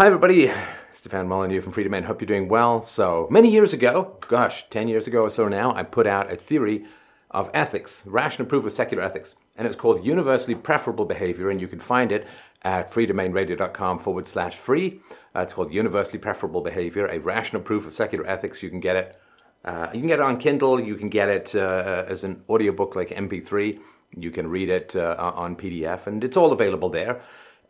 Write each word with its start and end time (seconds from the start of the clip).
Hi, 0.00 0.06
everybody. 0.06 0.50
Stefan 0.94 1.28
Molyneux 1.28 1.60
from 1.60 1.74
Freedomain. 1.74 2.04
Hope 2.04 2.22
you're 2.22 2.26
doing 2.26 2.48
well. 2.48 2.80
So, 2.80 3.28
many 3.30 3.50
years 3.50 3.74
ago, 3.74 4.16
gosh, 4.30 4.64
10 4.70 4.88
years 4.88 5.06
ago 5.06 5.24
or 5.24 5.30
so 5.30 5.46
now, 5.46 5.74
I 5.74 5.82
put 5.82 6.06
out 6.06 6.32
a 6.32 6.36
theory 6.36 6.86
of 7.32 7.50
ethics, 7.52 8.02
rational 8.06 8.48
proof 8.48 8.64
of 8.64 8.72
secular 8.72 9.02
ethics. 9.02 9.34
And 9.58 9.66
it's 9.66 9.76
called 9.76 10.02
Universally 10.02 10.54
Preferable 10.54 11.04
Behavior. 11.04 11.50
And 11.50 11.60
you 11.60 11.68
can 11.68 11.80
find 11.80 12.12
it 12.12 12.26
at 12.62 12.90
freedomainradio.com 12.90 13.98
forward 13.98 14.26
slash 14.26 14.56
free. 14.56 15.02
Uh, 15.36 15.40
it's 15.40 15.52
called 15.52 15.70
Universally 15.70 16.18
Preferable 16.18 16.62
Behavior, 16.62 17.06
a 17.08 17.18
rational 17.18 17.60
proof 17.60 17.84
of 17.84 17.92
secular 17.92 18.26
ethics. 18.26 18.62
You 18.62 18.70
can 18.70 18.80
get 18.80 18.96
it. 18.96 19.20
Uh, 19.66 19.88
you 19.92 20.00
can 20.00 20.08
get 20.08 20.20
it 20.20 20.24
on 20.24 20.38
Kindle. 20.38 20.80
You 20.80 20.96
can 20.96 21.10
get 21.10 21.28
it 21.28 21.54
uh, 21.54 22.06
as 22.08 22.24
an 22.24 22.42
audiobook 22.48 22.96
like 22.96 23.10
MP3. 23.10 23.78
You 24.16 24.30
can 24.30 24.48
read 24.48 24.70
it 24.70 24.96
uh, 24.96 25.32
on 25.36 25.56
PDF, 25.56 26.06
and 26.06 26.24
it's 26.24 26.38
all 26.38 26.52
available 26.52 26.88
there. 26.88 27.20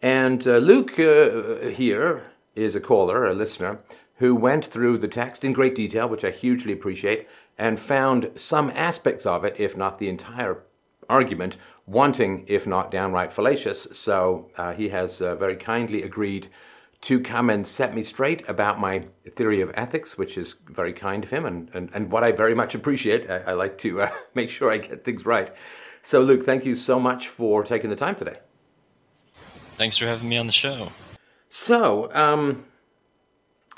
And 0.03 0.47
uh, 0.47 0.57
Luke 0.57 0.99
uh, 0.99 1.69
here 1.69 2.23
is 2.55 2.75
a 2.75 2.81
caller, 2.81 3.27
a 3.27 3.35
listener, 3.35 3.81
who 4.17 4.35
went 4.35 4.67
through 4.67 4.99
the 4.99 5.09
text 5.09 5.45
in 5.45 5.53
great 5.53 5.75
detail, 5.75 6.09
which 6.09 6.25
I 6.25 6.31
hugely 6.31 6.73
appreciate, 6.73 7.29
and 7.59 7.79
found 7.79 8.31
some 8.37 8.71
aspects 8.71 9.27
of 9.27 9.45
it, 9.45 9.57
if 9.59 9.77
not 9.77 9.99
the 9.99 10.09
entire 10.09 10.63
argument, 11.09 11.57
wanting, 11.87 12.45
if 12.47 12.67
not 12.67 12.91
downright 12.91 13.33
fallacious. 13.33 13.89
So 13.93 14.51
uh, 14.57 14.73
he 14.73 14.89
has 14.91 15.21
uh, 15.21 15.35
very 15.35 15.57
kindly 15.57 16.03
agreed 16.03 16.49
to 17.03 17.19
come 17.21 17.49
and 17.51 17.67
set 17.67 17.95
me 17.95 18.03
straight 18.03 18.47
about 18.49 18.79
my 18.79 19.05
theory 19.31 19.61
of 19.61 19.71
ethics, 19.75 20.19
which 20.19 20.37
is 20.37 20.57
very 20.67 20.93
kind 20.93 21.25
of 21.25 21.31
him 21.31 21.47
and, 21.47 21.71
and, 21.75 21.91
and 21.95 22.13
what 22.13 22.23
I 22.23 22.33
very 22.33 22.55
much 22.55 22.75
appreciate. 22.75 23.31
I, 23.31 23.39
I 23.39 23.53
like 23.53 23.79
to 23.79 24.03
uh, 24.03 24.11
make 24.35 24.51
sure 24.51 24.71
I 24.71 24.79
get 24.79 25.05
things 25.05 25.27
right. 25.27 25.51
So, 26.03 26.21
Luke, 26.21 26.45
thank 26.45 26.65
you 26.65 26.75
so 26.75 27.01
much 27.01 27.29
for 27.29 27.63
taking 27.65 27.91
the 27.91 27.97
time 27.97 28.15
today. 28.15 28.39
Thanks 29.81 29.97
for 29.97 30.05
having 30.05 30.29
me 30.29 30.37
on 30.37 30.47
the 30.47 30.53
show. 30.53 30.93
So, 31.49 32.13
um, 32.13 32.67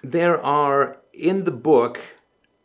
there 0.02 0.44
are 0.44 0.96
in 1.12 1.44
the 1.44 1.52
book 1.52 2.00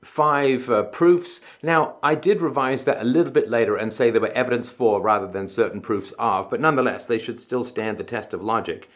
five 0.03 0.67
uh, 0.71 0.85
proofs. 0.85 1.39
Now, 1.61 1.97
I 2.01 2.15
did 2.15 2.41
revise 2.41 2.85
that 2.85 2.99
a 2.99 3.03
little 3.03 3.31
bit 3.31 3.47
later 3.47 3.75
and 3.77 3.93
say 3.93 4.09
there 4.09 4.21
were 4.21 4.29
evidence 4.29 4.69
for 4.69 4.99
rather 5.03 5.27
than 5.27 5.47
certain 5.47 5.81
proofs 5.81 6.11
of, 6.17 6.49
but 6.49 6.59
nonetheless, 6.59 7.05
they 7.05 7.19
should 7.19 7.39
still 7.39 7.63
stand 7.63 7.99
the 7.99 8.03
test 8.03 8.33
of 8.33 8.41
logic. 8.41 8.89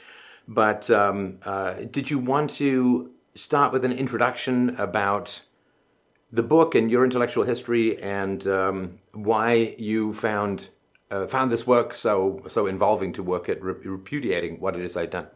But 0.47 0.89
um, 0.89 1.37
uh, 1.45 1.73
did 1.91 2.09
you 2.09 2.17
want 2.17 2.49
to 2.61 3.11
start 3.35 3.71
with 3.71 3.85
an 3.85 3.91
introduction 3.91 4.75
about 4.79 5.39
the 6.31 6.41
book 6.41 6.73
and 6.73 6.89
your 6.89 7.03
intellectual 7.03 7.43
history 7.43 8.01
and 8.01 8.47
um, 8.47 8.97
why 9.13 9.75
you 9.77 10.15
found 10.15 10.69
uh, 11.11 11.27
found 11.27 11.51
this 11.51 11.67
work 11.67 11.93
so 11.93 12.41
so 12.47 12.65
involving 12.65 13.13
to 13.13 13.21
work 13.21 13.49
at 13.49 13.61
repudiating 13.61 14.59
what 14.59 14.75
it 14.75 14.81
is 14.81 14.97
I'd 14.97 15.11
done? 15.11 15.27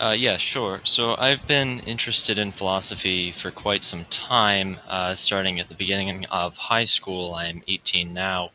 Uh, 0.00 0.14
yeah, 0.16 0.36
sure. 0.36 0.80
So 0.84 1.16
I've 1.18 1.44
been 1.48 1.80
interested 1.80 2.38
in 2.38 2.52
philosophy 2.52 3.32
for 3.32 3.50
quite 3.50 3.82
some 3.82 4.04
time, 4.04 4.76
uh, 4.86 5.16
starting 5.16 5.58
at 5.58 5.68
the 5.68 5.74
beginning 5.74 6.24
of 6.26 6.56
high 6.56 6.84
school. 6.84 7.34
I'm 7.34 7.64
18 7.66 8.14
now. 8.14 8.52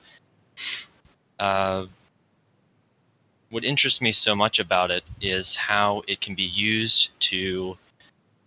Uh, 1.37 1.87
what 3.49 3.65
interests 3.65 3.99
me 3.99 4.13
so 4.13 4.33
much 4.33 4.59
about 4.59 4.89
it 4.89 5.03
is 5.19 5.53
how 5.53 6.01
it 6.07 6.21
can 6.21 6.33
be 6.33 6.43
used 6.43 7.09
to 7.19 7.77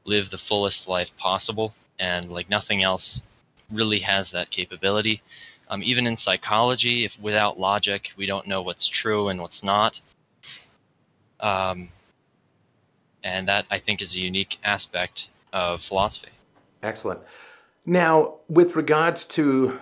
live 0.06 0.30
the 0.30 0.38
fullest 0.38 0.88
life 0.88 1.14
possible, 1.18 1.74
and 1.98 2.32
like 2.32 2.48
nothing 2.48 2.82
else 2.82 3.20
really 3.70 3.98
has 3.98 4.30
that 4.30 4.48
capability. 4.48 5.20
Um, 5.68 5.82
even 5.82 6.06
in 6.06 6.16
psychology, 6.16 7.04
if 7.04 7.18
without 7.20 7.58
logic, 7.58 8.12
we 8.16 8.26
don't 8.26 8.46
know 8.46 8.62
what's 8.62 8.86
true 8.86 9.28
and 9.28 9.40
what's 9.40 9.62
not. 9.62 10.00
Um, 11.40 11.88
and 13.24 13.48
that 13.48 13.66
I 13.70 13.78
think 13.78 14.00
is 14.00 14.14
a 14.14 14.20
unique 14.20 14.58
aspect 14.62 15.28
of 15.52 15.82
philosophy. 15.82 16.30
Excellent. 16.82 17.20
Now, 17.84 18.36
with 18.48 18.76
regards 18.76 19.24
to 19.24 19.78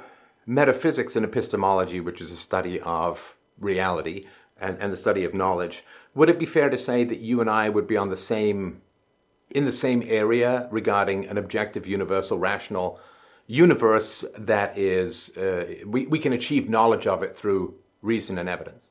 metaphysics 0.47 1.17
and 1.17 1.25
epistemology, 1.25 2.01
which 2.01 2.21
is 2.21 2.31
a 2.31 2.37
study 2.37 2.81
of 2.81 3.35
reality 3.59 4.27
and, 4.61 4.79
and 4.81 4.93
the 4.93 4.97
study 4.97 5.25
of 5.25 5.35
knowledge, 5.35 5.85
would 6.15 6.29
it 6.29 6.39
be 6.39 6.47
fair 6.47 6.71
to 6.71 6.79
say 6.79 7.05
that 7.05 7.19
you 7.19 7.41
and 7.41 7.51
I 7.51 7.69
would 7.69 7.87
be 7.87 7.97
on 7.97 8.09
the 8.09 8.17
same 8.17 8.81
in 9.51 9.65
the 9.65 9.73
same 9.73 10.03
area 10.07 10.67
regarding 10.71 11.27
an 11.27 11.39
objective, 11.39 11.87
universal, 11.87 12.39
rational 12.39 12.99
universe 13.47 14.25
that 14.39 14.79
is, 14.79 15.37
uh, 15.37 15.75
we, 15.87 16.07
we 16.07 16.19
can 16.19 16.33
achieve 16.33 16.69
knowledge 16.69 17.07
of 17.07 17.23
it 17.23 17.37
through 17.37 17.75
reason 18.03 18.39
and 18.39 18.49
evidence. 18.49 18.91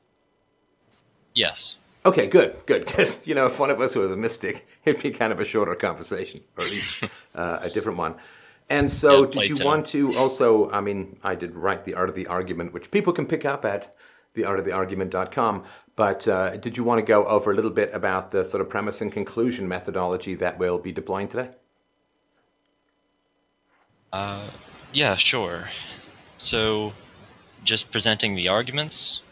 Yes. 1.34 1.76
Okay, 2.06 2.26
good, 2.26 2.56
good. 2.66 2.86
Because, 2.86 3.18
you 3.24 3.34
know, 3.34 3.46
if 3.46 3.58
one 3.58 3.70
of 3.70 3.80
us 3.80 3.94
was 3.94 4.12
a 4.12 4.16
mystic, 4.16 4.66
it'd 4.84 5.02
be 5.02 5.10
kind 5.10 5.32
of 5.32 5.40
a 5.40 5.44
shorter 5.44 5.74
conversation, 5.74 6.40
or 6.56 6.64
at 6.64 6.70
least 6.70 7.04
uh, 7.34 7.58
a 7.62 7.70
different 7.70 7.98
one. 7.98 8.14
And 8.70 8.90
so, 8.90 9.24
yeah, 9.24 9.42
did 9.42 9.48
you 9.50 9.64
want 9.64 9.86
to 9.88 10.16
also? 10.16 10.70
I 10.70 10.80
mean, 10.80 11.18
I 11.22 11.34
did 11.34 11.54
write 11.54 11.84
The 11.84 11.94
Art 11.94 12.08
of 12.08 12.14
the 12.14 12.26
Argument, 12.26 12.72
which 12.72 12.90
people 12.90 13.12
can 13.12 13.26
pick 13.26 13.44
up 13.44 13.66
at 13.66 13.94
theartoftheargument.com. 14.34 15.64
But 15.96 16.26
uh, 16.26 16.56
did 16.56 16.76
you 16.76 16.82
want 16.82 16.98
to 16.98 17.04
go 17.04 17.26
over 17.26 17.52
a 17.52 17.54
little 17.54 17.70
bit 17.70 17.90
about 17.92 18.30
the 18.30 18.42
sort 18.42 18.62
of 18.62 18.70
premise 18.70 19.02
and 19.02 19.12
conclusion 19.12 19.68
methodology 19.68 20.34
that 20.36 20.58
we'll 20.58 20.78
be 20.78 20.92
deploying 20.92 21.28
today? 21.28 21.50
Uh, 24.14 24.46
yeah, 24.92 25.16
sure. 25.16 25.64
So, 26.38 26.92
just 27.64 27.90
presenting 27.90 28.36
the 28.36 28.46
arguments? 28.46 29.22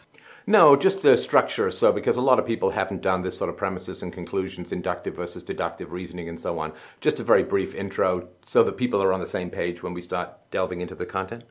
No, 0.45 0.75
just 0.75 1.01
the 1.01 1.15
structure. 1.15 1.71
So, 1.71 1.93
because 1.93 2.17
a 2.17 2.21
lot 2.21 2.37
of 2.37 2.45
people 2.45 2.69
haven't 2.69 3.01
done 3.01 3.21
this 3.21 3.37
sort 3.37 3.49
of 3.49 3.55
premises 3.55 4.03
and 4.03 4.11
conclusions, 4.11 4.73
inductive 4.73 5.15
versus 5.15 5.41
deductive 5.41 5.93
reasoning, 5.93 6.27
and 6.27 6.37
so 6.37 6.59
on. 6.59 6.73
Just 6.99 7.21
a 7.21 7.23
very 7.23 7.43
brief 7.43 7.73
intro 7.73 8.27
so 8.45 8.61
that 8.63 8.75
people 8.75 9.01
are 9.01 9.13
on 9.13 9.21
the 9.21 9.27
same 9.27 9.49
page 9.49 9.81
when 9.81 9.93
we 9.93 10.01
start 10.01 10.31
delving 10.51 10.81
into 10.81 10.95
the 10.95 11.05
content. 11.05 11.45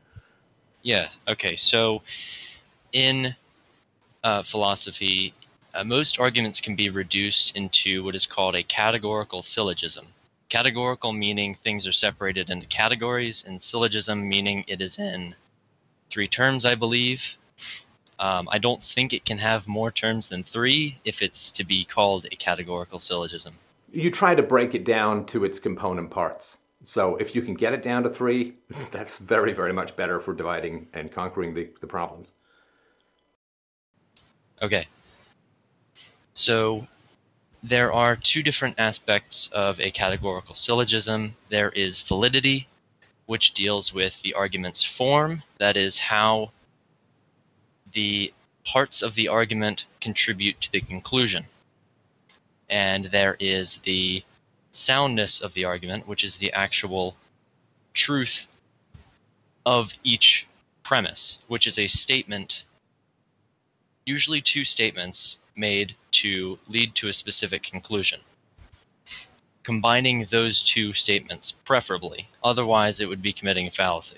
Yeah, 0.83 1.07
okay. 1.27 1.55
So, 1.55 2.03
in 2.91 3.33
uh, 4.23 4.43
philosophy, 4.43 5.33
uh, 5.73 5.83
most 5.83 6.19
arguments 6.19 6.61
can 6.61 6.75
be 6.75 6.91
reduced 6.91 7.57
into 7.57 8.03
what 8.03 8.13
is 8.13 8.27
called 8.27 8.55
a 8.55 8.61
categorical 8.61 9.41
syllogism. 9.41 10.05
Categorical 10.49 11.13
meaning 11.13 11.55
things 11.55 11.87
are 11.87 11.91
separated 11.91 12.49
into 12.49 12.67
categories, 12.67 13.43
and 13.47 13.61
syllogism 13.61 14.27
meaning 14.27 14.63
it 14.67 14.81
is 14.81 14.99
in 14.99 15.35
three 16.09 16.27
terms, 16.27 16.65
I 16.65 16.75
believe. 16.75 17.35
Um, 18.19 18.47
I 18.51 18.59
don't 18.59 18.83
think 18.83 19.13
it 19.13 19.25
can 19.25 19.39
have 19.39 19.67
more 19.67 19.91
terms 19.91 20.27
than 20.27 20.43
three 20.43 20.99
if 21.03 21.21
it's 21.21 21.49
to 21.51 21.63
be 21.63 21.83
called 21.83 22.25
a 22.25 22.35
categorical 22.35 22.99
syllogism. 22.99 23.55
You 23.91 24.11
try 24.11 24.35
to 24.35 24.43
break 24.43 24.75
it 24.75 24.85
down 24.85 25.25
to 25.27 25.43
its 25.43 25.59
component 25.59 26.11
parts. 26.11 26.59
So 26.83 27.15
if 27.15 27.35
you 27.35 27.41
can 27.41 27.53
get 27.53 27.73
it 27.73 27.81
down 27.81 28.03
to 28.03 28.09
three, 28.09 28.53
that's 28.91 29.17
very, 29.17 29.53
very 29.53 29.73
much 29.73 29.95
better 29.95 30.19
for 30.19 30.33
dividing 30.33 30.87
and 30.93 31.11
conquering 31.11 31.53
the, 31.53 31.69
the 31.81 31.87
problems. 31.87 32.31
Okay. 34.61 34.87
So 36.33 36.87
there 37.63 37.93
are 37.93 38.17
two 38.17 38.43
different 38.43 38.75
aspects 38.77 39.47
of 39.53 39.79
a 39.79 39.89
categorical 39.89 40.53
syllogism. 40.53 41.33
There 41.49 41.69
is 41.69 42.01
validity, 42.01 42.67
which 43.25 43.53
deals 43.53 43.93
with 43.93 44.21
the 44.21 44.33
argument's 44.33 44.83
form, 44.83 45.43
that 45.59 45.77
is, 45.77 45.97
how 45.97 46.51
the 47.93 48.33
parts 48.65 49.01
of 49.01 49.15
the 49.15 49.29
argument 49.29 49.85
contribute 50.01 50.59
to 50.59 50.71
the 50.73 50.81
conclusion. 50.81 51.45
And 52.69 53.05
there 53.05 53.37
is 53.39 53.77
the 53.77 54.23
soundness 54.71 55.39
of 55.39 55.53
the 55.53 55.63
argument, 55.63 56.05
which 56.05 56.25
is 56.25 56.35
the 56.35 56.51
actual 56.51 57.15
truth 57.93 58.47
of 59.65 59.93
each 60.03 60.47
premise, 60.83 61.39
which 61.47 61.65
is 61.65 61.79
a 61.79 61.87
statement, 61.87 62.65
usually 64.05 64.41
two 64.41 64.65
statements 64.65 65.37
made 65.55 65.95
to 66.11 66.57
lead 66.67 66.95
to 66.95 67.07
a 67.07 67.13
specific 67.13 67.63
conclusion. 67.63 68.19
Combining 69.63 70.27
those 70.29 70.61
two 70.61 70.93
statements, 70.93 71.51
preferably, 71.51 72.27
otherwise, 72.43 72.99
it 72.99 73.07
would 73.07 73.21
be 73.21 73.33
committing 73.33 73.67
a 73.67 73.71
fallacy. 73.71 74.17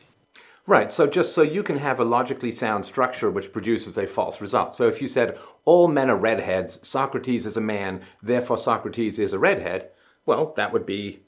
Right, 0.68 0.92
so 0.92 1.06
just 1.06 1.34
so 1.34 1.44
you 1.44 1.62
can 1.62 1.78
have 1.78 2.00
a 2.00 2.04
logically 2.04 2.52
sound 2.52 2.86
structure 2.86 3.30
which 3.30 3.54
produces 3.54 4.00
a 4.00 4.08
false 4.08 4.42
result. 4.42 4.76
So 4.76 4.88
if 4.88 5.00
you 5.00 5.08
said, 5.08 5.38
all 5.64 5.88
men 5.88 6.10
are 6.10 6.18
redheads, 6.18 6.80
Socrates 6.82 7.46
is 7.46 7.56
a 7.56 7.62
man, 7.62 8.02
therefore 8.24 8.58
Socrates 8.58 9.20
is 9.20 9.34
a 9.34 9.40
redhead, 9.40 9.90
well, 10.26 10.54
that 10.58 10.74
would 10.74 10.86
be 10.86 11.20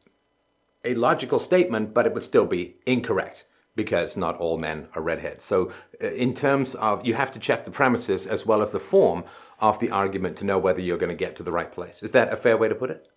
a 0.83 0.95
logical 0.95 1.39
statement, 1.39 1.93
but 1.93 2.07
it 2.07 2.13
would 2.13 2.23
still 2.23 2.45
be 2.45 2.75
incorrect 2.85 3.45
because 3.75 4.17
not 4.17 4.37
all 4.37 4.57
men 4.57 4.87
are 4.95 5.01
redheads. 5.01 5.43
So, 5.43 5.71
uh, 6.01 6.07
in 6.07 6.33
terms 6.33 6.73
of, 6.75 7.05
you 7.05 7.13
have 7.13 7.31
to 7.33 7.39
check 7.39 7.63
the 7.63 7.71
premises 7.71 8.25
as 8.25 8.45
well 8.45 8.63
as 8.63 8.71
the 8.71 8.79
form 8.79 9.23
of 9.59 9.79
the 9.79 9.89
argument 9.89 10.37
to 10.37 10.45
know 10.45 10.57
whether 10.57 10.81
you're 10.81 10.97
going 10.97 11.09
to 11.09 11.15
get 11.15 11.35
to 11.37 11.43
the 11.43 11.51
right 11.51 11.71
place. 11.71 12.03
Is 12.03 12.11
that 12.11 12.31
a 12.31 12.37
fair 12.37 12.57
way 12.57 12.67
to 12.67 12.75
put 12.75 12.91
it? 12.91 13.07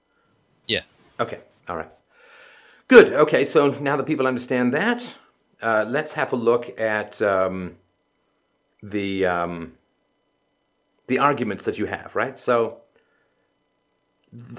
Yeah. 0.67 0.83
Okay. 1.19 1.41
All 1.69 1.77
right. 1.77 1.91
Good. 2.89 3.13
Okay. 3.13 3.45
So 3.45 3.71
now 3.71 3.97
that 3.97 4.07
people 4.07 4.27
understand 4.27 4.73
that, 4.75 5.15
uh, 5.63 5.85
let's 5.87 6.13
have 6.13 6.33
a 6.33 6.37
look 6.37 6.79
at 6.81 7.21
um, 7.21 7.77
the 8.83 9.27
um, 9.27 9.73
the 11.07 11.19
arguments 11.19 11.65
that 11.65 11.79
you 11.79 11.87
have. 11.87 12.15
Right. 12.15 12.39
So 12.39 12.81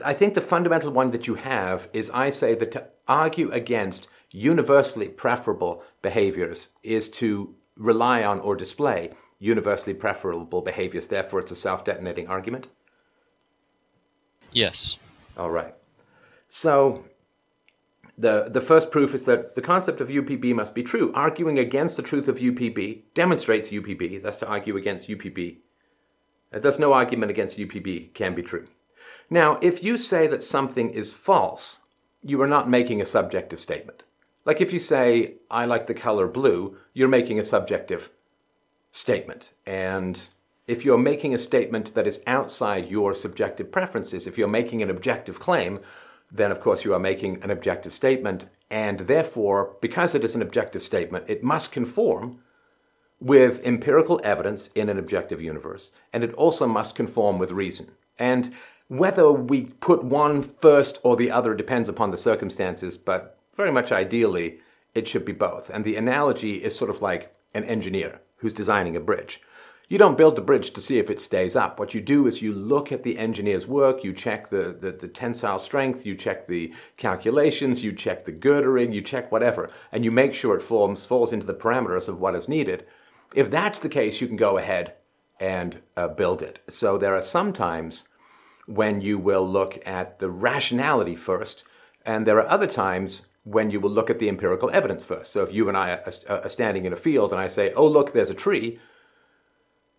I 0.04 0.14
think 0.14 0.34
the 0.34 0.42
fundamental 0.42 0.92
one 0.92 1.12
that 1.12 1.28
you 1.28 1.36
have 1.36 1.88
is 1.94 2.10
I 2.10 2.30
say 2.30 2.56
that 2.56 2.72
to 2.72 2.88
argue 3.08 3.52
against 3.52 4.08
universally 4.32 5.08
preferable 5.08 5.84
behaviors 6.02 6.70
is 6.84 7.10
to 7.10 7.56
rely 7.76 8.24
on 8.24 8.40
or 8.40 8.56
display 8.56 9.12
universally 9.42 9.94
preferable 9.94 10.62
behaviors. 10.62 11.08
Therefore, 11.08 11.40
it's 11.40 11.52
a 11.52 11.56
self 11.56 11.84
detonating 11.84 12.28
argument. 12.28 12.68
Yes. 14.54 14.98
All 15.36 15.50
right. 15.50 15.74
So 16.48 17.04
the, 18.18 18.50
the 18.50 18.62
first 18.62 18.92
proof 18.92 19.16
is 19.16 19.24
that 19.24 19.56
the 19.56 19.62
concept 19.62 20.00
of 20.00 20.10
UPB 20.10 20.54
must 20.54 20.76
be 20.76 20.84
true. 20.84 21.12
Arguing 21.16 21.58
against 21.58 21.98
the 21.98 22.04
truth 22.04 22.28
of 22.28 22.38
UPB 22.38 23.02
demonstrates 23.16 23.70
UPB. 23.70 24.22
Thus, 24.22 24.38
to 24.38 24.48
argue 24.48 24.78
against 24.78 25.10
UPB, 25.10 25.58
uh, 26.54 26.60
thus 26.60 26.78
no 26.78 26.94
argument 26.94 27.32
against 27.32 27.58
UPB 27.58 28.14
can 28.14 28.36
be 28.36 28.44
true. 28.44 28.68
Now, 29.30 29.58
if 29.62 29.82
you 29.82 29.98
say 29.98 30.28
that 30.28 30.44
something 30.44 30.92
is 30.92 31.12
false, 31.12 31.80
you 32.22 32.40
are 32.42 32.48
not 32.48 32.70
making 32.70 33.02
a 33.02 33.06
subjective 33.06 33.60
statement. 33.60 34.04
Like 34.46 34.62
if 34.62 34.74
you 34.74 34.80
say, 34.80 35.36
I 35.50 35.66
like 35.66 35.88
the 35.88 35.94
color 35.94 36.28
blue, 36.28 36.78
you're 36.94 37.08
making 37.08 37.40
a 37.40 37.44
subjective 37.44 38.10
statement. 38.92 39.52
And 39.66 40.22
if 40.68 40.86
you're 40.86 40.98
making 40.98 41.34
a 41.34 41.40
statement 41.40 41.94
that 41.96 42.08
is 42.08 42.22
outside 42.28 42.90
your 42.90 43.14
subjective 43.16 43.72
preferences, 43.72 44.28
if 44.28 44.38
you're 44.38 44.48
making 44.48 44.82
an 44.82 44.90
objective 44.90 45.40
claim, 45.40 45.80
then 46.32 46.52
of 46.52 46.62
course 46.62 46.86
you 46.86 46.94
are 46.94 47.00
making 47.00 47.42
an 47.44 47.52
objective 47.52 47.94
statement. 47.94 48.46
And 48.70 49.00
therefore, 49.00 49.76
because 49.82 50.16
it 50.16 50.24
is 50.24 50.36
an 50.36 50.42
objective 50.42 50.82
statement, 50.82 51.26
it 51.28 51.44
must 51.44 51.72
conform 51.72 52.40
with 53.20 53.64
empirical 53.66 54.20
evidence 54.24 54.70
in 54.74 54.90
an 54.90 54.98
objective 54.98 55.42
universe. 55.42 55.92
And 56.14 56.24
it 56.24 56.34
also 56.34 56.68
must 56.68 56.96
conform 56.96 57.38
with 57.38 57.52
reason. 57.52 57.92
And 58.18 58.54
whether 58.88 59.32
we 59.32 59.66
put 59.66 60.04
one 60.04 60.52
first 60.62 61.00
or 61.04 61.16
the 61.16 61.32
other 61.32 61.54
depends 61.54 61.90
upon 61.90 62.12
the 62.12 62.18
circumstances, 62.18 62.98
but 62.98 63.38
very 63.56 63.72
much 63.72 63.92
ideally, 63.92 64.60
it 64.96 65.08
should 65.08 65.26
be 65.26 65.34
both. 65.34 65.70
And 65.70 65.84
the 65.84 65.96
analogy 65.96 66.64
is 66.64 66.76
sort 66.76 66.90
of 66.90 67.02
like 67.02 67.34
an 67.54 67.64
engineer 67.66 68.20
who's 68.42 68.54
designing 68.54 68.96
a 68.96 69.00
bridge. 69.00 69.42
You 69.88 69.98
don't 69.98 70.18
build 70.18 70.38
the 70.38 70.42
bridge 70.42 70.72
to 70.72 70.82
see 70.82 71.00
if 71.00 71.10
it 71.10 71.20
stays 71.20 71.54
up. 71.54 71.78
What 71.78 71.94
you 71.94 72.00
do 72.00 72.26
is 72.26 72.42
you 72.42 72.54
look 72.54 72.94
at 72.94 73.04
the 73.04 73.18
engineer's 73.18 73.68
work, 73.68 74.06
you 74.06 74.14
check 74.14 74.50
the, 74.50 74.76
the, 74.80 74.94
the, 74.94 75.10
tensile 75.10 75.60
strength, 75.60 76.06
you 76.06 76.16
check 76.16 76.48
the 76.48 76.74
calculations, 76.96 77.84
you 77.84 77.92
check 77.92 78.24
the 78.24 78.32
girdering, 78.32 78.94
you 78.94 79.02
check 79.02 79.34
whatever, 79.34 79.70
and 79.92 80.06
you 80.06 80.10
make 80.10 80.34
sure 80.34 80.56
it 80.56 80.62
forms, 80.62 81.04
falls 81.04 81.34
into 81.34 81.46
the 81.46 81.54
parameters 81.54 82.08
of 82.08 82.22
what 82.22 82.36
is 82.36 82.48
needed. 82.48 82.86
If 83.36 83.52
that's 83.52 83.80
the 83.80 83.90
case, 83.90 84.22
you 84.22 84.28
can 84.28 84.38
go 84.38 84.58
ahead 84.58 84.94
and 85.42 85.82
uh, 85.98 86.08
build 86.08 86.42
it. 86.42 86.60
So 86.70 86.98
there 86.98 87.16
are 87.16 87.22
some 87.22 87.52
times 87.52 88.06
when 88.68 89.02
you 89.02 89.18
will 89.18 89.46
look 89.46 89.78
at 89.86 90.20
the 90.20 90.30
rationality 90.30 91.18
first, 91.18 91.66
and 92.06 92.26
there 92.26 92.38
are 92.38 92.48
other 92.48 92.68
times 92.68 93.24
when 93.44 93.72
you 93.72 93.80
will 93.80 93.90
look 93.90 94.10
at 94.10 94.20
the 94.20 94.30
empirical 94.30 94.70
evidence 94.72 95.04
first. 95.04 95.32
So 95.32 95.42
if 95.42 95.52
you 95.52 95.68
and 95.68 95.78
I 95.78 96.00
are, 96.28 96.50
standing 96.50 96.86
in 96.86 96.94
a 96.94 96.98
field 96.98 97.32
and 97.32 97.42
I 97.42 97.48
say, 97.48 97.74
oh, 97.74 97.88
look, 97.88 98.14
there's 98.14 98.30
a 98.30 98.36
tree, 98.36 98.80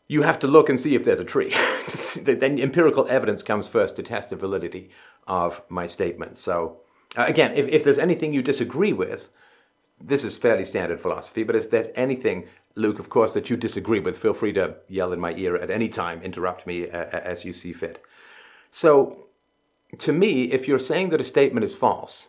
you 0.07 0.23
have 0.23 0.39
to 0.41 0.47
look 0.47 0.69
and 0.69 0.81
see 0.81 0.95
if 0.95 1.05
there's 1.05 1.21
a 1.21 1.25
tree. 1.25 1.55
then 2.21 2.61
empirical 2.61 3.07
evidence 3.09 3.43
comes 3.43 3.67
first 3.67 3.97
to 3.97 4.03
test 4.03 4.31
the 4.31 4.37
validity 4.37 4.91
of 5.27 5.63
my 5.69 5.87
statement. 5.87 6.39
So 6.39 6.81
uh, 7.17 7.25
again, 7.27 7.53
if, 7.57 7.67
if 7.69 7.83
there's 7.83 7.99
anything 7.99 8.33
you 8.33 8.43
disagree 8.43 8.93
with, 8.93 9.31
this 10.01 10.25
is 10.25 10.37
fairly 10.37 10.65
standard 10.65 11.01
philosophy, 11.01 11.43
but 11.43 11.57
if 11.57 11.71
there's 11.71 11.93
anything, 11.97 12.47
Luke, 12.77 12.99
of 12.99 13.09
course, 13.09 13.33
that 13.35 13.51
you 13.51 13.57
disagree 13.57 14.01
with, 14.01 14.17
feel 14.17 14.35
free 14.35 14.53
to 14.53 14.77
yell 14.89 15.13
in 15.13 15.21
my 15.21 15.33
ear 15.35 15.57
at 15.57 15.71
any 15.71 15.89
time, 15.89 16.23
interrupt 16.23 16.67
me 16.67 16.89
uh, 16.89 17.05
as 17.11 17.45
you 17.45 17.53
see 17.53 17.73
fit. 17.73 18.03
So, 18.71 19.27
to 19.99 20.13
me, 20.13 20.45
if 20.45 20.67
you're 20.67 20.79
saying 20.79 21.11
that 21.11 21.21
a 21.21 21.25
statement 21.25 21.65
is 21.65 21.75
false, 21.75 22.29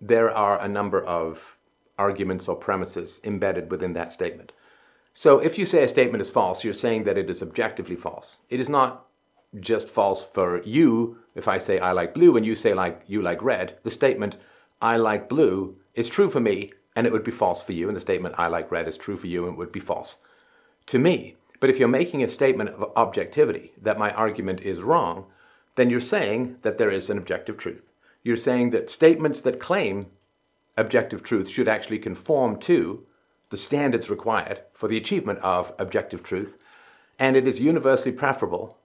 there 0.00 0.30
are 0.30 0.60
a 0.60 0.68
number 0.68 1.04
of 1.04 1.56
arguments 1.98 2.48
or 2.48 2.56
premises 2.56 3.20
embedded 3.24 3.70
within 3.70 3.92
that 3.94 4.12
statement. 4.12 4.52
So 5.14 5.38
if 5.38 5.58
you 5.58 5.64
say 5.64 5.82
a 5.82 5.88
statement 5.88 6.20
is 6.20 6.28
false, 6.28 6.62
you're 6.62 6.74
saying 6.74 7.04
that 7.04 7.16
it 7.16 7.30
is 7.30 7.42
objectively 7.42 7.96
false. 7.96 8.38
It 8.50 8.60
is 8.60 8.68
not 8.68 9.06
just 9.60 9.88
false 9.88 10.22
for 10.22 10.62
you 10.62 11.18
if 11.34 11.48
I 11.48 11.58
say 11.58 11.78
I 11.78 11.92
like 11.92 12.12
blue 12.12 12.36
and 12.36 12.44
you 12.44 12.54
say 12.54 12.74
like 12.74 13.02
you 13.06 13.22
like 13.22 13.42
red. 13.42 13.78
The 13.82 13.90
statement 13.90 14.36
I 14.82 14.96
like 14.96 15.28
blue 15.28 15.76
is 15.94 16.08
true 16.08 16.30
for 16.30 16.40
me 16.40 16.72
and 16.94 17.06
it 17.06 17.12
would 17.12 17.24
be 17.24 17.30
false 17.30 17.62
for 17.62 17.72
you 17.72 17.88
and 17.88 17.96
the 17.96 18.00
statement 18.00 18.34
I 18.36 18.48
like 18.48 18.70
red 18.70 18.88
is 18.88 18.98
true 18.98 19.16
for 19.16 19.26
you 19.26 19.44
and 19.44 19.54
it 19.54 19.58
would 19.58 19.72
be 19.72 19.80
false 19.80 20.18
to 20.86 20.98
me. 20.98 21.36
But 21.60 21.70
if 21.70 21.78
you're 21.78 21.88
making 21.88 22.22
a 22.22 22.28
statement 22.28 22.70
of 22.70 22.92
objectivity 22.96 23.72
that 23.80 23.98
my 23.98 24.10
argument 24.10 24.60
is 24.60 24.82
wrong, 24.82 25.26
then 25.76 25.90
you're 25.90 26.00
saying 26.00 26.56
that 26.62 26.78
there 26.78 26.90
is 26.90 27.08
an 27.08 27.18
objective 27.18 27.56
truth. 27.56 27.84
You're 28.26 28.36
saying 28.36 28.70
that 28.70 28.90
statements 28.90 29.40
that 29.42 29.60
claim 29.60 30.06
objective 30.76 31.22
truth 31.22 31.48
should 31.48 31.68
actually 31.68 32.00
conform 32.00 32.58
to 32.58 33.06
the 33.50 33.56
standards 33.56 34.10
required 34.10 34.62
for 34.74 34.88
the 34.88 34.96
achievement 34.96 35.38
of 35.44 35.72
objective 35.78 36.24
truth, 36.24 36.58
and 37.20 37.36
it 37.36 37.46
is 37.46 37.60
universally 37.60 38.10
preferable 38.10 38.78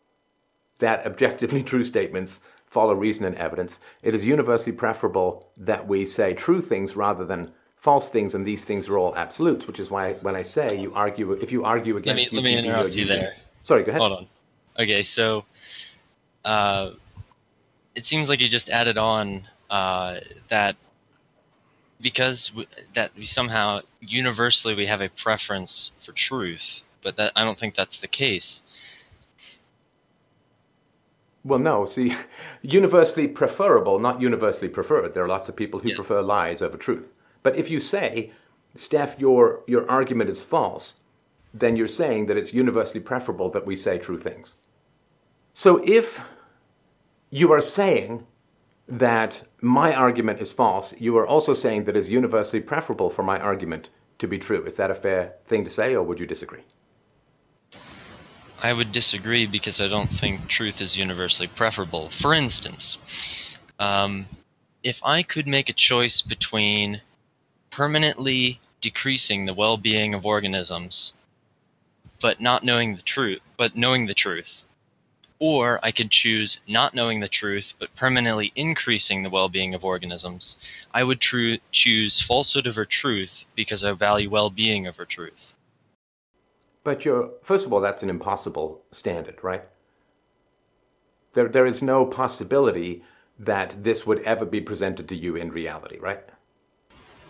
that 0.77 1.07
objectively 1.07 1.63
true 1.71 1.83
statements 1.83 2.41
follow 2.67 2.93
reason 2.93 3.25
and 3.25 3.35
evidence. 3.35 3.79
It 4.03 4.13
is 4.13 4.23
universally 4.23 4.73
preferable 4.73 5.49
that 5.57 5.87
we 5.87 6.05
say 6.05 6.35
true 6.35 6.61
things 6.61 6.95
rather 6.95 7.25
than 7.25 7.51
false 7.77 8.09
things, 8.09 8.35
and 8.35 8.45
these 8.45 8.63
things 8.63 8.89
are 8.89 8.99
all 8.99 9.15
absolutes, 9.15 9.65
which 9.65 9.79
is 9.79 9.89
why 9.89 10.13
when 10.21 10.35
I 10.35 10.43
say 10.43 10.79
you 10.79 10.93
argue, 10.93 11.31
if 11.31 11.51
you 11.51 11.63
argue 11.65 11.97
against, 11.97 12.31
let 12.31 12.31
me, 12.31 12.37
let 12.37 12.43
me 12.43 12.57
interrupt 12.59 12.95
you 12.95 13.05
there. 13.05 13.33
Sorry, 13.63 13.81
go 13.81 13.89
ahead. 13.89 14.01
Hold 14.01 14.13
on. 14.13 14.27
Okay, 14.77 15.01
so 15.01 15.45
uh, 16.45 16.91
it 17.95 18.05
seems 18.05 18.29
like 18.29 18.39
you 18.39 18.49
just 18.49 18.69
added 18.69 18.97
on 18.97 19.47
uh, 19.69 20.19
that 20.49 20.75
because 21.99 22.51
that 22.93 23.11
we 23.17 23.25
somehow 23.25 23.81
universally 23.99 24.73
we 24.73 24.85
have 24.85 25.01
a 25.01 25.09
preference 25.09 25.91
for 26.01 26.11
truth, 26.13 26.81
but 27.03 27.15
that 27.17 27.31
I 27.35 27.43
don't 27.43 27.59
think 27.59 27.75
that's 27.75 27.99
the 27.99 28.07
case. 28.07 28.63
Well, 31.43 31.59
no. 31.59 31.85
See, 31.85 32.15
universally 32.61 33.27
preferable, 33.27 33.99
not 33.99 34.21
universally 34.21 34.69
preferred. 34.69 35.13
There 35.13 35.23
are 35.23 35.27
lots 35.27 35.49
of 35.49 35.55
people 35.55 35.79
who 35.79 35.89
yeah. 35.89 35.95
prefer 35.95 36.21
lies 36.21 36.61
over 36.61 36.77
truth. 36.77 37.07
But 37.43 37.55
if 37.55 37.69
you 37.69 37.79
say, 37.79 38.31
Steph, 38.75 39.19
your 39.19 39.61
your 39.67 39.89
argument 39.89 40.29
is 40.29 40.39
false, 40.39 40.95
then 41.53 41.75
you're 41.75 41.87
saying 41.87 42.27
that 42.27 42.37
it's 42.37 42.53
universally 42.53 42.99
preferable 42.99 43.49
that 43.49 43.65
we 43.65 43.75
say 43.75 43.97
true 43.97 44.19
things. 44.19 44.55
So 45.53 45.81
if 45.85 46.21
you 47.31 47.51
are 47.53 47.61
saying 47.61 48.27
that 48.87 49.41
my 49.61 49.93
argument 49.93 50.41
is 50.41 50.51
false, 50.51 50.93
you 50.99 51.17
are 51.17 51.25
also 51.25 51.53
saying 51.53 51.85
that 51.85 51.95
it 51.95 51.99
is 51.99 52.09
universally 52.09 52.61
preferable 52.61 53.09
for 53.09 53.23
my 53.23 53.39
argument 53.39 53.89
to 54.19 54.27
be 54.27 54.37
true. 54.37 54.63
Is 54.65 54.75
that 54.75 54.91
a 54.91 54.95
fair 54.95 55.33
thing 55.45 55.63
to 55.63 55.71
say, 55.71 55.93
or 55.93 56.03
would 56.03 56.19
you 56.19 56.27
disagree? 56.27 56.63
I 58.61 58.73
would 58.73 58.91
disagree 58.91 59.47
because 59.47 59.79
I 59.81 59.87
don't 59.87 60.09
think 60.09 60.47
truth 60.47 60.81
is 60.81 60.95
universally 60.95 61.47
preferable. 61.47 62.09
For 62.09 62.33
instance, 62.33 62.97
um, 63.79 64.27
if 64.83 65.01
I 65.03 65.23
could 65.23 65.47
make 65.47 65.69
a 65.69 65.73
choice 65.73 66.21
between 66.21 67.01
permanently 67.71 68.59
decreasing 68.81 69.45
the 69.45 69.53
well-being 69.53 70.13
of 70.13 70.25
organisms, 70.25 71.13
but 72.21 72.41
not 72.41 72.63
knowing 72.63 72.95
the 72.95 73.01
truth, 73.01 73.39
but 73.57 73.75
knowing 73.75 74.05
the 74.05 74.13
truth, 74.13 74.61
or 75.41 75.79
I 75.81 75.91
could 75.91 76.11
choose 76.11 76.59
not 76.67 76.93
knowing 76.93 77.19
the 77.19 77.27
truth 77.27 77.73
but 77.79 77.93
permanently 77.95 78.53
increasing 78.55 79.23
the 79.23 79.29
well 79.29 79.49
being 79.49 79.73
of 79.73 79.83
organisms. 79.83 80.55
I 80.93 81.03
would 81.03 81.19
tru- 81.19 81.57
choose 81.71 82.21
falsehood 82.21 82.67
over 82.67 82.85
truth 82.85 83.45
because 83.55 83.83
I 83.83 83.91
value 83.93 84.29
well 84.29 84.51
being 84.51 84.87
over 84.87 85.03
truth. 85.03 85.53
But 86.83 87.03
you're, 87.05 87.31
first 87.41 87.65
of 87.65 87.73
all, 87.73 87.81
that's 87.81 88.03
an 88.03 88.09
impossible 88.09 88.81
standard, 88.91 89.43
right? 89.43 89.63
There, 91.33 91.47
there 91.47 91.65
is 91.65 91.81
no 91.81 92.05
possibility 92.05 93.03
that 93.39 93.83
this 93.83 94.05
would 94.05 94.19
ever 94.19 94.45
be 94.45 94.61
presented 94.61 95.09
to 95.09 95.15
you 95.15 95.35
in 95.35 95.51
reality, 95.51 95.97
right? 95.97 96.23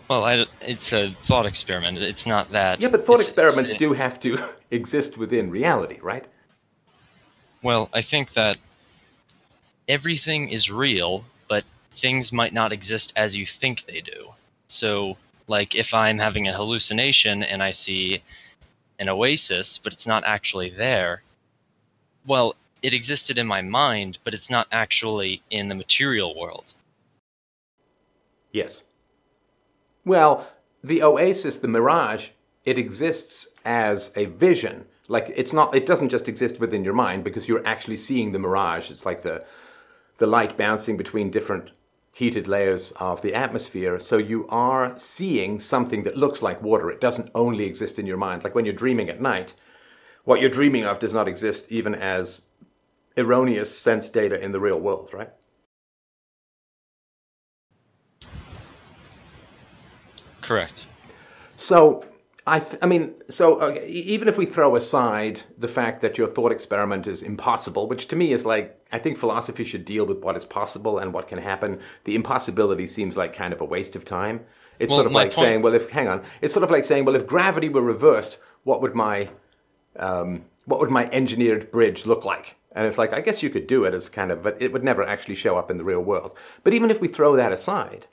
Well, 0.08 0.24
I, 0.24 0.44
it's 0.60 0.92
a 0.92 1.12
thought 1.24 1.46
experiment. 1.46 1.96
It's 1.96 2.26
not 2.26 2.52
that. 2.52 2.80
Yeah, 2.82 2.88
but 2.88 3.06
thought 3.06 3.20
experiments 3.20 3.72
do 3.72 3.94
have 3.94 4.20
to 4.20 4.38
exist 4.70 5.16
within 5.16 5.50
reality, 5.50 5.98
right? 6.02 6.26
Well, 7.62 7.88
I 7.92 8.02
think 8.02 8.32
that 8.32 8.58
everything 9.88 10.48
is 10.48 10.70
real, 10.70 11.24
but 11.48 11.64
things 11.96 12.32
might 12.32 12.52
not 12.52 12.72
exist 12.72 13.12
as 13.14 13.36
you 13.36 13.46
think 13.46 13.86
they 13.86 14.00
do. 14.00 14.32
So, 14.66 15.16
like 15.46 15.74
if 15.74 15.94
I'm 15.94 16.18
having 16.18 16.48
a 16.48 16.52
hallucination 16.52 17.42
and 17.42 17.62
I 17.62 17.70
see 17.70 18.22
an 18.98 19.08
oasis, 19.08 19.78
but 19.78 19.92
it's 19.92 20.06
not 20.06 20.24
actually 20.24 20.70
there, 20.70 21.22
well, 22.26 22.54
it 22.82 22.94
existed 22.94 23.38
in 23.38 23.46
my 23.46 23.62
mind, 23.62 24.18
but 24.24 24.34
it's 24.34 24.50
not 24.50 24.66
actually 24.72 25.42
in 25.50 25.68
the 25.68 25.74
material 25.74 26.38
world. 26.38 26.74
Yes. 28.52 28.82
Well, 30.04 30.48
the 30.82 31.02
oasis, 31.02 31.56
the 31.56 31.68
mirage, 31.68 32.30
it 32.64 32.78
exists 32.78 33.48
as 33.64 34.10
a 34.16 34.26
vision 34.26 34.86
like 35.12 35.32
it's 35.36 35.52
not 35.52 35.74
it 35.76 35.86
doesn't 35.86 36.08
just 36.08 36.28
exist 36.28 36.58
within 36.58 36.82
your 36.82 36.94
mind 36.94 37.22
because 37.22 37.46
you're 37.48 37.66
actually 37.66 37.96
seeing 37.96 38.32
the 38.32 38.38
mirage 38.38 38.90
it's 38.90 39.06
like 39.06 39.22
the 39.22 39.44
the 40.18 40.26
light 40.26 40.56
bouncing 40.56 40.96
between 40.96 41.30
different 41.30 41.70
heated 42.12 42.46
layers 42.46 42.92
of 42.96 43.22
the 43.22 43.34
atmosphere. 43.34 43.98
So 43.98 44.18
you 44.18 44.46
are 44.48 44.96
seeing 44.98 45.58
something 45.58 46.02
that 46.04 46.16
looks 46.16 46.42
like 46.42 46.62
water. 46.62 46.90
It 46.90 47.00
doesn't 47.00 47.30
only 47.34 47.64
exist 47.64 47.98
in 47.98 48.06
your 48.06 48.18
mind. 48.18 48.44
Like 48.44 48.54
when 48.54 48.66
you're 48.66 48.74
dreaming 48.74 49.08
at 49.08 49.20
night, 49.20 49.54
what 50.24 50.40
you're 50.40 50.50
dreaming 50.50 50.84
of 50.84 50.98
does 50.98 51.14
not 51.14 51.26
exist 51.26 51.66
even 51.70 51.94
as 51.94 52.42
erroneous 53.16 53.76
sense 53.76 54.08
data 54.08 54.38
in 54.40 54.52
the 54.52 54.60
real 54.60 54.78
world, 54.78 55.10
right? 55.12 55.30
Correct. 60.42 60.86
So, 61.56 62.04
I, 62.46 62.58
th- 62.58 62.78
I 62.82 62.86
mean, 62.86 63.14
so 63.28 63.60
uh, 63.60 63.78
even 63.86 64.26
if 64.26 64.36
we 64.36 64.46
throw 64.46 64.74
aside 64.74 65.42
the 65.58 65.68
fact 65.68 66.02
that 66.02 66.18
your 66.18 66.26
thought 66.28 66.50
experiment 66.50 67.06
is 67.06 67.22
impossible, 67.22 67.86
which 67.88 68.08
to 68.08 68.16
me 68.16 68.32
is 68.32 68.44
like, 68.44 68.76
I 68.90 68.98
think 68.98 69.16
philosophy 69.18 69.62
should 69.64 69.84
deal 69.84 70.04
with 70.06 70.18
what 70.18 70.36
is 70.36 70.44
possible 70.44 70.98
and 70.98 71.12
what 71.14 71.28
can 71.28 71.38
happen. 71.38 71.78
The 72.04 72.16
impossibility 72.16 72.88
seems 72.88 73.16
like 73.16 73.32
kind 73.34 73.52
of 73.52 73.60
a 73.60 73.64
waste 73.64 73.94
of 73.94 74.04
time. 74.04 74.40
It's 74.80 74.90
Well, 74.90 74.98
sort 74.98 75.06
of 75.06 75.12
like 75.12 75.32
point- 75.32 75.46
saying, 75.46 75.62
well, 75.62 75.74
if 75.74 75.88
hang 75.90 76.08
on, 76.08 76.22
it's 76.40 76.52
sort 76.52 76.64
of 76.64 76.70
like 76.70 76.84
saying, 76.84 77.04
well, 77.04 77.14
if 77.14 77.26
gravity 77.28 77.68
were 77.68 77.82
reversed, 77.82 78.38
what 78.64 78.82
would 78.82 78.94
my 78.94 79.28
um, 79.96 80.42
what 80.64 80.80
would 80.80 80.90
my 80.90 81.08
engineered 81.10 81.70
bridge 81.70 82.06
look 82.06 82.24
like? 82.24 82.56
And 82.74 82.86
it's 82.86 82.98
like, 82.98 83.12
I 83.12 83.20
guess 83.20 83.42
you 83.42 83.50
could 83.50 83.66
do 83.66 83.84
it 83.84 83.94
as 83.94 84.08
kind 84.08 84.30
of, 84.32 84.42
but 84.42 84.56
it 84.60 84.72
would 84.72 84.82
never 84.82 85.02
actually 85.06 85.34
show 85.34 85.58
up 85.58 85.70
in 85.70 85.76
the 85.76 85.84
real 85.84 86.00
world. 86.00 86.34
But 86.64 86.72
even 86.72 86.90
if 86.90 87.00
we 87.00 87.08
throw 87.08 87.36
that 87.36 87.52
aside, 87.52 88.06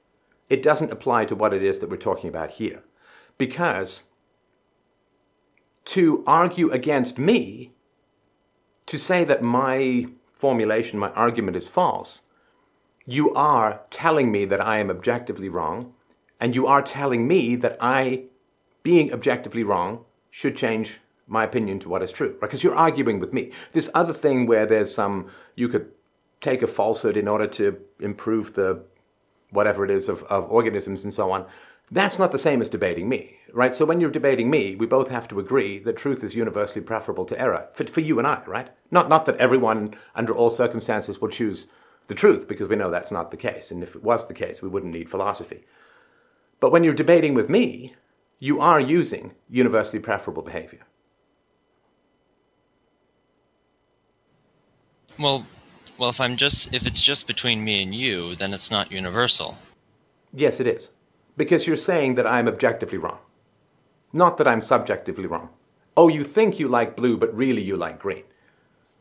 it 0.50 0.62
doesn't 0.62 0.92
apply 0.92 1.26
to 1.26 1.36
what 1.36 1.54
it 1.54 1.64
is 1.64 1.80
that 1.80 1.90
we're 1.90 1.96
talking 1.98 2.30
about 2.30 2.50
here. 2.52 2.82
Because 3.38 4.04
to 5.86 6.24
argue 6.28 6.72
against 6.72 7.18
me, 7.18 7.72
to 8.86 8.98
say 8.98 9.24
that 9.24 9.42
my 9.42 10.08
formulation, 10.34 11.00
my 11.00 11.10
argument 11.12 11.58
is 11.58 11.68
false, 11.68 12.22
you 13.06 13.34
are 13.34 13.82
telling 13.90 14.32
me 14.32 14.46
that 14.46 14.62
I 14.62 14.80
am 14.80 14.90
objectively 14.90 15.50
wrong, 15.50 15.94
and 16.40 16.56
you 16.56 16.68
are 16.68 16.82
telling 16.82 17.28
me 17.28 17.56
that 17.58 17.78
I, 17.82 18.26
being 18.84 19.12
objectively 19.12 19.64
wrong, 19.64 20.06
should 20.30 20.56
change 20.56 21.00
my 21.28 21.44
opinion 21.44 21.80
to 21.80 21.90
what 21.90 22.04
is 22.04 22.12
true. 22.12 22.36
Because 22.40 22.64
you're 22.64 22.76
arguing 22.76 23.20
with 23.20 23.34
me. 23.34 23.52
This 23.72 23.90
other 23.94 24.14
thing 24.14 24.48
where 24.48 24.66
there's 24.66 24.94
some, 24.94 25.30
you 25.56 25.70
could 25.70 25.92
take 26.42 26.62
a 26.62 26.68
falsehood 26.68 27.18
in 27.18 27.28
order 27.28 27.48
to 27.48 27.78
improve 28.00 28.54
the 28.54 28.82
whatever 29.52 29.84
it 29.84 29.92
is 29.92 30.10
of, 30.10 30.24
of 30.24 30.50
organisms 30.52 31.04
and 31.04 31.14
so 31.14 31.32
on, 31.32 31.46
that's 31.92 32.20
not 32.20 32.32
the 32.32 32.38
same 32.38 32.62
as 32.62 32.70
debating 32.70 33.10
me, 33.10 33.38
right? 33.53 33.75
So 33.75 33.86
when 33.86 34.00
you're 34.00 34.10
debating 34.10 34.50
me, 34.50 34.75
we 34.75 34.86
both 34.86 35.10
have 35.10 35.27
to 35.29 35.39
agree 35.39 35.79
that 35.79 35.98
truth 35.98 36.24
is 36.24 36.36
universally 36.36 36.82
preferable 36.82 37.25
to 37.25 37.39
error 37.39 37.68
for, 37.74 37.86
for 37.86 38.01
you 38.01 38.20
and 38.20 38.27
I, 38.27 38.44
right? 38.46 38.70
Not, 38.91 39.10
not 39.10 39.25
that 39.25 39.38
everyone 39.38 39.96
under 40.15 40.34
all 40.34 40.50
circumstances 40.50 41.20
will 41.20 41.29
choose 41.29 41.68
the 42.08 42.15
truth, 42.15 42.48
because 42.48 42.68
we 42.68 42.75
know 42.75 42.89
that's 42.89 43.12
not 43.12 43.29
the 43.29 43.38
case. 43.38 43.70
And 43.70 43.84
if 43.84 43.96
it 43.96 44.03
was 44.03 44.27
the 44.27 44.34
case, 44.34 44.62
we 44.62 44.68
wouldn't 44.68 44.94
need 44.94 45.10
philosophy. 45.10 45.63
But 46.60 46.72
when 46.72 46.84
you're 46.84 46.94
debating 46.94 47.36
with 47.36 47.50
me, 47.50 47.96
you 48.39 48.60
are 48.60 48.79
using 48.79 49.34
universally 49.50 50.00
preferable 50.00 50.41
behavior. 50.41 50.79
Well, 55.20 55.46
well, 56.00 56.10
if 56.10 56.20
I'm 56.20 56.38
just 56.38 56.74
if 56.74 56.88
it's 56.88 57.01
just 57.01 57.27
between 57.27 57.63
me 57.63 57.84
and 57.84 57.94
you, 57.94 58.36
then 58.36 58.53
it's 58.53 58.72
not 58.72 58.91
universal. 58.91 59.58
Yes, 60.34 60.60
it 60.60 60.68
is. 60.68 60.89
Because 61.38 61.68
you're 61.68 61.77
saying 61.77 62.15
that 62.15 62.25
I'm 62.25 62.48
objectively 62.48 62.98
wrong. 62.98 63.20
Not 64.13 64.38
that 64.38 64.48
I'm 64.48 64.62
subjectively 64.62 65.25
wrong. 65.25 65.50
Oh, 65.96 66.08
you 66.08 66.24
think 66.24 66.60
you 66.60 66.68
like 66.68 66.96
blue, 66.96 67.18
but 67.18 67.36
really 67.36 67.62
you 67.62 67.75
like 67.75 68.00
green. 68.00 68.24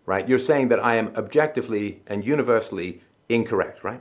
Right? 0.07 0.29
You're 0.29 0.39
saying 0.39 0.69
that 0.69 0.81
I 0.81 0.97
am 0.97 1.15
objectively 1.17 2.01
and 2.07 2.25
universally 2.25 3.03
incorrect, 3.29 3.85
right? 3.85 4.01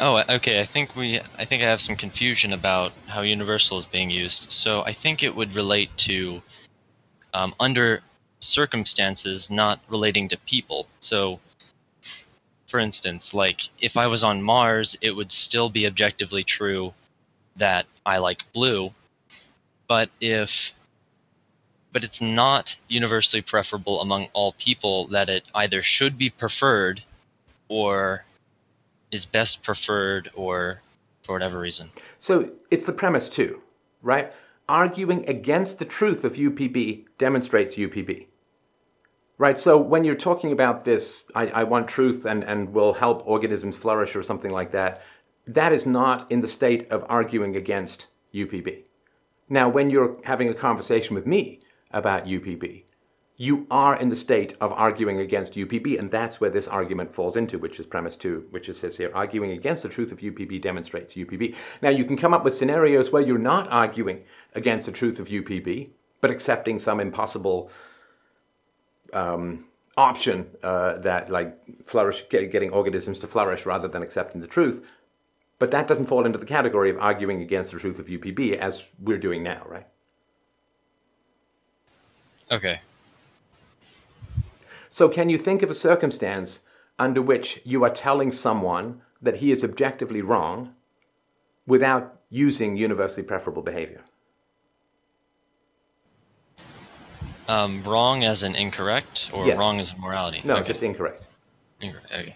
Oh, 0.00 0.22
okay. 0.28 0.60
I 0.60 0.64
think 0.64 0.96
we 0.96 1.20
I 1.38 1.44
think 1.44 1.62
I 1.62 1.66
have 1.66 1.80
some 1.80 1.96
confusion 1.96 2.52
about 2.52 2.92
how 3.06 3.20
universal 3.20 3.78
is 3.78 3.86
being 3.86 4.10
used. 4.10 4.50
So 4.50 4.82
I 4.82 4.92
think 4.92 5.22
it 5.22 5.34
would 5.34 5.54
relate 5.54 5.96
to 5.98 6.42
um, 7.34 7.54
under 7.60 8.02
circumstances 8.40 9.50
not 9.50 9.80
relating 9.88 10.28
to 10.28 10.36
people. 10.38 10.86
So 11.00 11.38
for 12.66 12.80
instance, 12.80 13.34
like 13.34 13.68
if 13.80 13.96
I 13.96 14.06
was 14.06 14.24
on 14.24 14.42
Mars, 14.42 14.96
it 15.02 15.14
would 15.14 15.30
still 15.30 15.68
be 15.68 15.86
objectively 15.86 16.42
true 16.42 16.94
that 17.56 17.86
I 18.04 18.18
like 18.18 18.50
blue. 18.52 18.92
But 19.86 20.10
if 20.20 20.72
but 21.92 22.02
it's 22.02 22.22
not 22.22 22.74
universally 22.88 23.42
preferable 23.42 24.00
among 24.00 24.28
all 24.32 24.54
people 24.58 25.06
that 25.08 25.28
it 25.28 25.44
either 25.54 25.82
should 25.82 26.16
be 26.16 26.30
preferred 26.30 27.02
or 27.68 28.24
is 29.10 29.26
best 29.26 29.62
preferred 29.62 30.30
or 30.34 30.80
for 31.22 31.32
whatever 31.32 31.60
reason. 31.60 31.90
So 32.18 32.50
it's 32.70 32.86
the 32.86 32.92
premise 32.92 33.28
too, 33.28 33.60
right? 34.00 34.32
Arguing 34.68 35.28
against 35.28 35.78
the 35.78 35.84
truth 35.84 36.24
of 36.24 36.34
UPB 36.34 37.04
demonstrates 37.18 37.74
UPB. 37.74 38.26
Right, 39.38 39.58
so 39.58 39.76
when 39.76 40.04
you're 40.04 40.14
talking 40.14 40.52
about 40.52 40.84
this, 40.84 41.24
I, 41.34 41.48
I 41.48 41.62
want 41.64 41.88
truth 41.88 42.26
and, 42.26 42.44
and 42.44 42.72
will 42.72 42.94
help 42.94 43.26
organisms 43.26 43.76
flourish 43.76 44.14
or 44.14 44.22
something 44.22 44.52
like 44.52 44.70
that, 44.72 45.02
that 45.46 45.72
is 45.72 45.86
not 45.86 46.30
in 46.30 46.40
the 46.40 46.48
state 46.48 46.90
of 46.90 47.04
arguing 47.08 47.56
against 47.56 48.06
UPB. 48.34 48.84
Now, 49.48 49.68
when 49.68 49.90
you're 49.90 50.16
having 50.24 50.48
a 50.48 50.54
conversation 50.54 51.14
with 51.14 51.26
me 51.26 51.60
about 51.90 52.26
UPB, 52.26 52.84
you 53.36 53.66
are 53.70 53.96
in 53.96 54.08
the 54.08 54.16
state 54.16 54.54
of 54.60 54.72
arguing 54.72 55.18
against 55.18 55.54
UPB, 55.54 55.98
and 55.98 56.10
that's 56.10 56.40
where 56.40 56.50
this 56.50 56.68
argument 56.68 57.12
falls 57.12 57.36
into, 57.36 57.58
which 57.58 57.80
is 57.80 57.86
premise 57.86 58.14
two, 58.14 58.46
which 58.50 58.68
it 58.68 58.76
says 58.76 58.96
here 58.96 59.10
arguing 59.14 59.50
against 59.52 59.82
the 59.82 59.88
truth 59.88 60.12
of 60.12 60.20
UPB 60.20 60.62
demonstrates 60.62 61.14
UPB. 61.14 61.54
Now, 61.80 61.90
you 61.90 62.04
can 62.04 62.16
come 62.16 62.34
up 62.34 62.44
with 62.44 62.54
scenarios 62.54 63.10
where 63.10 63.22
you're 63.22 63.38
not 63.38 63.70
arguing 63.70 64.22
against 64.54 64.86
the 64.86 64.92
truth 64.92 65.18
of 65.18 65.28
UPB, 65.28 65.90
but 66.20 66.30
accepting 66.30 66.78
some 66.78 67.00
impossible 67.00 67.70
um, 69.12 69.64
option 69.96 70.46
uh, 70.62 70.98
that, 70.98 71.28
like, 71.28 71.58
flourish, 71.84 72.24
getting 72.30 72.70
organisms 72.70 73.18
to 73.18 73.26
flourish 73.26 73.66
rather 73.66 73.88
than 73.88 74.02
accepting 74.02 74.40
the 74.40 74.46
truth. 74.46 74.84
But 75.62 75.70
that 75.70 75.86
doesn't 75.86 76.06
fall 76.06 76.26
into 76.26 76.40
the 76.40 76.44
category 76.44 76.90
of 76.90 76.98
arguing 76.98 77.40
against 77.40 77.70
the 77.70 77.78
truth 77.78 78.00
of 78.00 78.06
UPB 78.06 78.58
as 78.58 78.82
we're 78.98 79.16
doing 79.16 79.44
now, 79.44 79.62
right? 79.68 79.86
Okay. 82.50 82.80
So, 84.90 85.08
can 85.08 85.28
you 85.28 85.38
think 85.38 85.62
of 85.62 85.70
a 85.70 85.74
circumstance 85.74 86.58
under 86.98 87.22
which 87.22 87.60
you 87.62 87.84
are 87.84 87.90
telling 87.90 88.32
someone 88.32 89.02
that 89.22 89.36
he 89.36 89.52
is 89.52 89.62
objectively 89.62 90.20
wrong 90.20 90.74
without 91.64 92.18
using 92.28 92.76
universally 92.76 93.22
preferable 93.22 93.62
behavior? 93.62 94.02
Um, 97.46 97.84
wrong 97.84 98.24
as 98.24 98.42
in 98.42 98.56
incorrect 98.56 99.30
or 99.32 99.46
Yes. 99.46 99.60
wrong 99.60 99.78
as 99.78 99.92
in 99.92 100.00
morality? 100.00 100.40
No, 100.42 100.56
okay. 100.56 100.66
just 100.66 100.82
incorrect. 100.82 101.24
Incorrect. 101.80 102.10
Okay. 102.10 102.34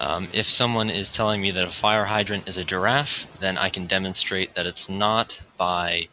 Um, 0.00 0.28
if 0.32 0.50
someone 0.50 0.88
is 0.88 1.10
telling 1.10 1.42
me 1.42 1.50
that 1.50 1.68
a 1.68 1.70
fire 1.70 2.06
hydrant 2.06 2.48
is 2.48 2.56
a 2.56 2.64
giraffe, 2.64 3.26
then 3.38 3.58
I 3.58 3.68
can 3.68 3.86
demonstrate 3.86 4.54
that 4.54 4.66
it's 4.66 4.88
not 4.88 5.38
by 5.58 6.08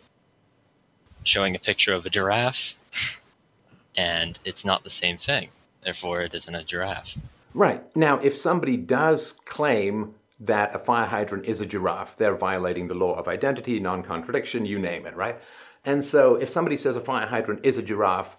showing 1.23 1.55
a 1.55 1.59
picture 1.59 1.93
of 1.93 2.05
a 2.05 2.09
giraffe, 2.09 2.75
and 3.97 4.37
it's 4.43 4.65
not 4.65 4.83
the 4.83 4.89
same 4.89 5.17
thing. 5.17 5.49
Therefore, 5.83 6.21
it 6.21 6.33
isn't 6.33 6.53
a 6.53 6.65
giraffe. 6.65 7.17
Right. 7.53 7.81
Now, 7.95 8.19
if 8.19 8.37
somebody 8.37 8.75
does 8.75 9.35
claim 9.45 10.13
that 10.41 10.75
a 10.75 10.79
fire 10.79 11.07
hydrant 11.07 11.45
is 11.45 11.61
a 11.61 11.65
giraffe, 11.65 12.17
they're 12.17 12.35
violating 12.35 12.89
the 12.89 12.93
law 12.93 13.13
of 13.13 13.29
identity, 13.29 13.79
non 13.79 14.03
contradiction, 14.03 14.65
you 14.65 14.79
name 14.79 15.07
it, 15.07 15.15
right? 15.15 15.39
And 15.85 16.03
so, 16.03 16.35
if 16.35 16.49
somebody 16.49 16.75
says 16.75 16.97
a 16.97 17.01
fire 17.01 17.25
hydrant 17.25 17.61
is 17.63 17.77
a 17.77 17.81
giraffe 17.81 18.35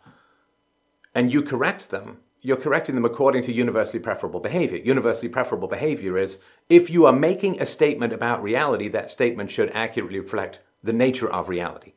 and 1.14 1.32
you 1.32 1.42
correct 1.42 1.88
them, 1.88 2.18
you're 2.40 2.56
correcting 2.56 2.94
them 2.94 3.04
according 3.04 3.42
to 3.44 3.52
universally 3.52 3.98
preferable 3.98 4.40
behavior. 4.40 4.78
Universally 4.78 5.28
preferable 5.28 5.68
behavior 5.68 6.16
is 6.18 6.38
if 6.68 6.88
you 6.88 7.06
are 7.06 7.12
making 7.12 7.60
a 7.60 7.66
statement 7.66 8.12
about 8.12 8.42
reality, 8.42 8.88
that 8.88 9.10
statement 9.10 9.50
should 9.50 9.70
accurately 9.74 10.20
reflect 10.20 10.60
the 10.82 10.92
nature 10.92 11.30
of 11.32 11.48
reality. 11.48 11.92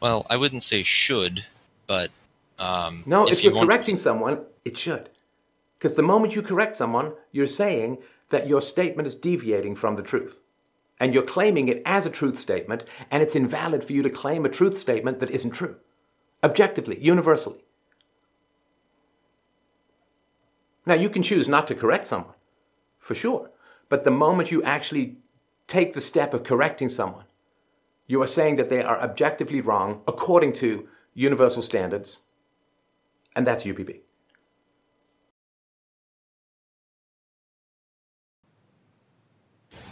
Well, 0.00 0.26
I 0.30 0.36
wouldn't 0.36 0.62
say 0.62 0.82
should, 0.82 1.44
but 1.86 2.10
um, 2.58 3.02
No, 3.06 3.26
if, 3.28 3.44
you 3.44 3.50
you're 3.50 3.56
want- 3.56 3.68
correcting 3.68 3.96
someone, 3.98 4.40
it 4.64 4.76
should. 4.76 5.10
Because 5.78 5.94
the 5.94 6.02
moment 6.02 6.34
you 6.34 6.42
correct 6.42 6.76
someone, 6.76 7.12
you're 7.32 7.46
saying 7.46 7.98
that 8.30 8.46
your 8.46 8.60
statement 8.60 9.06
is 9.06 9.14
deviating 9.14 9.74
from 9.76 9.96
the 9.96 10.02
truth. 10.02 10.36
And 11.00 11.14
you're 11.14 11.22
claiming 11.22 11.68
it 11.68 11.82
as 11.86 12.06
a 12.06 12.10
truth 12.10 12.38
statement, 12.38 12.84
and 13.10 13.22
it's 13.22 13.34
invalid 13.34 13.84
for 13.84 13.94
you 13.94 14.02
to 14.02 14.10
claim 14.10 14.44
a 14.44 14.50
truth 14.50 14.78
statement 14.78 15.18
that 15.18 15.30
isn't 15.30 15.52
true. 15.52 15.76
Objectively, 16.44 16.98
universally. 17.00 17.64
Now, 20.86 20.94
you 20.94 21.08
can 21.08 21.22
choose 21.22 21.48
not 21.48 21.66
to 21.68 21.74
correct 21.74 22.06
someone, 22.06 22.34
for 22.98 23.14
sure. 23.14 23.50
But 23.88 24.04
the 24.04 24.10
moment 24.10 24.50
you 24.50 24.62
actually 24.62 25.16
take 25.66 25.94
the 25.94 26.00
step 26.00 26.34
of 26.34 26.44
correcting 26.44 26.88
someone, 26.88 27.24
you 28.06 28.22
are 28.22 28.26
saying 28.26 28.56
that 28.56 28.68
they 28.68 28.82
are 28.82 29.00
objectively 29.00 29.60
wrong 29.60 30.02
according 30.06 30.52
to 30.54 30.88
universal 31.14 31.62
standards, 31.62 32.22
and 33.34 33.46
that's 33.46 33.64
UPB. 33.64 34.00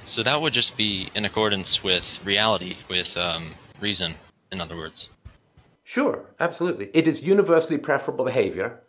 So 0.09 0.23
that 0.23 0.41
would 0.41 0.55
just 0.55 0.75
be 0.79 1.11
in 1.15 1.27
accordance 1.27 1.85
with 1.85 2.19
reality, 2.25 2.77
with 2.89 3.15
um, 3.19 3.53
reason, 3.79 4.15
in 4.51 4.59
other 4.59 4.75
words. 4.75 5.11
Sure, 5.85 6.25
absolutely. 6.41 6.91
It 6.95 7.07
is 7.07 7.23
universally 7.23 7.77
preferable 7.77 8.25
behavior 8.25 8.81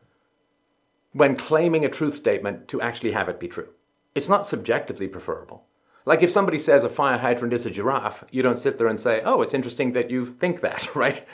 when 1.11 1.35
claiming 1.35 1.83
a 1.83 1.89
truth 1.89 2.15
statement 2.15 2.69
to 2.69 2.81
actually 2.81 3.11
have 3.11 3.27
it 3.27 3.38
be 3.38 3.49
true. 3.49 3.67
It's 4.15 4.29
not 4.29 4.47
subjectively 4.47 5.09
preferable. 5.09 5.65
Like 6.05 6.23
if 6.23 6.31
somebody 6.31 6.57
says 6.57 6.85
a 6.85 6.89
fire 6.89 7.17
hydrant 7.17 7.53
is 7.53 7.65
a 7.65 7.69
giraffe, 7.69 8.23
you 8.31 8.41
don't 8.41 8.57
sit 8.57 8.77
there 8.77 8.88
and 8.88 8.99
say, 8.99 9.21
oh, 9.25 9.41
it's 9.41 9.53
interesting 9.53 9.91
that 9.93 10.09
you 10.09 10.25
think 10.25 10.61
that, 10.61 10.95
right? 10.95 11.25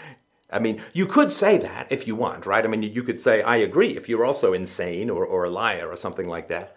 I 0.50 0.58
mean, 0.58 0.82
you 0.94 1.06
could 1.06 1.32
say 1.32 1.60
that 1.60 1.92
if 1.92 2.08
you 2.08 2.16
want, 2.16 2.48
right? 2.48 2.66
I 2.66 2.68
mean, 2.68 2.82
you 2.82 3.04
could 3.04 3.22
say, 3.22 3.44
I 3.44 3.58
agree, 3.58 3.96
if 3.96 4.10
you're 4.10 4.26
also 4.26 4.54
insane 4.54 5.12
or, 5.12 5.24
or 5.24 5.44
a 5.44 5.50
liar 5.52 5.88
or 5.88 5.96
something 5.96 6.28
like 6.28 6.48
that. 6.48 6.76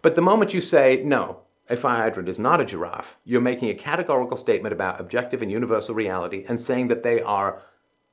But 0.00 0.14
the 0.14 0.22
moment 0.22 0.54
you 0.54 0.62
say, 0.62 1.02
no, 1.04 1.42
a 1.68 1.76
fire 1.76 2.02
hydrant 2.02 2.28
is 2.28 2.38
not 2.38 2.60
a 2.60 2.64
giraffe, 2.64 3.16
you're 3.24 3.40
making 3.40 3.68
a 3.68 3.74
categorical 3.74 4.36
statement 4.36 4.72
about 4.72 5.00
objective 5.00 5.42
and 5.42 5.50
universal 5.50 5.94
reality 5.94 6.44
and 6.48 6.60
saying 6.60 6.86
that 6.88 7.02
they 7.02 7.20
are 7.20 7.62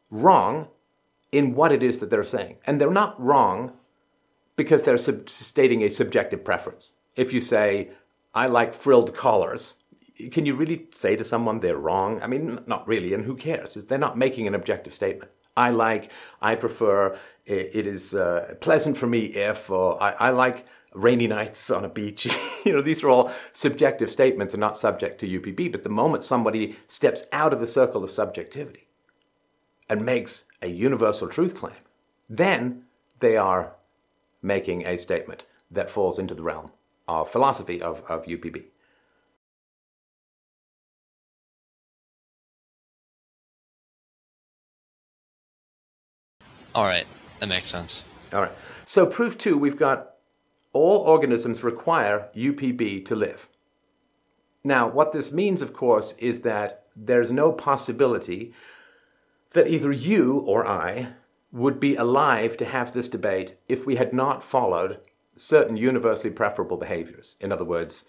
wrong 0.09 0.67
in 1.31 1.55
what 1.55 1.71
it 1.71 1.83
is 1.83 1.99
that 1.99 2.09
they're 2.09 2.23
saying. 2.23 2.57
And 2.65 2.79
they're 2.79 2.91
not 2.91 3.21
wrong 3.21 3.73
because 4.55 4.83
they're 4.83 4.97
sub- 4.97 5.29
stating 5.29 5.83
a 5.83 5.89
subjective 5.89 6.43
preference. 6.43 6.93
If 7.15 7.33
you 7.33 7.41
say, 7.41 7.91
I 8.33 8.47
like 8.47 8.73
frilled 8.73 9.15
collars, 9.15 9.75
can 10.31 10.45
you 10.45 10.53
really 10.53 10.87
say 10.93 11.15
to 11.15 11.25
someone 11.25 11.59
they're 11.59 11.77
wrong? 11.77 12.21
I 12.21 12.27
mean, 12.27 12.59
not 12.67 12.87
really, 12.87 13.13
and 13.13 13.25
who 13.25 13.35
cares? 13.35 13.73
They're 13.73 13.97
not 13.97 14.17
making 14.17 14.47
an 14.47 14.55
objective 14.55 14.93
statement. 14.93 15.31
I 15.57 15.69
like, 15.69 16.11
I 16.41 16.55
prefer, 16.55 17.17
it 17.45 17.87
is 17.87 18.13
uh, 18.13 18.55
pleasant 18.59 18.97
for 18.97 19.07
me 19.07 19.25
if, 19.27 19.69
or 19.69 20.01
I, 20.01 20.11
I 20.11 20.29
like 20.31 20.65
rainy 20.95 21.27
nights 21.27 21.69
on 21.69 21.85
a 21.85 21.89
beach. 21.89 22.25
you 22.65 22.73
know, 22.73 22.81
these 22.81 23.03
are 23.03 23.09
all 23.09 23.31
subjective 23.53 24.09
statements 24.09 24.53
and 24.53 24.61
not 24.61 24.77
subject 24.77 25.19
to 25.19 25.27
UPB. 25.27 25.71
But 25.71 25.83
the 25.83 25.89
moment 25.89 26.23
somebody 26.23 26.77
steps 26.87 27.23
out 27.31 27.53
of 27.53 27.59
the 27.59 27.67
circle 27.67 28.03
of 28.03 28.11
subjectivity 28.11 28.87
and 29.89 30.05
makes 30.05 30.45
a 30.61 30.67
universal 30.67 31.27
truth 31.27 31.55
claim, 31.55 31.75
then 32.29 32.83
they 33.19 33.37
are 33.37 33.73
making 34.41 34.85
a 34.85 34.97
statement 34.97 35.45
that 35.69 35.89
falls 35.89 36.17
into 36.17 36.33
the 36.33 36.43
realm 36.43 36.71
of 37.07 37.29
philosophy 37.29 37.81
of, 37.81 38.03
of 38.07 38.25
UPB. 38.25 38.63
All 46.73 46.83
right, 46.83 47.05
that 47.39 47.47
makes 47.47 47.69
sense. 47.69 48.03
All 48.33 48.41
right. 48.41 48.51
So, 48.85 49.05
proof 49.05 49.37
two, 49.37 49.57
we've 49.57 49.77
got 49.77 50.14
all 50.75 50.97
organisms 50.97 51.63
require 51.63 52.27
UPB 52.35 53.05
to 53.05 53.15
live. 53.15 53.47
Now, 54.61 54.89
what 54.89 55.13
this 55.13 55.31
means, 55.31 55.61
of 55.61 55.71
course, 55.71 56.13
is 56.17 56.41
that 56.41 56.83
there's 56.97 57.31
no 57.31 57.53
possibility 57.53 58.53
that 59.53 59.69
either 59.69 59.93
you 59.93 60.39
or 60.39 60.67
I 60.67 61.13
would 61.53 61.79
be 61.79 61.95
alive 61.95 62.57
to 62.57 62.65
have 62.65 62.91
this 62.91 63.07
debate 63.07 63.55
if 63.69 63.85
we 63.85 63.95
had 63.95 64.11
not 64.11 64.43
followed 64.43 64.99
certain 65.37 65.77
universally 65.77 66.29
preferable 66.29 66.75
behaviors. 66.75 67.35
In 67.39 67.53
other 67.53 67.63
words, 67.63 68.03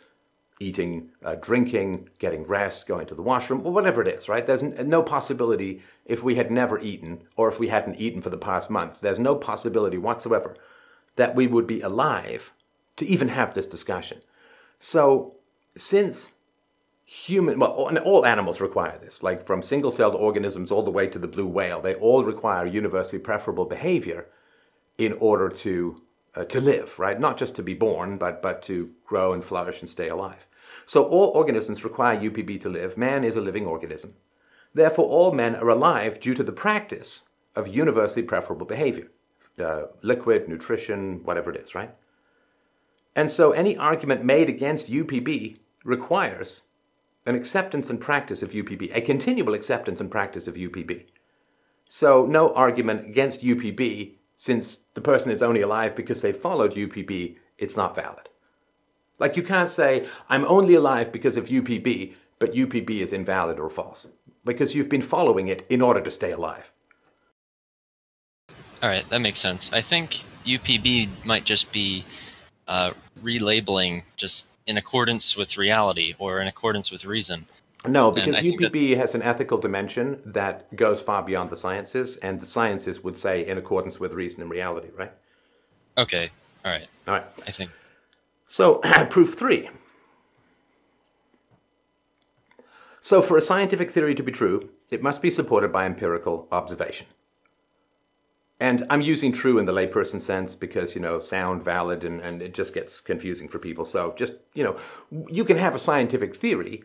eating, 0.58 1.10
uh, 1.24 1.36
drinking, 1.36 2.08
getting 2.18 2.42
rest, 2.44 2.88
going 2.88 3.06
to 3.06 3.14
the 3.14 3.22
washroom, 3.22 3.64
or 3.64 3.72
whatever 3.72 4.02
it 4.02 4.08
is, 4.08 4.28
right? 4.28 4.44
There's 4.44 4.64
n- 4.64 4.88
no 4.88 5.04
possibility 5.04 5.82
if 6.04 6.24
we 6.24 6.34
had 6.34 6.50
never 6.50 6.80
eaten 6.80 7.22
or 7.36 7.48
if 7.48 7.60
we 7.60 7.68
hadn't 7.68 8.00
eaten 8.00 8.22
for 8.22 8.30
the 8.30 8.36
past 8.36 8.70
month, 8.70 8.98
there's 9.02 9.20
no 9.20 9.36
possibility 9.36 9.98
whatsoever 9.98 10.56
that 11.14 11.36
we 11.36 11.46
would 11.46 11.66
be 11.66 11.80
alive 11.80 12.52
to 12.96 13.06
even 13.06 13.28
have 13.28 13.54
this 13.54 13.66
discussion. 13.66 14.18
So, 14.80 15.34
since 15.76 16.32
human, 17.04 17.58
well, 17.58 17.70
all 17.70 18.26
animals 18.26 18.60
require 18.60 18.98
this, 18.98 19.22
like 19.22 19.46
from 19.46 19.62
single 19.62 19.90
celled 19.90 20.14
organisms 20.14 20.70
all 20.70 20.82
the 20.82 20.90
way 20.90 21.06
to 21.06 21.18
the 21.18 21.28
blue 21.28 21.46
whale, 21.46 21.80
they 21.80 21.94
all 21.94 22.24
require 22.24 22.66
universally 22.66 23.18
preferable 23.18 23.64
behavior 23.64 24.26
in 24.98 25.12
order 25.14 25.48
to, 25.48 26.02
uh, 26.34 26.44
to 26.44 26.60
live, 26.60 26.98
right? 26.98 27.20
Not 27.20 27.36
just 27.36 27.54
to 27.56 27.62
be 27.62 27.74
born, 27.74 28.18
but, 28.18 28.42
but 28.42 28.62
to 28.62 28.90
grow 29.04 29.32
and 29.32 29.44
flourish 29.44 29.80
and 29.80 29.88
stay 29.88 30.08
alive. 30.08 30.46
So 30.86 31.04
all 31.04 31.28
organisms 31.28 31.84
require 31.84 32.18
UPB 32.18 32.60
to 32.62 32.68
live. 32.68 32.96
Man 32.96 33.24
is 33.24 33.36
a 33.36 33.40
living 33.40 33.66
organism. 33.66 34.14
Therefore, 34.74 35.06
all 35.06 35.32
men 35.32 35.56
are 35.56 35.68
alive 35.68 36.20
due 36.20 36.34
to 36.34 36.42
the 36.42 36.52
practice 36.52 37.22
of 37.54 37.68
universally 37.68 38.22
preferable 38.22 38.66
behavior. 38.66 39.08
Uh, 39.58 39.84
liquid, 40.02 40.48
nutrition, 40.48 41.24
whatever 41.24 41.50
it 41.50 41.60
is, 41.60 41.74
right? 41.74 41.94
And 43.16 43.32
so 43.32 43.52
any 43.52 43.76
argument 43.76 44.24
made 44.24 44.48
against 44.48 44.90
UPB 44.90 45.56
requires 45.84 46.64
an 47.24 47.34
acceptance 47.34 47.90
and 47.90 48.00
practice 48.00 48.42
of 48.42 48.52
UPB, 48.52 48.94
a 48.94 49.00
continual 49.00 49.54
acceptance 49.54 50.00
and 50.00 50.10
practice 50.10 50.46
of 50.46 50.54
UPB. 50.54 51.06
So, 51.88 52.26
no 52.26 52.52
argument 52.54 53.06
against 53.06 53.42
UPB, 53.42 54.12
since 54.38 54.80
the 54.94 55.00
person 55.00 55.30
is 55.30 55.42
only 55.42 55.62
alive 55.62 55.96
because 55.96 56.20
they 56.20 56.32
followed 56.32 56.74
UPB, 56.74 57.36
it's 57.58 57.76
not 57.76 57.94
valid. 57.94 58.28
Like, 59.18 59.36
you 59.36 59.42
can't 59.42 59.70
say, 59.70 60.06
I'm 60.28 60.44
only 60.44 60.74
alive 60.74 61.10
because 61.10 61.36
of 61.36 61.48
UPB, 61.48 62.14
but 62.38 62.54
UPB 62.54 63.00
is 63.00 63.12
invalid 63.12 63.58
or 63.58 63.70
false, 63.70 64.08
because 64.44 64.74
you've 64.74 64.88
been 64.88 65.02
following 65.02 65.48
it 65.48 65.64
in 65.70 65.80
order 65.80 66.00
to 66.00 66.10
stay 66.10 66.32
alive. 66.32 66.70
All 68.82 68.90
right, 68.90 69.08
that 69.08 69.20
makes 69.20 69.40
sense. 69.40 69.72
I 69.72 69.80
think 69.80 70.22
UPB 70.44 71.08
might 71.24 71.44
just 71.44 71.72
be 71.72 72.04
uh, 72.68 72.92
relabeling 73.22 74.02
just 74.16 74.46
in 74.66 74.76
accordance 74.76 75.36
with 75.36 75.56
reality 75.56 76.14
or 76.18 76.40
in 76.40 76.48
accordance 76.48 76.90
with 76.90 77.04
reason. 77.04 77.46
No, 77.86 78.10
because 78.10 78.38
UPB 78.38 78.90
that... 78.90 78.98
has 78.98 79.14
an 79.14 79.22
ethical 79.22 79.58
dimension 79.58 80.20
that 80.26 80.74
goes 80.74 81.00
far 81.00 81.22
beyond 81.22 81.50
the 81.50 81.56
sciences, 81.56 82.16
and 82.16 82.40
the 82.40 82.46
sciences 82.46 83.04
would 83.04 83.16
say 83.16 83.46
in 83.46 83.58
accordance 83.58 84.00
with 84.00 84.12
reason 84.12 84.42
and 84.42 84.50
reality, 84.50 84.88
right? 84.96 85.12
Okay. 85.96 86.30
All 86.64 86.72
right. 86.72 86.88
All 87.06 87.14
right. 87.14 87.26
I 87.46 87.52
think. 87.52 87.70
So, 88.48 88.76
proof 89.10 89.34
three. 89.34 89.70
So, 93.00 93.22
for 93.22 93.36
a 93.36 93.42
scientific 93.42 93.92
theory 93.92 94.16
to 94.16 94.22
be 94.22 94.32
true, 94.32 94.70
it 94.90 95.02
must 95.02 95.22
be 95.22 95.30
supported 95.30 95.72
by 95.72 95.86
empirical 95.86 96.48
observation. 96.50 97.06
And 98.58 98.86
I'm 98.88 99.02
using 99.02 99.32
true 99.32 99.58
in 99.58 99.66
the 99.66 99.72
layperson 99.72 100.20
sense 100.20 100.54
because, 100.54 100.94
you 100.94 101.00
know, 101.00 101.20
sound, 101.20 101.62
valid, 101.62 102.04
and, 102.04 102.20
and 102.20 102.40
it 102.40 102.54
just 102.54 102.72
gets 102.72 103.00
confusing 103.00 103.48
for 103.48 103.58
people. 103.58 103.84
So 103.84 104.14
just, 104.16 104.32
you 104.54 104.64
know, 104.64 104.76
you 105.28 105.44
can 105.44 105.58
have 105.58 105.74
a 105.74 105.78
scientific 105.78 106.34
theory, 106.34 106.84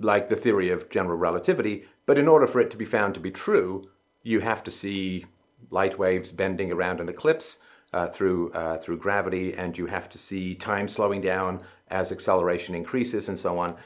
like 0.00 0.28
the 0.28 0.36
theory 0.36 0.70
of 0.70 0.90
general 0.90 1.16
relativity, 1.16 1.84
but 2.06 2.18
in 2.18 2.26
order 2.26 2.48
for 2.48 2.60
it 2.60 2.70
to 2.72 2.76
be 2.76 2.84
found 2.84 3.14
to 3.14 3.20
be 3.20 3.30
true, 3.30 3.88
you 4.24 4.40
have 4.40 4.64
to 4.64 4.70
see 4.70 5.26
light 5.70 5.96
waves 5.96 6.32
bending 6.32 6.72
around 6.72 7.00
an 7.00 7.08
eclipse 7.08 7.58
uh, 7.92 8.08
through, 8.08 8.50
uh, 8.52 8.78
through 8.78 8.96
gravity, 8.96 9.54
and 9.54 9.78
you 9.78 9.86
have 9.86 10.08
to 10.08 10.18
see 10.18 10.56
time 10.56 10.88
slowing 10.88 11.20
down 11.20 11.62
as 11.88 12.10
acceleration 12.10 12.74
increases 12.74 13.28
and 13.28 13.38
so 13.38 13.58
on. 13.58 13.76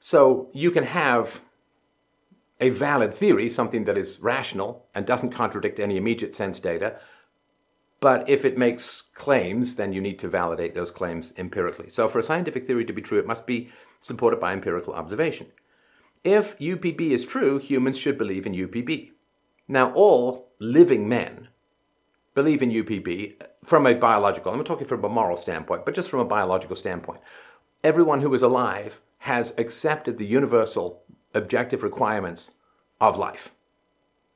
So 0.00 0.50
you 0.52 0.70
can 0.70 0.84
have 0.84 1.40
a 2.60 2.70
valid 2.70 3.14
theory, 3.14 3.48
something 3.48 3.84
that 3.84 3.96
is 3.96 4.20
rational 4.20 4.86
and 4.94 5.06
doesn't 5.06 5.30
contradict 5.30 5.80
any 5.80 5.96
immediate 5.96 6.34
sense 6.34 6.58
data. 6.58 6.98
But 8.00 8.28
if 8.28 8.44
it 8.44 8.58
makes 8.58 9.02
claims, 9.14 9.76
then 9.76 9.92
you 9.92 10.00
need 10.00 10.18
to 10.20 10.28
validate 10.28 10.74
those 10.74 10.90
claims 10.90 11.34
empirically. 11.36 11.90
So, 11.90 12.08
for 12.08 12.18
a 12.18 12.22
scientific 12.22 12.66
theory 12.66 12.84
to 12.86 12.92
be 12.92 13.02
true, 13.02 13.18
it 13.18 13.26
must 13.26 13.46
be 13.46 13.70
supported 14.00 14.40
by 14.40 14.52
empirical 14.52 14.94
observation. 14.94 15.48
If 16.24 16.58
UPB 16.58 17.10
is 17.10 17.24
true, 17.24 17.58
humans 17.58 17.98
should 17.98 18.18
believe 18.18 18.46
in 18.46 18.54
UPB. 18.54 19.10
Now, 19.68 19.92
all 19.92 20.52
living 20.58 21.08
men 21.08 21.48
believe 22.34 22.62
in 22.62 22.70
UPB 22.70 23.36
from 23.64 23.86
a 23.86 23.94
biological, 23.94 24.52
I'm 24.52 24.64
talking 24.64 24.86
from 24.86 25.04
a 25.04 25.08
moral 25.08 25.36
standpoint, 25.36 25.84
but 25.84 25.94
just 25.94 26.08
from 26.08 26.20
a 26.20 26.24
biological 26.24 26.76
standpoint. 26.76 27.20
Everyone 27.84 28.20
who 28.20 28.32
is 28.34 28.42
alive 28.42 29.00
has 29.18 29.52
accepted 29.58 30.16
the 30.16 30.26
universal 30.26 31.02
objective 31.34 31.82
requirements 31.82 32.52
of 33.00 33.18
life. 33.18 33.50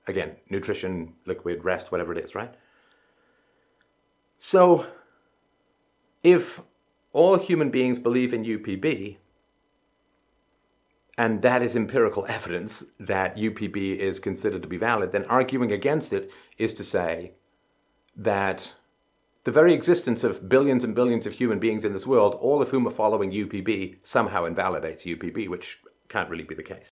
Again, 0.06 0.32
nutrition, 0.50 1.14
liquid, 1.26 1.64
rest, 1.64 1.90
whatever 1.90 2.12
it 2.12 2.24
is, 2.24 2.34
right? 2.34 2.54
So, 4.38 4.86
if 6.22 6.60
all 7.12 7.38
human 7.38 7.70
beings 7.70 7.98
believe 7.98 8.34
in 8.34 8.44
UPB, 8.44 9.16
and 11.16 11.42
that 11.42 11.62
is 11.62 11.76
empirical 11.76 12.26
evidence 12.28 12.84
that 13.00 13.36
UPB 13.36 13.98
is 13.98 14.18
considered 14.18 14.62
to 14.62 14.68
be 14.68 14.76
valid, 14.76 15.12
then 15.12 15.24
arguing 15.24 15.72
against 15.72 16.12
it 16.12 16.30
is 16.58 16.74
to 16.74 16.84
say 16.84 17.32
that 18.16 18.74
the 19.44 19.52
very 19.52 19.74
existence 19.74 20.24
of 20.24 20.48
billions 20.48 20.84
and 20.84 20.94
billions 20.94 21.26
of 21.26 21.34
human 21.34 21.58
beings 21.58 21.84
in 21.84 21.92
this 21.92 22.06
world, 22.06 22.34
all 22.36 22.62
of 22.62 22.70
whom 22.70 22.86
are 22.86 22.90
following 22.90 23.30
UPB, 23.30 23.96
somehow 24.02 24.46
invalidates 24.46 25.04
UPB, 25.04 25.48
which 25.48 25.78
can't 26.14 26.30
really 26.30 26.44
be 26.44 26.54
the 26.54 26.62
case. 26.62 26.88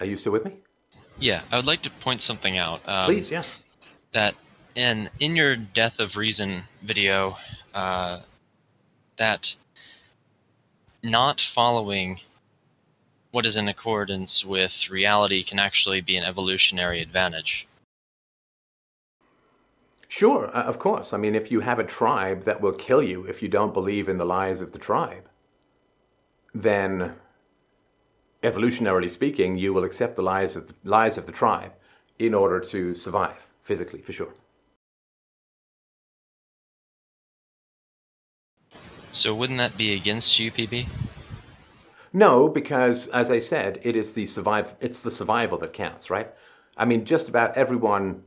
Are 0.00 0.06
you 0.06 0.18
still 0.18 0.32
with 0.32 0.44
me? 0.44 0.52
Yeah, 1.18 1.40
I 1.50 1.56
would 1.56 1.64
like 1.64 1.80
to 1.82 1.90
point 1.90 2.20
something 2.20 2.58
out. 2.58 2.86
Um, 2.86 3.06
Please, 3.06 3.30
yeah. 3.30 3.44
That 4.12 4.34
in 4.74 5.08
in 5.18 5.34
your 5.34 5.56
Death 5.56 5.98
of 5.98 6.16
Reason 6.16 6.64
video, 6.82 7.38
uh, 7.72 8.20
that 9.16 9.56
not 11.02 11.40
following 11.40 12.20
what 13.30 13.46
is 13.46 13.56
in 13.56 13.68
accordance 13.68 14.44
with 14.44 14.90
reality 14.90 15.42
can 15.42 15.58
actually 15.58 16.02
be 16.02 16.16
an 16.18 16.24
evolutionary 16.24 17.00
advantage. 17.00 17.66
Sure, 20.16 20.46
uh, 20.56 20.62
of 20.62 20.78
course. 20.78 21.12
I 21.12 21.16
mean, 21.16 21.34
if 21.34 21.50
you 21.50 21.58
have 21.58 21.80
a 21.80 21.84
tribe 21.98 22.44
that 22.44 22.60
will 22.60 22.72
kill 22.72 23.02
you 23.02 23.24
if 23.24 23.42
you 23.42 23.48
don't 23.48 23.74
believe 23.74 24.08
in 24.08 24.16
the 24.16 24.24
lies 24.24 24.60
of 24.60 24.70
the 24.70 24.78
tribe, 24.78 25.28
then 26.54 27.16
evolutionarily 28.44 29.10
speaking, 29.10 29.58
you 29.58 29.74
will 29.74 29.82
accept 29.82 30.14
the 30.14 30.22
lies 30.22 30.54
of 30.54 30.68
the, 30.68 30.74
lies 30.84 31.18
of 31.18 31.26
the 31.26 31.32
tribe 31.32 31.72
in 32.16 32.32
order 32.32 32.60
to 32.60 32.94
survive 32.94 33.48
physically, 33.64 34.00
for 34.02 34.12
sure. 34.12 34.32
So 39.10 39.34
wouldn't 39.34 39.58
that 39.58 39.76
be 39.76 39.94
against 39.94 40.38
UPB? 40.38 40.86
No, 42.12 42.46
because 42.46 43.08
as 43.08 43.32
I 43.32 43.40
said, 43.40 43.80
it 43.82 43.96
is 43.96 44.12
the 44.12 44.26
survive 44.26 44.74
it's 44.80 45.00
the 45.00 45.10
survival 45.10 45.58
that 45.58 45.72
counts, 45.72 46.08
right? 46.08 46.30
I 46.76 46.84
mean, 46.84 47.04
just 47.04 47.28
about 47.28 47.56
everyone 47.56 48.22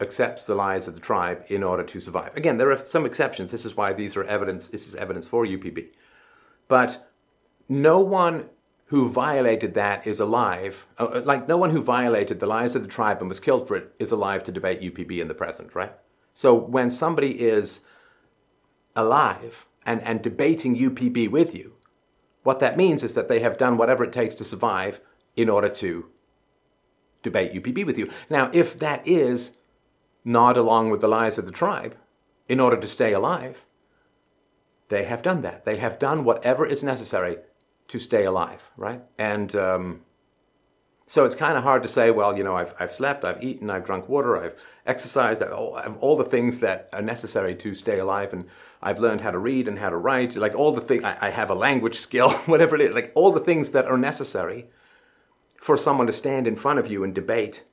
accepts 0.00 0.44
the 0.44 0.54
lies 0.54 0.86
of 0.86 0.94
the 0.94 1.00
tribe 1.00 1.44
in 1.48 1.62
order 1.62 1.82
to 1.82 2.00
survive. 2.00 2.36
Again, 2.36 2.56
there 2.56 2.70
are 2.70 2.84
some 2.84 3.04
exceptions. 3.04 3.50
This 3.50 3.64
is 3.64 3.76
why 3.76 3.92
these 3.92 4.16
are 4.16 4.24
evidence 4.24 4.68
this 4.68 4.86
is 4.86 4.94
evidence 4.94 5.26
for 5.26 5.44
UPB. 5.44 5.88
But 6.68 7.08
no 7.68 8.00
one 8.00 8.48
who 8.86 9.08
violated 9.08 9.74
that 9.74 10.06
is 10.06 10.18
alive. 10.18 10.86
Uh, 10.98 11.04
uh, 11.04 11.22
like 11.24 11.46
no 11.46 11.56
one 11.56 11.70
who 11.70 11.82
violated 11.82 12.40
the 12.40 12.46
lies 12.46 12.74
of 12.74 12.82
the 12.82 12.88
tribe 12.88 13.20
and 13.20 13.28
was 13.28 13.40
killed 13.40 13.68
for 13.68 13.76
it 13.76 13.92
is 13.98 14.10
alive 14.10 14.42
to 14.44 14.52
debate 14.52 14.80
UPB 14.80 15.20
in 15.20 15.28
the 15.28 15.34
present, 15.34 15.74
right? 15.74 15.92
So 16.32 16.54
when 16.54 16.90
somebody 16.90 17.32
is 17.40 17.80
alive 18.96 19.66
and, 19.84 20.02
and 20.02 20.22
debating 20.22 20.76
UPB 20.76 21.30
with 21.30 21.54
you, 21.54 21.74
what 22.44 22.60
that 22.60 22.76
means 22.76 23.02
is 23.02 23.14
that 23.14 23.28
they 23.28 23.40
have 23.40 23.58
done 23.58 23.76
whatever 23.76 24.04
it 24.04 24.12
takes 24.12 24.34
to 24.36 24.44
survive 24.44 25.00
in 25.36 25.50
order 25.50 25.68
to 25.68 26.06
debate 27.22 27.52
UPB 27.52 27.84
with 27.84 27.98
you. 27.98 28.08
Now, 28.30 28.50
if 28.54 28.78
that 28.78 29.06
is 29.06 29.50
nod 30.24 30.56
along 30.56 30.90
with 30.90 31.00
the 31.00 31.08
lies 31.08 31.38
of 31.38 31.46
the 31.46 31.52
tribe 31.52 31.96
in 32.48 32.60
order 32.60 32.76
to 32.76 32.88
stay 32.88 33.12
alive, 33.12 33.64
they 34.88 35.04
have 35.04 35.22
done 35.22 35.42
that. 35.42 35.64
They 35.64 35.76
have 35.76 35.98
done 35.98 36.24
whatever 36.24 36.66
is 36.66 36.82
necessary 36.82 37.38
to 37.88 37.98
stay 37.98 38.24
alive, 38.24 38.62
right? 38.76 39.02
And 39.18 39.54
um, 39.54 40.00
so 41.06 41.24
it's 41.24 41.34
kind 41.34 41.56
of 41.56 41.62
hard 41.62 41.82
to 41.82 41.88
say, 41.88 42.10
well, 42.10 42.36
you 42.36 42.44
know, 42.44 42.54
I've, 42.54 42.74
I've 42.78 42.92
slept, 42.92 43.24
I've 43.24 43.42
eaten, 43.42 43.70
I've 43.70 43.84
drunk 43.84 44.10
water, 44.10 44.36
I've 44.36 44.54
exercised, 44.86 45.42
I've 45.42 45.52
all, 45.52 45.74
I've 45.74 45.96
all 45.98 46.16
the 46.16 46.24
things 46.24 46.60
that 46.60 46.90
are 46.92 47.00
necessary 47.00 47.54
to 47.56 47.74
stay 47.74 47.98
alive, 47.98 48.34
and 48.34 48.44
I've 48.82 49.00
learned 49.00 49.22
how 49.22 49.30
to 49.30 49.38
read 49.38 49.68
and 49.68 49.78
how 49.78 49.88
to 49.88 49.96
write, 49.96 50.36
like 50.36 50.54
all 50.54 50.72
the 50.72 50.82
things, 50.82 51.04
I, 51.04 51.16
I 51.22 51.30
have 51.30 51.48
a 51.48 51.54
language 51.54 51.98
skill, 52.06 52.30
whatever 52.44 52.76
it 52.76 52.82
is, 52.82 52.94
like 52.94 53.12
all 53.14 53.32
the 53.32 53.40
things 53.40 53.70
that 53.70 53.86
are 53.86 53.96
necessary 53.96 54.66
for 55.56 55.78
someone 55.78 56.06
to 56.06 56.12
stand 56.12 56.46
in 56.46 56.56
front 56.56 56.78
of 56.78 56.88
you 56.88 57.02
and 57.02 57.14
debate 57.14 57.64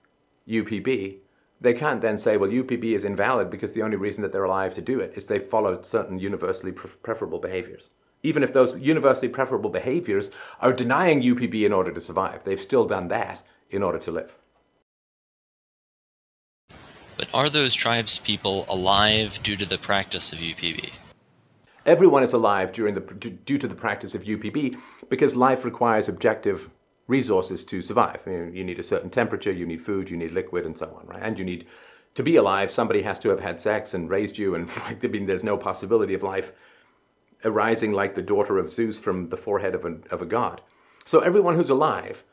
UPB. 0.47 1.17
They 1.61 1.73
can't 1.73 2.01
then 2.01 2.17
say, 2.17 2.37
well, 2.37 2.49
UPB 2.49 2.95
is 2.95 3.05
invalid 3.05 3.49
because 3.49 3.73
the 3.73 3.81
only 3.81 3.97
reason 3.97 4.21
that 4.23 4.31
they're 4.31 4.43
alive 4.43 4.73
to 4.75 4.81
do 4.81 4.99
it 4.99 5.13
is 5.15 5.25
they 5.25 5.39
followed 5.39 5.85
certain 5.85 6.19
universally 6.19 6.71
preferable 6.71 7.39
behaviors 7.39 7.89
even 8.25 8.41
if 8.41 8.53
those 8.53 8.75
universally 8.77 9.29
preferable 9.29 9.69
behaviors 9.69 10.31
are 10.59 10.73
denying 10.73 11.21
UPB 11.21 11.63
in 11.63 11.71
order 11.71 11.91
to 11.91 12.01
survive. 12.01 12.43
They've 12.43 12.59
still 12.59 12.85
done 12.85 13.07
that 13.09 13.43
in 13.69 13.83
order 13.83 13.99
to 13.99 14.11
live. 14.11 14.33
But 17.17 17.27
are 17.33 17.49
those 17.49 17.75
tribes 17.75 18.19
people 18.19 18.65
alive 18.67 19.39
due 19.43 19.55
to 19.55 19.65
the 19.65 19.77
practice 19.77 20.33
of 20.33 20.39
UPB? 20.39 20.91
Everyone 21.85 22.23
is 22.23 22.33
alive 22.33 22.71
during 22.71 22.95
the, 22.95 23.01
due 23.01 23.57
to 23.59 23.67
the 23.67 23.75
practice 23.75 24.15
of 24.15 24.23
UPB 24.23 24.75
because 25.07 25.35
life 25.35 25.63
requires 25.63 26.09
objective 26.09 26.69
resources 27.07 27.63
to 27.65 27.81
survive. 27.81 28.21
You 28.25 28.63
need 28.63 28.79
a 28.79 28.83
certain 28.83 29.09
temperature, 29.09 29.51
you 29.51 29.65
need 29.65 29.81
food, 29.81 30.09
you 30.09 30.17
need 30.17 30.31
liquid, 30.31 30.65
and 30.65 30.77
so 30.77 30.97
on, 30.99 31.07
right? 31.07 31.21
And 31.21 31.37
you 31.37 31.45
need 31.45 31.67
to 32.15 32.23
be 32.23 32.35
alive. 32.35 32.71
Somebody 32.71 33.01
has 33.03 33.19
to 33.19 33.29
have 33.29 33.39
had 33.39 33.59
sex 33.59 33.93
and 33.93 34.09
raised 34.09 34.37
you, 34.37 34.55
and 34.55 34.67
like, 34.77 35.03
I 35.03 35.07
mean, 35.07 35.25
there's 35.25 35.43
no 35.43 35.57
possibility 35.57 36.13
of 36.13 36.23
life 36.23 36.51
arising 37.43 37.91
like 37.91 38.15
the 38.15 38.21
daughter 38.21 38.57
of 38.57 38.71
Zeus 38.71 38.97
from 38.97 39.29
the 39.29 39.37
forehead 39.37 39.75
of 39.75 39.85
a, 39.85 39.97
of 40.09 40.21
a 40.21 40.25
god. 40.25 40.61
So 41.05 41.19
everyone 41.19 41.55
who's 41.55 41.69
alive 41.69 42.23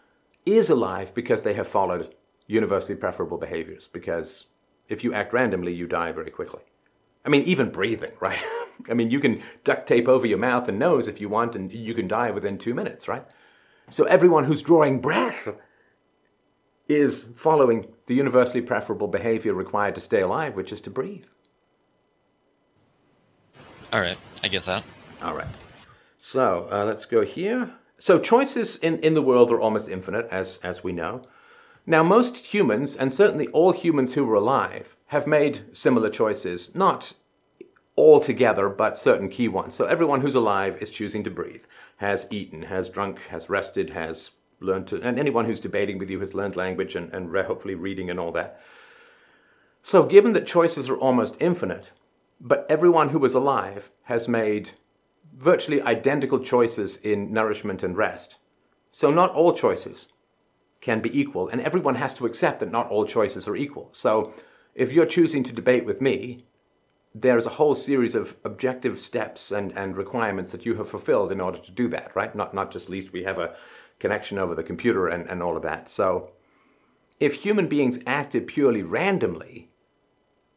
is 0.47 0.71
alive 0.71 1.15
because 1.15 1.43
they 1.43 1.55
have 1.55 1.69
followed 1.69 2.15
universally 2.47 2.97
preferable 2.97 3.37
behaviors, 3.37 3.89
because 3.93 4.47
if 4.89 5.05
you 5.05 5.13
act 5.13 5.33
randomly, 5.33 5.75
you 5.75 5.87
die 5.87 6.13
very 6.13 6.31
quickly. 6.31 6.63
I 7.25 7.29
mean, 7.29 7.43
even 7.43 7.71
breathing, 7.71 8.13
right? 8.21 8.43
I 8.91 8.95
mean, 8.95 9.11
you 9.11 9.21
can 9.21 9.43
duct 9.65 9.87
tape 9.87 10.09
over 10.09 10.27
your 10.27 10.39
mouth 10.39 10.69
and 10.69 10.79
nose 10.79 11.07
if 11.07 11.21
you 11.21 11.29
want, 11.29 11.55
and 11.55 11.71
you 11.71 11.95
can 11.95 12.09
die 12.09 12.31
within 12.31 12.59
two 12.59 12.75
minutes, 12.75 13.07
right? 13.07 13.25
So 13.93 14.05
everyone 14.05 14.45
who's 14.45 14.63
drawing 14.63 15.03
breath 15.03 15.49
is 16.89 17.29
following 17.37 17.89
the 18.07 18.15
universally 18.15 18.63
preferable 18.63 19.07
behavior 19.07 19.53
required 19.53 19.95
to 19.97 20.01
stay 20.01 20.23
alive, 20.23 20.57
which 20.57 20.73
is 20.73 20.81
to 20.83 20.91
breathe. 20.91 21.27
All 23.93 24.01
right, 24.01 24.17
I 24.43 24.49
get 24.49 24.65
that. 24.65 24.83
All 25.21 25.35
right. 25.35 25.47
So 26.19 26.69
uh, 26.73 26.87
let's 26.87 27.05
go 27.05 27.23
here. 27.23 27.71
So 27.99 28.19
choices 28.19 28.77
in, 28.77 28.99
in 29.01 29.13
the 29.13 29.21
world 29.21 29.53
are 29.53 29.61
almost 29.61 29.91
infinite, 29.91 30.27
as, 30.31 30.59
as 30.63 30.83
we 30.83 30.93
know. 30.93 31.23
Now, 31.85 32.03
most 32.03 32.39
humans, 32.39 32.97
and 32.97 33.13
certainly 33.13 33.49
all 33.49 33.73
humans 33.73 34.15
who 34.15 34.25
were 34.25 34.37
alive, 34.37 34.97
have 35.09 35.27
made 35.27 35.67
similar 35.75 36.09
choices, 36.09 36.75
not 36.75 37.13
all 37.95 38.21
together, 38.21 38.71
but 38.71 38.97
certain 38.97 39.29
key 39.29 39.49
ones. 39.49 39.75
So 39.75 39.85
everyone 39.85 40.23
who's 40.23 40.35
alive 40.35 40.79
is 40.81 40.91
choosing 40.91 41.23
to 41.25 41.31
breathe, 41.31 41.65
has 42.03 42.27
eaten, 42.31 42.63
has 42.63 42.89
drunk, 42.89 43.21
has 43.31 43.49
rested, 43.49 43.91
has 43.91 44.33
learned 44.59 44.89
to, 44.89 45.01
and 45.03 45.19
anyone 45.19 45.45
who's 45.45 45.61
debating 45.61 45.99
with 45.99 46.11
you 46.11 46.19
has 46.19 46.35
learned 46.35 46.57
language 46.57 46.97
and, 46.97 47.13
and 47.15 47.35
hopefully 47.47 47.77
reading 47.77 48.11
and 48.11 48.19
all 48.19 48.33
that. 48.33 48.61
So 49.85 50.03
given 50.03 50.33
that 50.33 50.45
choices 50.45 50.91
are 50.91 50.97
almost 50.97 51.37
infinite, 51.39 51.93
but 52.41 52.67
everyone 52.69 53.11
who 53.11 53.21
was 53.21 53.35
alive 53.35 53.91
has 54.03 54.27
made 54.27 54.71
virtually 55.37 55.81
identical 55.81 56.41
choices 56.41 56.97
in 56.97 57.33
nourishment 57.33 57.85
and 57.85 57.97
rest. 57.97 58.37
So 58.91 59.13
not 59.13 59.31
all 59.31 59.53
choices 59.53 60.09
can 60.81 61.01
be 61.01 61.19
equal, 61.19 61.49
and 61.49 61.61
everyone 61.61 61.95
has 61.95 62.15
to 62.15 62.27
accept 62.27 62.59
that 62.61 62.73
not 62.73 62.91
all 62.91 63.07
choices 63.07 63.47
are 63.47 63.57
equal. 63.57 63.89
So 63.93 64.35
if 64.75 64.91
you're 64.91 65.07
choosing 65.07 65.45
to 65.45 65.53
debate 65.53 65.87
with 65.87 66.01
me, 66.01 66.47
there's 67.15 67.47
a 67.47 67.51
whole 67.51 67.75
series 67.75 68.15
of 68.15 68.37
objective 68.45 68.99
steps 68.99 69.51
and, 69.51 69.73
and 69.77 69.97
requirements 69.97 70.53
that 70.53 70.65
you 70.65 70.75
have 70.77 70.89
fulfilled 70.89 71.31
in 71.31 71.41
order 71.41 71.59
to 71.59 71.71
do 71.71 71.89
that, 71.89 72.15
right? 72.15 72.35
Not, 72.35 72.55
not 72.55 72.73
just 72.73 72.89
least 72.89 73.13
we 73.13 73.23
have 73.25 73.39
a 73.39 73.55
connection 73.99 74.39
over 74.39 74.55
the 74.55 74.63
computer 74.63 75.09
and, 75.09 75.29
and 75.29 75.43
all 75.43 75.57
of 75.57 75.63
that. 75.63 75.89
So 75.89 76.33
if 77.21 77.35
human 77.35 77.69
beings 77.69 77.99
acted 78.07 78.47
purely 78.47 78.83
randomly, 78.83 79.69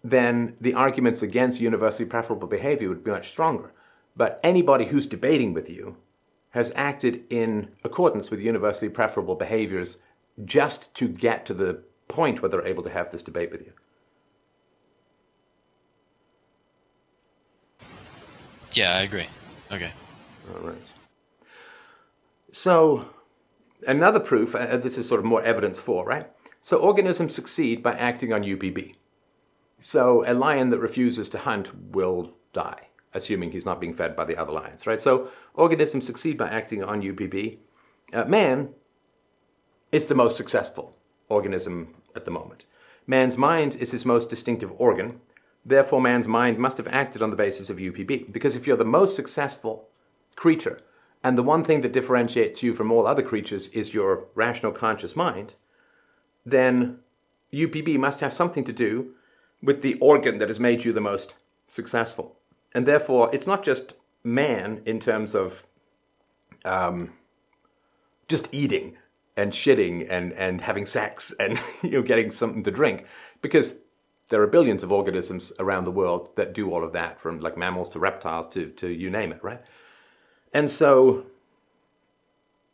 then 0.04 0.56
the 0.62 0.74
arguments 0.74 1.22
against 1.22 1.60
universally 1.60 2.06
preferable 2.06 2.48
behavior 2.48 2.90
would 2.90 3.04
be 3.04 3.12
much 3.12 3.30
stronger. 3.30 3.74
But 4.16 4.40
anybody 4.44 4.86
who's 4.86 5.08
debating 5.08 5.54
with 5.54 5.70
you 5.70 5.98
has 6.52 6.72
acted 6.76 7.24
in 7.30 7.70
accordance 7.84 8.32
with 8.32 8.40
universally 8.40 8.88
preferable 8.88 9.36
behaviors 9.36 9.98
just 10.46 10.94
to 10.96 11.08
get 11.08 11.46
to 11.46 11.54
the 11.54 11.84
point 12.08 12.42
where 12.42 12.50
they're 12.50 12.66
able 12.66 12.84
to 12.84 12.90
have 12.90 13.12
this 13.12 13.24
debate 13.24 13.52
with 13.52 13.62
you. 13.62 13.74
Yeah, 18.76 18.96
I 18.96 19.02
agree. 19.02 19.28
Okay. 19.72 19.92
All 20.54 20.68
right. 20.68 20.78
So, 22.52 23.06
another 23.88 24.20
proof, 24.20 24.56
uh, 24.56 24.78
this 24.78 24.98
is 24.98 25.08
sort 25.08 25.20
of 25.20 25.26
more 25.26 25.42
evidence 25.44 25.80
for, 25.80 26.06
right? 26.06 26.30
So, 26.62 26.78
organisms 26.78 27.34
succeed 27.34 27.84
by 27.84 27.94
acting 27.94 28.34
on 28.34 28.44
UPB. 28.44 28.96
So, 29.80 30.24
a 30.26 30.34
lion 30.34 30.70
that 30.70 30.80
refuses 30.80 31.30
to 31.30 31.38
hunt 31.38 31.72
will 31.92 32.34
die 32.54 32.88
assuming 33.16 33.52
he's 33.52 33.66
not 33.66 33.82
being 33.82 33.96
fed 33.96 34.16
by 34.16 34.26
the 34.26 34.38
other 34.38 34.52
lions, 34.52 34.86
right? 34.86 35.02
So 35.02 35.30
organisms 35.56 36.06
succeed 36.06 36.38
by 36.38 36.50
acting 36.50 36.84
on 36.84 37.02
UPB. 37.02 37.58
Uh, 38.14 38.26
man 38.26 38.70
is 39.92 40.06
the 40.06 40.16
most 40.16 40.38
successful 40.38 40.96
organism 41.30 41.96
at 42.16 42.26
the 42.26 42.32
moment. 42.32 42.66
Man's 43.08 43.38
mind 43.38 43.76
is 43.78 43.92
his 43.92 44.06
most 44.06 44.30
distinctive 44.30 44.72
organ. 44.76 45.22
Therefore, 45.66 46.00
man's 46.00 46.28
mind 46.28 46.60
must 46.60 46.78
have 46.78 46.88
acted 46.88 47.22
on 47.22 47.32
the 47.32 47.36
basis 47.36 47.70
of 47.70 47.78
UPB. 47.78 48.32
Because 48.32 48.56
if 48.56 48.68
you're 48.68 48.78
the 48.78 48.86
most 48.86 49.16
successful 49.16 49.90
creature 50.36 50.80
and 51.24 51.38
the 51.38 51.44
one 51.44 51.64
thing 51.64 51.82
that 51.82 51.92
differentiates 51.92 52.62
you 52.62 52.74
from 52.74 52.92
all 52.92 53.08
other 53.08 53.24
creatures 53.24 53.70
is 53.70 53.94
your 53.94 54.26
rational 54.36 54.72
conscious 54.72 55.16
mind, 55.16 55.56
then 56.46 57.00
UPB 57.52 57.98
must 57.98 58.20
have 58.20 58.34
something 58.34 58.64
to 58.64 58.74
do 58.74 59.14
with 59.64 59.82
the 59.82 59.96
organ 59.96 60.38
that 60.38 60.50
has 60.50 60.60
made 60.60 60.86
you 60.86 60.94
the 60.94 61.02
most 61.02 61.34
successful. 61.66 62.36
And 62.74 62.86
therefore, 62.86 63.34
it's 63.34 63.48
not 63.48 63.64
just 63.64 63.94
man 64.24 64.82
in 64.86 65.00
terms 65.00 65.34
of 65.34 65.64
um, 66.64 67.14
just 68.28 68.48
eating 68.52 68.98
and 69.38 69.52
shitting 69.52 70.08
and, 70.10 70.34
and 70.34 70.62
having 70.62 70.86
sex 70.86 71.34
and 71.40 71.60
you 71.82 71.92
know 71.92 72.02
getting 72.02 72.32
something 72.32 72.64
to 72.64 72.72
drink 72.72 73.06
because 73.42 73.78
there 74.30 74.42
are 74.42 74.48
billions 74.48 74.84
of 74.84 74.92
organisms 74.92 75.52
around 75.60 75.86
the 75.86 75.92
world 75.92 76.30
that 76.36 76.54
do 76.54 76.72
all 76.72 76.84
of 76.84 76.94
that 76.94 77.20
from 77.20 77.40
like 77.40 77.58
mammals 77.58 77.90
to 77.90 78.00
reptiles 78.00 78.54
to, 78.54 78.68
to 78.72 78.90
you 78.90 79.10
name 79.10 79.32
it 79.32 79.44
right? 79.44 79.62
And 80.54 80.70
so 80.70 81.26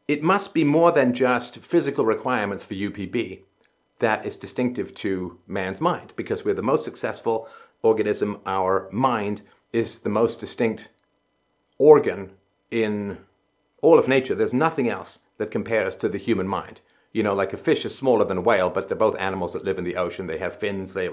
it 0.08 0.24
must 0.24 0.54
be 0.54 0.64
more 0.64 0.92
than 0.92 1.14
just 1.14 1.58
physical 1.58 2.06
requirements 2.06 2.64
for 2.64 2.74
upb 2.74 3.42
that 4.02 4.26
is 4.26 4.36
distinctive 4.36 4.94
to 4.96 5.38
man's 5.48 5.80
mind 5.80 6.12
because 6.16 6.44
we're 6.44 6.56
the 6.56 6.62
most 6.62 6.84
successful 6.84 7.48
organism. 7.84 8.40
Our 8.46 8.90
mind 8.92 9.44
is 9.72 10.00
the 10.00 10.10
most 10.10 10.40
distinct 10.40 10.90
organ 11.78 12.32
in 12.70 13.20
all 13.82 13.98
of 13.98 14.08
nature. 14.08 14.36
There's 14.36 14.54
nothing 14.54 14.90
else 14.90 15.20
that 15.38 15.52
compares 15.52 15.96
to 15.98 16.10
the 16.10 16.18
human 16.18 16.48
mind. 16.48 16.82
You 17.12 17.24
know, 17.24 17.34
like 17.34 17.54
a 17.54 17.58
fish 17.58 17.86
is 17.86 17.94
smaller 17.94 18.26
than 18.26 18.38
a 18.38 18.42
whale, 18.42 18.70
but 18.70 18.88
they're 18.88 18.98
both 18.98 19.18
animals 19.20 19.54
that 19.54 19.66
live 19.66 19.78
in 19.78 19.84
the 19.84 19.98
ocean. 19.98 20.28
They 20.28 20.38
have 20.38 20.60
fins. 20.60 20.94
They 20.94 21.10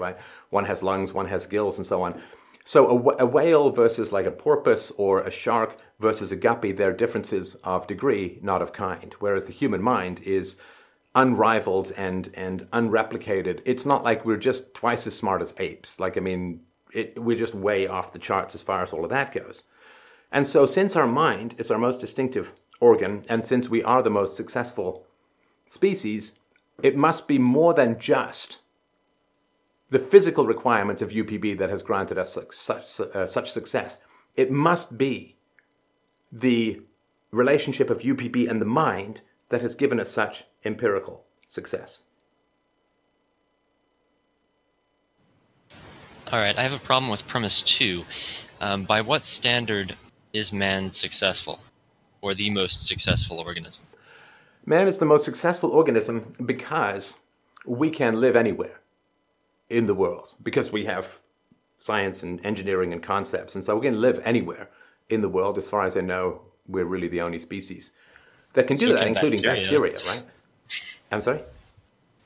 one 0.49 0.65
has 0.65 0.81
lungs, 0.81 1.13
one 1.13 1.27
has 1.27 1.45
gills, 1.45 1.77
and 1.77 1.85
so 1.85 2.01
on. 2.01 2.21
So 2.63 2.85
a, 2.87 3.23
a 3.23 3.25
whale 3.25 3.71
versus 3.71 4.11
like 4.11 4.25
a 4.25 4.31
porpoise 4.31 4.91
or 4.97 5.21
a 5.21 5.31
shark 5.31 5.77
versus 5.99 6.31
a 6.31 6.35
guppy, 6.35 6.71
there 6.71 6.89
are 6.89 6.93
differences 6.93 7.55
of 7.63 7.87
degree, 7.87 8.39
not 8.41 8.61
of 8.61 8.73
kind. 8.73 9.15
Whereas 9.19 9.47
the 9.47 9.53
human 9.53 9.81
mind 9.81 10.21
is 10.21 10.55
unrivaled 11.15 11.91
and 11.97 12.31
and 12.35 12.69
unreplicated. 12.71 13.61
It's 13.65 13.85
not 13.85 14.03
like 14.03 14.25
we're 14.25 14.37
just 14.37 14.73
twice 14.73 15.07
as 15.07 15.15
smart 15.15 15.41
as 15.41 15.53
apes. 15.57 15.99
Like 15.99 16.15
I 16.15 16.21
mean, 16.21 16.61
it, 16.93 17.21
we're 17.21 17.37
just 17.37 17.55
way 17.55 17.87
off 17.87 18.13
the 18.13 18.19
charts 18.19 18.55
as 18.55 18.61
far 18.61 18.83
as 18.83 18.93
all 18.93 19.03
of 19.03 19.09
that 19.09 19.33
goes. 19.33 19.63
And 20.31 20.45
so, 20.45 20.65
since 20.65 20.95
our 20.95 21.07
mind 21.07 21.55
is 21.57 21.71
our 21.71 21.77
most 21.77 21.99
distinctive 21.99 22.51
organ, 22.79 23.25
and 23.27 23.45
since 23.45 23.67
we 23.67 23.83
are 23.83 24.03
the 24.03 24.09
most 24.09 24.35
successful 24.35 25.05
species, 25.69 26.33
it 26.83 26.97
must 26.97 27.27
be 27.27 27.39
more 27.39 27.73
than 27.73 27.97
just 27.99 28.57
the 29.89 29.99
physical 29.99 30.45
requirements 30.45 31.01
of 31.01 31.09
UPB 31.11 31.57
that 31.57 31.69
has 31.69 31.81
granted 31.81 32.17
us 32.17 32.37
such, 32.51 32.99
uh, 32.99 33.25
such 33.25 33.51
success. 33.51 33.97
It 34.35 34.51
must 34.51 34.97
be 34.97 35.37
the 36.31 36.81
relationship 37.31 37.89
of 37.89 38.01
UPB 38.01 38.49
and 38.49 38.59
the 38.61 38.65
mind 38.65 39.21
that 39.49 39.61
has 39.61 39.75
given 39.75 39.99
us 39.99 40.11
such 40.11 40.43
empirical 40.65 41.23
success. 41.47 41.99
All 46.31 46.39
right, 46.39 46.57
I 46.57 46.61
have 46.61 46.73
a 46.73 46.79
problem 46.79 47.09
with 47.09 47.27
premise 47.27 47.61
two. 47.61 48.05
Um, 48.61 48.83
by 48.83 49.01
what 49.01 49.25
standard 49.25 49.95
is 50.33 50.53
man 50.53 50.93
successful? 50.93 51.59
or 52.21 52.33
the 52.33 52.49
most 52.49 52.85
successful 52.85 53.39
organism? 53.39 53.83
Man 54.69 54.87
is 54.87 54.99
the 54.99 55.05
most 55.05 55.25
successful 55.25 55.71
organism 55.71 56.31
because 56.45 57.15
we 57.65 57.89
can 57.89 58.21
live 58.21 58.35
anywhere 58.35 58.79
in 59.67 59.87
the 59.87 59.95
world 59.95 60.35
because 60.43 60.71
we 60.71 60.85
have 60.85 61.19
science 61.79 62.21
and 62.21 62.39
engineering 62.45 62.93
and 62.93 63.01
concepts. 63.01 63.55
And 63.55 63.65
so 63.65 63.75
we 63.75 63.87
can 63.87 63.99
live 63.99 64.21
anywhere 64.23 64.69
in 65.09 65.21
the 65.21 65.27
world. 65.27 65.57
As 65.57 65.67
far 65.67 65.85
as 65.87 65.97
I 65.97 66.01
know, 66.01 66.41
we're 66.67 66.85
really 66.85 67.07
the 67.07 67.19
only 67.19 67.39
species 67.39 67.89
that 68.53 68.67
can 68.67 68.77
do 68.77 68.89
so 68.89 68.93
that, 68.93 68.99
can 68.99 69.07
including 69.07 69.41
bacteria. 69.41 69.93
bacteria, 69.93 70.15
right? 70.15 70.23
I'm 71.11 71.23
sorry? 71.23 71.41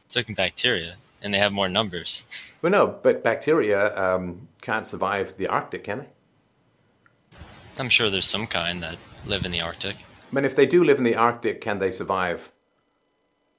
So 0.09 0.21
can 0.21 0.35
bacteria, 0.35 0.97
and 1.21 1.33
they 1.33 1.37
have 1.37 1.53
more 1.53 1.69
numbers. 1.69 2.25
Well, 2.61 2.73
no, 2.73 2.99
but 3.01 3.23
bacteria 3.23 3.97
um, 3.97 4.49
can't 4.61 4.85
survive 4.85 5.33
the 5.37 5.47
Arctic, 5.47 5.85
can 5.85 5.99
they? 5.99 7.37
I'm 7.77 7.87
sure 7.87 8.09
there's 8.09 8.27
some 8.27 8.47
kind 8.47 8.83
that 8.83 8.97
live 9.25 9.45
in 9.45 9.53
the 9.53 9.61
Arctic. 9.61 9.95
But 10.33 10.45
if 10.45 10.55
they 10.55 10.65
do 10.65 10.83
live 10.83 10.97
in 10.97 11.03
the 11.03 11.15
Arctic, 11.15 11.61
can 11.61 11.77
they 11.77 11.91
survive 11.91 12.51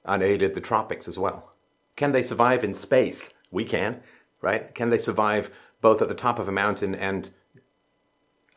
unaided 0.03 0.53
the 0.53 0.61
tropics 0.61 1.07
as 1.07 1.17
well? 1.17 1.53
Can 1.95 2.11
they 2.11 2.21
survive 2.21 2.65
in 2.65 2.73
space? 2.73 3.33
We 3.49 3.63
can, 3.63 4.01
right? 4.41 4.75
Can 4.75 4.89
they 4.89 4.97
survive 4.97 5.49
both 5.79 6.01
at 6.01 6.09
the 6.09 6.13
top 6.13 6.37
of 6.37 6.49
a 6.49 6.51
mountain 6.51 6.93
and 6.93 7.29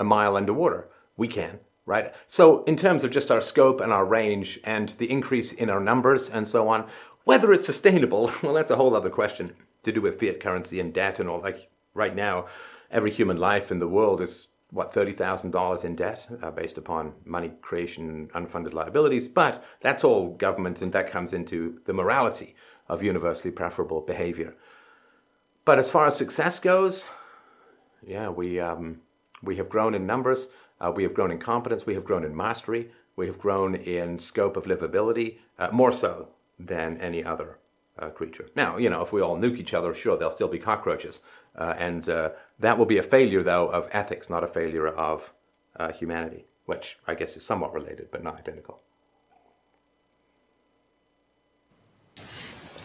a 0.01 0.05
mile 0.05 0.37
underwater? 0.37 0.89
We 1.17 1.29
can, 1.29 1.61
right? 1.87 2.13
So, 2.27 2.65
in 2.65 2.75
terms 2.75 3.05
of 3.05 3.13
just 3.13 3.31
our 3.31 3.41
scope 3.41 3.81
and 3.81 3.93
our 3.93 4.05
range 4.05 4.59
and 4.65 4.89
the 4.89 5.09
increase 5.09 5.53
in 5.53 5.71
our 5.71 5.81
numbers 5.81 6.29
and 6.29 6.47
so 6.47 6.67
on, 6.67 6.89
whether 7.23 7.53
it's 7.53 7.67
sustainable, 7.67 8.33
well, 8.43 8.55
that's 8.55 8.73
a 8.73 8.77
whole 8.77 8.97
other 8.97 9.11
question 9.11 9.55
to 9.85 9.93
do 9.93 10.01
with 10.01 10.19
fiat 10.19 10.41
currency 10.41 10.81
and 10.81 10.93
debt 10.93 11.21
and 11.21 11.29
all. 11.29 11.41
Like 11.41 11.69
right 11.95 12.17
now, 12.17 12.49
every 12.91 13.13
human 13.13 13.37
life 13.37 13.71
in 13.71 13.79
the 13.79 13.87
world 13.87 14.21
is 14.21 14.49
what 14.71 14.93
thirty 14.93 15.13
thousand 15.13 15.51
dollars 15.51 15.85
in 15.85 15.97
debt 15.97 16.27
uh, 16.43 16.51
based 16.51 16.79
upon 16.79 17.13
money 17.25 17.51
creation 17.63 18.29
and 18.35 18.49
unfunded 18.49 18.75
liabilities. 18.75 19.29
But 19.29 19.65
that's 19.81 20.05
all 20.05 20.37
government, 20.37 20.83
and 20.83 20.93
that 20.93 21.11
comes 21.11 21.33
into 21.33 21.81
the 21.87 21.93
morality 21.95 22.55
of 22.89 23.03
universally 23.03 23.51
preferable 23.51 24.01
behavior. 24.01 24.55
But 25.65 25.79
as 25.79 25.91
far 25.91 26.07
as 26.07 26.17
success 26.17 26.59
goes, 26.59 27.05
yeah, 28.07 28.29
we 28.29 28.61
um, 28.61 29.01
we 29.43 29.57
have 29.57 29.69
grown 29.69 29.95
in 29.95 30.07
numbers, 30.07 30.49
uh, 30.81 30.93
we 30.95 31.03
have 31.03 31.15
grown 31.15 31.31
in 31.31 31.39
competence, 31.39 31.87
we 31.87 31.95
have 31.95 32.05
grown 32.05 32.25
in 32.25 32.37
mastery, 32.37 32.91
we 33.17 33.27
have 33.27 33.39
grown 33.39 33.75
in 33.75 34.19
scope 34.19 34.57
of 34.57 34.65
livability, 34.65 35.39
uh, 35.59 35.69
more 35.73 35.93
so 35.93 36.29
than 36.59 37.01
any 37.01 37.25
other 37.25 37.59
uh, 37.99 38.09
creature. 38.11 38.49
Now, 38.57 38.77
you 38.79 38.91
know, 38.91 39.03
if 39.03 39.13
we 39.13 39.21
all 39.21 39.37
nuke 39.37 39.59
each 39.59 39.75
other, 39.75 39.95
sure, 39.95 40.17
there'll 40.17 40.33
still 40.33 40.49
be 40.49 40.59
cockroaches. 40.59 41.21
Uh, 41.57 41.75
and 41.79 42.09
uh, 42.09 42.31
that 42.59 42.79
will 42.79 42.87
be 42.87 42.99
a 42.99 43.03
failure, 43.03 43.43
though, 43.43 43.69
of 43.69 43.89
ethics, 43.93 44.31
not 44.31 44.45
a 44.45 44.49
failure 44.49 44.89
of 44.89 45.33
uh, 45.77 45.93
humanity, 45.93 46.45
which 46.67 46.99
I 47.07 47.15
guess 47.15 47.37
is 47.37 47.45
somewhat 47.45 47.73
related, 47.73 48.11
but 48.11 48.23
not 48.23 48.39
identical. 48.39 48.81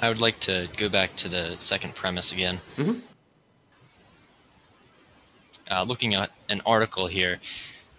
I 0.01 0.09
would 0.09 0.19
like 0.19 0.39
to 0.41 0.67
go 0.75 0.89
back 0.89 1.15
to 1.17 1.29
the 1.29 1.55
second 1.59 1.95
premise 1.95 2.33
again. 2.33 2.59
Mm-hmm. 2.77 2.99
Uh, 5.71 5.83
looking 5.83 6.13
at 6.13 6.29
an 6.49 6.61
article 6.65 7.07
here, 7.07 7.39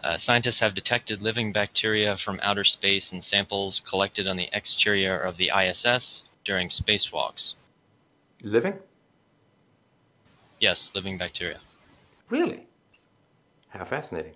uh, 0.03 0.19
scientists 0.19 0.61
have 0.61 0.75
detected 0.75 1.23
living 1.23 1.51
bacteria 1.51 2.17
from 2.19 2.39
outer 2.43 2.65
space 2.65 3.13
in 3.13 3.23
samples 3.23 3.81
collected 3.81 4.27
on 4.27 4.37
the 4.37 4.51
exterior 4.53 5.19
of 5.19 5.39
the 5.39 5.51
ISS 5.59 6.25
during 6.45 6.69
spacewalks. 6.69 7.55
Living? 8.43 8.75
Yes, 10.65 10.91
living 10.95 11.19
bacteria. 11.19 11.61
Really? 12.31 12.67
How 13.69 13.85
fascinating. 13.85 14.33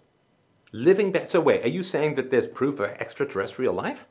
Living 0.72 1.10
bacteria. 1.10 1.30
So 1.30 1.40
wait, 1.40 1.64
are 1.64 1.70
you 1.70 1.82
saying 1.82 2.16
that 2.16 2.30
there's 2.30 2.46
proof 2.46 2.80
of 2.80 2.90
extraterrestrial 3.00 3.72
life? 3.72 4.04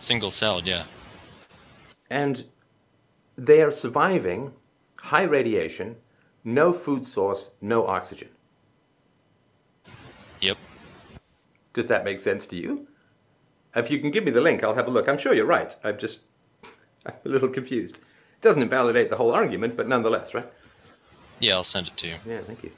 Single 0.00 0.30
celled, 0.30 0.66
yeah. 0.66 0.84
And 2.08 2.46
they 3.36 3.60
are 3.60 3.70
surviving 3.70 4.54
high 4.96 5.24
radiation, 5.24 5.96
no 6.44 6.72
food 6.72 7.06
source, 7.06 7.50
no 7.60 7.86
oxygen. 7.86 8.30
Yep. 10.40 10.56
Does 11.74 11.88
that 11.88 12.04
make 12.04 12.20
sense 12.20 12.46
to 12.46 12.56
you? 12.56 12.88
If 13.76 13.90
you 13.90 13.98
can 13.98 14.12
give 14.12 14.24
me 14.24 14.30
the 14.30 14.40
link, 14.40 14.64
I'll 14.64 14.74
have 14.74 14.88
a 14.88 14.90
look. 14.90 15.10
I'm 15.10 15.18
sure 15.18 15.34
you're 15.34 15.44
right. 15.58 15.76
I'm 15.84 15.98
just 15.98 16.20
I'm 17.04 17.12
a 17.26 17.28
little 17.28 17.50
confused. 17.50 18.00
It 18.38 18.42
doesn't 18.42 18.62
invalidate 18.62 19.10
the 19.10 19.16
whole 19.16 19.32
argument, 19.32 19.76
but 19.76 19.88
nonetheless, 19.88 20.32
right? 20.32 20.46
Yeah, 21.40 21.54
I'll 21.54 21.64
send 21.64 21.88
it 21.88 21.96
to 21.96 22.06
you. 22.06 22.14
Yeah, 22.24 22.40
thank 22.46 22.62
you. 22.62 22.70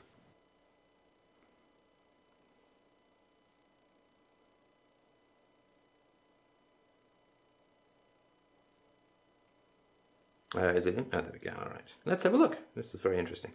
Uh, 10.57 10.69
is 10.69 10.87
it 10.87 10.97
in? 10.97 11.07
Oh, 11.13 11.21
there 11.21 11.31
we 11.33 11.39
go. 11.39 11.55
All 11.57 11.71
right. 11.71 11.85
Let's 12.07 12.23
have 12.23 12.35
a 12.35 12.39
look. 12.39 12.57
This 12.75 12.95
is 12.95 13.01
very 13.01 13.19
interesting. 13.19 13.53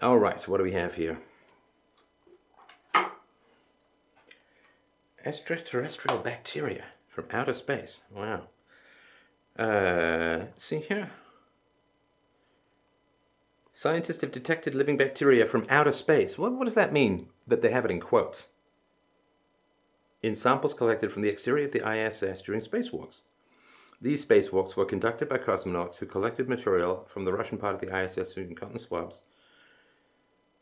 All 0.00 0.18
right. 0.18 0.40
So 0.40 0.52
what 0.52 0.58
do 0.58 0.64
we 0.64 0.72
have 0.72 0.94
here? 0.94 1.18
Extraterrestrial 5.24 6.18
bacteria 6.18 6.84
from 7.08 7.24
outer 7.32 7.54
space. 7.54 8.00
Wow. 8.10 8.42
Uh, 9.58 10.46
see 10.56 10.80
here. 10.80 11.10
Scientists 13.74 14.20
have 14.20 14.32
detected 14.32 14.74
living 14.74 14.96
bacteria 14.96 15.46
from 15.46 15.66
outer 15.68 15.92
space. 15.92 16.38
What, 16.38 16.52
what 16.52 16.64
does 16.64 16.74
that 16.74 16.92
mean 16.92 17.28
that 17.46 17.62
they 17.62 17.70
have 17.70 17.84
it 17.84 17.90
in 17.90 18.00
quotes? 18.00 18.48
In 20.22 20.34
samples 20.34 20.74
collected 20.74 21.10
from 21.10 21.22
the 21.22 21.28
exterior 21.28 21.66
of 21.66 21.72
the 21.72 21.88
ISS 21.88 22.42
during 22.42 22.60
spacewalks. 22.60 23.22
These 24.00 24.24
spacewalks 24.24 24.76
were 24.76 24.84
conducted 24.84 25.28
by 25.28 25.38
cosmonauts 25.38 25.96
who 25.96 26.06
collected 26.06 26.48
material 26.48 27.06
from 27.12 27.24
the 27.24 27.32
Russian 27.32 27.58
part 27.58 27.74
of 27.74 27.80
the 27.80 27.96
ISS 27.96 28.36
using 28.36 28.54
cotton 28.54 28.78
swabs 28.78 29.22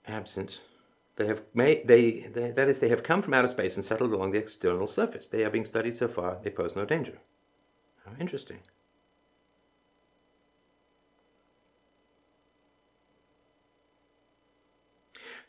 absent 0.07 0.61
They 1.17 1.27
have 1.27 1.43
made 1.55 1.87
they, 1.87 2.27
they 2.33 2.51
that 2.53 2.69
is 2.69 2.79
they 2.79 2.89
have 2.89 3.03
come 3.03 3.23
from 3.23 3.35
outer 3.35 3.49
space 3.49 3.77
and 3.77 3.85
settled 3.85 4.13
along 4.13 4.33
the 4.33 4.39
external 4.39 4.87
surface. 4.87 5.27
They 5.27 5.45
are 5.45 5.51
being 5.51 5.67
studied 5.67 5.97
so 5.97 6.09
far. 6.09 6.39
They 6.43 6.51
pose 6.51 6.75
no 6.75 6.85
danger. 6.85 7.19
How 8.05 8.13
interesting. 8.19 8.61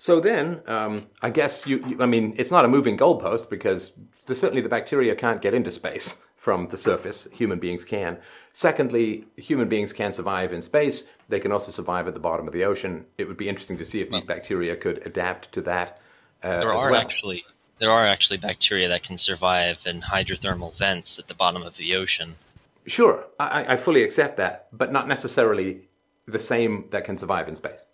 So 0.02 0.20
then, 0.20 0.62
um, 0.66 1.06
I 1.22 1.30
guess 1.30 1.68
you, 1.68 1.78
you, 1.88 2.02
I 2.02 2.08
mean, 2.08 2.34
it's 2.36 2.50
not 2.50 2.66
a 2.66 2.68
moving 2.68 2.98
goalpost 2.98 3.52
because 3.52 3.92
the, 4.26 4.34
certainly 4.34 4.64
the 4.64 4.68
bacteria 4.68 5.14
can't 5.14 5.44
get 5.44 5.54
into 5.54 5.72
space 5.72 6.16
from 6.38 6.70
the 6.70 6.78
surface. 6.78 7.28
Human 7.32 7.60
beings 7.60 7.86
can. 7.86 8.18
Secondly, 8.54 9.26
human 9.36 9.70
beings 9.70 9.94
can 9.94 10.12
survive 10.12 10.54
in 10.54 10.64
space. 10.64 11.04
They 11.30 11.40
can 11.40 11.52
also 11.52 11.72
survive 11.72 12.08
at 12.08 12.16
the 12.16 12.20
bottom 12.20 12.48
of 12.48 12.54
the 12.54 12.64
ocean. 12.64 13.06
It 13.20 13.28
would 13.28 13.38
be 13.38 13.48
interesting 13.48 13.78
to 13.78 13.86
see 13.86 14.02
if 14.02 14.10
these 14.10 14.24
bacteria 14.24 14.76
could 14.76 15.06
adapt 15.06 15.52
to 15.52 15.62
that. 15.62 16.00
Uh, 16.42 16.62
there 16.62 16.74
are 16.74 16.90
well. 16.90 17.00
actually 17.00 17.46
there 17.78 17.92
are 17.92 18.04
actually 18.04 18.38
bacteria 18.38 18.88
that 18.88 19.04
can 19.04 19.20
survive 19.20 19.82
in 19.86 20.02
hydrothermal 20.02 20.76
vents 20.76 21.20
at 21.20 21.28
the 21.28 21.36
bottom 21.36 21.62
of 21.62 21.78
the 21.78 21.96
ocean. 21.96 22.34
Sure, 22.88 23.26
I, 23.40 23.74
I 23.74 23.78
fully 23.78 24.02
accept 24.02 24.38
that, 24.38 24.68
but 24.74 24.92
not 24.92 25.08
necessarily 25.08 25.82
the 26.28 26.40
same 26.40 26.86
that 26.90 27.06
can 27.06 27.20
survive 27.20 27.48
in 27.48 27.56
space. 27.56 27.86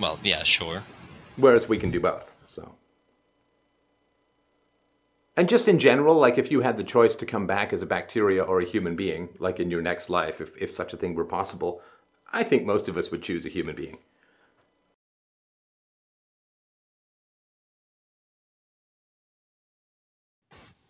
Well, 0.00 0.18
yeah, 0.22 0.42
sure. 0.42 0.82
Whereas 1.36 1.68
we 1.68 1.78
can 1.78 1.90
do 1.90 2.00
both. 2.00 2.32
So. 2.46 2.74
And 5.36 5.48
just 5.48 5.68
in 5.68 5.78
general, 5.78 6.16
like 6.16 6.38
if 6.38 6.50
you 6.50 6.60
had 6.62 6.76
the 6.76 6.84
choice 6.84 7.14
to 7.16 7.26
come 7.26 7.46
back 7.46 7.72
as 7.72 7.82
a 7.82 7.86
bacteria 7.86 8.42
or 8.42 8.60
a 8.60 8.64
human 8.64 8.96
being, 8.96 9.28
like 9.38 9.60
in 9.60 9.70
your 9.70 9.82
next 9.82 10.10
life, 10.10 10.40
if, 10.40 10.50
if 10.58 10.74
such 10.74 10.92
a 10.92 10.96
thing 10.96 11.14
were 11.14 11.24
possible, 11.24 11.82
I 12.32 12.42
think 12.42 12.64
most 12.64 12.88
of 12.88 12.96
us 12.96 13.10
would 13.10 13.22
choose 13.22 13.44
a 13.44 13.48
human 13.48 13.76
being. 13.76 13.98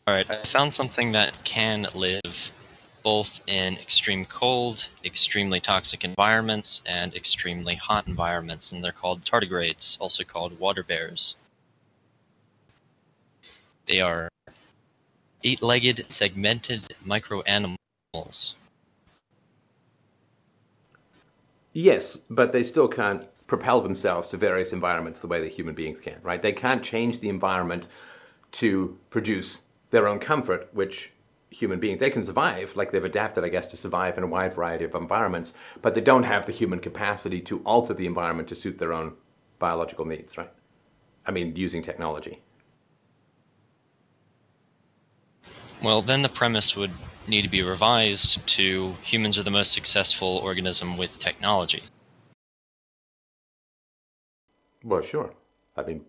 Alright, 0.09 0.31
I 0.31 0.43
found 0.45 0.75
something 0.75 1.13
that 1.13 1.33
can 1.45 1.87
live 1.95 2.51
both 3.03 3.41
in 3.47 3.75
extreme 3.79 4.25
cold, 4.25 4.89
extremely 5.05 5.61
toxic 5.61 6.05
environments, 6.05 6.83
and 6.87 7.15
extremely 7.15 7.75
hot 7.75 8.07
environments, 8.07 8.73
and 8.73 8.83
they're 8.83 8.93
called 8.93 9.25
tardigrades, 9.25 9.97
also 10.01 10.25
called 10.25 10.59
water 10.59 10.83
bears. 10.83 11.37
They 13.87 14.01
are 14.01 14.29
eight 15.43 15.63
legged, 15.63 16.07
segmented 16.09 16.95
microanimals. 17.07 18.55
Yes, 21.73 22.19
but 22.29 22.53
they 22.53 22.63
still 22.63 22.89
can't 22.89 23.25
propel 23.47 23.81
themselves 23.81 24.29
to 24.29 24.37
various 24.37 24.73
environments 24.73 25.21
the 25.21 25.27
way 25.27 25.41
that 25.41 25.53
human 25.53 25.75
beings 25.75 26.01
can, 26.01 26.17
right? 26.23 26.41
They 26.41 26.53
can't 26.53 26.83
change 26.83 27.21
the 27.21 27.29
environment 27.29 27.89
to 28.53 28.97
produce 29.11 29.61
their 29.91 30.07
own 30.07 30.19
comfort, 30.19 30.69
which 30.73 31.11
human 31.51 31.81
beings. 31.81 32.01
They 32.01 32.11
can 32.11 32.25
survive, 32.25 32.77
like 32.77 32.91
they've 32.93 33.05
adapted, 33.05 33.45
I 33.45 33.49
guess, 33.49 33.67
to 33.69 33.77
survive 33.77 34.17
in 34.17 34.25
a 34.25 34.27
wide 34.27 34.55
variety 34.55 34.85
of 34.85 34.95
environments, 34.95 35.55
but 35.83 35.95
they 35.95 36.01
don't 36.01 36.23
have 36.23 36.47
the 36.47 36.53
human 36.53 36.81
capacity 36.81 37.41
to 37.43 37.61
alter 37.65 37.93
the 37.93 38.07
environment 38.07 38.49
to 38.49 38.55
suit 38.55 38.79
their 38.79 38.93
own 38.93 39.13
biological 39.59 40.05
needs, 40.05 40.39
right? 40.39 40.51
I 41.27 41.33
mean, 41.33 41.55
using 41.57 41.83
technology. 41.83 42.41
Well, 45.83 46.03
then 46.03 46.23
the 46.23 46.29
premise 46.29 46.77
would 46.77 46.93
need 47.27 47.43
to 47.43 47.49
be 47.49 47.63
revised 47.63 48.47
to 48.47 48.95
humans 49.03 49.39
are 49.39 49.43
the 49.43 49.51
most 49.51 49.73
successful 49.73 50.39
organism 50.39 50.97
with 50.97 51.19
technology. 51.19 51.83
Well, 54.85 55.03
sure. 55.03 55.33
I 55.77 55.83
mean, 55.83 56.05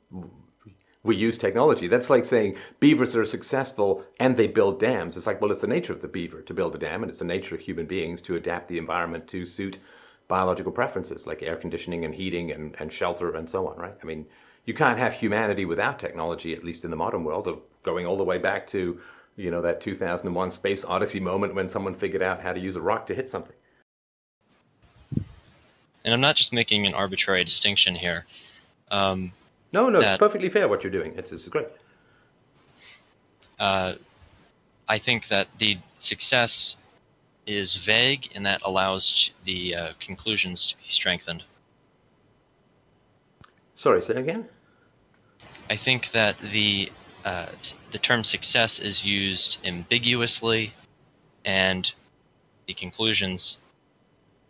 we 1.03 1.15
use 1.15 1.37
technology. 1.37 1.87
That's 1.87 2.09
like 2.09 2.25
saying 2.25 2.57
beavers 2.79 3.15
are 3.15 3.25
successful 3.25 4.03
and 4.19 4.37
they 4.37 4.47
build 4.47 4.79
dams. 4.79 5.17
It's 5.17 5.25
like, 5.25 5.41
well, 5.41 5.51
it's 5.51 5.61
the 5.61 5.67
nature 5.67 5.93
of 5.93 6.01
the 6.01 6.07
beaver 6.07 6.41
to 6.41 6.53
build 6.53 6.75
a 6.75 6.77
dam, 6.77 7.01
and 7.01 7.09
it's 7.09 7.19
the 7.19 7.25
nature 7.25 7.55
of 7.55 7.61
human 7.61 7.85
beings 7.85 8.21
to 8.21 8.35
adapt 8.35 8.67
the 8.67 8.77
environment 8.77 9.27
to 9.29 9.45
suit 9.45 9.79
biological 10.27 10.71
preferences 10.71 11.27
like 11.27 11.43
air 11.43 11.57
conditioning 11.57 12.05
and 12.05 12.15
heating 12.15 12.51
and, 12.51 12.75
and 12.79 12.93
shelter 12.93 13.35
and 13.35 13.49
so 13.49 13.67
on, 13.67 13.77
right? 13.77 13.95
I 14.01 14.05
mean, 14.05 14.25
you 14.65 14.73
can't 14.73 14.97
have 14.97 15.13
humanity 15.13 15.65
without 15.65 15.99
technology, 15.99 16.53
at 16.53 16.63
least 16.63 16.85
in 16.85 16.91
the 16.91 16.95
modern 16.95 17.23
world, 17.23 17.47
of 17.47 17.59
going 17.83 18.05
all 18.05 18.15
the 18.15 18.23
way 18.23 18.37
back 18.37 18.67
to, 18.67 18.99
you 19.35 19.49
know, 19.49 19.61
that 19.61 19.81
2001 19.81 20.51
space 20.51 20.85
odyssey 20.85 21.19
moment 21.19 21.55
when 21.55 21.67
someone 21.67 21.95
figured 21.95 22.21
out 22.21 22.41
how 22.41 22.53
to 22.53 22.59
use 22.59 22.75
a 22.75 22.81
rock 22.81 23.07
to 23.07 23.15
hit 23.15 23.29
something. 23.29 23.55
And 26.03 26.13
I'm 26.13 26.21
not 26.21 26.35
just 26.35 26.53
making 26.53 26.85
an 26.85 26.93
arbitrary 26.93 27.43
distinction 27.43 27.95
here. 27.95 28.25
Um, 28.89 29.33
no, 29.71 29.89
no, 29.89 29.99
that, 29.99 30.13
it's 30.13 30.19
perfectly 30.19 30.49
fair 30.49 30.67
what 30.67 30.83
you're 30.83 30.91
doing. 30.91 31.13
It's, 31.17 31.31
it's 31.31 31.47
great. 31.47 31.67
Uh, 33.59 33.95
I 34.87 34.97
think 34.97 35.27
that 35.29 35.47
the 35.59 35.77
success 35.99 36.77
is 37.45 37.75
vague 37.75 38.29
and 38.35 38.45
that 38.45 38.61
allows 38.63 39.31
the 39.45 39.75
uh, 39.75 39.93
conclusions 39.99 40.67
to 40.67 40.77
be 40.77 40.83
strengthened. 40.87 41.43
Sorry, 43.75 44.01
say 44.01 44.15
again? 44.15 44.47
I 45.69 45.75
think 45.75 46.11
that 46.11 46.37
the 46.39 46.91
uh, 47.23 47.47
the 47.91 47.97
term 47.97 48.23
success 48.23 48.79
is 48.79 49.05
used 49.05 49.59
ambiguously 49.63 50.73
and 51.45 51.91
the 52.67 52.73
conclusions 52.73 53.57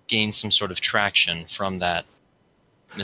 gain 0.07 0.31
some 0.31 0.51
sort 0.51 0.71
of 0.71 0.79
traction 0.79 1.45
from 1.45 1.79
that 1.79 2.05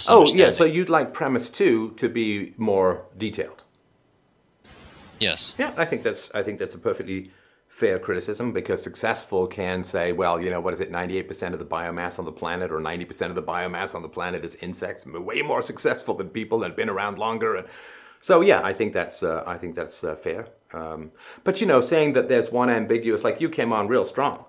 Oh, 0.07 0.27
yeah. 0.33 0.49
So 0.49 0.65
you'd 0.65 0.89
like 0.89 1.13
premise 1.13 1.49
two 1.49 1.91
to 1.97 2.09
be 2.09 2.53
more 2.57 3.05
detailed. 3.17 3.63
Yes. 5.19 5.53
Yeah, 5.57 5.73
I 5.77 5.85
think 5.85 6.03
that's 6.03 6.29
I 6.33 6.43
think 6.43 6.59
that's 6.59 6.75
a 6.75 6.77
perfectly 6.77 7.31
fair 7.67 7.99
criticism 7.99 8.51
because 8.51 8.81
successful 8.81 9.45
can 9.45 9.83
say, 9.83 10.11
well, 10.11 10.41
you 10.41 10.49
know, 10.49 10.59
what 10.59 10.73
is 10.73 10.79
it, 10.79 10.91
98% 10.91 11.53
of 11.53 11.59
the 11.59 11.65
biomass 11.65 12.17
on 12.17 12.25
the 12.25 12.31
planet 12.31 12.71
or 12.71 12.79
90% 12.79 13.29
of 13.29 13.35
the 13.35 13.43
biomass 13.43 13.93
on 13.93 14.01
the 14.01 14.09
planet 14.09 14.43
is 14.43 14.55
insects, 14.61 15.05
way 15.05 15.43
more 15.43 15.61
successful 15.61 16.15
than 16.15 16.27
people 16.29 16.63
and 16.63 16.71
have 16.71 16.75
been 16.75 16.89
around 16.89 17.19
longer. 17.19 17.55
And 17.55 17.67
so, 18.21 18.41
yeah, 18.41 18.63
I 18.63 18.73
think 18.73 18.93
that's 18.93 19.21
uh, 19.21 19.43
I 19.45 19.57
think 19.57 19.75
that's 19.75 20.03
uh, 20.03 20.15
fair. 20.15 20.47
Um, 20.73 21.11
but 21.43 21.61
you 21.61 21.67
know, 21.67 21.81
saying 21.81 22.13
that 22.13 22.27
there's 22.29 22.51
one 22.51 22.69
ambiguous, 22.69 23.23
like 23.23 23.39
you 23.39 23.49
came 23.49 23.71
on 23.71 23.87
real 23.87 24.05
strong 24.05 24.45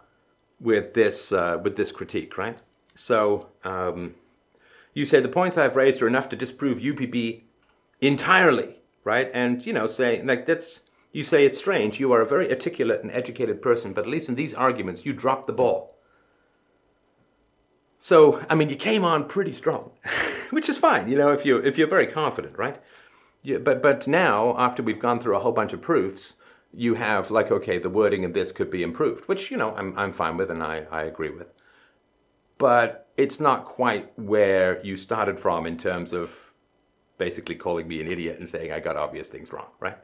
with 0.60 0.94
this 0.94 1.30
uh, 1.30 1.58
with 1.62 1.76
this 1.76 1.92
critique, 1.92 2.36
right? 2.38 2.58
So. 2.94 3.48
Um, 3.64 4.14
you 4.94 5.04
say 5.04 5.20
the 5.20 5.28
points 5.28 5.56
I've 5.56 5.76
raised 5.76 6.02
are 6.02 6.08
enough 6.08 6.28
to 6.30 6.36
disprove 6.36 6.78
UPB 6.78 7.44
entirely, 8.00 8.76
right? 9.04 9.30
And, 9.32 9.64
you 9.64 9.72
know, 9.72 9.86
say, 9.86 10.22
like, 10.22 10.46
that's, 10.46 10.80
you 11.12 11.24
say 11.24 11.44
it's 11.44 11.58
strange. 11.58 12.00
You 12.00 12.12
are 12.12 12.20
a 12.20 12.26
very 12.26 12.50
articulate 12.50 13.02
and 13.02 13.12
educated 13.12 13.62
person, 13.62 13.92
but 13.92 14.04
at 14.04 14.10
least 14.10 14.28
in 14.28 14.34
these 14.34 14.54
arguments, 14.54 15.04
you 15.04 15.12
drop 15.12 15.46
the 15.46 15.52
ball. 15.52 15.96
So, 18.00 18.44
I 18.48 18.54
mean, 18.54 18.70
you 18.70 18.76
came 18.76 19.04
on 19.04 19.26
pretty 19.26 19.52
strong, 19.52 19.90
which 20.50 20.68
is 20.68 20.78
fine, 20.78 21.08
you 21.08 21.18
know, 21.18 21.32
if 21.32 21.44
you're, 21.44 21.64
if 21.64 21.76
you're 21.76 21.88
very 21.88 22.06
confident, 22.06 22.56
right? 22.56 22.80
Yeah, 23.42 23.58
but, 23.58 23.82
but 23.82 24.06
now, 24.06 24.56
after 24.58 24.82
we've 24.82 25.00
gone 25.00 25.20
through 25.20 25.36
a 25.36 25.40
whole 25.40 25.52
bunch 25.52 25.72
of 25.72 25.82
proofs, 25.82 26.34
you 26.72 26.94
have 26.94 27.30
like, 27.30 27.50
okay, 27.50 27.78
the 27.78 27.90
wording 27.90 28.24
of 28.24 28.34
this 28.34 28.52
could 28.52 28.70
be 28.70 28.82
improved, 28.82 29.26
which, 29.26 29.50
you 29.50 29.56
know, 29.56 29.74
I'm, 29.74 29.98
I'm 29.98 30.12
fine 30.12 30.36
with 30.36 30.50
and 30.50 30.62
I, 30.62 30.86
I 30.90 31.04
agree 31.04 31.30
with 31.30 31.48
but 32.58 33.08
it's 33.16 33.40
not 33.40 33.64
quite 33.64 34.16
where 34.18 34.84
you 34.84 34.96
started 34.96 35.38
from 35.38 35.66
in 35.66 35.78
terms 35.78 36.12
of 36.12 36.38
basically 37.16 37.54
calling 37.54 37.88
me 37.88 38.00
an 38.00 38.06
idiot 38.06 38.38
and 38.38 38.48
saying 38.48 38.72
I 38.72 38.80
got 38.80 38.96
obvious 38.96 39.28
things 39.28 39.52
wrong, 39.52 39.66
right? 39.80 39.98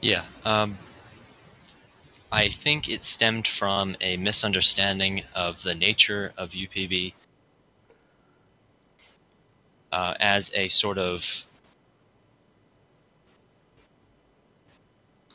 Yeah. 0.00 0.24
Um, 0.44 0.76
I 2.30 2.48
think 2.48 2.88
it 2.88 3.04
stemmed 3.04 3.46
from 3.46 3.96
a 4.00 4.16
misunderstanding 4.16 5.22
of 5.34 5.62
the 5.62 5.74
nature 5.74 6.32
of 6.36 6.50
UPB 6.50 7.14
uh, 9.92 10.14
as 10.18 10.50
a 10.54 10.68
sort 10.68 10.98
of. 10.98 11.46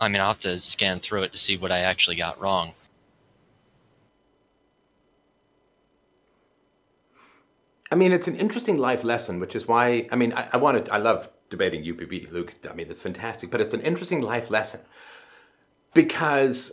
I 0.01 0.07
mean, 0.07 0.21
I'll 0.21 0.29
have 0.29 0.41
to 0.41 0.61
scan 0.61 0.99
through 0.99 1.23
it 1.23 1.31
to 1.31 1.37
see 1.37 1.57
what 1.57 1.71
I 1.71 1.79
actually 1.79 2.15
got 2.15 2.39
wrong. 2.39 2.73
I 7.91 7.95
mean, 7.95 8.11
it's 8.11 8.27
an 8.27 8.35
interesting 8.35 8.77
life 8.77 9.03
lesson, 9.03 9.39
which 9.39 9.55
is 9.55 9.67
why, 9.67 10.07
I 10.11 10.15
mean, 10.15 10.33
I, 10.33 10.49
I 10.53 10.57
wanted, 10.57 10.89
I 10.89 10.97
love 10.97 11.29
debating 11.49 11.83
UPB, 11.83 12.31
Luke. 12.31 12.53
I 12.69 12.73
mean, 12.73 12.89
it's 12.89 13.01
fantastic, 13.01 13.49
but 13.49 13.61
it's 13.61 13.73
an 13.73 13.81
interesting 13.81 14.21
life 14.21 14.51
lesson 14.51 14.81
because 15.93 16.71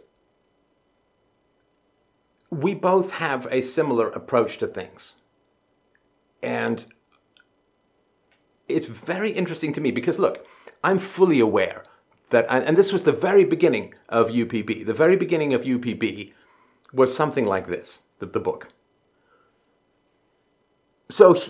we 2.51 2.75
both 2.75 3.11
have 3.13 3.49
a 3.51 3.63
similar 3.63 4.11
approach 4.11 4.59
to 4.59 4.67
things. 4.67 5.15
And 6.43 6.85
it's 8.69 8.87
very 8.87 9.31
interesting 9.31 9.73
to 9.73 9.81
me 9.81 9.91
because, 9.91 10.19
look, 10.19 10.47
I'm 10.85 10.99
fully 10.99 11.41
aware 11.41 11.85
that, 12.29 12.47
and 12.51 12.77
this 12.77 12.93
was 12.93 13.05
the 13.05 13.13
very 13.13 13.45
beginning 13.45 13.95
of 14.11 14.29
UPB, 14.29 14.85
the 14.85 14.95
very 14.95 15.17
beginning 15.17 15.55
of 15.55 15.63
UPB 15.63 16.33
was 16.93 17.17
something 17.17 17.45
like 17.45 17.67
this, 17.67 18.01
the, 18.19 18.27
the 18.27 18.41
book 18.41 18.69
so 21.09 21.41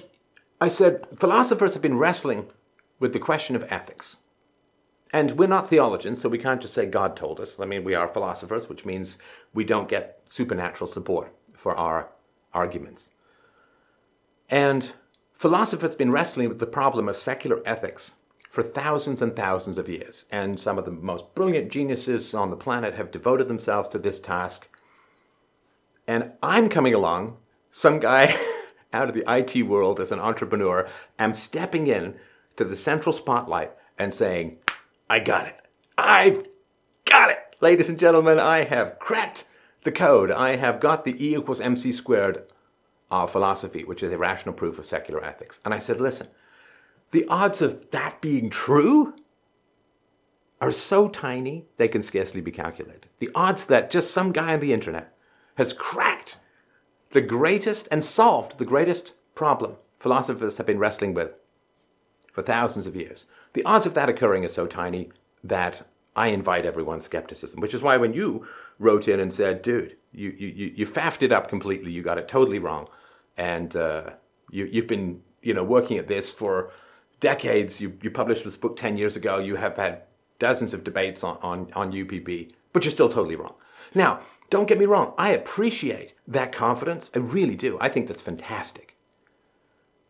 I 0.61 0.69
said, 0.69 1.07
philosophers 1.17 1.75
have 1.75 1.83
been 1.83 1.99
wrestling 1.99 2.47
with 2.99 3.13
the 3.13 3.19
question 3.19 3.57
of 3.57 3.65
ethics. 3.71 4.19
And 5.13 5.33
we're 5.33 5.47
not 5.47 5.69
theologians, 5.69 6.21
so 6.21 6.29
we 6.29 6.39
can't 6.39 6.61
just 6.61 6.75
say 6.75 6.87
God 6.87 7.17
told 7.17 7.41
us. 7.41 7.61
I 7.61 7.65
mean, 7.65 7.85
we 7.85 7.95
are 7.95 8.09
philosophers, 8.09 8.69
which 8.69 8.85
means 8.85 9.19
we 9.55 9.65
don't 9.65 9.89
get 9.89 10.21
supernatural 10.29 10.89
support 10.89 11.33
for 11.55 11.77
our 11.77 12.09
arguments. 12.53 13.11
And 14.51 14.93
philosophers 15.35 15.91
have 15.91 15.99
been 15.99 16.11
wrestling 16.11 16.49
with 16.49 16.59
the 16.59 16.67
problem 16.67 17.09
of 17.09 17.17
secular 17.17 17.63
ethics 17.67 18.15
for 18.51 18.63
thousands 18.63 19.21
and 19.23 19.37
thousands 19.37 19.79
of 19.79 19.89
years. 19.89 20.25
And 20.31 20.59
some 20.59 20.79
of 20.79 20.85
the 20.85 20.91
most 20.91 21.35
brilliant 21.35 21.71
geniuses 21.71 22.35
on 22.35 22.51
the 22.51 22.57
planet 22.57 22.95
have 22.95 23.11
devoted 23.11 23.49
themselves 23.49 23.89
to 23.91 23.99
this 23.99 24.19
task. 24.19 24.69
And 26.07 26.33
I'm 26.43 26.69
coming 26.69 26.95
along, 26.95 27.37
some 27.71 28.01
guy 28.01 28.35
out 28.97 29.09
of 29.09 29.15
the 29.15 29.25
IT 29.29 29.63
world 29.63 30.01
as 30.01 30.11
an 30.11 30.19
entrepreneur, 30.19 30.89
am 31.19 31.35
stepping 31.35 31.87
in 31.87 32.15
to 32.57 32.65
the 32.65 32.77
central 32.77 33.13
spotlight 33.13 33.73
and 33.99 34.13
saying, 34.13 34.59
I 35.09 35.21
got 35.21 35.47
it. 35.47 35.57
I've 35.97 36.47
got 37.05 37.31
it. 37.31 37.39
Ladies 37.61 37.89
and 37.89 37.99
gentlemen, 37.99 38.41
I 38.41 38.65
have 38.65 38.99
cracked 38.99 39.45
the 39.85 39.93
code. 39.93 40.31
I 40.31 40.57
have 40.57 40.81
got 40.81 41.05
the 41.05 41.25
E 41.25 41.37
equals 41.37 41.61
mc 41.61 41.93
squared 41.93 42.45
of 43.11 43.31
philosophy, 43.31 43.85
which 43.85 44.03
is 44.03 44.13
a 44.13 44.19
rational 44.19 44.55
proof 44.55 44.79
of 44.79 44.87
secular 44.87 45.25
ethics. 45.25 45.61
And 45.65 45.73
I 45.73 45.79
said, 45.79 46.01
listen, 46.01 46.29
the 47.13 47.27
odds 47.29 47.63
of 47.63 47.91
that 47.93 48.21
being 48.21 48.51
true 48.51 49.15
are 50.61 50.73
so 50.73 51.09
tiny 51.09 51.67
they 51.77 51.89
can 51.89 52.03
scarcely 52.03 52.41
be 52.41 52.51
calculated. 52.51 53.07
The 53.19 53.31
odds 53.35 53.67
that 53.67 53.91
just 53.91 54.11
some 54.11 54.33
guy 54.33 54.55
on 54.55 54.61
the 54.61 54.73
internet 54.73 55.15
has 55.57 55.73
cracked 55.73 56.37
the 57.13 57.21
greatest 57.21 57.89
and 57.91 58.05
solved 58.05 58.59
the 58.59 58.65
greatest 58.65 59.15
problem 59.35 59.77
philosophers 59.99 60.57
have 60.57 60.67
been 60.67 60.79
wrestling 60.79 61.15
with 61.15 61.33
for 62.33 62.43
thousands 62.43 62.87
of 62.87 62.95
years. 62.95 63.27
The 63.55 63.65
odds 63.65 63.87
of 63.87 63.95
that 63.95 64.09
occurring 64.09 64.45
are 64.45 64.49
so 64.49 64.67
tiny 64.67 65.11
that 65.43 65.87
I 66.15 66.29
invite 66.29 66.67
everyone's 66.67 67.05
skepticism, 67.05 67.61
which 67.61 67.75
is 67.75 67.83
why 67.83 67.97
when 67.97 68.13
you 68.13 68.47
wrote 68.79 69.09
in 69.09 69.21
and 69.21 69.33
said, 69.33 69.63
dude, 69.63 69.97
you, 70.13 70.31
you, 70.31 70.73
you 70.77 70.87
faffed 70.87 71.23
it 71.23 71.33
up 71.33 71.49
completely, 71.49 71.91
you 71.91 72.03
got 72.03 72.19
it 72.19 72.29
totally 72.29 72.59
wrong, 72.59 72.89
and 73.37 73.75
uh, 73.77 74.11
you, 74.51 74.67
you've 74.67 74.87
been 74.87 75.23
you 75.47 75.55
know, 75.55 75.63
working 75.63 75.97
at 75.97 76.09
this 76.09 76.31
for 76.31 76.73
decades. 77.21 77.81
You, 77.81 77.97
you 78.03 78.11
published 78.11 78.45
this 78.45 78.57
book 78.57 78.77
10 78.77 78.99
years 78.99 79.17
ago, 79.17 79.39
you 79.39 79.57
have 79.57 79.77
had 79.77 80.03
dozens 80.39 80.75
of 80.75 80.85
debates 80.85 81.23
on, 81.23 81.39
on, 81.41 81.73
on 81.75 81.93
UPB, 81.93 82.51
but 82.73 82.85
you're 82.85 82.91
still 82.91 83.09
totally 83.09 83.37
wrong. 83.37 83.55
Now, 83.95 84.21
don't 84.51 84.69
get 84.69 84.79
me 84.79 84.87
wrong, 84.87 85.13
I 85.19 85.31
appreciate 85.31 86.15
that 86.29 86.53
confidence. 86.53 87.11
I 87.15 87.19
really 87.19 87.57
do. 87.57 87.79
I 87.81 87.89
think 87.89 88.07
that's 88.07 88.21
fantastic. 88.21 88.97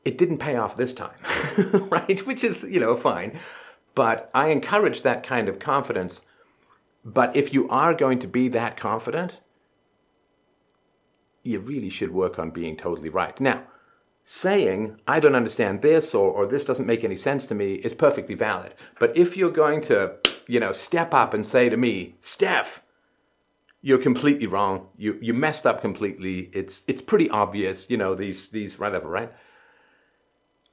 It 0.05 0.19
didn't 0.19 0.39
pay 0.39 0.57
off 0.57 0.77
this 0.77 0.93
time, 0.93 1.19
right? 1.91 2.25
Which 2.27 2.45
is, 2.45 2.63
you 2.63 2.79
know, 2.79 2.97
fine. 2.97 3.39
But 3.95 4.31
I 4.35 4.49
encourage 4.49 5.03
that 5.03 5.23
kind 5.23 5.49
of 5.49 5.59
confidence. 5.59 6.21
But 7.05 7.35
if 7.35 7.53
you 7.53 7.69
are 7.71 7.95
going 7.95 8.19
to 8.21 8.29
be 8.29 8.49
that 8.49 8.77
confident, 8.77 9.39
you 11.43 11.61
really 11.61 11.91
should 11.91 12.13
work 12.13 12.39
on 12.39 12.51
being 12.51 12.77
totally 12.77 13.09
right. 13.09 13.41
Now, 13.41 13.63
saying, 14.25 15.01
I 15.07 15.21
don't 15.21 15.37
understand 15.37 15.83
this 15.83 16.15
or, 16.15 16.31
or 16.31 16.47
this 16.47 16.65
doesn't 16.65 16.87
make 16.87 17.05
any 17.05 17.17
sense 17.17 17.47
to 17.47 17.55
me 17.55 17.75
is 17.77 17.95
perfectly 17.95 18.35
valid. 18.35 18.75
But 18.99 19.17
if 19.17 19.37
you're 19.37 19.51
going 19.51 19.81
to, 19.83 20.17
you 20.49 20.61
know, 20.61 20.73
step 20.73 21.15
up 21.15 21.33
and 21.33 21.47
say 21.47 21.69
to 21.69 21.77
me, 21.77 22.17
Steph, 22.21 22.83
you're 23.83 23.99
completely 23.99 24.47
wrong. 24.47 24.89
You 24.97 25.19
you 25.21 25.35
messed 25.35 25.67
up 25.67 25.81
completely. 25.81 26.51
It's 26.53 26.85
it's 26.89 27.01
pretty 27.01 27.29
obvious, 27.31 27.89
you 27.91 27.97
know, 27.97 28.15
these 28.15 28.49
these 28.49 28.79
whatever, 28.79 29.09
right? 29.09 29.33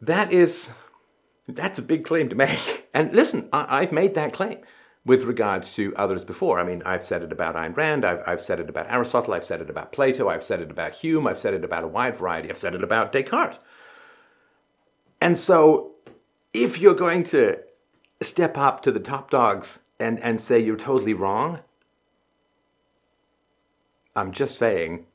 That 0.02 0.34
is 0.34 0.70
that's 1.48 1.80
a 1.80 1.84
big 1.84 2.06
claim 2.06 2.30
to 2.30 2.36
make. 2.36 2.80
And 2.96 3.12
listen, 3.16 3.50
I, 3.52 3.80
I've 3.80 3.92
made 3.92 4.14
that 4.14 4.34
claim 4.34 4.60
with 5.06 5.24
regards 5.24 5.74
to 5.74 5.96
others 5.96 6.24
before. 6.24 6.60
I 6.60 6.64
mean, 6.64 6.84
I've 6.86 7.06
said 7.06 7.24
it 7.24 7.32
about 7.32 7.56
Ayn 7.56 7.76
Rand, 7.76 8.06
I've, 8.06 8.22
I've 8.26 8.42
said 8.42 8.60
it 8.60 8.70
about 8.70 8.90
Aristotle, 8.90 9.34
I've 9.34 9.46
said 9.46 9.62
it 9.62 9.70
about 9.70 9.92
Plato, 9.92 10.30
I've 10.30 10.44
said 10.44 10.62
it 10.62 10.72
about 10.72 10.94
Hume, 10.94 11.26
I've 11.26 11.40
said 11.40 11.54
it 11.54 11.64
about 11.64 11.84
a 11.84 11.88
wide 11.88 12.18
variety, 12.18 12.50
I've 12.50 12.60
said 12.60 12.76
it 12.76 12.84
about 12.84 13.12
Descartes. 13.12 13.58
And 15.20 15.38
so, 15.38 15.94
if 16.54 16.80
you're 16.80 16.94
going 16.94 17.24
to 17.26 17.58
step 18.22 18.58
up 18.58 18.82
to 18.84 18.92
the 18.92 19.00
top 19.00 19.30
dogs 19.30 19.80
and, 20.00 20.20
and 20.20 20.40
say 20.40 20.60
you're 20.60 20.78
totally 20.78 21.14
wrong, 21.14 21.60
I'm 24.16 24.32
just 24.32 24.58
saying, 24.58 25.06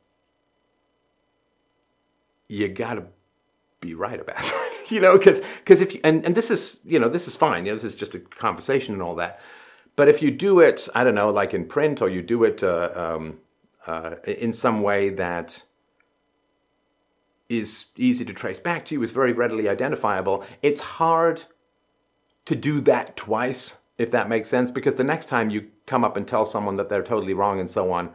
you 2.49 2.69
gotta 2.69 3.05
be 3.81 3.95
right 3.95 4.21
about 4.21 4.37
it. 4.39 4.91
you 4.91 5.01
know, 5.01 5.17
because 5.17 5.41
because 5.59 5.81
if 5.81 5.95
you, 5.95 6.01
and 6.05 6.25
and 6.25 6.35
this 6.35 6.51
is 6.51 6.81
you 6.85 6.99
know 6.99 7.09
this 7.09 7.29
is 7.29 7.37
fine. 7.37 7.67
You 7.67 7.73
know, 7.73 7.77
this 7.77 7.85
is 7.85 7.95
just 7.95 8.15
a 8.15 8.19
conversation 8.19 8.95
and 8.95 9.03
all 9.03 9.15
that. 9.17 9.41
But 9.97 10.09
if 10.09 10.23
you 10.23 10.31
do 10.31 10.61
it, 10.61 10.89
I 10.95 11.03
don't 11.03 11.17
know, 11.17 11.31
like 11.31 11.55
in 11.55 11.67
print, 11.67 12.01
or 12.01 12.09
you 12.09 12.23
do 12.23 12.45
it 12.45 12.63
uh, 12.63 12.91
um, 12.95 13.39
uh, 13.87 14.15
in 14.25 14.53
some 14.53 14.81
way 14.83 15.11
that 15.11 15.61
is 17.49 17.87
easy 17.97 18.25
to 18.25 18.33
trace 18.33 18.61
back 18.61 18.85
to 18.85 18.95
you, 18.95 19.03
is 19.03 19.11
very 19.11 19.33
readily 19.33 19.69
identifiable, 19.69 20.45
it's 20.63 20.81
hard 20.81 21.43
to 22.45 22.55
do 22.55 22.81
that 22.83 23.17
twice, 23.17 23.79
if 23.97 24.11
that 24.11 24.29
makes 24.29 24.49
sense, 24.49 24.71
because 24.71 24.95
the 24.95 25.05
next 25.05 25.27
time 25.27 25.51
you 25.51 25.67
come 25.87 26.05
up 26.05 26.17
and 26.17 26.29
tell 26.29 26.45
someone 26.45 26.77
that 26.77 26.89
they're 26.89 27.03
totally 27.03 27.35
wrong 27.35 27.59
and 27.59 27.71
so 27.71 27.91
on, 27.91 28.11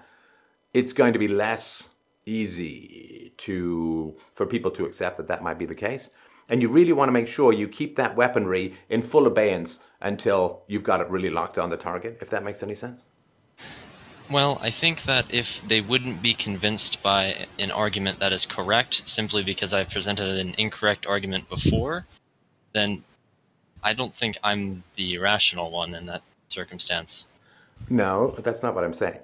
it's 0.74 0.94
going 0.94 1.14
to 1.14 1.20
be 1.20 1.28
less 1.28 1.90
easy 2.26 3.32
to 3.38 4.16
for 4.34 4.46
people 4.46 4.72
to 4.72 4.86
accept 4.86 5.18
that 5.18 5.28
that 5.28 5.44
might 5.44 5.58
be 5.58 5.66
the 5.66 5.76
case. 5.76 6.10
And 6.50 6.62
you 6.62 6.70
really 6.70 6.94
want 6.94 7.08
to 7.08 7.14
make 7.14 7.28
sure 7.28 7.54
you 7.54 7.68
keep 7.68 7.96
that 7.96 8.16
weaponry 8.16 8.76
in 8.90 9.02
full 9.02 9.28
abeyance 9.28 9.80
until 10.02 10.62
you've 10.68 10.84
got 10.84 11.00
it 11.00 11.10
really 11.10 11.30
locked 11.30 11.58
on 11.58 11.70
the 11.70 11.78
target, 11.78 12.18
if 12.22 12.30
that 12.32 12.44
makes 12.44 12.62
any 12.62 12.76
sense. 12.76 13.04
Well, 14.30 14.60
I 14.62 14.70
think 14.70 15.04
that 15.04 15.26
if 15.30 15.62
they 15.68 15.82
wouldn't 15.82 16.22
be 16.22 16.34
convinced 16.34 17.02
by 17.04 17.46
an 17.60 17.72
argument 17.72 18.20
that 18.20 18.34
is 18.34 18.46
correct 18.46 19.04
simply 19.06 19.44
because 19.44 19.74
I've 19.74 19.90
presented 19.90 20.38
an 20.38 20.56
incorrect 20.58 21.06
argument 21.06 21.50
before, 21.50 22.06
then 22.74 23.04
I 23.84 23.94
don't 23.94 24.14
think 24.14 24.38
I'm 24.44 24.84
the 24.96 25.18
rational 25.18 25.72
one 25.72 25.94
in 25.94 26.06
that 26.08 26.24
circumstance. 26.48 27.28
No, 27.90 28.36
that's 28.40 28.64
not 28.64 28.76
what 28.76 28.84
I'm 28.84 28.94
saying. 28.94 29.20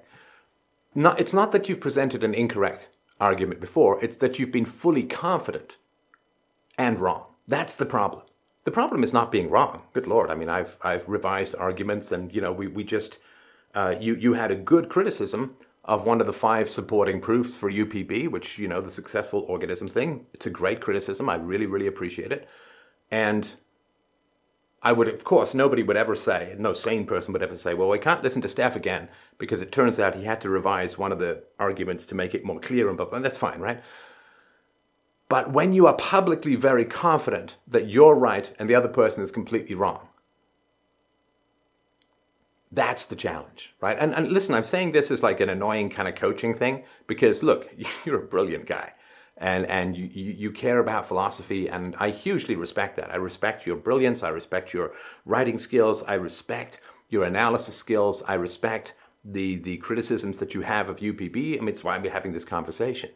Not, 0.94 1.20
it's 1.20 1.32
not 1.32 1.52
that 1.52 1.68
you've 1.68 1.80
presented 1.80 2.24
an 2.24 2.34
incorrect 2.34 2.88
argument 3.20 3.60
before, 3.60 4.02
it's 4.02 4.16
that 4.18 4.38
you've 4.38 4.52
been 4.52 4.64
fully 4.64 5.02
confident 5.02 5.76
and 6.78 6.98
wrong. 6.98 7.24
That's 7.46 7.74
the 7.76 7.86
problem. 7.86 8.22
The 8.64 8.70
problem 8.70 9.02
is 9.02 9.12
not 9.12 9.32
being 9.32 9.50
wrong. 9.50 9.82
Good 9.92 10.06
Lord. 10.06 10.30
I 10.30 10.34
mean, 10.34 10.48
I've, 10.48 10.76
I've 10.82 11.08
revised 11.08 11.54
arguments 11.54 12.12
and, 12.12 12.34
you 12.34 12.40
know, 12.40 12.52
we, 12.52 12.66
we 12.66 12.84
just, 12.84 13.18
uh, 13.74 13.94
you, 13.98 14.14
you 14.14 14.34
had 14.34 14.50
a 14.50 14.56
good 14.56 14.88
criticism 14.88 15.56
of 15.84 16.04
one 16.04 16.20
of 16.20 16.26
the 16.26 16.32
five 16.32 16.68
supporting 16.68 17.20
proofs 17.20 17.56
for 17.56 17.70
UPB, 17.70 18.28
which, 18.28 18.58
you 18.58 18.68
know, 18.68 18.80
the 18.80 18.92
successful 18.92 19.44
organism 19.48 19.88
thing. 19.88 20.26
It's 20.34 20.46
a 20.46 20.50
great 20.50 20.80
criticism. 20.80 21.28
I 21.28 21.36
really, 21.36 21.66
really 21.66 21.86
appreciate 21.86 22.32
it. 22.32 22.48
And 23.10 23.50
I 24.82 24.92
would, 24.92 25.08
of 25.08 25.24
course, 25.24 25.52
nobody 25.52 25.82
would 25.82 25.96
ever 25.96 26.16
say, 26.16 26.54
no 26.58 26.72
sane 26.72 27.06
person 27.06 27.32
would 27.32 27.42
ever 27.42 27.56
say, 27.58 27.74
well, 27.74 27.92
I 27.92 27.98
can't 27.98 28.22
listen 28.22 28.40
to 28.42 28.48
Steph 28.48 28.76
again 28.76 29.08
because 29.36 29.60
it 29.60 29.72
turns 29.72 29.98
out 29.98 30.14
he 30.14 30.24
had 30.24 30.40
to 30.40 30.48
revise 30.48 30.96
one 30.96 31.12
of 31.12 31.18
the 31.18 31.42
arguments 31.58 32.06
to 32.06 32.14
make 32.14 32.34
it 32.34 32.44
more 32.44 32.58
clear 32.58 32.88
and 32.88 32.96
blah, 32.96 33.06
blah. 33.06 33.18
That's 33.18 33.36
fine, 33.36 33.60
right? 33.60 33.82
But 35.28 35.52
when 35.52 35.74
you 35.74 35.86
are 35.86 35.94
publicly 35.94 36.56
very 36.56 36.86
confident 36.86 37.56
that 37.68 37.88
you're 37.88 38.14
right 38.14 38.50
and 38.58 38.70
the 38.70 38.74
other 38.74 38.88
person 38.88 39.22
is 39.22 39.30
completely 39.30 39.74
wrong, 39.74 40.08
that's 42.72 43.04
the 43.04 43.16
challenge, 43.16 43.74
right? 43.82 43.98
And, 44.00 44.14
and 44.14 44.32
listen, 44.32 44.54
I'm 44.54 44.64
saying 44.64 44.92
this 44.92 45.10
as 45.10 45.22
like 45.22 45.40
an 45.40 45.50
annoying 45.50 45.90
kind 45.90 46.08
of 46.08 46.14
coaching 46.14 46.54
thing 46.54 46.84
because 47.06 47.42
look, 47.42 47.68
you're 48.06 48.22
a 48.22 48.26
brilliant 48.26 48.64
guy 48.66 48.92
and, 49.40 49.64
and 49.66 49.96
you, 49.96 50.04
you 50.04 50.52
care 50.52 50.78
about 50.78 51.08
philosophy, 51.08 51.68
and 51.68 51.96
I 51.98 52.10
hugely 52.10 52.56
respect 52.56 52.96
that. 52.96 53.10
I 53.10 53.16
respect 53.16 53.66
your 53.66 53.76
brilliance, 53.76 54.22
I 54.22 54.28
respect 54.28 54.74
your 54.74 54.92
writing 55.24 55.58
skills, 55.58 56.02
I 56.02 56.14
respect 56.14 56.80
your 57.08 57.24
analysis 57.24 57.74
skills, 57.74 58.22
I 58.28 58.34
respect 58.34 58.94
the, 59.24 59.56
the 59.56 59.78
criticisms 59.78 60.38
that 60.38 60.54
you 60.54 60.60
have 60.60 60.90
of 60.90 60.96
UPB. 60.96 61.56
I 61.56 61.60
mean, 61.60 61.68
it's 61.68 61.82
why 61.82 61.96
we're 61.98 62.12
having 62.12 62.32
this 62.32 62.44
conversation. 62.44 63.10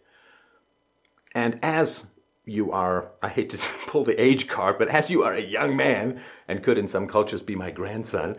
And 1.34 1.58
as 1.62 2.06
you 2.46 2.72
are, 2.72 3.10
I 3.22 3.28
hate 3.28 3.50
to 3.50 3.58
pull 3.86 4.04
the 4.04 4.20
age 4.20 4.48
card, 4.48 4.78
but 4.78 4.88
as 4.88 5.10
you 5.10 5.22
are 5.24 5.34
a 5.34 5.40
young 5.40 5.76
man 5.76 6.22
and 6.48 6.62
could 6.62 6.78
in 6.78 6.88
some 6.88 7.06
cultures 7.06 7.42
be 7.42 7.54
my 7.54 7.70
grandson, 7.70 8.36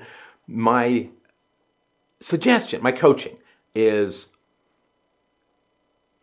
my 0.48 1.10
suggestion, 2.20 2.82
my 2.82 2.92
coaching 2.92 3.38
is 3.76 4.30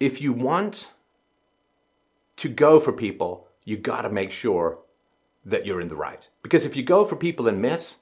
if 0.01 0.21
you 0.21 0.33
want 0.33 0.91
to 2.37 2.49
go 2.49 2.81
for 2.81 2.93
people, 2.93 3.49
you 3.65 3.77
got 3.77 4.03
to 4.03 4.11
make 4.11 4.31
sure 4.31 4.79
that 5.45 5.67
you're 5.67 5.81
in 5.81 5.89
the 5.89 5.97
right. 5.97 6.29
Because 6.43 6.65
if 6.65 6.77
you 6.77 6.83
go 6.83 7.05
for 7.05 7.17
people 7.17 7.49
and 7.49 7.61
miss, 7.61 7.99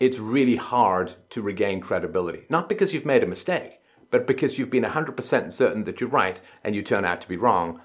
it's 0.00 0.18
really 0.18 0.56
hard 0.56 1.14
to 1.30 1.42
regain 1.42 1.80
credibility. 1.80 2.44
Not 2.48 2.68
because 2.68 2.92
you've 2.92 3.06
made 3.06 3.22
a 3.22 3.26
mistake, 3.26 3.80
but 4.10 4.26
because 4.26 4.58
you've 4.58 4.70
been 4.70 4.84
100% 4.84 5.52
certain 5.52 5.84
that 5.84 6.00
you're 6.00 6.10
right 6.10 6.40
and 6.64 6.74
you 6.74 6.82
turn 6.82 7.04
out 7.04 7.20
to 7.22 7.28
be 7.28 7.36
wrong. 7.36 7.80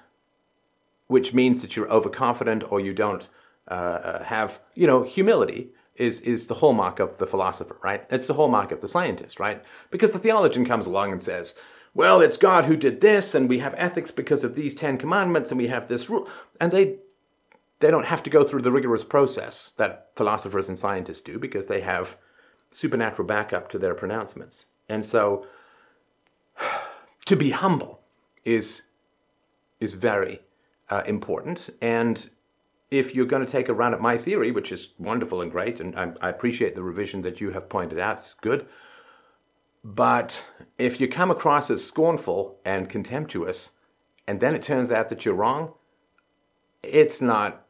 which 1.08 1.34
means 1.34 1.60
that 1.60 1.76
you're 1.76 1.90
overconfident 1.92 2.64
or 2.72 2.80
you 2.80 2.94
don't 2.94 3.28
uh, 3.70 3.74
uh, 3.74 4.24
have, 4.24 4.60
you 4.74 4.86
know, 4.86 5.02
humility 5.02 5.70
is, 5.96 6.20
is 6.20 6.46
the 6.46 6.54
hallmark 6.54 6.98
of 7.00 7.18
the 7.18 7.26
philosopher, 7.26 7.76
right? 7.82 8.06
It's 8.10 8.26
the 8.26 8.34
hallmark 8.34 8.72
of 8.72 8.80
the 8.80 8.88
scientist, 8.88 9.38
right? 9.38 9.62
Because 9.90 10.12
the 10.12 10.18
theologian 10.18 10.64
comes 10.64 10.86
along 10.86 11.12
and 11.12 11.22
says, 11.22 11.54
well, 11.94 12.20
it's 12.20 12.36
God 12.36 12.66
who 12.66 12.76
did 12.76 13.00
this, 13.00 13.34
and 13.34 13.48
we 13.48 13.58
have 13.58 13.74
ethics 13.76 14.10
because 14.10 14.44
of 14.44 14.54
these 14.54 14.74
Ten 14.74 14.96
Commandments, 14.96 15.50
and 15.50 15.58
we 15.58 15.68
have 15.68 15.88
this 15.88 16.08
rule. 16.08 16.28
And 16.58 16.72
they, 16.72 16.96
they 17.80 17.90
don't 17.90 18.06
have 18.06 18.22
to 18.22 18.30
go 18.30 18.44
through 18.44 18.62
the 18.62 18.72
rigorous 18.72 19.04
process 19.04 19.72
that 19.76 20.10
philosophers 20.16 20.68
and 20.68 20.78
scientists 20.78 21.20
do 21.20 21.38
because 21.38 21.66
they 21.66 21.82
have 21.82 22.16
supernatural 22.70 23.28
backup 23.28 23.68
to 23.68 23.78
their 23.78 23.94
pronouncements. 23.94 24.66
And 24.88 25.04
so, 25.04 25.46
to 27.26 27.36
be 27.36 27.50
humble 27.50 28.00
is, 28.44 28.82
is 29.78 29.92
very 29.92 30.40
uh, 30.88 31.02
important. 31.06 31.68
And 31.82 32.30
if 32.90 33.14
you're 33.14 33.26
going 33.26 33.44
to 33.44 33.52
take 33.52 33.68
a 33.68 33.74
run 33.74 33.92
at 33.92 34.00
my 34.00 34.16
theory, 34.16 34.50
which 34.50 34.72
is 34.72 34.88
wonderful 34.98 35.42
and 35.42 35.50
great, 35.50 35.80
and 35.80 35.94
I, 35.98 36.12
I 36.22 36.30
appreciate 36.30 36.74
the 36.74 36.82
revision 36.82 37.20
that 37.22 37.38
you 37.38 37.50
have 37.50 37.68
pointed 37.68 37.98
out, 37.98 38.16
it's 38.16 38.34
good 38.40 38.66
but 39.84 40.44
if 40.78 41.00
you 41.00 41.08
come 41.08 41.30
across 41.30 41.70
as 41.70 41.84
scornful 41.84 42.58
and 42.64 42.88
contemptuous, 42.88 43.70
and 44.26 44.40
then 44.40 44.54
it 44.54 44.62
turns 44.62 44.90
out 44.90 45.08
that 45.08 45.24
you're 45.24 45.34
wrong, 45.34 45.74
it's 46.82 47.20
not 47.20 47.66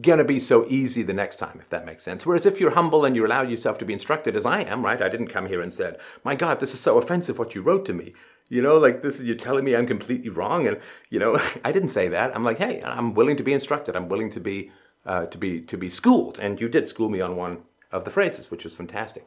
going 0.00 0.18
to 0.18 0.24
be 0.24 0.38
so 0.38 0.64
easy 0.68 1.02
the 1.02 1.12
next 1.12 1.36
time, 1.36 1.58
if 1.60 1.68
that 1.70 1.84
makes 1.84 2.04
sense. 2.04 2.24
Whereas 2.24 2.46
if 2.46 2.60
you're 2.60 2.70
humble 2.70 3.04
and 3.04 3.16
you 3.16 3.26
allow 3.26 3.42
yourself 3.42 3.78
to 3.78 3.84
be 3.84 3.92
instructed, 3.92 4.36
as 4.36 4.46
I 4.46 4.62
am, 4.62 4.84
right? 4.84 5.02
I 5.02 5.08
didn't 5.08 5.28
come 5.28 5.46
here 5.46 5.60
and 5.60 5.72
said, 5.72 5.98
"My 6.24 6.36
God, 6.36 6.60
this 6.60 6.72
is 6.72 6.80
so 6.80 6.98
offensive 6.98 7.38
what 7.38 7.54
you 7.56 7.62
wrote 7.62 7.84
to 7.86 7.92
me." 7.92 8.14
You 8.48 8.62
know, 8.62 8.78
like 8.78 9.02
this 9.02 9.18
is 9.18 9.24
you're 9.24 9.36
telling 9.36 9.64
me 9.64 9.74
I'm 9.74 9.86
completely 9.86 10.28
wrong, 10.28 10.68
and 10.68 10.78
you 11.10 11.18
know, 11.18 11.40
I 11.64 11.72
didn't 11.72 11.88
say 11.88 12.06
that. 12.08 12.34
I'm 12.34 12.44
like, 12.44 12.58
hey, 12.58 12.80
I'm 12.84 13.14
willing 13.14 13.36
to 13.36 13.42
be 13.42 13.52
instructed. 13.52 13.96
I'm 13.96 14.08
willing 14.08 14.30
to 14.30 14.40
be 14.40 14.70
uh, 15.04 15.26
to 15.26 15.38
be 15.38 15.60
to 15.62 15.76
be 15.76 15.90
schooled, 15.90 16.38
and 16.38 16.60
you 16.60 16.68
did 16.68 16.86
school 16.86 17.08
me 17.08 17.20
on 17.20 17.36
one 17.36 17.62
of 17.90 18.04
the 18.04 18.10
phrases, 18.10 18.50
which 18.50 18.62
was 18.62 18.74
fantastic 18.74 19.26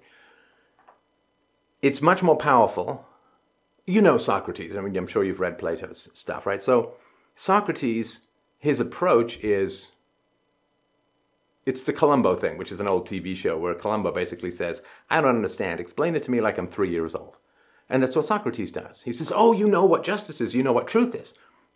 it's 1.83 2.01
much 2.01 2.23
more 2.23 2.37
powerful. 2.37 3.05
You 3.85 4.01
know 4.01 4.17
Socrates. 4.17 4.75
I 4.75 4.81
mean, 4.81 4.95
I'm 4.95 5.05
sure 5.05 5.23
you've 5.23 5.41
read 5.41 5.59
Plato's 5.59 6.09
stuff, 6.13 6.45
right? 6.45 6.63
So, 6.63 6.93
Socrates, 7.35 8.27
his 8.57 8.79
approach 8.79 9.37
is 9.43 9.89
it's 11.65 11.83
the 11.83 11.91
Columbo 11.93 12.35
thing, 12.37 12.57
which 12.57 12.71
is 12.71 12.79
an 12.79 12.87
old 12.87 13.07
TV 13.07 13.35
show 13.35 13.57
where 13.57 13.75
Columbo 13.75 14.13
basically 14.13 14.51
says, 14.51 14.81
I 15.09 15.19
don't 15.19 15.35
understand. 15.35 15.79
Explain 15.79 16.15
it 16.15 16.23
to 16.23 16.31
me 16.31 16.39
like 16.39 16.57
I'm 16.57 16.67
three 16.67 16.89
years 16.89 17.15
old. 17.15 17.37
And 17.89 18.01
that's 18.01 18.15
what 18.15 18.25
Socrates 18.25 18.71
does. 18.71 19.01
He 19.01 19.11
says, 19.11 19.31
Oh, 19.35 19.51
you 19.51 19.67
know 19.67 19.83
what 19.83 20.05
justice 20.05 20.39
is. 20.39 20.55
You 20.55 20.63
know 20.63 20.73
what 20.73 20.87
truth 20.87 21.13
is. 21.13 21.33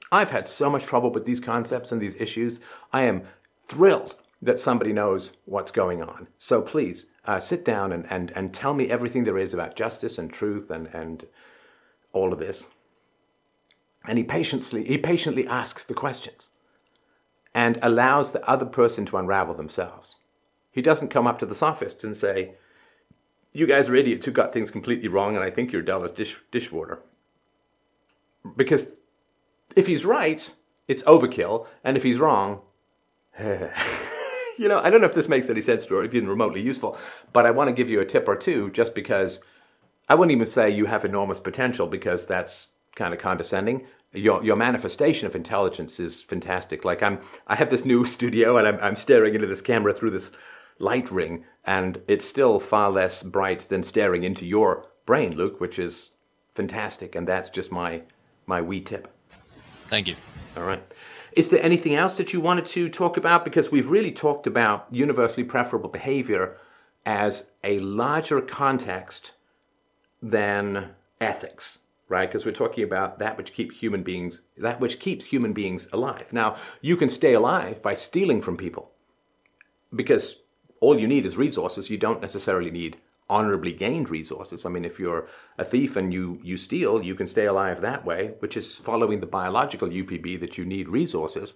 I've 0.09 0.31
had 0.31 0.47
so 0.47 0.69
much 0.69 0.85
trouble 0.85 1.11
with 1.11 1.25
these 1.25 1.41
concepts 1.41 1.91
and 1.91 2.01
these 2.01 2.15
issues. 2.15 2.61
I 2.93 3.03
am 3.03 3.23
thrilled 3.67 4.15
that 4.41 4.59
somebody 4.59 4.93
knows 4.93 5.33
what's 5.45 5.71
going 5.71 6.01
on. 6.01 6.27
So 6.37 6.61
please 6.61 7.07
uh, 7.25 7.39
sit 7.39 7.65
down 7.65 7.91
and, 7.91 8.05
and, 8.09 8.31
and 8.35 8.53
tell 8.53 8.73
me 8.73 8.89
everything 8.89 9.23
there 9.23 9.37
is 9.37 9.53
about 9.53 9.75
justice 9.75 10.17
and 10.17 10.31
truth 10.31 10.69
and, 10.69 10.87
and 10.93 11.25
all 12.13 12.31
of 12.31 12.39
this. 12.39 12.67
And 14.07 14.17
he 14.17 14.23
patiently, 14.23 14.85
he 14.85 14.97
patiently 14.97 15.47
asks 15.47 15.83
the 15.83 15.93
questions 15.93 16.51
and 17.53 17.79
allows 17.81 18.31
the 18.31 18.47
other 18.47 18.65
person 18.65 19.05
to 19.07 19.17
unravel 19.17 19.55
themselves. 19.55 20.17
He 20.71 20.81
doesn't 20.81 21.09
come 21.09 21.27
up 21.27 21.39
to 21.39 21.45
the 21.45 21.55
sophists 21.55 22.03
and 22.03 22.15
say, 22.15 22.53
You 23.51 23.65
guys 23.65 23.89
are 23.89 23.95
idiots 23.95 24.25
who 24.25 24.31
got 24.31 24.53
things 24.53 24.69
completely 24.69 25.07
wrong, 25.07 25.35
and 25.35 25.43
I 25.43 25.49
think 25.49 25.71
you're 25.71 25.81
dull 25.81 26.05
as 26.05 26.11
dish, 26.11 26.37
dishwater. 26.51 26.99
Because 28.55 28.87
if 29.75 29.87
he's 29.87 30.05
right, 30.05 30.53
it's 30.87 31.03
overkill, 31.03 31.65
and 31.83 31.97
if 31.97 32.03
he's 32.03 32.19
wrong, 32.19 32.61
you 34.59 34.67
know, 34.67 34.79
I 34.79 34.89
don't 34.89 35.01
know 35.01 35.07
if 35.07 35.15
this 35.15 35.29
makes 35.29 35.49
any 35.49 35.61
sense 35.61 35.85
to 35.85 35.95
or 35.95 36.03
even 36.03 36.27
remotely 36.27 36.61
useful, 36.61 36.97
but 37.33 37.45
I 37.45 37.51
want 37.51 37.69
to 37.69 37.73
give 37.73 37.89
you 37.89 37.99
a 37.99 38.05
tip 38.05 38.27
or 38.27 38.35
two 38.35 38.69
just 38.71 38.95
because 38.95 39.41
I 40.09 40.15
wouldn't 40.15 40.35
even 40.35 40.45
say 40.45 40.69
you 40.69 40.85
have 40.85 41.05
enormous 41.05 41.39
potential 41.39 41.87
because 41.87 42.25
that's 42.25 42.67
kind 42.95 43.13
of 43.13 43.19
condescending. 43.19 43.85
Your, 44.13 44.43
your 44.43 44.55
manifestation 44.55 45.27
of 45.27 45.35
intelligence 45.35 45.99
is 45.99 46.21
fantastic. 46.21 46.85
Like 46.85 47.03
I'm, 47.03 47.19
I 47.47 47.55
have 47.55 47.69
this 47.69 47.85
new 47.85 48.05
studio 48.15 48.57
and 48.57 48.67
I'm, 48.67 48.79
I'm 48.81 48.95
staring 48.95 49.35
into 49.35 49.47
this 49.47 49.61
camera 49.61 49.93
through 49.93 50.11
this 50.11 50.31
light 50.79 51.11
ring 51.11 51.43
and 51.65 52.01
it's 52.07 52.25
still 52.25 52.59
far 52.59 52.89
less 52.89 53.23
bright 53.23 53.61
than 53.61 53.83
staring 53.83 54.23
into 54.23 54.45
your 54.45 54.85
brain, 55.05 55.35
Luke, 55.35 55.59
which 55.59 55.77
is 55.77 56.09
fantastic. 56.55 57.15
And 57.15 57.27
that's 57.27 57.49
just 57.49 57.71
my, 57.71 58.01
my 58.45 58.61
wee 58.61 58.81
tip. 58.81 59.07
Thank 59.89 60.07
you. 60.07 60.15
All 60.55 60.63
right. 60.63 60.83
Is 61.33 61.49
there 61.49 61.63
anything 61.63 61.95
else 61.95 62.17
that 62.17 62.33
you 62.33 62.41
wanted 62.41 62.65
to 62.67 62.89
talk 62.89 63.17
about? 63.17 63.43
Because 63.43 63.71
we've 63.71 63.89
really 63.89 64.11
talked 64.11 64.47
about 64.47 64.87
universally 64.91 65.43
preferable 65.43 65.89
behavior 65.89 66.57
as 67.05 67.45
a 67.63 67.79
larger 67.79 68.41
context 68.41 69.31
than 70.21 70.89
ethics, 71.21 71.79
right? 72.09 72.29
Because 72.29 72.45
we're 72.45 72.51
talking 72.51 72.83
about 72.83 73.19
that 73.19 73.37
which 73.37 73.53
keeps 73.53 73.77
human 73.77 74.03
beings 74.03 74.41
that 74.57 74.79
which 74.79 74.99
keeps 74.99 75.25
human 75.25 75.53
beings 75.53 75.87
alive. 75.93 76.31
Now, 76.31 76.57
you 76.81 76.97
can 76.97 77.09
stay 77.09 77.33
alive 77.33 77.81
by 77.81 77.95
stealing 77.95 78.41
from 78.41 78.57
people. 78.57 78.91
Because 79.95 80.37
all 80.79 80.99
you 80.99 81.07
need 81.07 81.25
is 81.25 81.37
resources. 81.37 81.89
You 81.89 81.97
don't 81.97 82.21
necessarily 82.21 82.71
need 82.71 82.97
honorably 83.29 83.73
gained 83.73 84.09
resources. 84.09 84.65
I 84.65 84.69
mean, 84.69 84.85
if 84.85 84.99
you're 84.99 85.27
a 85.57 85.65
thief 85.65 85.95
and 85.95 86.13
you, 86.13 86.39
you 86.43 86.57
steal, 86.57 87.03
you 87.03 87.15
can 87.15 87.27
stay 87.27 87.45
alive 87.45 87.81
that 87.81 88.05
way, 88.05 88.33
which 88.39 88.55
is 88.55 88.77
following 88.77 89.19
the 89.19 89.25
biological 89.25 89.89
UPB 89.89 90.39
that 90.39 90.57
you 90.57 90.65
need 90.65 90.87
resources, 90.87 91.55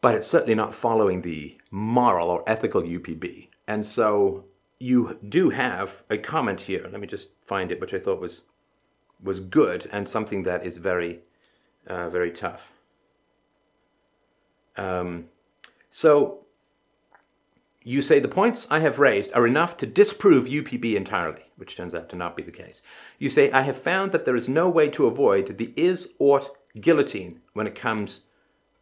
but 0.00 0.14
it's 0.14 0.26
certainly 0.26 0.54
not 0.54 0.74
following 0.74 1.22
the 1.22 1.58
moral 1.70 2.28
or 2.28 2.42
ethical 2.48 2.82
UPB. 2.82 3.48
And 3.68 3.86
so 3.86 4.44
you 4.78 5.18
do 5.28 5.50
have 5.50 6.02
a 6.10 6.18
comment 6.18 6.62
here. 6.62 6.88
Let 6.90 7.00
me 7.00 7.06
just 7.06 7.28
find 7.44 7.70
it, 7.72 7.80
which 7.80 7.94
I 7.94 7.98
thought 7.98 8.20
was 8.20 8.42
was 9.22 9.40
good 9.40 9.88
and 9.92 10.06
something 10.08 10.42
that 10.42 10.66
is 10.66 10.76
very, 10.76 11.20
uh, 11.86 12.10
very 12.10 12.30
tough. 12.30 12.60
Um, 14.76 15.26
so 15.90 16.45
you 17.86 18.02
say 18.02 18.18
the 18.18 18.26
points 18.26 18.66
I 18.68 18.80
have 18.80 18.98
raised 18.98 19.32
are 19.32 19.46
enough 19.46 19.76
to 19.76 19.86
disprove 19.86 20.46
UPB 20.46 20.96
entirely, 20.96 21.42
which 21.54 21.76
turns 21.76 21.94
out 21.94 22.08
to 22.08 22.16
not 22.16 22.36
be 22.36 22.42
the 22.42 22.50
case. 22.50 22.82
You 23.20 23.30
say, 23.30 23.48
I 23.52 23.62
have 23.62 23.80
found 23.80 24.10
that 24.10 24.24
there 24.24 24.34
is 24.34 24.48
no 24.48 24.68
way 24.68 24.88
to 24.88 25.06
avoid 25.06 25.56
the 25.56 25.72
is 25.76 26.08
ought 26.18 26.50
guillotine 26.80 27.40
when 27.52 27.68
it 27.68 27.76
comes 27.76 28.22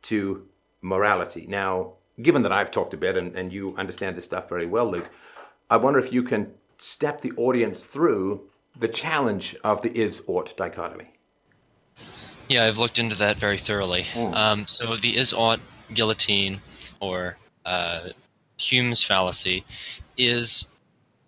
to 0.04 0.46
morality. 0.80 1.44
Now, 1.46 1.92
given 2.22 2.40
that 2.44 2.52
I've 2.52 2.70
talked 2.70 2.94
a 2.94 2.96
bit 2.96 3.18
and, 3.18 3.36
and 3.36 3.52
you 3.52 3.76
understand 3.76 4.16
this 4.16 4.24
stuff 4.24 4.48
very 4.48 4.64
well, 4.64 4.90
Luke, 4.90 5.10
I 5.68 5.76
wonder 5.76 5.98
if 5.98 6.10
you 6.10 6.22
can 6.22 6.50
step 6.78 7.20
the 7.20 7.32
audience 7.32 7.84
through 7.84 8.48
the 8.80 8.88
challenge 8.88 9.54
of 9.64 9.82
the 9.82 9.92
is 9.92 10.22
ought 10.28 10.56
dichotomy. 10.56 11.10
Yeah, 12.48 12.64
I've 12.64 12.78
looked 12.78 12.98
into 12.98 13.16
that 13.16 13.36
very 13.36 13.58
thoroughly. 13.58 14.06
Mm. 14.14 14.34
Um, 14.34 14.66
so 14.66 14.96
the 14.96 15.14
is 15.14 15.34
ought 15.34 15.60
guillotine, 15.92 16.62
or 17.00 17.36
uh, 17.66 18.08
Hume's 18.56 19.02
fallacy 19.02 19.64
is 20.16 20.66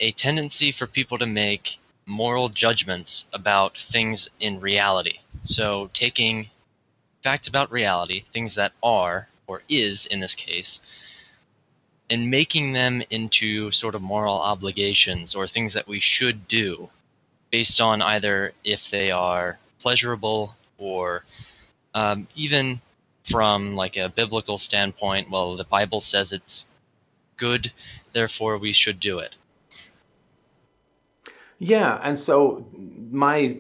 a 0.01 0.12
tendency 0.12 0.72
for 0.72 0.87
people 0.87 1.18
to 1.18 1.27
make 1.27 1.79
moral 2.07 2.49
judgments 2.49 3.27
about 3.33 3.77
things 3.77 4.29
in 4.41 4.61
reality. 4.61 5.18
So, 5.43 5.91
taking 5.93 6.49
facts 7.22 7.49
about 7.49 7.72
reality, 7.72 8.24
things 8.33 8.55
that 8.55 8.72
are, 8.83 9.29
or 9.47 9.62
is 9.68 10.07
in 10.07 10.20
this 10.20 10.35
case, 10.35 10.81
and 12.11 12.31
making 12.31 12.72
them 12.72 13.03
into 13.11 13.70
sort 13.72 13.95
of 13.95 14.03
moral 14.03 14.41
obligations 14.41 15.35
or 15.35 15.47
things 15.47 15.72
that 15.74 15.89
we 15.89 15.99
should 15.99 16.47
do 16.47 16.89
based 17.51 17.81
on 17.81 18.03
either 18.03 18.53
if 18.64 18.91
they 18.91 19.11
are 19.11 19.59
pleasurable 19.81 20.55
or 20.79 21.24
um, 21.95 22.27
even 22.35 22.81
from 23.24 23.74
like 23.74 23.97
a 23.97 24.09
biblical 24.09 24.59
standpoint 24.59 25.29
well 25.31 25.57
the 25.57 25.64
bible 25.64 26.01
says 26.01 26.33
it's 26.33 26.66
good, 27.37 27.72
therefore 28.12 28.59
we 28.59 28.72
should 28.72 29.01
do 29.01 29.18
it. 29.18 29.37
Yeah, 31.59 31.99
and 32.03 32.18
so 32.18 32.66
my 33.11 33.59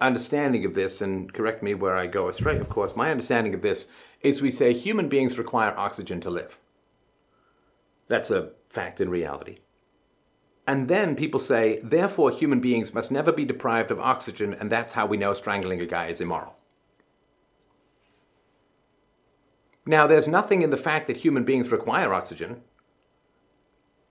understanding 0.00 0.64
of 0.64 0.74
this, 0.74 1.00
and 1.00 1.32
correct 1.32 1.62
me 1.62 1.74
where 1.74 1.96
I 1.96 2.06
go 2.06 2.28
astray, 2.28 2.58
of 2.58 2.68
course, 2.68 2.96
my 2.96 3.10
understanding 3.10 3.54
of 3.54 3.62
this 3.62 3.86
is 4.20 4.40
we 4.40 4.50
say 4.50 4.72
human 4.72 5.08
beings 5.08 5.38
require 5.38 5.76
oxygen 5.76 6.20
to 6.22 6.30
live. 6.30 6.58
That's 8.08 8.30
a 8.30 8.50
fact 8.68 9.00
in 9.00 9.10
reality. 9.10 9.58
And 10.66 10.88
then 10.88 11.16
people 11.16 11.40
say, 11.40 11.80
therefore, 11.82 12.30
human 12.30 12.60
beings 12.60 12.94
must 12.94 13.10
never 13.10 13.32
be 13.32 13.44
deprived 13.44 13.90
of 13.90 14.00
oxygen, 14.00 14.54
and 14.54 14.70
that's 14.70 14.92
how 14.92 15.06
we 15.06 15.16
know 15.16 15.34
strangling 15.34 15.80
a 15.80 15.86
guy 15.86 16.06
is 16.06 16.20
immoral. 16.20 16.54
Now, 19.84 20.06
there's 20.06 20.28
nothing 20.28 20.62
in 20.62 20.70
the 20.70 20.76
fact 20.76 21.08
that 21.08 21.16
human 21.16 21.44
beings 21.44 21.72
require 21.72 22.14
oxygen 22.14 22.62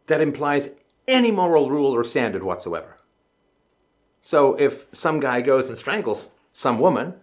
that 0.08 0.22
implies 0.22 0.70
any 1.08 1.32
moral 1.32 1.70
rule 1.70 1.94
or 1.96 2.04
standard 2.04 2.44
whatsoever. 2.44 2.98
So 4.22 4.54
if 4.56 4.86
some 4.94 5.20
guy 5.20 5.42
goes 5.42 5.70
and 5.70 5.78
strangles 5.78 6.32
some 6.54 6.80
woman, 6.80 7.16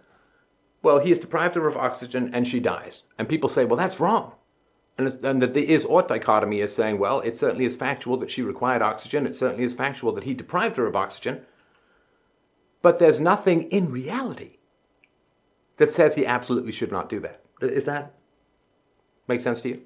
well, 0.81 0.99
he 0.99 1.09
has 1.09 1.19
deprived 1.19 1.55
her 1.55 1.67
of 1.67 1.77
oxygen 1.77 2.33
and 2.33 2.47
she 2.47 2.59
dies. 2.59 3.03
And 3.17 3.27
people 3.27 3.49
say, 3.49 3.65
well, 3.65 3.77
that's 3.77 3.99
wrong. 3.99 4.33
And, 4.97 5.07
and 5.23 5.41
that 5.41 5.53
the 5.53 5.69
is 5.69 5.85
ought 5.85 6.09
dichotomy 6.09 6.59
is 6.59 6.73
saying, 6.75 6.99
well, 6.99 7.21
it 7.21 7.37
certainly 7.37 7.65
is 7.65 7.75
factual 7.75 8.17
that 8.17 8.31
she 8.31 8.41
required 8.41 8.81
oxygen. 8.81 9.25
It 9.25 9.35
certainly 9.35 9.63
is 9.63 9.73
factual 9.73 10.11
that 10.13 10.25
he 10.25 10.33
deprived 10.33 10.77
her 10.77 10.85
of 10.85 10.95
oxygen. 10.95 11.41
But 12.81 12.99
there's 12.99 13.19
nothing 13.19 13.63
in 13.71 13.91
reality 13.91 14.57
that 15.77 15.93
says 15.93 16.15
he 16.15 16.25
absolutely 16.25 16.73
should 16.73 16.91
not 16.91 17.07
do 17.07 17.19
that. 17.21 17.41
Is 17.61 17.85
that 17.85 18.13
make 19.27 19.41
sense 19.41 19.61
to 19.61 19.69
you? 19.69 19.81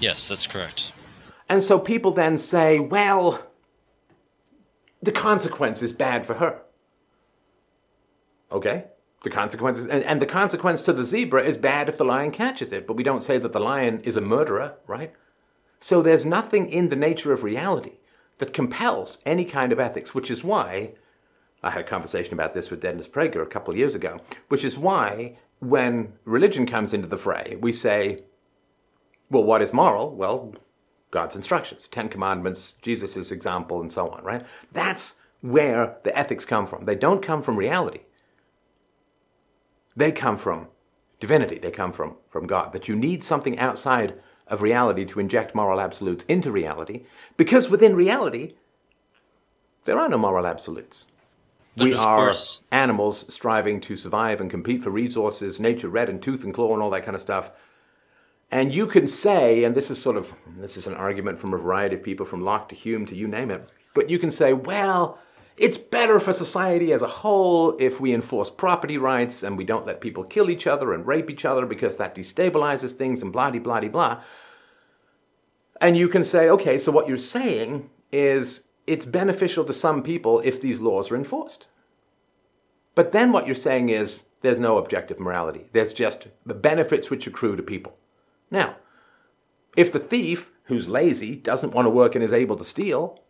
Yes, 0.00 0.28
that's 0.28 0.46
correct. 0.46 0.92
And 1.48 1.62
so 1.62 1.78
people 1.78 2.12
then 2.12 2.36
say, 2.36 2.78
well, 2.78 3.46
the 5.02 5.12
consequence 5.12 5.82
is 5.82 5.92
bad 5.92 6.26
for 6.26 6.34
her. 6.34 6.62
Okay? 8.52 8.84
The 9.22 9.30
consequences, 9.30 9.86
and, 9.86 10.02
and 10.04 10.22
the 10.22 10.26
consequence 10.26 10.82
to 10.82 10.92
the 10.92 11.04
zebra 11.04 11.44
is 11.44 11.56
bad 11.56 11.88
if 11.88 11.96
the 11.96 12.04
lion 12.04 12.30
catches 12.30 12.72
it, 12.72 12.86
but 12.86 12.96
we 12.96 13.02
don't 13.02 13.24
say 13.24 13.38
that 13.38 13.52
the 13.52 13.60
lion 13.60 14.00
is 14.04 14.16
a 14.16 14.20
murderer, 14.20 14.74
right? 14.86 15.12
So 15.80 16.02
there's 16.02 16.24
nothing 16.24 16.68
in 16.68 16.88
the 16.88 16.96
nature 16.96 17.32
of 17.32 17.42
reality 17.42 17.98
that 18.38 18.52
compels 18.52 19.18
any 19.26 19.44
kind 19.44 19.72
of 19.72 19.80
ethics, 19.80 20.14
which 20.14 20.30
is 20.30 20.44
why 20.44 20.92
I 21.62 21.70
had 21.70 21.80
a 21.80 21.88
conversation 21.88 22.34
about 22.34 22.54
this 22.54 22.70
with 22.70 22.80
Dennis 22.80 23.08
Prager 23.08 23.42
a 23.42 23.46
couple 23.46 23.72
of 23.72 23.78
years 23.78 23.94
ago, 23.94 24.20
which 24.48 24.64
is 24.64 24.78
why 24.78 25.38
when 25.60 26.12
religion 26.24 26.66
comes 26.66 26.92
into 26.92 27.08
the 27.08 27.18
fray, 27.18 27.56
we 27.60 27.72
say, 27.72 28.22
well, 29.30 29.42
what 29.42 29.62
is 29.62 29.72
moral? 29.72 30.14
Well, 30.14 30.54
God's 31.10 31.36
instructions, 31.36 31.88
Ten 31.88 32.08
Commandments, 32.08 32.74
Jesus' 32.82 33.32
example, 33.32 33.80
and 33.80 33.92
so 33.92 34.10
on, 34.10 34.22
right? 34.24 34.44
That's 34.72 35.14
where 35.40 35.96
the 36.04 36.16
ethics 36.16 36.44
come 36.44 36.66
from. 36.66 36.84
They 36.84 36.96
don't 36.96 37.22
come 37.22 37.42
from 37.42 37.56
reality. 37.56 38.00
They 39.96 40.12
come 40.12 40.36
from 40.36 40.68
divinity. 41.20 41.58
They 41.58 41.70
come 41.70 41.92
from, 41.92 42.16
from 42.30 42.46
God. 42.46 42.72
That 42.72 42.88
you 42.88 42.96
need 42.96 43.24
something 43.24 43.58
outside 43.58 44.14
of 44.46 44.62
reality 44.62 45.04
to 45.04 45.20
inject 45.20 45.54
moral 45.54 45.80
absolutes 45.80 46.24
into 46.24 46.50
reality, 46.50 47.04
because 47.36 47.68
within 47.68 47.94
reality, 47.94 48.54
there 49.84 49.98
are 49.98 50.08
no 50.08 50.18
moral 50.18 50.46
absolutes. 50.46 51.06
We 51.76 51.94
are 51.94 52.34
animals 52.72 53.32
striving 53.32 53.80
to 53.82 53.96
survive 53.96 54.40
and 54.40 54.50
compete 54.50 54.82
for 54.82 54.90
resources, 54.90 55.60
nature 55.60 55.88
red 55.88 56.08
in 56.08 56.20
tooth 56.20 56.44
and 56.44 56.52
claw, 56.52 56.72
and 56.74 56.82
all 56.82 56.90
that 56.90 57.04
kind 57.04 57.14
of 57.14 57.20
stuff. 57.20 57.50
And 58.50 58.74
you 58.74 58.86
can 58.86 59.06
say, 59.06 59.64
and 59.64 59.74
this 59.74 59.90
is 59.90 60.00
sort 60.00 60.16
of 60.16 60.32
this 60.56 60.76
is 60.76 60.86
an 60.86 60.94
argument 60.94 61.38
from 61.38 61.52
a 61.52 61.58
variety 61.58 61.94
of 61.94 62.02
people, 62.02 62.24
from 62.24 62.42
Locke 62.42 62.68
to 62.70 62.74
Hume 62.74 63.04
to 63.06 63.14
you 63.14 63.28
name 63.28 63.50
it, 63.50 63.68
but 63.94 64.08
you 64.08 64.18
can 64.18 64.30
say, 64.30 64.52
well, 64.52 65.18
it's 65.58 65.76
better 65.76 66.20
for 66.20 66.32
society 66.32 66.92
as 66.92 67.02
a 67.02 67.08
whole 67.08 67.76
if 67.78 68.00
we 68.00 68.14
enforce 68.14 68.48
property 68.48 68.96
rights 68.96 69.42
and 69.42 69.58
we 69.58 69.64
don't 69.64 69.86
let 69.86 70.00
people 70.00 70.24
kill 70.24 70.50
each 70.50 70.66
other 70.66 70.94
and 70.94 71.06
rape 71.06 71.30
each 71.30 71.44
other 71.44 71.66
because 71.66 71.96
that 71.96 72.14
destabilizes 72.14 72.92
things 72.92 73.22
and 73.22 73.32
blah 73.32 73.50
de 73.50 73.58
blah 73.58 73.80
de 73.80 73.88
blah. 73.88 74.22
And 75.80 75.96
you 75.96 76.08
can 76.08 76.24
say, 76.24 76.48
okay, 76.48 76.78
so 76.78 76.92
what 76.92 77.08
you're 77.08 77.16
saying 77.16 77.90
is 78.12 78.64
it's 78.86 79.04
beneficial 79.04 79.64
to 79.64 79.72
some 79.72 80.02
people 80.02 80.40
if 80.44 80.60
these 80.60 80.80
laws 80.80 81.10
are 81.10 81.16
enforced. 81.16 81.66
But 82.94 83.12
then 83.12 83.32
what 83.32 83.46
you're 83.46 83.54
saying 83.54 83.90
is 83.90 84.24
there's 84.42 84.58
no 84.58 84.78
objective 84.78 85.20
morality. 85.20 85.66
There's 85.72 85.92
just 85.92 86.28
the 86.46 86.54
benefits 86.54 87.10
which 87.10 87.26
accrue 87.26 87.56
to 87.56 87.62
people. 87.62 87.96
Now, 88.50 88.76
if 89.76 89.92
the 89.92 89.98
thief 89.98 90.50
who's 90.64 90.88
lazy 90.88 91.36
doesn't 91.36 91.72
want 91.72 91.86
to 91.86 91.90
work 91.90 92.14
and 92.14 92.24
is 92.24 92.32
able 92.32 92.56
to 92.56 92.64
steal, 92.64 93.22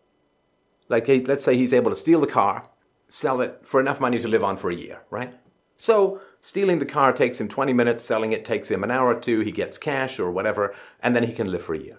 like 0.88 1.06
he, 1.06 1.24
let's 1.24 1.44
say 1.44 1.56
he's 1.56 1.72
able 1.72 1.90
to 1.90 1.96
steal 1.96 2.20
the 2.20 2.26
car, 2.26 2.68
sell 3.08 3.40
it 3.40 3.60
for 3.62 3.80
enough 3.80 4.00
money 4.00 4.18
to 4.18 4.28
live 4.28 4.44
on 4.44 4.56
for 4.56 4.70
a 4.70 4.74
year, 4.74 5.00
right? 5.10 5.34
So 5.76 6.20
stealing 6.42 6.78
the 6.78 6.86
car 6.86 7.12
takes 7.12 7.40
him 7.40 7.48
20 7.48 7.72
minutes, 7.72 8.04
selling 8.04 8.32
it 8.32 8.44
takes 8.44 8.70
him 8.70 8.82
an 8.82 8.90
hour 8.90 9.08
or 9.08 9.20
two, 9.20 9.40
he 9.40 9.52
gets 9.52 9.78
cash 9.78 10.18
or 10.18 10.30
whatever, 10.30 10.74
and 11.00 11.14
then 11.14 11.22
he 11.22 11.32
can 11.32 11.50
live 11.50 11.62
for 11.62 11.74
a 11.74 11.78
year. 11.78 11.98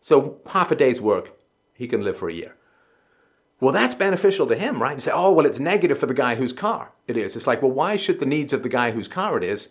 So 0.00 0.40
half 0.46 0.70
a 0.70 0.76
day's 0.76 1.00
work, 1.00 1.38
he 1.74 1.86
can 1.86 2.02
live 2.02 2.16
for 2.16 2.28
a 2.28 2.34
year. 2.34 2.56
Well, 3.60 3.72
that's 3.72 3.94
beneficial 3.94 4.46
to 4.48 4.56
him, 4.56 4.82
right? 4.82 4.96
You 4.96 5.00
say, 5.00 5.12
oh, 5.14 5.32
well, 5.32 5.46
it's 5.46 5.58
negative 5.58 5.98
for 5.98 6.06
the 6.06 6.14
guy 6.14 6.34
whose 6.34 6.52
car 6.52 6.92
it 7.06 7.16
is. 7.16 7.36
It's 7.36 7.46
like, 7.46 7.62
well, 7.62 7.70
why 7.70 7.96
should 7.96 8.18
the 8.18 8.26
needs 8.26 8.52
of 8.52 8.62
the 8.62 8.68
guy 8.68 8.90
whose 8.90 9.08
car 9.08 9.38
it 9.38 9.44
is 9.44 9.70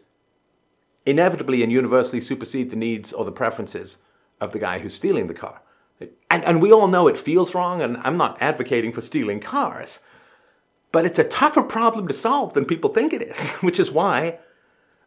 inevitably 1.05 1.63
and 1.63 1.71
universally 1.71 2.21
supersede 2.21 2.69
the 2.69 2.75
needs 2.75 3.13
or 3.13 3.25
the 3.25 3.31
preferences 3.31 3.97
of 4.41 4.51
the 4.51 4.59
guy 4.59 4.79
who's 4.79 4.93
stealing 4.93 5.27
the 5.27 5.33
car? 5.33 5.61
And, 6.29 6.43
and 6.43 6.61
we 6.61 6.71
all 6.71 6.87
know 6.87 7.07
it 7.07 7.17
feels 7.17 7.55
wrong, 7.55 7.81
and 7.81 7.97
I'm 7.97 8.17
not 8.17 8.37
advocating 8.41 8.91
for 8.91 9.01
stealing 9.01 9.39
cars. 9.39 9.99
But 10.91 11.05
it's 11.05 11.19
a 11.19 11.23
tougher 11.23 11.63
problem 11.63 12.07
to 12.07 12.13
solve 12.13 12.53
than 12.53 12.65
people 12.65 12.89
think 12.89 13.13
it 13.13 13.21
is, 13.21 13.37
which 13.61 13.79
is 13.79 13.91
why 13.91 14.39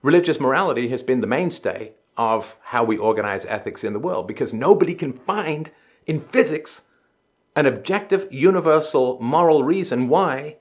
religious 0.03 0.41
morality 0.41 0.89
has 0.89 1.03
been 1.03 1.21
the 1.21 1.27
mainstay 1.27 1.93
of 2.17 2.57
how 2.63 2.85
we 2.85 2.97
organize 2.97 3.45
ethics 3.45 3.85
in 3.85 3.93
the 3.93 3.99
world, 3.99 4.27
because 4.27 4.53
nobody 4.53 4.95
can 4.95 5.13
find 5.13 5.71
in 6.07 6.21
physics 6.21 6.83
an 7.55 7.67
objective, 7.67 8.27
universal 8.31 9.19
moral 9.21 9.65
reason 9.65 10.09
why 10.09 10.57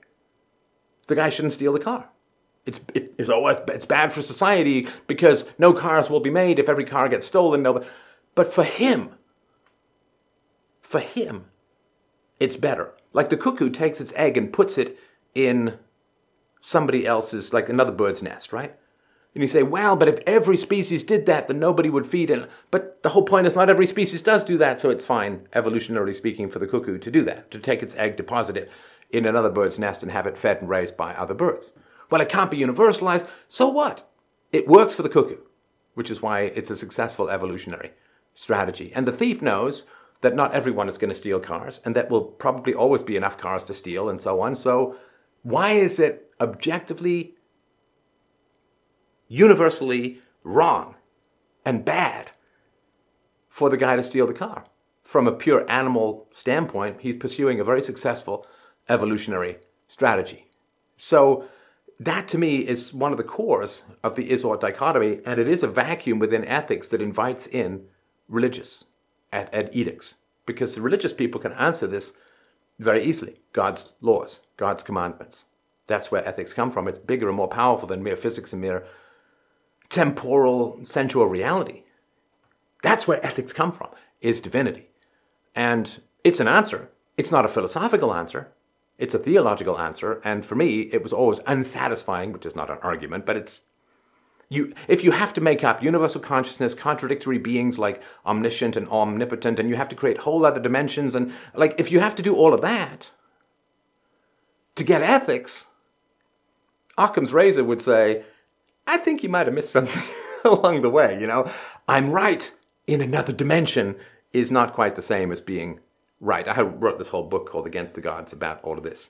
the 1.06 1.14
guy 1.14 1.28
shouldn't 1.28 1.54
steal 1.54 1.72
the 1.72 1.78
car. 1.78 2.10
It's, 2.68 2.80
it, 2.94 3.14
it's, 3.18 3.30
oh, 3.30 3.48
it's- 3.48 3.64
it's 3.74 3.86
bad 3.86 4.12
for 4.12 4.20
society 4.20 4.86
because 5.06 5.48
no 5.58 5.72
cars 5.72 6.10
will 6.10 6.20
be 6.20 6.28
made 6.30 6.58
if 6.58 6.68
every 6.68 6.84
car 6.84 7.08
gets 7.08 7.26
stolen. 7.26 7.62
No, 7.62 7.82
but 8.34 8.52
for 8.52 8.62
him, 8.62 9.10
for 10.82 11.00
him, 11.00 11.46
it's 12.38 12.56
better. 12.56 12.92
Like 13.14 13.30
the 13.30 13.38
cuckoo 13.38 13.70
takes 13.70 14.00
its 14.02 14.12
egg 14.16 14.36
and 14.36 14.52
puts 14.52 14.76
it 14.76 14.98
in 15.34 15.78
somebody 16.60 17.06
else's, 17.06 17.54
like 17.54 17.70
another 17.70 17.90
bird's 17.92 18.22
nest, 18.22 18.52
right? 18.52 18.76
And 19.34 19.42
you 19.42 19.48
say, 19.48 19.62
well, 19.62 19.96
but 19.96 20.08
if 20.08 20.18
every 20.26 20.56
species 20.58 21.02
did 21.04 21.24
that, 21.26 21.48
then 21.48 21.58
nobody 21.58 21.88
would 21.88 22.06
feed 22.06 22.28
it. 22.30 22.50
But 22.70 23.02
the 23.02 23.10
whole 23.10 23.22
point 23.24 23.46
is 23.46 23.54
not 23.54 23.70
every 23.70 23.86
species 23.86 24.20
does 24.20 24.44
do 24.44 24.58
that, 24.58 24.78
so 24.80 24.90
it's 24.90 25.04
fine, 25.06 25.48
evolutionarily 25.54 26.14
speaking, 26.14 26.50
for 26.50 26.58
the 26.58 26.66
cuckoo 26.66 26.98
to 26.98 27.10
do 27.10 27.24
that, 27.24 27.50
to 27.52 27.58
take 27.58 27.82
its 27.82 27.94
egg, 27.94 28.16
deposit 28.16 28.56
it 28.58 28.70
in 29.10 29.24
another 29.24 29.48
bird's 29.50 29.78
nest, 29.78 30.02
and 30.02 30.12
have 30.12 30.26
it 30.26 30.36
fed 30.36 30.58
and 30.60 30.68
raised 30.68 30.96
by 30.96 31.14
other 31.14 31.34
birds. 31.34 31.72
Well, 32.10 32.20
it 32.20 32.28
can't 32.28 32.50
be 32.50 32.58
universalized, 32.58 33.26
so 33.48 33.68
what? 33.68 34.08
It 34.52 34.68
works 34.68 34.94
for 34.94 35.02
the 35.02 35.08
cuckoo, 35.08 35.38
which 35.94 36.10
is 36.10 36.22
why 36.22 36.42
it's 36.42 36.70
a 36.70 36.76
successful 36.76 37.28
evolutionary 37.28 37.92
strategy. 38.34 38.92
And 38.94 39.06
the 39.06 39.12
thief 39.12 39.42
knows 39.42 39.84
that 40.20 40.34
not 40.34 40.54
everyone 40.54 40.88
is 40.88 40.98
going 40.98 41.10
to 41.10 41.14
steal 41.14 41.40
cars, 41.40 41.80
and 41.84 41.94
that 41.94 42.10
will 42.10 42.22
probably 42.22 42.74
always 42.74 43.02
be 43.02 43.16
enough 43.16 43.38
cars 43.38 43.62
to 43.64 43.74
steal, 43.74 44.08
and 44.08 44.20
so 44.20 44.40
on. 44.40 44.56
So, 44.56 44.96
why 45.42 45.72
is 45.72 45.98
it 45.98 46.30
objectively 46.40 47.34
universally 49.28 50.20
wrong 50.42 50.96
and 51.64 51.84
bad 51.84 52.32
for 53.48 53.68
the 53.70 53.76
guy 53.76 53.96
to 53.96 54.02
steal 54.02 54.26
the 54.26 54.32
car. 54.32 54.64
From 55.02 55.26
a 55.26 55.32
pure 55.32 55.68
animal 55.70 56.28
standpoint, 56.32 57.00
he's 57.00 57.16
pursuing 57.16 57.60
a 57.60 57.64
very 57.64 57.82
successful 57.82 58.46
evolutionary 58.88 59.58
strategy. 59.86 60.46
So, 60.96 61.44
that 62.00 62.28
to 62.28 62.38
me 62.38 62.58
is 62.58 62.94
one 62.94 63.12
of 63.12 63.18
the 63.18 63.24
cores 63.24 63.82
of 64.04 64.14
the 64.14 64.30
is 64.30 64.44
ought 64.44 64.60
dichotomy, 64.60 65.20
and 65.24 65.40
it 65.40 65.48
is 65.48 65.62
a 65.62 65.68
vacuum 65.68 66.18
within 66.18 66.44
ethics 66.44 66.88
that 66.88 67.02
invites 67.02 67.46
in 67.46 67.84
religious 68.28 68.84
edicts. 69.32 70.14
Because 70.46 70.74
the 70.74 70.80
religious 70.80 71.12
people 71.12 71.40
can 71.40 71.52
answer 71.52 71.86
this 71.86 72.12
very 72.78 73.04
easily 73.04 73.40
God's 73.52 73.92
laws, 74.00 74.40
God's 74.56 74.82
commandments. 74.82 75.46
That's 75.88 76.10
where 76.10 76.26
ethics 76.26 76.52
come 76.52 76.70
from. 76.70 76.86
It's 76.86 76.98
bigger 76.98 77.28
and 77.28 77.36
more 77.36 77.48
powerful 77.48 77.88
than 77.88 78.02
mere 78.02 78.16
physics 78.16 78.52
and 78.52 78.62
mere 78.62 78.86
temporal, 79.88 80.78
sensual 80.84 81.26
reality. 81.26 81.82
That's 82.82 83.08
where 83.08 83.24
ethics 83.24 83.52
come 83.52 83.72
from, 83.72 83.88
is 84.20 84.40
divinity. 84.40 84.90
And 85.54 86.00
it's 86.22 86.40
an 86.40 86.48
answer. 86.48 86.90
It's 87.16 87.32
not 87.32 87.44
a 87.44 87.48
philosophical 87.48 88.14
answer. 88.14 88.52
It's 88.98 89.14
a 89.14 89.18
theological 89.18 89.78
answer. 89.78 90.20
And 90.24 90.44
for 90.44 90.56
me, 90.56 90.80
it 90.92 91.02
was 91.02 91.12
always 91.12 91.38
unsatisfying, 91.46 92.32
which 92.32 92.44
is 92.44 92.56
not 92.56 92.70
an 92.70 92.78
argument, 92.82 93.24
but 93.24 93.36
it's 93.36 93.62
you 94.50 94.72
if 94.88 95.04
you 95.04 95.10
have 95.10 95.32
to 95.34 95.40
make 95.40 95.62
up 95.62 95.82
universal 95.82 96.20
consciousness, 96.20 96.74
contradictory 96.74 97.38
beings 97.38 97.78
like 97.78 98.02
omniscient 98.26 98.76
and 98.76 98.88
omnipotent, 98.88 99.58
and 99.58 99.68
you 99.68 99.76
have 99.76 99.90
to 99.90 99.96
create 99.96 100.18
whole 100.18 100.44
other 100.44 100.60
dimensions, 100.60 101.14
and 101.14 101.32
like 101.54 101.74
if 101.78 101.92
you 101.92 102.00
have 102.00 102.14
to 102.16 102.22
do 102.22 102.34
all 102.34 102.54
of 102.54 102.62
that 102.62 103.10
to 104.74 104.84
get 104.84 105.02
ethics, 105.02 105.66
Occam's 106.96 107.32
razor 107.32 107.64
would 107.64 107.82
say, 107.82 108.24
I 108.86 108.96
think 108.96 109.22
you 109.22 109.28
might 109.28 109.46
have 109.46 109.54
missed 109.54 109.70
something 109.70 110.02
along 110.44 110.82
the 110.82 110.90
way, 110.90 111.20
you 111.20 111.26
know. 111.26 111.50
I'm 111.86 112.10
right 112.10 112.50
in 112.86 113.00
another 113.00 113.32
dimension 113.32 113.96
is 114.32 114.50
not 114.50 114.74
quite 114.74 114.96
the 114.96 115.02
same 115.02 115.30
as 115.30 115.40
being 115.40 115.80
right. 116.20 116.46
I 116.48 116.62
wrote 116.62 116.98
this 116.98 117.08
whole 117.08 117.24
book 117.24 117.50
called 117.50 117.66
Against 117.66 117.94
the 117.94 118.00
Gods 118.00 118.32
about 118.32 118.62
all 118.62 118.78
of 118.78 118.84
this. 118.84 119.08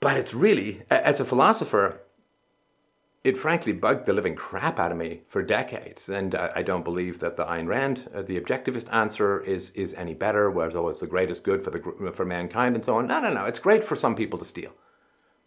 But 0.00 0.16
it's 0.16 0.34
really, 0.34 0.82
as 0.90 1.20
a 1.20 1.24
philosopher, 1.24 2.00
it 3.24 3.38
frankly 3.38 3.72
bugged 3.72 4.04
the 4.04 4.12
living 4.12 4.34
crap 4.36 4.78
out 4.78 4.92
of 4.92 4.98
me 4.98 5.22
for 5.28 5.42
decades. 5.42 6.10
And 6.10 6.34
I, 6.34 6.62
don't 6.62 6.84
believe 6.84 7.20
that 7.20 7.38
the 7.38 7.44
Ayn 7.46 7.66
Rand, 7.66 8.10
uh, 8.14 8.20
the 8.20 8.38
objectivist 8.38 8.92
answer, 8.92 9.40
is, 9.40 9.70
is 9.70 9.94
any 9.94 10.12
better, 10.12 10.50
whereas 10.50 10.76
oh, 10.76 10.88
it's 10.88 11.00
the 11.00 11.06
greatest 11.06 11.42
good 11.42 11.64
for, 11.64 11.70
the, 11.70 12.12
for 12.12 12.26
mankind 12.26 12.74
and 12.74 12.84
so 12.84 12.96
on. 12.96 13.06
No, 13.06 13.20
no, 13.20 13.32
no. 13.32 13.46
It's 13.46 13.58
great 13.58 13.82
for 13.82 13.96
some 13.96 14.14
people 14.14 14.38
to 14.38 14.44
steal. 14.44 14.72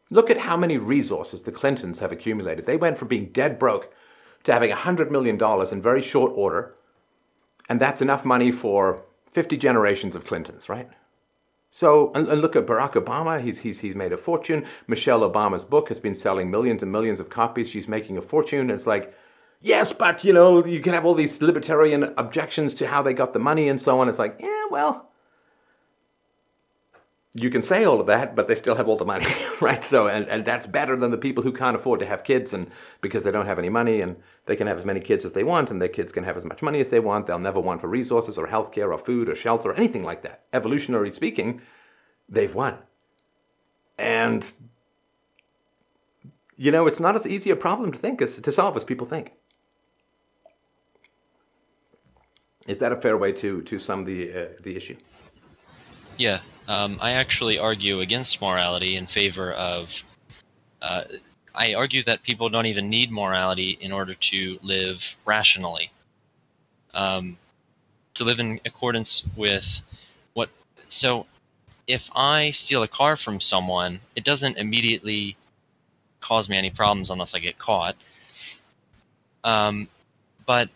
Look 0.10 0.32
at 0.32 0.40
how 0.40 0.58
many 0.58 0.78
resources 0.78 1.44
the 1.44 1.52
Clintons 1.52 2.00
have 2.00 2.12
accumulated. 2.12 2.66
They 2.66 2.78
went 2.78 2.98
from 2.98 3.10
being 3.10 3.28
dead 3.28 3.60
broke 3.60 3.94
to 4.46 4.54
having 4.54 4.72
$100 4.72 5.12
million 5.12 5.40
in 5.72 5.82
very 5.82 6.02
short 6.02 6.32
order, 6.36 6.74
and 7.70 7.80
that's 7.80 8.02
enough 8.02 8.26
money 8.26 8.52
for 8.52 9.04
50 9.38 9.56
generations 9.56 10.16
of 10.16 10.26
Clintons, 10.26 10.68
right? 10.68 10.90
So, 11.70 12.12
and, 12.16 12.26
look 12.42 12.56
at 12.56 12.66
Barack 12.66 12.94
Obama. 12.94 13.40
He's, 13.40 13.60
he's, 13.60 13.78
he's 13.78 13.94
made 13.94 14.12
a 14.12 14.18
fortune. 14.18 14.66
Michelle 14.88 15.20
Obama's 15.20 15.64
book 15.64 15.90
has 15.90 16.00
been 16.00 16.16
selling 16.16 16.50
millions 16.50 16.82
and 16.82 16.92
millions 16.92 17.20
of 17.20 17.30
copies. 17.30 17.70
She's 17.70 17.88
making 17.88 18.18
a 18.18 18.22
fortune. 18.24 18.72
It's 18.72 18.88
like, 18.88 19.14
yes, 19.62 19.92
but 19.92 20.24
you 20.24 20.34
know, 20.34 20.66
you 20.66 20.80
can 20.80 20.96
have 20.96 21.06
all 21.06 21.14
these 21.14 21.40
libertarian 21.40 22.16
objections 22.18 22.74
to 22.74 22.88
how 22.88 23.04
they 23.04 23.14
got 23.14 23.34
the 23.34 23.38
money 23.38 23.70
and 23.70 23.80
so 23.80 24.00
on. 24.00 24.10
It's 24.10 24.18
like, 24.18 24.38
yeah, 24.40 24.64
well, 24.72 25.08
you 27.40 27.52
can 27.52 27.62
say 27.62 27.86
all 27.86 28.00
of 28.00 28.08
that, 28.08 28.36
but 28.36 28.48
they 28.48 28.56
still 28.56 28.74
have 28.74 28.88
all 28.88 28.98
the 28.98 29.06
money, 29.06 29.28
right? 29.62 29.84
So, 29.84 30.08
and, 30.08 30.28
and 30.28 30.44
that's 30.44 30.66
better 30.66 30.96
than 30.96 31.12
the 31.12 31.18
people 31.18 31.44
who 31.44 31.52
can't 31.52 31.76
afford 31.76 32.00
to 32.00 32.06
have 32.06 32.24
kids 32.24 32.52
and 32.52 32.72
because 33.00 33.24
they 33.24 33.32
don't 33.32 33.46
have 33.46 33.60
any 33.60 33.70
money 33.70 34.02
and 34.02 34.16
they 34.48 34.56
can 34.56 34.66
have 34.66 34.80
as 34.80 34.86
many 34.86 35.00
kids 35.00 35.24
as 35.24 35.34
they 35.34 35.44
want 35.44 35.70
and 35.70 35.80
their 35.80 35.88
kids 35.88 36.12
can 36.12 36.24
have 36.24 36.36
as 36.36 36.44
much 36.44 36.64
money 36.64 36.80
as 36.80 36.90
they 36.90 37.00
want. 37.00 37.28
They'll 37.28 37.38
never 37.38 37.60
want 37.60 37.82
for 37.82 37.88
resources 37.88 38.40
or 38.40 38.48
healthcare 38.48 38.92
or 38.92 38.98
food 38.98 39.30
or 39.30 39.36
shelter 39.36 39.70
or 39.70 39.76
anything 39.76 40.04
like 40.04 40.24
that. 40.24 40.52
Evolutionarily 40.52 41.14
speaking, 41.14 41.62
they've 42.28 42.54
won. 42.54 42.80
And, 44.00 44.52
you 46.56 46.72
know, 46.72 46.88
it's 46.88 47.00
not 47.00 47.16
as 47.16 47.28
easy 47.28 47.52
a 47.52 47.56
problem 47.56 47.92
to 47.92 48.00
think 48.00 48.20
as 48.22 48.36
to 48.38 48.52
solve 48.52 48.76
as 48.76 48.84
people 48.84 49.06
think. 49.06 49.34
Is 52.66 52.80
that 52.80 52.92
a 52.92 53.00
fair 53.00 53.16
way 53.16 53.32
to, 53.34 53.62
to 53.62 53.78
sum 53.78 54.06
the, 54.06 54.34
uh, 54.34 54.46
the 54.64 54.76
issue? 54.76 54.98
Yeah, 56.18 56.40
um, 56.68 56.98
I 57.02 57.12
actually 57.12 57.58
argue 57.58 58.02
against 58.02 58.42
morality 58.42 58.98
in 58.98 59.08
favor 59.08 59.54
of. 59.54 60.04
Uh, 60.82 61.04
I 61.56 61.74
argue 61.74 62.04
that 62.04 62.22
people 62.22 62.50
don't 62.50 62.68
even 62.68 62.90
need 62.90 63.12
morality 63.12 63.78
in 63.82 63.92
order 63.92 64.14
to 64.14 64.60
live 64.62 65.16
rationally. 65.26 65.92
Um, 66.94 67.38
to 68.16 68.24
live 68.24 68.40
in 68.40 68.60
accordance 68.66 69.24
with 69.36 69.82
what. 70.34 70.50
So, 70.90 71.26
if 71.88 72.10
I 72.16 72.52
steal 72.52 72.84
a 72.84 72.88
car 72.88 73.16
from 73.16 73.40
someone, 73.40 74.00
it 74.16 74.24
doesn't 74.24 74.58
immediately 74.58 75.38
cause 76.20 76.50
me 76.50 76.58
any 76.58 76.70
problems 76.70 77.10
unless 77.10 77.34
I 77.34 77.40
get 77.40 77.58
caught. 77.58 77.96
Um, 79.44 79.88
but 80.46 80.70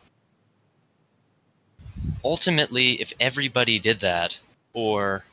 ultimately, 2.24 3.02
if 3.02 3.12
everybody 3.20 3.78
did 3.80 4.00
that, 4.00 4.38
or 4.74 5.26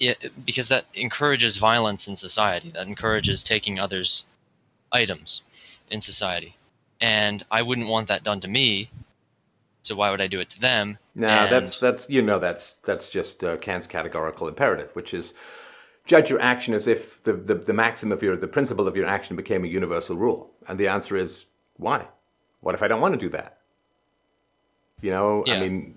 it, 0.00 0.32
because 0.44 0.68
that 0.68 0.86
encourages 0.94 1.56
violence 1.58 2.08
in 2.08 2.16
society. 2.16 2.70
That 2.74 2.86
encourages 2.86 3.42
taking 3.42 3.78
others' 3.78 4.24
items 4.90 5.42
in 5.90 6.00
society, 6.00 6.56
and 7.00 7.44
I 7.50 7.62
wouldn't 7.62 7.88
want 7.88 8.08
that 8.08 8.24
done 8.24 8.40
to 8.40 8.48
me. 8.48 8.90
So 9.82 9.94
why 9.94 10.10
would 10.10 10.20
I 10.20 10.26
do 10.26 10.40
it 10.40 10.50
to 10.50 10.60
them? 10.60 10.98
No, 11.14 11.28
and... 11.28 11.52
that's 11.52 11.78
that's 11.78 12.08
you 12.10 12.22
know 12.22 12.38
that's 12.38 12.76
that's 12.86 13.10
just 13.10 13.44
uh, 13.44 13.58
Kant's 13.58 13.86
categorical 13.86 14.48
imperative, 14.48 14.90
which 14.94 15.14
is 15.14 15.34
judge 16.06 16.28
your 16.28 16.40
action 16.40 16.74
as 16.74 16.86
if 16.86 17.22
the, 17.22 17.32
the, 17.32 17.54
the 17.54 17.72
maxim 17.72 18.10
of 18.10 18.22
your 18.22 18.36
the 18.36 18.48
principle 18.48 18.88
of 18.88 18.96
your 18.96 19.06
action 19.06 19.36
became 19.36 19.64
a 19.64 19.68
universal 19.68 20.16
rule. 20.16 20.50
And 20.66 20.78
the 20.78 20.88
answer 20.88 21.16
is 21.16 21.44
why? 21.76 22.06
What 22.60 22.74
if 22.74 22.82
I 22.82 22.88
don't 22.88 23.00
want 23.00 23.14
to 23.14 23.20
do 23.20 23.28
that? 23.30 23.58
You 25.00 25.10
know, 25.10 25.44
yeah. 25.46 25.54
I 25.54 25.60
mean, 25.60 25.94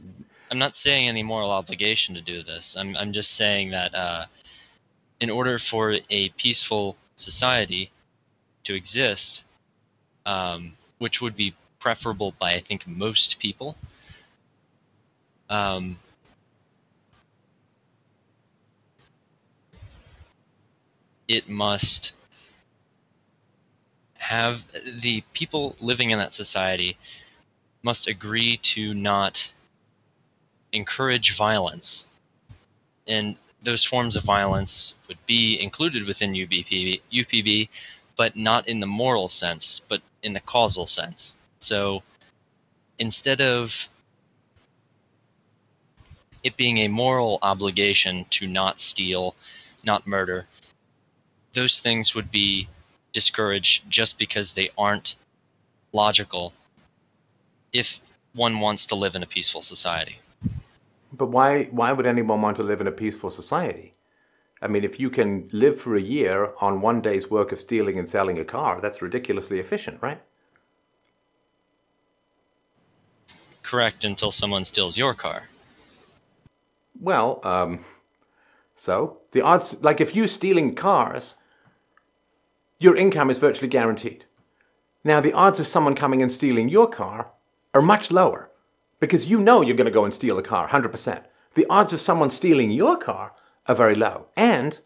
I'm 0.54 0.60
not 0.60 0.78
saying 0.78 1.08
any 1.08 1.24
moral 1.24 1.50
obligation 1.50 2.14
to 2.14 2.22
do 2.22 2.44
this. 2.44 2.78
I'm 2.78 2.96
I'm 2.96 3.12
just 3.12 3.32
saying 3.32 3.72
that 3.72 3.96
uh, 3.96 4.26
in 5.20 5.32
order 5.32 5.58
for 5.58 5.96
a 6.12 6.30
peaceful 6.38 6.96
society 7.16 7.90
to 8.66 8.76
exist, 8.76 9.46
um, 10.28 10.74
which 11.00 11.22
would 11.22 11.36
be 11.36 11.56
preferable 11.80 12.36
by 12.38 12.54
I 12.54 12.60
think 12.60 12.86
most 12.86 13.40
people, 13.40 13.76
um, 15.50 15.98
it 21.28 21.50
must 21.50 22.14
have 24.20 24.62
the 25.02 25.24
people 25.34 25.76
living 25.80 26.12
in 26.12 26.20
that 26.20 26.36
society 26.36 26.96
must 27.82 28.06
agree 28.06 28.58
to 28.58 28.94
not 28.94 29.52
encourage 30.74 31.36
violence. 31.38 32.06
And 33.08 33.36
those 33.64 33.84
forms 33.84 34.16
of 34.16 34.24
violence 34.24 34.94
would 35.08 35.18
be 35.26 35.60
included 35.62 36.06
within 36.06 36.34
UBP, 36.34 37.02
UPB, 37.12 37.70
but 38.18 38.36
not 38.36 38.68
in 38.68 38.80
the 38.80 38.88
moral 38.88 39.28
sense, 39.28 39.82
but 39.88 40.02
in 40.22 40.34
the 40.34 40.40
causal 40.42 40.86
sense. 40.86 41.38
So 41.60 42.04
instead 43.00 43.42
of 43.42 43.88
it 46.44 46.58
being 46.58 46.80
a 46.80 46.88
moral 46.90 47.40
obligation 47.42 48.26
to 48.32 48.48
not 48.48 48.80
steal, 48.80 49.36
not 49.84 50.06
murder, 50.06 50.46
those 51.54 51.80
things 51.80 52.14
would 52.16 52.32
be 52.32 52.68
discouraged 53.14 53.90
just 53.90 54.18
because 54.18 54.52
they 54.52 54.70
aren't 54.78 55.16
logical 55.94 56.52
if 57.72 58.00
one 58.34 58.60
wants 58.60 58.86
to 58.88 58.96
live 58.96 59.16
in 59.16 59.24
a 59.24 59.28
peaceful 59.28 59.62
society. 59.62 60.18
But 61.14 61.28
why, 61.28 61.66
why 61.66 61.92
would 61.92 62.08
anyone 62.08 62.42
want 62.42 62.58
to 62.58 62.64
live 62.64 62.82
in 62.82 62.88
a 62.88 62.92
peaceful 62.92 63.30
society? 63.30 63.94
I 64.62 64.68
mean, 64.68 64.84
if 64.84 65.00
you 65.00 65.10
can 65.10 65.48
live 65.52 65.80
for 65.80 65.96
a 65.96 66.02
year 66.02 66.54
on 66.60 66.82
one 66.82 67.02
day's 67.02 67.30
work 67.30 67.52
of 67.52 67.60
stealing 67.60 68.00
and 68.00 68.10
selling 68.10 68.40
a 68.40 68.46
car, 68.46 68.82
that's 68.82 69.02
ridiculously 69.02 69.60
efficient, 69.60 70.00
right? 70.02 70.22
Correct, 73.62 74.04
until 74.04 74.32
someone 74.32 74.66
steals 74.66 74.98
your 74.98 75.14
car. 75.14 75.44
Well, 77.00 77.40
um, 77.44 77.84
so 78.76 79.18
the 79.32 79.42
odds, 79.42 79.78
like 79.82 80.02
if 80.02 80.16
you're 80.16 80.28
stealing 80.28 80.76
cars, 80.76 81.36
your 82.80 82.96
income 82.96 83.30
is 83.30 83.38
virtually 83.38 83.68
guaranteed. 83.68 84.26
Now, 85.04 85.20
the 85.22 85.34
odds 85.34 85.60
of 85.60 85.68
someone 85.68 85.96
coming 85.96 86.22
and 86.22 86.32
stealing 86.32 86.70
your 86.70 86.88
car 86.88 87.32
are 87.74 87.82
much 87.82 88.12
lower 88.12 88.50
because 89.04 89.26
you 89.26 89.42
know 89.42 89.62
you're 89.62 89.76
going 89.76 89.84
to 89.84 89.92
go 89.92 90.06
and 90.06 90.14
steal 90.14 90.38
a 90.38 90.42
car 90.42 90.70
100%. 90.70 91.24
The 91.56 91.66
odds 91.70 91.92
of 91.92 92.00
someone 92.00 92.30
stealing 92.30 92.72
your 92.72 92.96
car 92.96 93.34
are 93.66 93.76
very 93.76 93.96
low. 93.96 94.28
And 94.38 94.80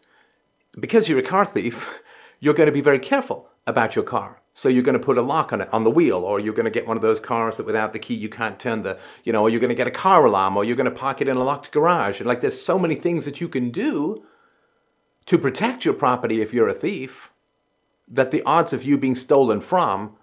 because 0.80 1.08
you're 1.08 1.20
a 1.20 1.22
car 1.22 1.46
thief, 1.46 1.86
you're 2.40 2.52
going 2.52 2.66
to 2.66 2.72
be 2.72 2.80
very 2.80 2.98
careful 2.98 3.48
about 3.64 3.94
your 3.94 4.04
car. 4.04 4.42
So 4.54 4.68
you're 4.68 4.82
going 4.82 4.98
to 4.98 5.04
put 5.04 5.18
a 5.18 5.22
lock 5.22 5.52
on 5.52 5.60
it 5.60 5.68
on 5.72 5.84
the 5.84 5.90
wheel, 5.90 6.18
or 6.18 6.40
you're 6.40 6.52
going 6.52 6.64
to 6.64 6.70
get 6.72 6.88
one 6.88 6.96
of 6.96 7.02
those 7.02 7.20
cars 7.20 7.56
that 7.58 7.66
without 7.66 7.92
the 7.92 8.00
key 8.00 8.14
you 8.14 8.28
can't 8.28 8.58
turn 8.58 8.82
the, 8.82 8.98
you 9.22 9.32
know, 9.32 9.42
or 9.42 9.50
you're 9.50 9.60
going 9.60 9.68
to 9.68 9.76
get 9.76 9.86
a 9.86 9.92
car 9.92 10.24
alarm, 10.24 10.56
or 10.56 10.64
you're 10.64 10.74
going 10.74 10.90
to 10.90 10.90
park 10.90 11.20
it 11.20 11.28
in 11.28 11.36
a 11.36 11.44
locked 11.44 11.70
garage. 11.70 12.18
And 12.18 12.26
like 12.26 12.40
there's 12.40 12.60
so 12.60 12.76
many 12.76 12.96
things 12.96 13.24
that 13.24 13.40
you 13.40 13.46
can 13.46 13.70
do 13.70 14.24
to 15.26 15.38
protect 15.38 15.84
your 15.84 15.94
property 15.94 16.42
if 16.42 16.52
you're 16.52 16.68
a 16.68 16.74
thief 16.74 17.30
that 18.08 18.32
the 18.32 18.42
odds 18.42 18.72
of 18.72 18.82
you 18.82 18.98
being 18.98 19.14
stolen 19.14 19.60
from 19.60 20.16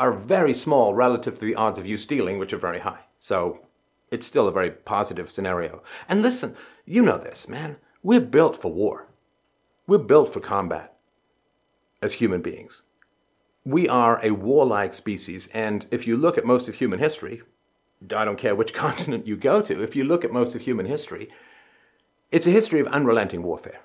are 0.00 0.12
very 0.12 0.54
small 0.54 0.94
relative 0.94 1.38
to 1.38 1.44
the 1.44 1.54
odds 1.54 1.78
of 1.78 1.86
you 1.86 1.98
stealing, 1.98 2.38
which 2.38 2.54
are 2.54 2.58
very 2.58 2.80
high. 2.80 3.00
So 3.18 3.60
it's 4.10 4.26
still 4.26 4.48
a 4.48 4.52
very 4.52 4.70
positive 4.70 5.30
scenario. 5.30 5.82
And 6.08 6.22
listen, 6.22 6.56
you 6.86 7.02
know 7.02 7.18
this, 7.18 7.48
man. 7.48 7.76
We're 8.02 8.20
built 8.20 8.60
for 8.60 8.72
war. 8.72 9.08
We're 9.86 9.98
built 9.98 10.32
for 10.32 10.40
combat 10.40 10.96
as 12.00 12.14
human 12.14 12.40
beings. 12.40 12.82
We 13.64 13.88
are 13.88 14.24
a 14.24 14.30
warlike 14.30 14.94
species, 14.94 15.50
and 15.52 15.84
if 15.90 16.06
you 16.06 16.16
look 16.16 16.38
at 16.38 16.46
most 16.46 16.66
of 16.66 16.76
human 16.76 16.98
history, 16.98 17.42
I 18.02 18.24
don't 18.24 18.38
care 18.38 18.54
which 18.54 18.72
continent 18.86 19.26
you 19.26 19.36
go 19.36 19.60
to, 19.60 19.82
if 19.82 19.94
you 19.94 20.04
look 20.04 20.24
at 20.24 20.32
most 20.32 20.54
of 20.54 20.62
human 20.62 20.86
history, 20.86 21.28
it's 22.32 22.46
a 22.46 22.50
history 22.50 22.80
of 22.80 22.86
unrelenting 22.86 23.42
warfare. 23.42 23.80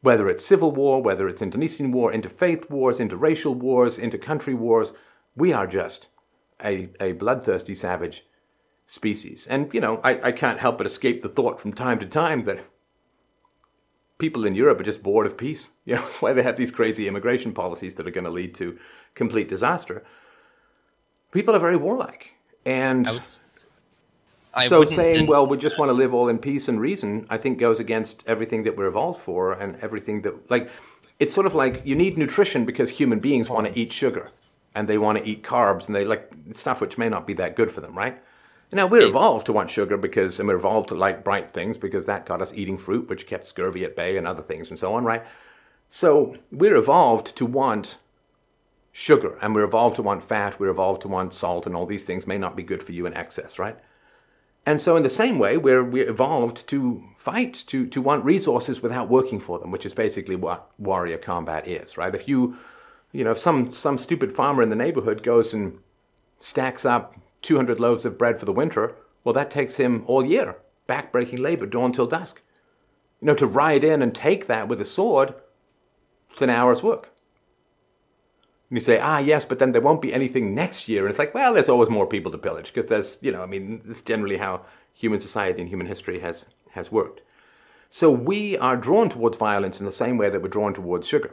Whether 0.00 0.28
it's 0.28 0.44
civil 0.44 0.72
war, 0.72 1.00
whether 1.00 1.28
it's 1.28 1.42
internecine 1.42 1.92
war, 1.92 2.12
interfaith 2.12 2.68
wars, 2.68 2.98
interracial 2.98 3.54
wars, 3.54 3.98
intercountry 3.98 4.56
wars, 4.56 4.92
we 5.36 5.52
are 5.52 5.66
just 5.66 6.08
a, 6.62 6.88
a 7.00 7.12
bloodthirsty 7.12 7.74
savage 7.74 8.24
species. 8.86 9.46
And, 9.48 9.72
you 9.72 9.80
know, 9.80 10.00
I, 10.04 10.28
I 10.28 10.32
can't 10.32 10.60
help 10.60 10.78
but 10.78 10.86
escape 10.86 11.22
the 11.22 11.28
thought 11.28 11.60
from 11.60 11.72
time 11.72 11.98
to 12.00 12.06
time 12.06 12.44
that 12.44 12.64
people 14.18 14.44
in 14.44 14.54
Europe 14.54 14.80
are 14.80 14.84
just 14.84 15.02
bored 15.02 15.26
of 15.26 15.36
peace. 15.36 15.70
You 15.84 15.96
know, 15.96 16.02
that's 16.02 16.22
why 16.22 16.32
they 16.32 16.42
have 16.42 16.56
these 16.56 16.70
crazy 16.70 17.08
immigration 17.08 17.52
policies 17.52 17.96
that 17.96 18.06
are 18.06 18.12
going 18.12 18.24
to 18.24 18.30
lead 18.30 18.54
to 18.56 18.78
complete 19.14 19.48
disaster. 19.48 20.04
People 21.32 21.56
are 21.56 21.58
very 21.58 21.76
warlike. 21.76 22.34
And 22.64 23.08
I 23.08 23.12
would, 23.12 23.22
I 24.54 24.68
so 24.68 24.84
saying, 24.84 25.26
well, 25.26 25.46
we 25.46 25.56
just 25.56 25.78
want 25.78 25.88
to 25.88 25.94
live 25.94 26.14
all 26.14 26.28
in 26.28 26.38
peace 26.38 26.68
and 26.68 26.80
reason, 26.80 27.26
I 27.30 27.38
think 27.38 27.58
goes 27.58 27.80
against 27.80 28.22
everything 28.26 28.62
that 28.64 28.76
we're 28.76 28.86
evolved 28.86 29.20
for 29.20 29.54
and 29.54 29.76
everything 29.82 30.22
that, 30.22 30.50
like, 30.50 30.70
it's 31.18 31.34
sort 31.34 31.46
of 31.46 31.54
like 31.54 31.82
you 31.84 31.96
need 31.96 32.16
nutrition 32.16 32.64
because 32.64 32.90
human 32.90 33.18
beings 33.18 33.48
want 33.48 33.66
to 33.66 33.78
eat 33.78 33.92
sugar 33.92 34.30
and 34.74 34.88
they 34.88 34.98
want 34.98 35.18
to 35.18 35.24
eat 35.28 35.42
carbs 35.42 35.86
and 35.86 35.94
they 35.94 36.04
like 36.04 36.30
stuff 36.54 36.80
which 36.80 36.98
may 36.98 37.08
not 37.08 37.26
be 37.26 37.34
that 37.34 37.56
good 37.56 37.70
for 37.70 37.80
them, 37.80 37.96
right? 37.96 38.22
Now 38.74 38.86
we're 38.86 39.06
evolved 39.06 39.44
to 39.46 39.52
want 39.52 39.70
sugar 39.70 39.98
because, 39.98 40.38
and 40.38 40.48
we're 40.48 40.56
evolved 40.56 40.88
to 40.88 40.94
like 40.94 41.24
bright 41.24 41.52
things 41.52 41.76
because 41.76 42.06
that 42.06 42.24
got 42.24 42.40
us 42.40 42.52
eating 42.54 42.78
fruit, 42.78 43.08
which 43.08 43.26
kept 43.26 43.46
scurvy 43.46 43.84
at 43.84 43.94
bay 43.94 44.16
and 44.16 44.26
other 44.26 44.42
things 44.42 44.70
and 44.70 44.78
so 44.78 44.94
on, 44.94 45.04
right? 45.04 45.22
So 45.90 46.36
we're 46.50 46.76
evolved 46.76 47.36
to 47.36 47.44
want 47.44 47.98
sugar, 48.92 49.38
and 49.40 49.54
we're 49.54 49.64
evolved 49.64 49.96
to 49.96 50.02
want 50.02 50.26
fat, 50.26 50.60
we're 50.60 50.70
evolved 50.70 51.02
to 51.02 51.08
want 51.08 51.34
salt, 51.34 51.66
and 51.66 51.74
all 51.74 51.86
these 51.86 52.04
things 52.04 52.26
may 52.26 52.38
not 52.38 52.56
be 52.56 52.62
good 52.62 52.82
for 52.82 52.92
you 52.92 53.06
in 53.06 53.14
excess, 53.14 53.58
right? 53.58 53.76
And 54.64 54.80
so, 54.80 54.96
in 54.96 55.02
the 55.02 55.10
same 55.10 55.38
way, 55.38 55.56
we're, 55.56 55.82
we're 55.82 56.08
evolved 56.08 56.66
to 56.68 57.02
fight, 57.16 57.64
to, 57.66 57.86
to 57.86 58.00
want 58.00 58.24
resources 58.24 58.80
without 58.80 59.08
working 59.08 59.40
for 59.40 59.58
them, 59.58 59.70
which 59.70 59.84
is 59.84 59.92
basically 59.92 60.36
what 60.36 60.70
warrior 60.78 61.18
combat 61.18 61.66
is, 61.66 61.98
right? 61.98 62.14
If 62.14 62.28
you, 62.28 62.56
you 63.12 63.24
know, 63.24 63.30
if 63.32 63.38
some, 63.38 63.72
some 63.72 63.98
stupid 63.98 64.34
farmer 64.34 64.62
in 64.62 64.70
the 64.70 64.76
neighborhood 64.76 65.22
goes 65.22 65.52
and 65.52 65.78
stacks 66.40 66.84
up 66.84 67.14
200 67.42 67.78
loaves 67.78 68.04
of 68.04 68.18
bread 68.18 68.38
for 68.38 68.46
the 68.46 68.52
winter, 68.52 68.94
well, 69.24 69.32
that 69.34 69.50
takes 69.50 69.76
him 69.76 70.02
all 70.06 70.24
year, 70.24 70.56
backbreaking 70.88 71.38
labor, 71.38 71.66
dawn 71.66 71.92
till 71.92 72.06
dusk. 72.06 72.40
You 73.20 73.26
know, 73.26 73.34
to 73.34 73.46
ride 73.46 73.84
in 73.84 74.02
and 74.02 74.14
take 74.14 74.46
that 74.46 74.66
with 74.66 74.80
a 74.80 74.84
sword, 74.84 75.34
it's 76.30 76.42
an 76.42 76.50
hour's 76.50 76.82
work. 76.82 77.10
And 78.70 78.78
you 78.78 78.80
say, 78.80 78.98
ah, 78.98 79.18
yes, 79.18 79.44
but 79.44 79.58
then 79.58 79.72
there 79.72 79.82
won't 79.82 80.00
be 80.00 80.14
anything 80.14 80.54
next 80.54 80.88
year. 80.88 81.02
And 81.02 81.10
it's 81.10 81.18
like, 81.18 81.34
well, 81.34 81.52
there's 81.52 81.68
always 81.68 81.90
more 81.90 82.06
people 82.06 82.32
to 82.32 82.38
pillage 82.38 82.68
because 82.72 82.86
there's, 82.86 83.18
you 83.20 83.30
know, 83.30 83.42
I 83.42 83.46
mean, 83.46 83.82
is 83.86 84.00
generally 84.00 84.38
how 84.38 84.64
human 84.94 85.20
society 85.20 85.60
and 85.60 85.68
human 85.68 85.86
history 85.86 86.18
has, 86.20 86.46
has 86.70 86.90
worked. 86.90 87.20
So 87.90 88.10
we 88.10 88.56
are 88.56 88.76
drawn 88.76 89.10
towards 89.10 89.36
violence 89.36 89.78
in 89.78 89.84
the 89.84 89.92
same 89.92 90.16
way 90.16 90.30
that 90.30 90.40
we're 90.40 90.48
drawn 90.48 90.72
towards 90.72 91.06
sugar. 91.06 91.32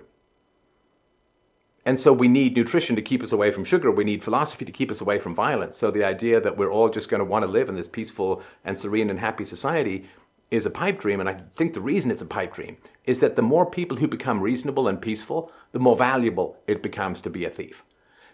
And 1.89 1.99
so 1.99 2.13
we 2.13 2.27
need 2.27 2.55
nutrition 2.55 2.95
to 2.97 3.01
keep 3.01 3.23
us 3.23 3.31
away 3.31 3.49
from 3.49 3.65
sugar. 3.65 3.89
We 3.89 4.03
need 4.03 4.23
philosophy 4.23 4.63
to 4.63 4.71
keep 4.71 4.91
us 4.91 5.01
away 5.01 5.17
from 5.17 5.33
violence. 5.33 5.75
So 5.75 5.89
the 5.89 6.03
idea 6.03 6.39
that 6.39 6.55
we're 6.55 6.71
all 6.71 6.87
just 6.87 7.09
going 7.09 7.17
to 7.17 7.25
want 7.25 7.43
to 7.43 7.49
live 7.49 7.67
in 7.67 7.73
this 7.75 7.87
peaceful 7.87 8.43
and 8.63 8.77
serene 8.77 9.09
and 9.09 9.19
happy 9.19 9.43
society 9.43 10.07
is 10.51 10.67
a 10.67 10.69
pipe 10.69 10.99
dream, 10.99 11.19
and 11.19 11.27
I 11.27 11.41
think 11.55 11.73
the 11.73 11.81
reason 11.81 12.11
it's 12.11 12.21
a 12.21 12.27
pipe 12.27 12.53
dream 12.53 12.77
is 13.05 13.21
that 13.21 13.35
the 13.35 13.41
more 13.41 13.65
people 13.65 13.97
who 13.97 14.07
become 14.07 14.39
reasonable 14.39 14.87
and 14.87 15.01
peaceful, 15.01 15.51
the 15.71 15.79
more 15.79 15.97
valuable 15.97 16.59
it 16.67 16.83
becomes 16.83 17.21
to 17.21 17.29
be 17.31 17.43
a 17.45 17.49
thief. 17.49 17.83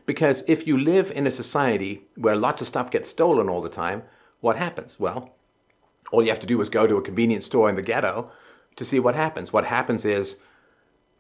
Because 0.06 0.44
if 0.48 0.68
you 0.68 0.78
live 0.78 1.10
in 1.12 1.26
a 1.26 1.32
society 1.32 2.06
where 2.18 2.36
lots 2.36 2.62
of 2.62 2.68
stuff 2.68 2.92
gets 2.92 3.10
stolen 3.10 3.48
all 3.48 3.62
the 3.62 3.70
time, 3.70 4.04
what 4.42 4.58
happens? 4.58 5.00
Well, 5.00 5.30
all 6.12 6.22
you 6.22 6.30
have 6.30 6.42
to 6.42 6.46
do 6.46 6.60
is 6.60 6.68
go 6.68 6.88
to 6.88 6.98
a 6.98 7.02
convenience 7.02 7.46
store 7.46 7.70
in 7.70 7.78
the 7.78 7.82
ghetto 7.82 8.30
to 8.76 8.84
see 8.84 9.00
what 9.00 9.16
happens. 9.16 9.54
What 9.54 9.64
happens 9.64 10.04
is 10.04 10.40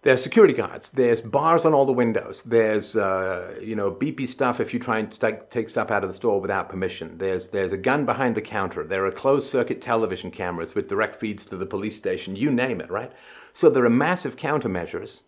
there's 0.06 0.22
security 0.22 0.54
guards. 0.54 0.92
There's 0.92 1.20
bars 1.20 1.66
on 1.66 1.74
all 1.74 1.88
the 1.88 1.92
windows. 1.92 2.44
There's 2.44 2.96
uh, 2.96 3.56
you 3.60 3.76
know 3.76 3.92
beepy 3.92 4.28
stuff 4.28 4.60
if 4.60 4.72
you 4.72 4.80
try 4.80 5.00
and 5.00 5.12
st- 5.12 5.50
take 5.50 5.68
stuff 5.68 5.90
out 5.90 6.04
of 6.04 6.10
the 6.12 6.14
store 6.14 6.40
without 6.40 6.70
permission. 6.70 7.18
There's 7.18 7.50
there's 7.50 7.74
a 7.74 7.78
gun 7.78 8.06
behind 8.06 8.36
the 8.36 8.42
counter. 8.42 8.84
There 8.84 9.04
are 9.08 9.12
closed 9.12 9.50
circuit 9.50 9.82
television 9.82 10.30
cameras 10.30 10.76
with 10.76 10.88
direct 10.88 11.20
feeds 11.20 11.48
to 11.48 11.58
the 11.58 11.66
police 11.66 11.96
station. 11.96 12.36
You 12.36 12.52
name 12.52 12.82
it, 12.82 12.92
right? 12.92 13.12
So 13.54 13.68
there 13.68 13.84
are 13.84 13.90
massive 13.90 14.36
countermeasures 14.36 15.22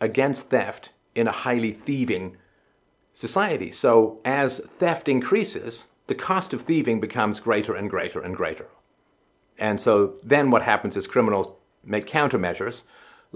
against 0.00 0.50
theft 0.50 0.90
in 1.14 1.28
a 1.28 1.32
highly 1.32 1.72
thieving 1.72 2.36
society. 3.14 3.70
So 3.70 4.20
as 4.24 4.58
theft 4.58 5.08
increases, 5.08 5.86
the 6.08 6.16
cost 6.16 6.52
of 6.52 6.62
thieving 6.62 7.00
becomes 7.00 7.38
greater 7.38 7.76
and 7.76 7.88
greater 7.88 8.20
and 8.20 8.34
greater. 8.34 8.66
And 9.56 9.80
so 9.80 10.14
then 10.24 10.50
what 10.50 10.62
happens 10.62 10.96
is 10.96 11.06
criminals 11.06 11.48
make 11.84 12.08
countermeasures 12.08 12.82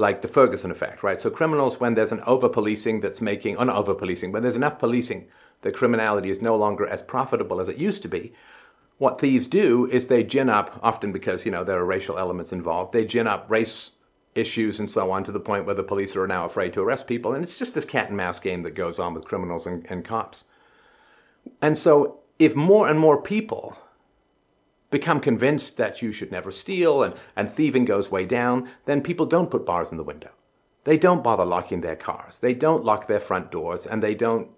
like 0.01 0.23
the 0.23 0.29
Ferguson 0.29 0.71
effect, 0.71 1.03
right? 1.03 1.21
So 1.21 1.31
criminals, 1.31 1.79
when 1.79 1.95
there's 1.95 2.11
an 2.11 2.23
over 2.27 2.49
policing 2.49 3.01
that's 3.01 3.21
making, 3.21 3.59
oh, 3.59 3.69
over 3.71 3.95
policing, 3.95 4.33
when 4.33 4.43
there's 4.43 4.57
enough 4.57 4.79
policing 4.79 5.29
that 5.63 5.77
criminality 5.77 6.31
is 6.31 6.41
no 6.41 6.57
longer 6.57 6.87
as 6.87 7.03
profitable 7.03 7.61
as 7.61 7.69
it 7.69 7.77
used 7.77 8.01
to 8.03 8.09
be, 8.09 8.33
what 8.97 9.21
thieves 9.21 9.47
do 9.47 9.87
is 9.91 10.09
they 10.09 10.25
gin 10.25 10.49
up, 10.49 10.81
often 10.83 11.13
because, 11.13 11.45
you 11.45 11.53
know, 11.53 11.65
there 11.65 11.79
are 11.79 11.85
racial 11.85 12.19
elements 12.19 12.53
involved, 12.53 12.93
they 12.93 13.05
gin 13.05 13.27
up 13.27 13.45
race 13.51 13.91
issues 14.35 14.81
and 14.81 14.89
so 14.89 15.11
on 15.11 15.23
to 15.25 15.33
the 15.33 15.41
point 15.41 15.67
where 15.67 15.75
the 15.75 15.83
police 15.83 16.17
are 16.17 16.27
now 16.27 16.47
afraid 16.47 16.73
to 16.73 16.81
arrest 16.81 17.07
people. 17.07 17.35
And 17.35 17.43
it's 17.43 17.57
just 17.57 17.75
this 17.75 17.85
cat 17.85 18.09
and 18.09 18.17
mouse 18.17 18.41
game 18.41 18.63
that 18.63 18.75
goes 18.75 18.99
on 18.99 19.13
with 19.13 19.25
criminals 19.25 19.67
and, 19.67 19.85
and 19.91 20.05
cops. 20.05 20.45
And 21.61 21.77
so 21.77 22.21
if 22.39 22.57
more 22.57 22.89
and 22.89 22.99
more 22.99 23.21
people 23.21 23.77
become 24.91 25.21
convinced 25.21 25.77
that 25.77 26.03
you 26.03 26.13
should 26.13 26.33
never 26.33 26.51
steal 26.51 27.03
and, 27.03 27.15
and 27.37 27.51
thieving 27.51 27.85
goes 27.85 28.11
way 28.11 28.27
down, 28.27 28.69
then 28.87 29.01
people 29.01 29.27
don't 29.27 29.51
put 29.51 29.65
bars 29.65 29.91
in 29.91 29.97
the 29.97 30.05
window. 30.05 30.31
They 30.85 30.99
don't 30.99 31.23
bother 31.23 31.45
locking 31.45 31.81
their 31.81 31.97
cars. 31.97 32.39
They 32.39 32.55
don't 32.55 32.85
lock 32.85 33.07
their 33.07 33.21
front 33.21 33.51
doors 33.51 33.87
and 33.87 34.03
they 34.03 34.15
don't 34.15 34.49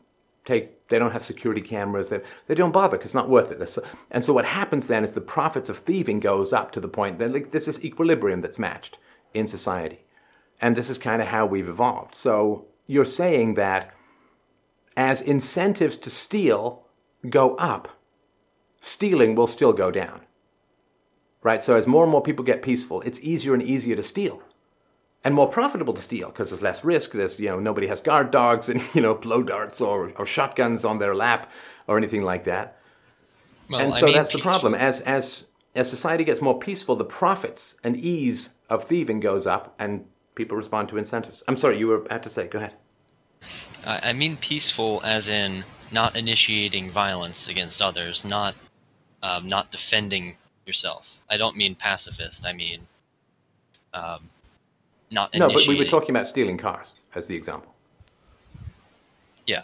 take 0.45 0.89
they 0.89 0.99
don't 0.99 1.12
have 1.12 1.24
security 1.24 1.62
cameras. 1.62 2.11
They, 2.11 2.20
they 2.47 2.55
don't 2.55 2.72
bother 2.72 2.99
because 2.99 3.11
it's 3.11 3.14
not 3.14 3.30
worth 3.30 3.51
it. 3.51 3.78
And 4.11 4.22
so 4.22 4.35
what 4.35 4.45
happens 4.45 4.87
then 4.87 5.05
is 5.05 5.12
the 5.12 5.22
profits 5.22 5.70
of 5.70 5.78
thieving 5.78 6.20
goes 6.20 6.53
up 6.53 6.70
to 6.72 6.80
the 6.80 6.89
point 6.89 7.18
that 7.18 7.33
like, 7.33 7.51
this 7.51 7.66
is 7.66 7.83
equilibrium 7.83 8.43
that's 8.43 8.59
matched 8.59 8.99
in 9.33 9.47
society. 9.47 10.05
And 10.61 10.76
this 10.76 10.91
is 10.91 10.99
kind 10.99 11.22
of 11.22 11.28
how 11.28 11.47
we've 11.47 11.68
evolved. 11.68 12.14
So 12.14 12.66
you're 12.87 13.07
saying 13.07 13.55
that 13.55 13.95
as 14.97 15.22
incentives 15.22 15.97
to 15.97 16.11
steal 16.11 16.87
go 17.30 17.57
up, 17.57 17.89
stealing 18.83 19.35
will 19.35 19.47
still 19.47 19.72
go 19.72 19.91
down. 19.91 20.20
Right? 21.43 21.64
So 21.64 21.76
as 21.76 21.87
more 21.87 22.03
and 22.03 22.12
more 22.12 22.22
people 22.22 22.45
get 22.45 22.62
peaceful, 22.62 23.01
it's 23.01 23.18
easier 23.20 23.55
and 23.55 23.62
easier 23.62 23.97
to 23.97 24.03
steal. 24.03 24.43
And 25.24 25.35
more 25.35 25.49
profitable 25.49 25.95
to 25.95 26.03
steal 26.03 26.28
because 26.28 26.51
there's 26.51 26.62
less 26.62 26.85
risk. 26.85 27.12
There's, 27.12 27.39
you 27.39 27.49
know, 27.49 27.61
nobody 27.61 27.87
has 27.87 28.01
guard 28.01 28.30
dogs 28.30 28.68
and, 28.68 28.83
you 28.95 29.01
know, 29.01 29.14
blow 29.14 29.43
darts 29.43 29.80
or, 29.80 30.12
or 30.16 30.26
shotguns 30.26 30.85
on 30.85 30.99
their 30.99 31.14
lap 31.14 31.51
or 31.87 31.97
anything 31.97 32.22
like 32.22 32.45
that. 32.45 32.78
Well, 33.70 33.80
and 33.80 33.95
so 33.95 34.01
I 34.01 34.03
mean, 34.07 34.14
that's 34.14 34.33
peaceful. 34.33 34.51
the 34.51 34.53
problem. 34.53 34.74
As, 34.74 35.01
as, 35.01 35.45
as 35.74 35.89
society 35.89 36.24
gets 36.24 36.43
more 36.43 36.59
peaceful, 36.59 36.97
the 36.97 37.05
profits 37.05 37.76
and 37.85 37.97
ease 37.97 38.51
of 38.68 38.85
thieving 38.85 39.20
goes 39.20 39.47
up 39.47 39.74
and 39.78 40.05
people 40.35 40.57
respond 40.57 40.89
to 40.89 40.99
incentives. 40.99 41.43
I'm 41.47 41.57
sorry, 41.57 41.78
you 41.78 41.87
were 41.87 41.97
about 41.97 42.24
to 42.24 42.30
say, 42.30 42.49
go 42.49 42.59
ahead. 42.59 42.74
I 43.85 44.12
mean 44.12 44.37
peaceful 44.37 45.01
as 45.05 45.28
in 45.28 45.64
not 45.91 46.16
initiating 46.16 46.91
violence 46.91 47.49
against 47.49 47.83
others, 47.83 48.24
not 48.24 48.55
um, 49.23 49.49
not 49.49 49.70
defending 49.70 50.37
yourself. 50.66 51.16
I 51.31 51.37
don't 51.37 51.57
mean 51.57 51.75
pacifist. 51.75 52.47
I 52.47 52.53
mean 52.53 52.87
um, 53.95 54.29
not. 55.11 55.35
No, 55.35 55.49
but 55.49 55.66
we 55.66 55.79
were 55.79 55.85
talking 55.85 56.11
about 56.11 56.27
stealing 56.27 56.59
cars 56.59 56.93
as 57.14 57.27
the 57.27 57.37
example. 57.37 57.75
Yeah. 59.47 59.62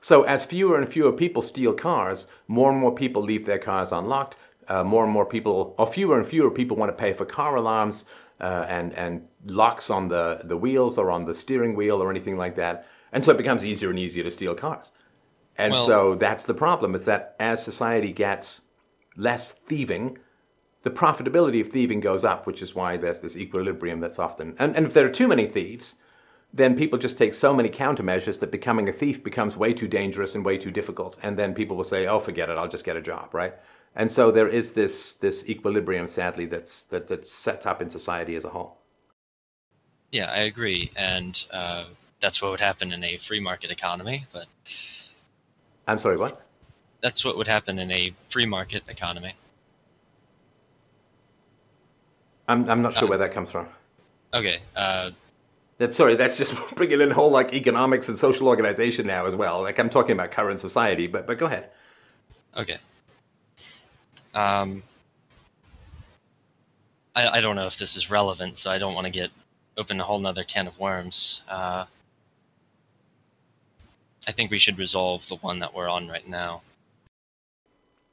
So 0.00 0.22
as 0.24 0.44
fewer 0.44 0.78
and 0.78 0.88
fewer 0.88 1.12
people 1.12 1.42
steal 1.42 1.72
cars, 1.72 2.26
more 2.48 2.70
and 2.70 2.78
more 2.78 2.94
people 2.94 3.22
leave 3.22 3.46
their 3.46 3.58
cars 3.58 3.92
unlocked. 3.92 4.36
Uh, 4.66 4.82
more 4.82 5.04
and 5.04 5.12
more 5.12 5.26
people, 5.26 5.74
or 5.76 5.86
fewer 5.86 6.18
and 6.18 6.26
fewer 6.26 6.50
people, 6.50 6.74
want 6.74 6.88
to 6.88 6.96
pay 6.96 7.12
for 7.12 7.26
car 7.26 7.56
alarms 7.56 8.06
uh, 8.40 8.64
and 8.66 8.94
and 8.94 9.26
locks 9.44 9.90
on 9.90 10.08
the 10.08 10.40
the 10.44 10.56
wheels 10.56 10.96
or 10.96 11.10
on 11.10 11.26
the 11.26 11.34
steering 11.34 11.74
wheel 11.76 12.02
or 12.02 12.10
anything 12.10 12.38
like 12.38 12.56
that. 12.56 12.86
And 13.12 13.24
so 13.24 13.30
it 13.32 13.36
becomes 13.36 13.64
easier 13.64 13.90
and 13.90 13.98
easier 13.98 14.24
to 14.24 14.30
steal 14.30 14.54
cars. 14.54 14.90
And 15.56 15.72
well, 15.72 15.86
so 15.86 16.14
that's 16.16 16.44
the 16.44 16.54
problem 16.54 16.94
is 16.94 17.04
that 17.04 17.36
as 17.38 17.62
society 17.62 18.12
gets 18.12 18.62
less 19.16 19.52
thieving, 19.52 20.18
the 20.82 20.90
profitability 20.90 21.60
of 21.60 21.70
thieving 21.70 22.00
goes 22.00 22.24
up, 22.24 22.46
which 22.46 22.60
is 22.60 22.74
why 22.74 22.96
there's 22.96 23.20
this 23.20 23.36
equilibrium 23.36 24.00
that's 24.00 24.18
often. 24.18 24.54
And, 24.58 24.76
and 24.76 24.86
if 24.86 24.92
there 24.92 25.06
are 25.06 25.10
too 25.10 25.28
many 25.28 25.46
thieves, 25.46 25.94
then 26.52 26.76
people 26.76 26.98
just 26.98 27.18
take 27.18 27.34
so 27.34 27.54
many 27.54 27.68
countermeasures 27.68 28.38
that 28.40 28.52
becoming 28.52 28.88
a 28.88 28.92
thief 28.92 29.24
becomes 29.24 29.56
way 29.56 29.72
too 29.72 29.88
dangerous 29.88 30.34
and 30.34 30.44
way 30.44 30.58
too 30.58 30.70
difficult. 30.70 31.16
And 31.22 31.36
then 31.36 31.54
people 31.54 31.76
will 31.76 31.84
say, 31.84 32.06
oh, 32.06 32.20
forget 32.20 32.48
it, 32.48 32.58
I'll 32.58 32.68
just 32.68 32.84
get 32.84 32.96
a 32.96 33.02
job, 33.02 33.34
right? 33.34 33.54
And 33.96 34.10
so 34.10 34.30
there 34.30 34.48
is 34.48 34.72
this, 34.72 35.14
this 35.14 35.44
equilibrium, 35.48 36.06
sadly, 36.06 36.46
that's, 36.46 36.82
that, 36.84 37.08
that's 37.08 37.32
set 37.32 37.66
up 37.66 37.80
in 37.80 37.90
society 37.90 38.36
as 38.36 38.44
a 38.44 38.50
whole. 38.50 38.78
Yeah, 40.12 40.30
I 40.30 40.40
agree. 40.40 40.92
And 40.96 41.44
uh, 41.50 41.86
that's 42.20 42.40
what 42.40 42.50
would 42.50 42.60
happen 42.60 42.92
in 42.92 43.02
a 43.02 43.16
free 43.16 43.40
market 43.40 43.70
economy. 43.70 44.26
But 44.32 44.46
I'm 45.86 45.98
sorry, 45.98 46.16
what? 46.16 46.40
That's 47.02 47.24
what 47.24 47.36
would 47.36 47.46
happen 47.46 47.78
in 47.78 47.90
a 47.90 48.14
free 48.30 48.46
market 48.46 48.82
economy. 48.88 49.34
I'm 52.48 52.68
I'm 52.68 52.82
not 52.82 52.94
sure 52.94 53.04
um, 53.04 53.08
where 53.10 53.18
that 53.18 53.32
comes 53.32 53.50
from. 53.50 53.68
Okay. 54.32 54.58
Uh, 54.74 55.10
that, 55.78 55.94
sorry, 55.94 56.14
that's 56.16 56.36
just 56.36 56.54
bringing 56.74 57.00
in 57.00 57.10
whole 57.10 57.30
like 57.30 57.52
economics 57.52 58.08
and 58.08 58.18
social 58.18 58.48
organization 58.48 59.06
now 59.06 59.26
as 59.26 59.34
well. 59.34 59.62
Like 59.62 59.78
I'm 59.78 59.90
talking 59.90 60.12
about 60.12 60.30
current 60.30 60.60
society, 60.60 61.06
but 61.06 61.26
but 61.26 61.38
go 61.38 61.46
ahead. 61.46 61.70
Okay. 62.56 62.78
Um, 64.34 64.82
I 67.14 67.38
I 67.38 67.40
don't 67.40 67.56
know 67.56 67.66
if 67.66 67.78
this 67.78 67.96
is 67.96 68.10
relevant, 68.10 68.58
so 68.58 68.70
I 68.70 68.78
don't 68.78 68.94
want 68.94 69.06
to 69.06 69.12
get 69.12 69.30
open 69.76 70.00
a 70.00 70.04
whole 70.04 70.18
nother 70.18 70.44
can 70.44 70.66
of 70.66 70.78
worms. 70.78 71.42
Uh, 71.48 71.86
I 74.26 74.32
think 74.32 74.50
we 74.50 74.58
should 74.58 74.78
resolve 74.78 75.26
the 75.28 75.36
one 75.36 75.58
that 75.60 75.74
we're 75.74 75.88
on 75.88 76.08
right 76.08 76.26
now. 76.26 76.62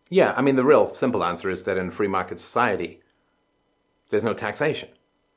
Yeah, 0.09 0.33
I 0.35 0.41
mean, 0.41 0.57
the 0.57 0.65
real 0.65 0.93
simple 0.93 1.23
answer 1.23 1.49
is 1.49 1.63
that 1.63 1.77
in 1.77 1.87
a 1.87 1.91
free 1.91 2.07
market 2.07 2.39
society, 2.39 2.99
there's 4.09 4.23
no 4.23 4.33
taxation. 4.33 4.89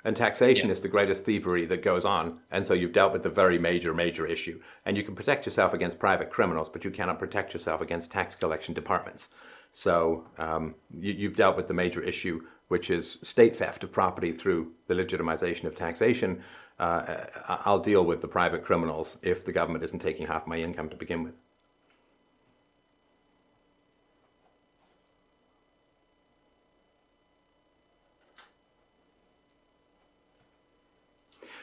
And 0.05 0.15
taxation 0.15 0.69
yeah. 0.69 0.75
is 0.75 0.83
the 0.83 0.89
greatest 0.89 1.25
thievery 1.25 1.65
that 1.67 1.83
goes 1.83 2.05
on. 2.05 2.41
And 2.51 2.67
so 2.67 2.75
you've 2.75 2.93
dealt 2.93 3.13
with 3.13 3.23
the 3.23 3.31
very 3.31 3.59
major, 3.59 3.95
major 3.95 4.27
issue. 4.27 4.61
And 4.85 4.97
you 4.97 5.03
can 5.03 5.15
protect 5.15 5.47
yourself 5.47 5.73
against 5.73 5.99
private 5.99 6.31
criminals, 6.31 6.69
but 6.69 6.85
you 6.85 6.91
cannot 6.91 7.19
protect 7.19 7.55
yourself 7.55 7.81
against 7.81 8.11
tax 8.11 8.35
collection 8.35 8.75
departments. 8.75 9.31
So 9.73 10.27
um, 10.39 10.75
you, 11.01 11.29
have 11.29 11.37
dealt 11.37 11.57
with 11.57 11.69
the 11.69 11.75
major 11.75 12.03
issue, 12.03 12.43
which 12.69 12.91
is 12.91 13.19
state 13.23 13.57
theft 13.57 13.83
of 13.83 13.93
property 13.93 14.33
through 14.33 14.73
the 14.89 14.95
legitimization 14.95 15.65
of 15.65 15.75
taxation. 15.75 16.43
Uh, 16.79 17.27
I'll 17.47 17.79
deal 17.79 18.05
with 18.05 18.21
the 18.21 18.29
private 18.29 18.65
criminals 18.65 19.17
if 19.23 19.45
the 19.45 19.53
government 19.53 19.85
isn't 19.85 20.01
taking 20.01 20.27
half 20.27 20.47
my 20.47 20.59
income 20.59 20.91
to 20.91 20.97
begin 20.97 21.23
with. 21.23 21.35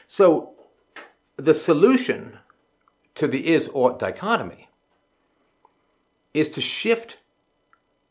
So 0.06 0.52
the 1.36 1.54
solution 1.54 2.38
to 3.14 3.26
the 3.26 3.52
is 3.54 3.70
ought 3.72 3.98
dichotomy 3.98 4.68
is 6.34 6.50
to 6.50 6.60
shift 6.60 7.16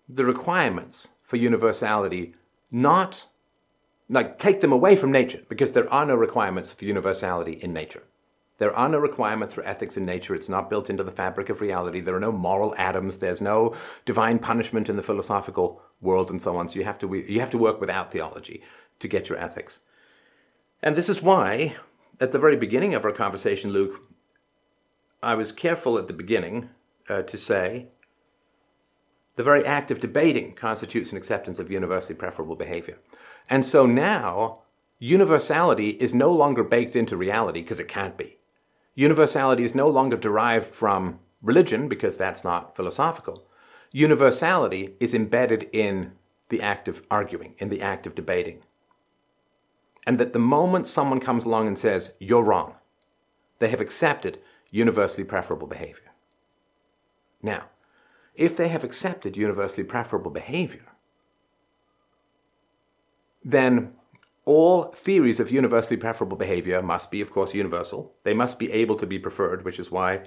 the 0.09 0.25
requirements 0.25 1.09
for 1.23 1.37
universality 1.37 2.33
not 2.71 3.27
like 4.11 4.37
take 4.37 4.61
them 4.61 4.73
away 4.73 4.95
from 4.95 5.11
nature 5.11 5.41
because 5.47 5.71
there 5.71 5.91
are 5.91 6.05
no 6.05 6.15
requirements 6.15 6.69
for 6.69 6.85
universality 6.85 7.53
in 7.53 7.73
nature. 7.73 8.03
There 8.57 8.75
are 8.75 8.89
no 8.89 8.99
requirements 8.99 9.53
for 9.55 9.65
ethics 9.65 9.97
in 9.97 10.05
nature. 10.05 10.35
It's 10.35 10.49
not 10.49 10.69
built 10.69 10.89
into 10.89 11.03
the 11.03 11.11
fabric 11.11 11.49
of 11.49 11.61
reality. 11.61 12.01
There 12.01 12.15
are 12.15 12.19
no 12.19 12.31
moral 12.31 12.75
atoms. 12.77 13.17
There's 13.17 13.41
no 13.41 13.73
divine 14.05 14.37
punishment 14.37 14.89
in 14.89 14.97
the 14.97 15.01
philosophical 15.01 15.81
world 16.01 16.29
and 16.29 16.39
so 16.39 16.57
on. 16.57 16.69
So 16.69 16.77
you 16.77 16.85
have 16.85 16.99
to, 16.99 17.11
you 17.15 17.39
have 17.39 17.49
to 17.51 17.57
work 17.57 17.79
without 17.79 18.11
theology 18.11 18.61
to 18.99 19.07
get 19.07 19.29
your 19.29 19.39
ethics. 19.39 19.79
And 20.83 20.95
this 20.95 21.09
is 21.09 21.23
why 21.23 21.75
at 22.19 22.33
the 22.33 22.39
very 22.39 22.55
beginning 22.57 22.93
of 22.93 23.05
our 23.05 23.11
conversation, 23.11 23.71
Luke, 23.71 24.07
I 25.23 25.35
was 25.35 25.51
careful 25.51 25.97
at 25.97 26.07
the 26.07 26.13
beginning 26.13 26.69
uh, 27.09 27.23
to 27.23 27.37
say 27.37 27.87
the 29.37 29.43
very 29.43 29.65
act 29.65 29.89
of 29.89 29.99
debating 29.99 30.53
constitutes 30.53 31.11
an 31.11 31.17
acceptance 31.17 31.57
of 31.57 31.71
universally 31.71 32.15
preferable 32.15 32.55
behavior. 32.55 32.97
And 33.49 33.65
so 33.65 33.85
now, 33.85 34.61
universality 34.99 35.89
is 35.89 36.13
no 36.13 36.31
longer 36.31 36.63
baked 36.63 36.95
into 36.95 37.17
reality 37.17 37.61
because 37.61 37.79
it 37.79 37.87
can't 37.87 38.17
be. 38.17 38.37
Universality 38.95 39.63
is 39.63 39.75
no 39.75 39.87
longer 39.87 40.17
derived 40.17 40.67
from 40.67 41.19
religion 41.41 41.87
because 41.87 42.17
that's 42.17 42.43
not 42.43 42.75
philosophical. 42.75 43.45
Universality 43.91 44.95
is 44.99 45.13
embedded 45.13 45.69
in 45.73 46.11
the 46.49 46.61
act 46.61 46.87
of 46.87 47.01
arguing, 47.09 47.55
in 47.59 47.69
the 47.69 47.81
act 47.81 48.05
of 48.05 48.15
debating 48.15 48.61
and 50.05 50.19
that 50.19 50.33
the 50.33 50.39
moment 50.39 50.87
someone 50.87 51.19
comes 51.19 51.45
along 51.45 51.67
and 51.67 51.77
says, 51.77 52.11
you're 52.19 52.43
wrong, 52.43 52.75
they 53.59 53.69
have 53.69 53.81
accepted 53.81 54.39
universally 54.69 55.23
preferable 55.23 55.67
behavior. 55.67 56.11
Now, 57.41 57.65
if 58.35 58.55
they 58.55 58.69
have 58.69 58.83
accepted 58.83 59.37
universally 59.37 59.83
preferable 59.83 60.31
behavior, 60.31 60.85
then 63.43 63.93
all 64.45 64.85
theories 64.91 65.39
of 65.39 65.51
universally 65.51 65.97
preferable 65.97 66.37
behavior 66.37 66.81
must 66.81 67.11
be, 67.11 67.21
of 67.21 67.31
course, 67.31 67.53
universal. 67.53 68.13
They 68.23 68.33
must 68.33 68.59
be 68.59 68.71
able 68.71 68.95
to 68.97 69.05
be 69.05 69.19
preferred, 69.19 69.63
which 69.63 69.79
is 69.79 69.91
why 69.91 70.23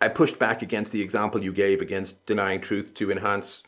I 0.00 0.08
pushed 0.08 0.38
back 0.38 0.62
against 0.62 0.92
the 0.92 1.02
example 1.02 1.42
you 1.42 1.52
gave 1.52 1.80
against 1.80 2.24
denying 2.26 2.60
truth 2.60 2.94
to 2.94 3.10
enhance 3.10 3.62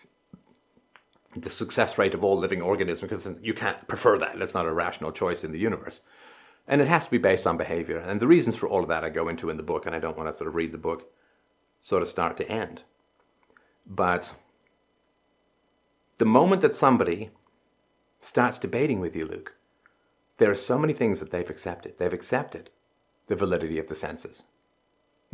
the 1.36 1.50
success 1.50 1.96
rate 1.98 2.14
of 2.14 2.22
all 2.22 2.36
living 2.36 2.60
organisms 2.60 3.10
because 3.10 3.26
you 3.42 3.54
can't 3.54 3.86
prefer 3.88 4.18
that. 4.18 4.38
That's 4.38 4.54
not 4.54 4.66
a 4.66 4.72
rational 4.72 5.12
choice 5.12 5.44
in 5.44 5.52
the 5.52 5.58
universe. 5.58 6.00
And 6.68 6.80
it 6.80 6.86
has 6.86 7.06
to 7.06 7.10
be 7.10 7.18
based 7.18 7.46
on 7.46 7.56
behavior. 7.56 7.98
And 7.98 8.20
the 8.20 8.26
reasons 8.26 8.56
for 8.56 8.68
all 8.68 8.82
of 8.82 8.88
that 8.88 9.04
I 9.04 9.08
go 9.08 9.28
into 9.28 9.50
in 9.50 9.56
the 9.56 9.62
book, 9.62 9.86
and 9.86 9.94
I 9.94 9.98
don't 9.98 10.16
want 10.16 10.30
to 10.30 10.36
sort 10.36 10.48
of 10.48 10.54
read 10.54 10.72
the 10.72 10.78
book 10.78 11.10
sort 11.80 12.02
of 12.02 12.08
start 12.08 12.36
to 12.36 12.48
end. 12.48 12.82
But 13.86 14.32
the 16.18 16.24
moment 16.24 16.62
that 16.62 16.74
somebody 16.74 17.30
starts 18.22 18.58
debating 18.58 19.00
with 19.00 19.14
you, 19.14 19.26
Luke, 19.26 19.54
there 20.38 20.50
are 20.50 20.56
so 20.56 20.78
many 20.78 20.94
things 20.94 21.20
that 21.20 21.30
they've 21.30 21.50
accepted. 21.50 21.98
They've 21.98 22.12
accepted 22.12 22.70
the 23.26 23.36
validity 23.36 23.78
of 23.78 23.88
the 23.88 23.94
senses. 23.94 24.44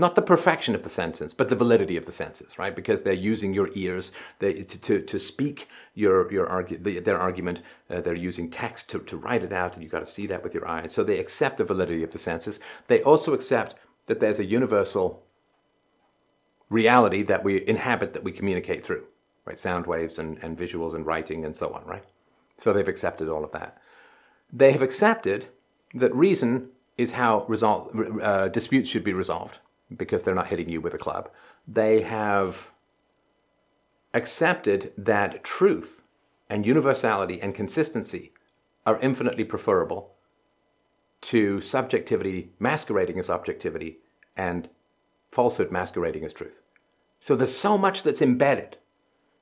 Not 0.00 0.14
the 0.14 0.22
perfection 0.22 0.76
of 0.76 0.84
the 0.84 0.90
senses, 0.90 1.34
but 1.34 1.48
the 1.48 1.56
validity 1.56 1.96
of 1.96 2.06
the 2.06 2.12
senses, 2.12 2.58
right? 2.58 2.74
Because 2.74 3.02
they're 3.02 3.12
using 3.12 3.52
your 3.52 3.68
ears 3.74 4.12
they, 4.38 4.62
to, 4.62 4.78
to, 4.78 5.00
to 5.02 5.18
speak 5.18 5.68
your, 5.94 6.32
your 6.32 6.46
argu- 6.46 6.82
the, 6.82 7.00
their 7.00 7.18
argument. 7.18 7.62
Uh, 7.90 8.00
they're 8.00 8.14
using 8.14 8.48
text 8.48 8.88
to, 8.90 9.00
to 9.00 9.16
write 9.16 9.42
it 9.42 9.52
out, 9.52 9.74
and 9.74 9.82
you've 9.82 9.92
got 9.92 10.00
to 10.00 10.06
see 10.06 10.26
that 10.28 10.44
with 10.44 10.54
your 10.54 10.68
eyes. 10.68 10.92
So 10.92 11.02
they 11.02 11.18
accept 11.18 11.58
the 11.58 11.64
validity 11.64 12.04
of 12.04 12.12
the 12.12 12.18
senses. 12.18 12.60
They 12.86 13.02
also 13.02 13.34
accept 13.34 13.74
that 14.06 14.20
there's 14.20 14.38
a 14.38 14.44
universal 14.44 15.22
reality 16.70 17.22
that 17.24 17.42
we 17.42 17.66
inhabit, 17.66 18.12
that 18.12 18.22
we 18.22 18.30
communicate 18.30 18.84
through, 18.84 19.04
right? 19.46 19.58
Sound 19.58 19.86
waves 19.86 20.20
and, 20.20 20.38
and 20.42 20.56
visuals 20.56 20.94
and 20.94 21.04
writing 21.06 21.44
and 21.44 21.56
so 21.56 21.72
on, 21.72 21.84
right? 21.86 22.04
So 22.58 22.72
they've 22.72 22.88
accepted 22.88 23.28
all 23.28 23.44
of 23.44 23.52
that. 23.52 23.78
They 24.52 24.72
have 24.72 24.82
accepted 24.82 25.46
that 25.94 26.14
reason 26.14 26.68
is 26.96 27.12
how 27.12 27.44
result, 27.46 27.94
uh, 28.22 28.48
disputes 28.48 28.88
should 28.88 29.04
be 29.04 29.12
resolved 29.12 29.58
because 29.96 30.22
they're 30.22 30.34
not 30.34 30.48
hitting 30.48 30.68
you 30.68 30.80
with 30.80 30.94
a 30.94 30.98
club. 30.98 31.30
They 31.66 32.02
have 32.02 32.68
accepted 34.12 34.92
that 34.98 35.44
truth 35.44 36.02
and 36.50 36.66
universality 36.66 37.40
and 37.40 37.54
consistency 37.54 38.32
are 38.84 38.98
infinitely 39.00 39.44
preferable 39.44 40.14
to 41.20 41.60
subjectivity 41.60 42.50
masquerading 42.58 43.18
as 43.18 43.30
objectivity 43.30 43.98
and 44.36 44.68
falsehood 45.30 45.70
masquerading 45.70 46.24
as 46.24 46.32
truth. 46.32 46.60
So 47.20 47.36
there's 47.36 47.56
so 47.56 47.76
much 47.76 48.02
that's 48.02 48.22
embedded 48.22 48.78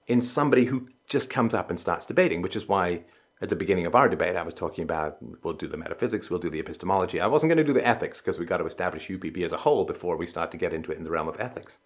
in 0.06 0.22
somebody 0.22 0.64
who 0.64 0.88
just 1.06 1.30
comes 1.30 1.54
up 1.54 1.70
and 1.70 1.78
starts 1.78 2.06
debating, 2.06 2.42
which 2.42 2.56
is 2.56 2.68
why 2.68 3.02
at 3.42 3.48
the 3.48 3.56
beginning 3.56 3.86
of 3.86 3.94
our 3.94 4.08
debate, 4.08 4.36
I 4.36 4.42
was 4.42 4.54
talking 4.54 4.82
about 4.82 5.18
we'll 5.42 5.54
do 5.54 5.68
the 5.68 5.76
metaphysics, 5.76 6.30
we'll 6.30 6.40
do 6.40 6.50
the 6.50 6.60
epistemology. 6.60 7.20
I 7.20 7.26
wasn't 7.26 7.50
going 7.50 7.58
to 7.58 7.64
do 7.64 7.74
the 7.74 7.86
ethics 7.86 8.18
because 8.18 8.38
we've 8.38 8.48
got 8.48 8.58
to 8.58 8.66
establish 8.66 9.08
UPB 9.08 9.44
as 9.44 9.52
a 9.52 9.58
whole 9.58 9.84
before 9.84 10.16
we 10.16 10.26
start 10.26 10.50
to 10.52 10.56
get 10.56 10.72
into 10.72 10.90
it 10.90 10.98
in 10.98 11.04
the 11.04 11.10
realm 11.10 11.28
of 11.28 11.38
ethics. 11.38 11.76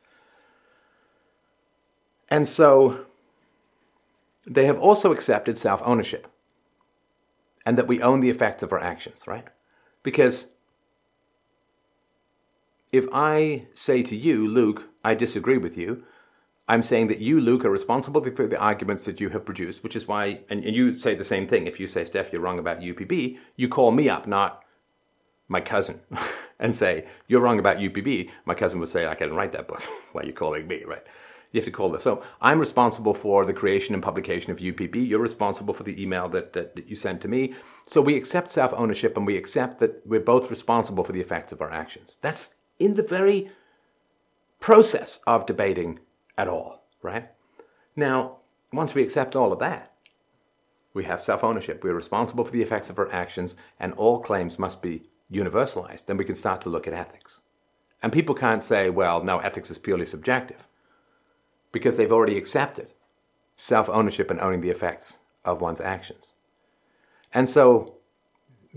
And 2.28 2.48
so 2.48 3.06
they 4.46 4.66
have 4.66 4.78
also 4.78 5.12
accepted 5.12 5.58
self 5.58 5.82
ownership 5.84 6.28
and 7.66 7.76
that 7.76 7.88
we 7.88 8.00
own 8.00 8.20
the 8.20 8.30
effects 8.30 8.62
of 8.62 8.72
our 8.72 8.80
actions, 8.80 9.26
right? 9.26 9.46
Because 10.02 10.46
if 12.92 13.04
I 13.12 13.66
say 13.74 14.02
to 14.04 14.16
you, 14.16 14.46
Luke, 14.46 14.84
I 15.04 15.14
disagree 15.14 15.58
with 15.58 15.76
you, 15.76 16.04
I'm 16.70 16.84
saying 16.84 17.08
that 17.08 17.18
you, 17.18 17.40
Luke, 17.40 17.64
are 17.64 17.70
responsible 17.70 18.22
for 18.22 18.46
the 18.46 18.56
arguments 18.56 19.04
that 19.06 19.20
you 19.20 19.28
have 19.30 19.44
produced, 19.44 19.82
which 19.82 19.96
is 19.96 20.06
why, 20.06 20.38
and, 20.50 20.62
and 20.64 20.76
you 20.76 20.96
say 20.96 21.16
the 21.16 21.24
same 21.24 21.48
thing. 21.48 21.66
If 21.66 21.80
you 21.80 21.88
say, 21.88 22.04
Steph, 22.04 22.32
you're 22.32 22.40
wrong 22.40 22.60
about 22.60 22.78
UPB, 22.78 23.38
you 23.56 23.68
call 23.68 23.90
me 23.90 24.08
up, 24.08 24.28
not 24.28 24.62
my 25.48 25.60
cousin, 25.60 25.98
and 26.60 26.76
say, 26.76 27.08
you're 27.26 27.40
wrong 27.40 27.58
about 27.58 27.78
UPB. 27.78 28.30
My 28.44 28.54
cousin 28.54 28.78
would 28.78 28.88
say, 28.88 29.04
I 29.04 29.16
can 29.16 29.34
write 29.34 29.50
that 29.50 29.66
book. 29.66 29.82
why 30.12 30.22
are 30.22 30.26
you 30.26 30.32
calling 30.32 30.68
me, 30.68 30.84
right? 30.84 31.02
You 31.50 31.60
have 31.60 31.64
to 31.64 31.72
call 31.72 31.90
them. 31.90 32.00
So 32.02 32.22
I'm 32.40 32.60
responsible 32.60 33.14
for 33.14 33.44
the 33.44 33.52
creation 33.52 33.92
and 33.92 34.02
publication 34.02 34.52
of 34.52 34.58
UPB. 34.58 35.08
You're 35.08 35.18
responsible 35.18 35.74
for 35.74 35.82
the 35.82 36.00
email 36.00 36.28
that, 36.28 36.52
that, 36.52 36.76
that 36.76 36.88
you 36.88 36.94
sent 36.94 37.20
to 37.22 37.28
me. 37.28 37.52
So 37.88 38.00
we 38.00 38.16
accept 38.16 38.52
self 38.52 38.72
ownership 38.76 39.16
and 39.16 39.26
we 39.26 39.36
accept 39.36 39.80
that 39.80 40.06
we're 40.06 40.20
both 40.20 40.48
responsible 40.48 41.02
for 41.02 41.10
the 41.10 41.20
effects 41.20 41.50
of 41.50 41.60
our 41.60 41.72
actions. 41.72 42.18
That's 42.20 42.50
in 42.78 42.94
the 42.94 43.02
very 43.02 43.50
process 44.60 45.18
of 45.26 45.46
debating 45.46 45.98
at 46.36 46.48
all, 46.48 46.84
right? 47.02 47.28
Now, 47.96 48.38
once 48.72 48.94
we 48.94 49.02
accept 49.02 49.36
all 49.36 49.52
of 49.52 49.58
that, 49.58 49.92
we 50.94 51.04
have 51.04 51.22
self 51.22 51.44
ownership. 51.44 51.82
We're 51.82 51.94
responsible 51.94 52.44
for 52.44 52.52
the 52.52 52.62
effects 52.62 52.90
of 52.90 52.98
our 52.98 53.12
actions, 53.12 53.56
and 53.78 53.92
all 53.94 54.20
claims 54.20 54.58
must 54.58 54.82
be 54.82 55.08
universalized. 55.32 56.06
Then 56.06 56.16
we 56.16 56.24
can 56.24 56.34
start 56.34 56.60
to 56.62 56.68
look 56.68 56.86
at 56.86 56.94
ethics. 56.94 57.40
And 58.02 58.12
people 58.12 58.34
can't 58.34 58.64
say, 58.64 58.90
well, 58.90 59.22
no, 59.22 59.38
ethics 59.38 59.70
is 59.70 59.78
purely 59.78 60.06
subjective, 60.06 60.66
because 61.72 61.96
they've 61.96 62.12
already 62.12 62.36
accepted 62.36 62.88
self 63.56 63.88
ownership 63.88 64.30
and 64.30 64.40
owning 64.40 64.60
the 64.60 64.70
effects 64.70 65.16
of 65.44 65.60
one's 65.60 65.80
actions. 65.80 66.34
And 67.32 67.48
so, 67.48 67.96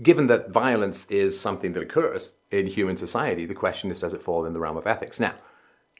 given 0.02 0.26
that 0.28 0.50
violence 0.50 1.06
is 1.10 1.38
something 1.38 1.72
that 1.72 1.82
occurs 1.82 2.34
in 2.50 2.66
human 2.66 2.96
society, 2.96 3.46
the 3.46 3.54
question 3.54 3.90
is 3.90 4.00
does 4.00 4.14
it 4.14 4.20
fall 4.20 4.44
in 4.44 4.52
the 4.52 4.60
realm 4.60 4.76
of 4.76 4.86
ethics? 4.86 5.18
Now, 5.18 5.34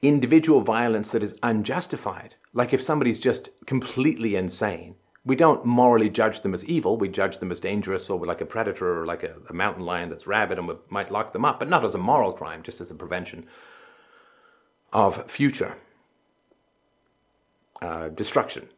individual 0.08 0.60
violence 0.60 1.10
that 1.10 1.22
is 1.22 1.34
unjustified. 1.42 2.34
Like 2.52 2.72
if 2.72 2.82
somebody's 2.82 3.18
just 3.18 3.50
completely 3.66 4.36
insane, 4.36 4.96
we 5.24 5.36
don't 5.36 5.64
morally 5.64 6.10
judge 6.10 6.42
them 6.42 6.54
as 6.54 6.64
evil. 6.64 6.96
We 6.96 7.08
judge 7.08 7.38
them 7.38 7.50
as 7.50 7.60
dangerous 7.60 8.10
or 8.10 8.24
like 8.26 8.40
a 8.40 8.46
predator 8.46 9.00
or 9.00 9.06
like 9.06 9.22
a, 9.22 9.34
a 9.48 9.52
mountain 9.52 9.84
lion 9.84 10.10
that's 10.10 10.26
rabid 10.26 10.58
and 10.58 10.68
we 10.68 10.74
might 10.88 11.10
lock 11.10 11.32
them 11.32 11.44
up, 11.44 11.58
but 11.58 11.68
not 11.68 11.84
as 11.84 11.94
a 11.94 11.98
moral 11.98 12.32
crime, 12.32 12.62
just 12.62 12.80
as 12.80 12.90
a 12.90 12.94
prevention 12.94 13.46
of 14.92 15.30
future 15.30 15.76
uh, 17.80 18.08
destruction. 18.08 18.68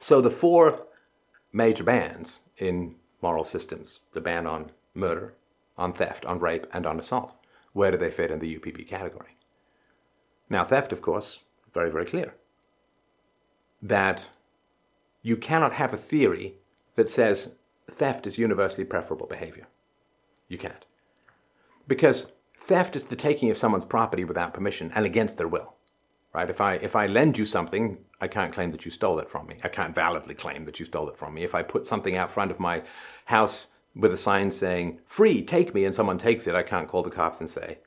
So 0.00 0.20
the 0.20 0.30
four 0.30 0.86
major 1.52 1.84
bans 1.84 2.40
in 2.58 2.96
moral 3.20 3.44
systems 3.44 4.00
the 4.12 4.20
ban 4.20 4.46
on 4.46 4.70
murder, 4.94 5.34
on 5.76 5.92
theft, 5.92 6.24
on 6.24 6.38
rape, 6.38 6.66
and 6.72 6.86
on 6.86 6.98
assault 6.98 7.34
where 7.72 7.90
do 7.90 7.96
they 7.96 8.10
fit 8.10 8.30
in 8.30 8.38
the 8.38 8.58
UPB 8.58 8.86
category? 8.86 9.36
Now, 10.50 10.64
theft, 10.64 10.92
of 10.92 11.02
course, 11.02 11.40
very, 11.74 11.90
very 11.90 12.06
clear. 12.06 12.34
that 13.82 14.28
you 15.22 15.36
cannot 15.36 15.72
have 15.74 15.92
a 15.92 15.96
theory 15.96 16.54
that 16.96 17.10
says 17.10 17.50
theft 17.90 18.26
is 18.26 18.38
universally 18.38 18.84
preferable 18.84 19.26
behavior. 19.26 19.66
You 20.48 20.58
can't. 20.58 20.84
Because 21.88 22.26
theft 22.60 22.96
is 22.96 23.04
the 23.04 23.16
taking 23.16 23.50
of 23.50 23.58
someone's 23.58 23.84
property 23.84 24.24
without 24.24 24.54
permission 24.54 24.92
and 24.94 25.04
against 25.04 25.38
their 25.38 25.48
will. 25.48 25.74
Right? 26.32 26.48
If 26.48 26.60
I 26.60 26.74
if 26.76 26.96
I 26.96 27.06
lend 27.06 27.36
you 27.36 27.44
something, 27.44 27.98
I 28.20 28.28
can't 28.28 28.54
claim 28.54 28.70
that 28.70 28.84
you 28.84 28.90
stole 28.90 29.18
it 29.18 29.28
from 29.30 29.46
me. 29.46 29.58
I 29.64 29.68
can't 29.68 29.94
validly 29.94 30.34
claim 30.34 30.64
that 30.64 30.80
you 30.80 30.86
stole 30.86 31.08
it 31.08 31.18
from 31.18 31.34
me. 31.34 31.44
If 31.44 31.54
I 31.54 31.62
put 31.62 31.86
something 31.86 32.16
out 32.16 32.30
front 32.30 32.50
of 32.50 32.60
my 32.60 32.82
house 33.26 33.68
with 33.94 34.14
a 34.14 34.16
sign 34.16 34.50
saying 34.50 35.00
"free, 35.04 35.42
take 35.44 35.74
me," 35.74 35.84
and 35.84 35.94
someone 35.94 36.18
takes 36.18 36.46
it, 36.46 36.54
I 36.54 36.62
can't 36.62 36.88
call 36.88 37.02
the 37.02 37.10
cops 37.10 37.40
and 37.40 37.50
say 37.50 37.78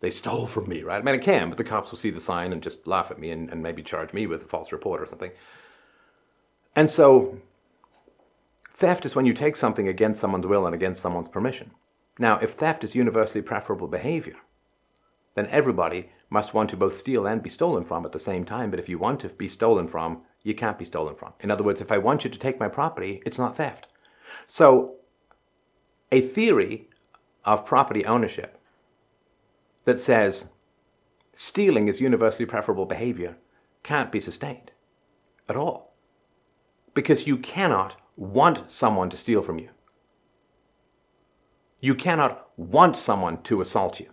they 0.00 0.10
stole 0.10 0.46
from 0.46 0.68
me. 0.68 0.82
Right? 0.82 1.00
I 1.00 1.02
mean, 1.02 1.14
I 1.14 1.18
can, 1.18 1.48
but 1.48 1.58
the 1.58 1.64
cops 1.64 1.90
will 1.90 1.98
see 1.98 2.10
the 2.10 2.20
sign 2.20 2.52
and 2.52 2.62
just 2.62 2.86
laugh 2.86 3.10
at 3.10 3.18
me 3.18 3.30
and, 3.30 3.50
and 3.50 3.62
maybe 3.62 3.82
charge 3.82 4.12
me 4.12 4.26
with 4.26 4.42
a 4.42 4.46
false 4.46 4.72
report 4.72 5.00
or 5.00 5.06
something. 5.06 5.32
And 6.74 6.90
so, 6.90 7.38
theft 8.74 9.04
is 9.04 9.14
when 9.14 9.26
you 9.26 9.34
take 9.34 9.56
something 9.56 9.88
against 9.88 10.20
someone's 10.20 10.46
will 10.46 10.66
and 10.66 10.74
against 10.74 11.00
someone's 11.00 11.28
permission. 11.28 11.72
Now, 12.18 12.38
if 12.38 12.52
theft 12.52 12.84
is 12.84 12.94
universally 12.94 13.42
preferable 13.42 13.88
behavior, 13.88 14.36
then 15.34 15.46
everybody 15.46 16.10
must 16.28 16.54
want 16.54 16.70
to 16.70 16.76
both 16.76 16.96
steal 16.96 17.26
and 17.26 17.42
be 17.42 17.50
stolen 17.50 17.84
from 17.84 18.04
at 18.04 18.12
the 18.12 18.18
same 18.18 18.44
time. 18.44 18.70
But 18.70 18.78
if 18.78 18.88
you 18.88 18.98
want 18.98 19.20
to 19.20 19.28
be 19.28 19.48
stolen 19.48 19.88
from, 19.88 20.22
you 20.42 20.54
can't 20.54 20.78
be 20.78 20.84
stolen 20.84 21.14
from. 21.16 21.32
In 21.40 21.50
other 21.50 21.64
words, 21.64 21.80
if 21.80 21.92
I 21.92 21.98
want 21.98 22.24
you 22.24 22.30
to 22.30 22.38
take 22.38 22.60
my 22.60 22.68
property, 22.68 23.22
it's 23.26 23.38
not 23.38 23.56
theft. 23.56 23.86
So, 24.46 24.96
a 26.12 26.20
theory 26.20 26.88
of 27.44 27.64
property 27.64 28.04
ownership 28.04 28.59
that 29.84 30.00
says 30.00 30.46
stealing 31.34 31.88
is 31.88 32.00
universally 32.00 32.46
preferable 32.46 32.86
behavior 32.86 33.36
can't 33.82 34.12
be 34.12 34.20
sustained 34.20 34.70
at 35.48 35.56
all. 35.56 35.94
Because 36.94 37.26
you 37.26 37.38
cannot 37.38 37.96
want 38.16 38.70
someone 38.70 39.10
to 39.10 39.16
steal 39.16 39.42
from 39.42 39.58
you. 39.58 39.70
You 41.80 41.94
cannot 41.94 42.48
want 42.56 42.96
someone 42.96 43.42
to 43.42 43.60
assault 43.60 44.00
you. 44.00 44.10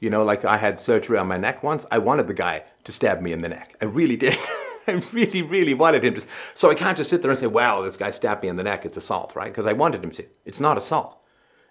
You 0.00 0.10
know, 0.10 0.24
like 0.24 0.44
I 0.44 0.58
had 0.58 0.80
surgery 0.80 1.16
on 1.16 1.28
my 1.28 1.38
neck 1.38 1.62
once. 1.62 1.86
I 1.90 1.98
wanted 1.98 2.26
the 2.26 2.34
guy 2.34 2.64
to 2.84 2.92
stab 2.92 3.22
me 3.22 3.32
in 3.32 3.40
the 3.40 3.48
neck. 3.48 3.76
I 3.80 3.86
really 3.86 4.16
did. 4.16 4.38
I 4.86 4.92
really, 5.12 5.42
really 5.42 5.74
wanted 5.74 6.04
him 6.04 6.16
to. 6.16 6.26
So 6.54 6.68
I 6.68 6.74
can't 6.74 6.96
just 6.96 7.08
sit 7.08 7.22
there 7.22 7.30
and 7.30 7.38
say, 7.38 7.46
wow, 7.46 7.82
this 7.82 7.96
guy 7.96 8.10
stabbed 8.10 8.42
me 8.42 8.48
in 8.48 8.56
the 8.56 8.64
neck. 8.64 8.84
It's 8.84 8.96
assault, 8.96 9.34
right? 9.36 9.50
Because 9.52 9.64
I 9.64 9.72
wanted 9.72 10.02
him 10.02 10.10
to. 10.12 10.26
It's 10.44 10.58
not 10.58 10.76
assault. 10.76 11.21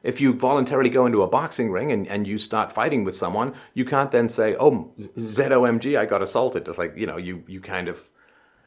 If 0.03 0.19
you 0.19 0.33
voluntarily 0.33 0.89
go 0.89 1.05
into 1.05 1.21
a 1.21 1.27
boxing 1.27 1.71
ring 1.71 1.91
and, 1.91 2.07
and 2.07 2.27
you 2.27 2.37
start 2.39 2.73
fighting 2.73 3.03
with 3.03 3.15
someone, 3.15 3.53
you 3.75 3.85
can't 3.85 4.11
then 4.11 4.29
say, 4.29 4.55
oh, 4.59 4.91
ZOMG, 5.17 5.97
I 5.97 6.05
got 6.05 6.21
assaulted. 6.23 6.67
It's 6.67 6.77
like, 6.77 6.97
you 6.97 7.05
know, 7.05 7.17
you, 7.17 7.43
you 7.47 7.61
kind 7.61 7.87
of 7.87 7.99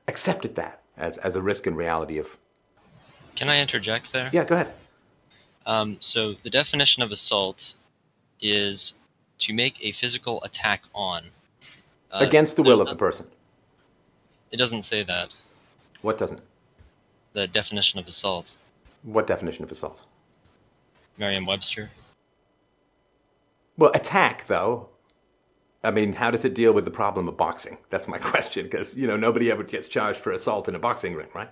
accepted 0.06 0.54
that 0.56 0.82
as, 0.96 1.18
as 1.18 1.34
a 1.34 1.42
risk 1.42 1.66
and 1.66 1.76
reality 1.76 2.18
of. 2.18 2.28
Can 3.34 3.48
I 3.48 3.60
interject 3.60 4.12
there? 4.12 4.30
Yeah, 4.32 4.44
go 4.44 4.54
ahead. 4.54 4.72
Um, 5.66 5.96
so 5.98 6.34
the 6.44 6.50
definition 6.50 7.02
of 7.02 7.10
assault 7.10 7.74
is 8.40 8.94
to 9.38 9.52
make 9.52 9.84
a 9.84 9.90
physical 9.92 10.42
attack 10.44 10.82
on. 10.94 11.24
Uh, 12.12 12.18
Against 12.20 12.54
the 12.54 12.62
will 12.62 12.80
of 12.80 12.88
the 12.88 12.96
person. 12.96 13.26
It 14.52 14.58
doesn't 14.58 14.84
say 14.84 15.02
that. 15.02 15.30
What 16.02 16.16
doesn't? 16.18 16.40
The 17.32 17.48
definition 17.48 17.98
of 17.98 18.06
assault. 18.06 18.52
What 19.02 19.26
definition 19.26 19.64
of 19.64 19.72
assault? 19.72 19.98
Merriam-Webster. 21.18 21.90
Well, 23.76 23.90
attack 23.94 24.46
though. 24.46 24.88
I 25.82 25.90
mean, 25.90 26.14
how 26.14 26.30
does 26.30 26.44
it 26.44 26.54
deal 26.54 26.72
with 26.72 26.86
the 26.86 26.90
problem 26.90 27.28
of 27.28 27.36
boxing? 27.36 27.76
That's 27.90 28.08
my 28.08 28.18
question, 28.32 28.64
because 28.64 28.96
you 28.96 29.06
know 29.06 29.16
nobody 29.16 29.50
ever 29.50 29.62
gets 29.62 29.88
charged 29.88 30.20
for 30.20 30.32
assault 30.32 30.68
in 30.68 30.74
a 30.74 30.78
boxing 30.78 31.14
ring, 31.14 31.28
right? 31.34 31.50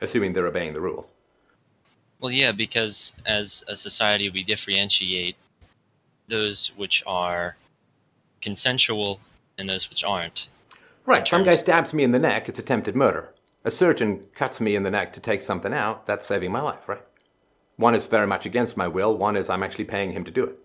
Assuming 0.00 0.32
they're 0.32 0.46
obeying 0.46 0.72
the 0.72 0.80
rules. 0.80 1.12
Well, 2.20 2.30
yeah, 2.30 2.52
because 2.52 3.12
as 3.26 3.64
a 3.68 3.76
society, 3.76 4.30
we 4.30 4.42
differentiate 4.42 5.36
those 6.28 6.72
which 6.76 7.02
are 7.06 7.56
consensual 8.40 9.20
and 9.58 9.68
those 9.68 9.90
which 9.90 10.04
aren't. 10.04 10.48
Right. 11.06 11.26
Some 11.26 11.44
guy 11.44 11.52
stabs 11.52 11.92
me 11.92 12.02
in 12.02 12.12
the 12.12 12.18
neck, 12.18 12.48
it's 12.48 12.58
attempted 12.58 12.96
murder. 12.96 13.30
A 13.64 13.70
surgeon 13.70 14.24
cuts 14.34 14.60
me 14.60 14.74
in 14.74 14.82
the 14.82 14.90
neck 14.90 15.12
to 15.14 15.20
take 15.20 15.42
something 15.42 15.72
out, 15.72 16.06
that's 16.06 16.26
saving 16.26 16.50
my 16.52 16.60
life, 16.60 16.88
right? 16.88 17.02
One 17.76 17.94
is 17.94 18.06
very 18.06 18.26
much 18.26 18.46
against 18.46 18.76
my 18.76 18.88
will, 18.88 19.16
one 19.16 19.36
is 19.36 19.50
I'm 19.50 19.62
actually 19.62 19.84
paying 19.84 20.12
him 20.12 20.24
to 20.24 20.30
do 20.30 20.44
it. 20.44 20.58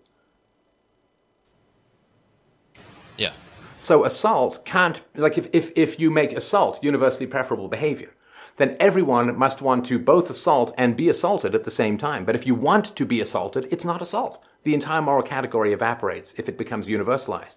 Yeah. 3.18 3.32
So 3.78 4.04
assault 4.04 4.64
can't, 4.64 5.00
like 5.16 5.38
if, 5.38 5.48
if, 5.52 5.70
if 5.74 5.98
you 5.98 6.10
make 6.10 6.32
assault 6.32 6.82
universally 6.82 7.26
preferable 7.26 7.68
behavior, 7.68 8.14
then 8.56 8.76
everyone 8.78 9.38
must 9.38 9.62
want 9.62 9.86
to 9.86 9.98
both 9.98 10.28
assault 10.28 10.74
and 10.76 10.96
be 10.96 11.08
assaulted 11.08 11.54
at 11.54 11.64
the 11.64 11.70
same 11.70 11.96
time. 11.96 12.24
But 12.24 12.34
if 12.34 12.46
you 12.46 12.54
want 12.54 12.94
to 12.94 13.06
be 13.06 13.20
assaulted, 13.20 13.68
it's 13.70 13.84
not 13.84 14.02
assault. 14.02 14.44
The 14.64 14.74
entire 14.74 15.00
moral 15.00 15.22
category 15.22 15.72
evaporates 15.72 16.34
if 16.36 16.48
it 16.48 16.58
becomes 16.58 16.86
universalized. 16.86 17.56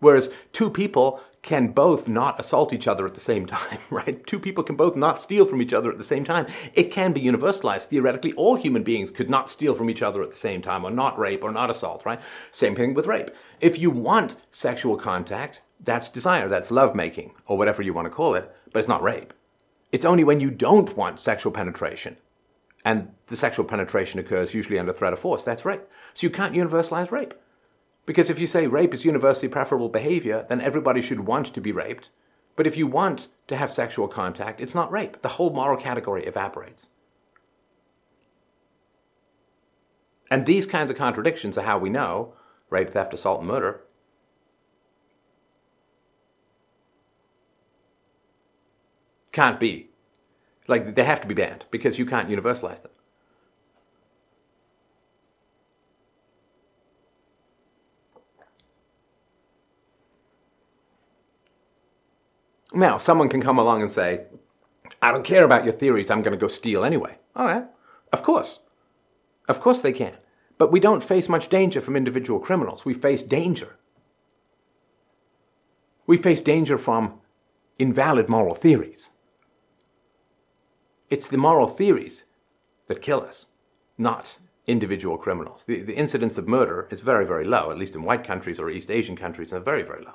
Whereas 0.00 0.30
two 0.52 0.70
people 0.70 1.20
can 1.44 1.68
both 1.68 2.08
not 2.08 2.40
assault 2.40 2.72
each 2.72 2.88
other 2.88 3.06
at 3.06 3.14
the 3.14 3.20
same 3.20 3.44
time, 3.46 3.78
right? 3.90 4.26
Two 4.26 4.40
people 4.40 4.64
can 4.64 4.76
both 4.76 4.96
not 4.96 5.22
steal 5.22 5.44
from 5.44 5.62
each 5.62 5.74
other 5.74 5.90
at 5.90 5.98
the 5.98 6.04
same 6.04 6.24
time. 6.24 6.46
It 6.72 6.90
can 6.90 7.12
be 7.12 7.20
universalized. 7.20 7.84
Theoretically, 7.84 8.32
all 8.32 8.56
human 8.56 8.82
beings 8.82 9.10
could 9.10 9.30
not 9.30 9.50
steal 9.50 9.74
from 9.74 9.90
each 9.90 10.02
other 10.02 10.22
at 10.22 10.30
the 10.30 10.36
same 10.36 10.62
time, 10.62 10.84
or 10.84 10.90
not 10.90 11.18
rape, 11.18 11.44
or 11.44 11.52
not 11.52 11.70
assault, 11.70 12.04
right? 12.04 12.20
Same 12.50 12.74
thing 12.74 12.94
with 12.94 13.06
rape. 13.06 13.30
If 13.60 13.78
you 13.78 13.90
want 13.90 14.36
sexual 14.50 14.96
contact, 14.96 15.60
that's 15.78 16.08
desire, 16.08 16.48
that's 16.48 16.70
lovemaking, 16.70 17.34
or 17.46 17.58
whatever 17.58 17.82
you 17.82 17.92
want 17.92 18.06
to 18.06 18.10
call 18.10 18.34
it, 18.34 18.50
but 18.72 18.78
it's 18.78 18.88
not 18.88 19.02
rape. 19.02 19.34
It's 19.92 20.04
only 20.04 20.24
when 20.24 20.40
you 20.40 20.50
don't 20.50 20.96
want 20.96 21.20
sexual 21.20 21.52
penetration, 21.52 22.16
and 22.86 23.10
the 23.26 23.36
sexual 23.36 23.66
penetration 23.66 24.18
occurs 24.18 24.54
usually 24.54 24.78
under 24.78 24.94
threat 24.94 25.12
of 25.12 25.20
force, 25.20 25.44
that's 25.44 25.64
rape. 25.64 25.82
So 26.14 26.26
you 26.26 26.30
can't 26.30 26.54
universalize 26.54 27.10
rape. 27.10 27.34
Because 28.06 28.28
if 28.28 28.38
you 28.38 28.46
say 28.46 28.66
rape 28.66 28.92
is 28.92 29.04
universally 29.04 29.48
preferable 29.48 29.88
behavior, 29.88 30.44
then 30.48 30.60
everybody 30.60 31.00
should 31.00 31.20
want 31.20 31.52
to 31.54 31.60
be 31.60 31.72
raped. 31.72 32.10
But 32.56 32.66
if 32.66 32.76
you 32.76 32.86
want 32.86 33.28
to 33.48 33.56
have 33.56 33.72
sexual 33.72 34.08
contact, 34.08 34.60
it's 34.60 34.74
not 34.74 34.92
rape. 34.92 35.22
The 35.22 35.30
whole 35.30 35.50
moral 35.50 35.76
category 35.76 36.26
evaporates. 36.26 36.88
And 40.30 40.46
these 40.46 40.66
kinds 40.66 40.90
of 40.90 40.96
contradictions 40.96 41.58
are 41.58 41.64
how 41.64 41.78
we 41.78 41.90
know 41.90 42.34
rape, 42.70 42.90
theft, 42.90 43.14
assault, 43.14 43.40
and 43.40 43.48
murder 43.48 43.80
can't 49.32 49.60
be. 49.60 49.90
Like, 50.66 50.94
they 50.94 51.04
have 51.04 51.20
to 51.20 51.28
be 51.28 51.34
banned 51.34 51.66
because 51.70 51.98
you 51.98 52.06
can't 52.06 52.30
universalize 52.30 52.82
them. 52.82 52.92
Now, 62.74 62.98
someone 62.98 63.28
can 63.28 63.40
come 63.40 63.58
along 63.58 63.82
and 63.82 63.90
say, 63.90 64.24
I 65.00 65.12
don't 65.12 65.24
care 65.24 65.44
about 65.44 65.64
your 65.64 65.74
theories, 65.74 66.10
I'm 66.10 66.22
going 66.22 66.32
to 66.32 66.40
go 66.40 66.48
steal 66.48 66.84
anyway. 66.84 67.18
All 67.36 67.46
right. 67.46 67.64
Of 68.12 68.22
course. 68.22 68.60
Of 69.48 69.60
course 69.60 69.80
they 69.80 69.92
can. 69.92 70.16
But 70.58 70.72
we 70.72 70.80
don't 70.80 71.02
face 71.02 71.28
much 71.28 71.48
danger 71.48 71.80
from 71.80 71.96
individual 71.96 72.40
criminals. 72.40 72.84
We 72.84 72.94
face 72.94 73.22
danger. 73.22 73.76
We 76.06 76.16
face 76.16 76.40
danger 76.40 76.78
from 76.78 77.20
invalid 77.78 78.28
moral 78.28 78.54
theories. 78.54 79.10
It's 81.10 81.26
the 81.26 81.36
moral 81.36 81.68
theories 81.68 82.24
that 82.86 83.02
kill 83.02 83.22
us, 83.22 83.46
not 83.98 84.38
individual 84.66 85.18
criminals. 85.18 85.64
The, 85.64 85.82
the 85.82 85.94
incidence 85.94 86.38
of 86.38 86.48
murder 86.48 86.88
is 86.90 87.02
very, 87.02 87.26
very 87.26 87.44
low, 87.44 87.70
at 87.70 87.78
least 87.78 87.94
in 87.94 88.02
white 88.02 88.24
countries 88.24 88.58
or 88.58 88.70
East 88.70 88.90
Asian 88.90 89.16
countries, 89.16 89.52
are 89.52 89.60
very, 89.60 89.82
very 89.82 90.04
low. 90.04 90.14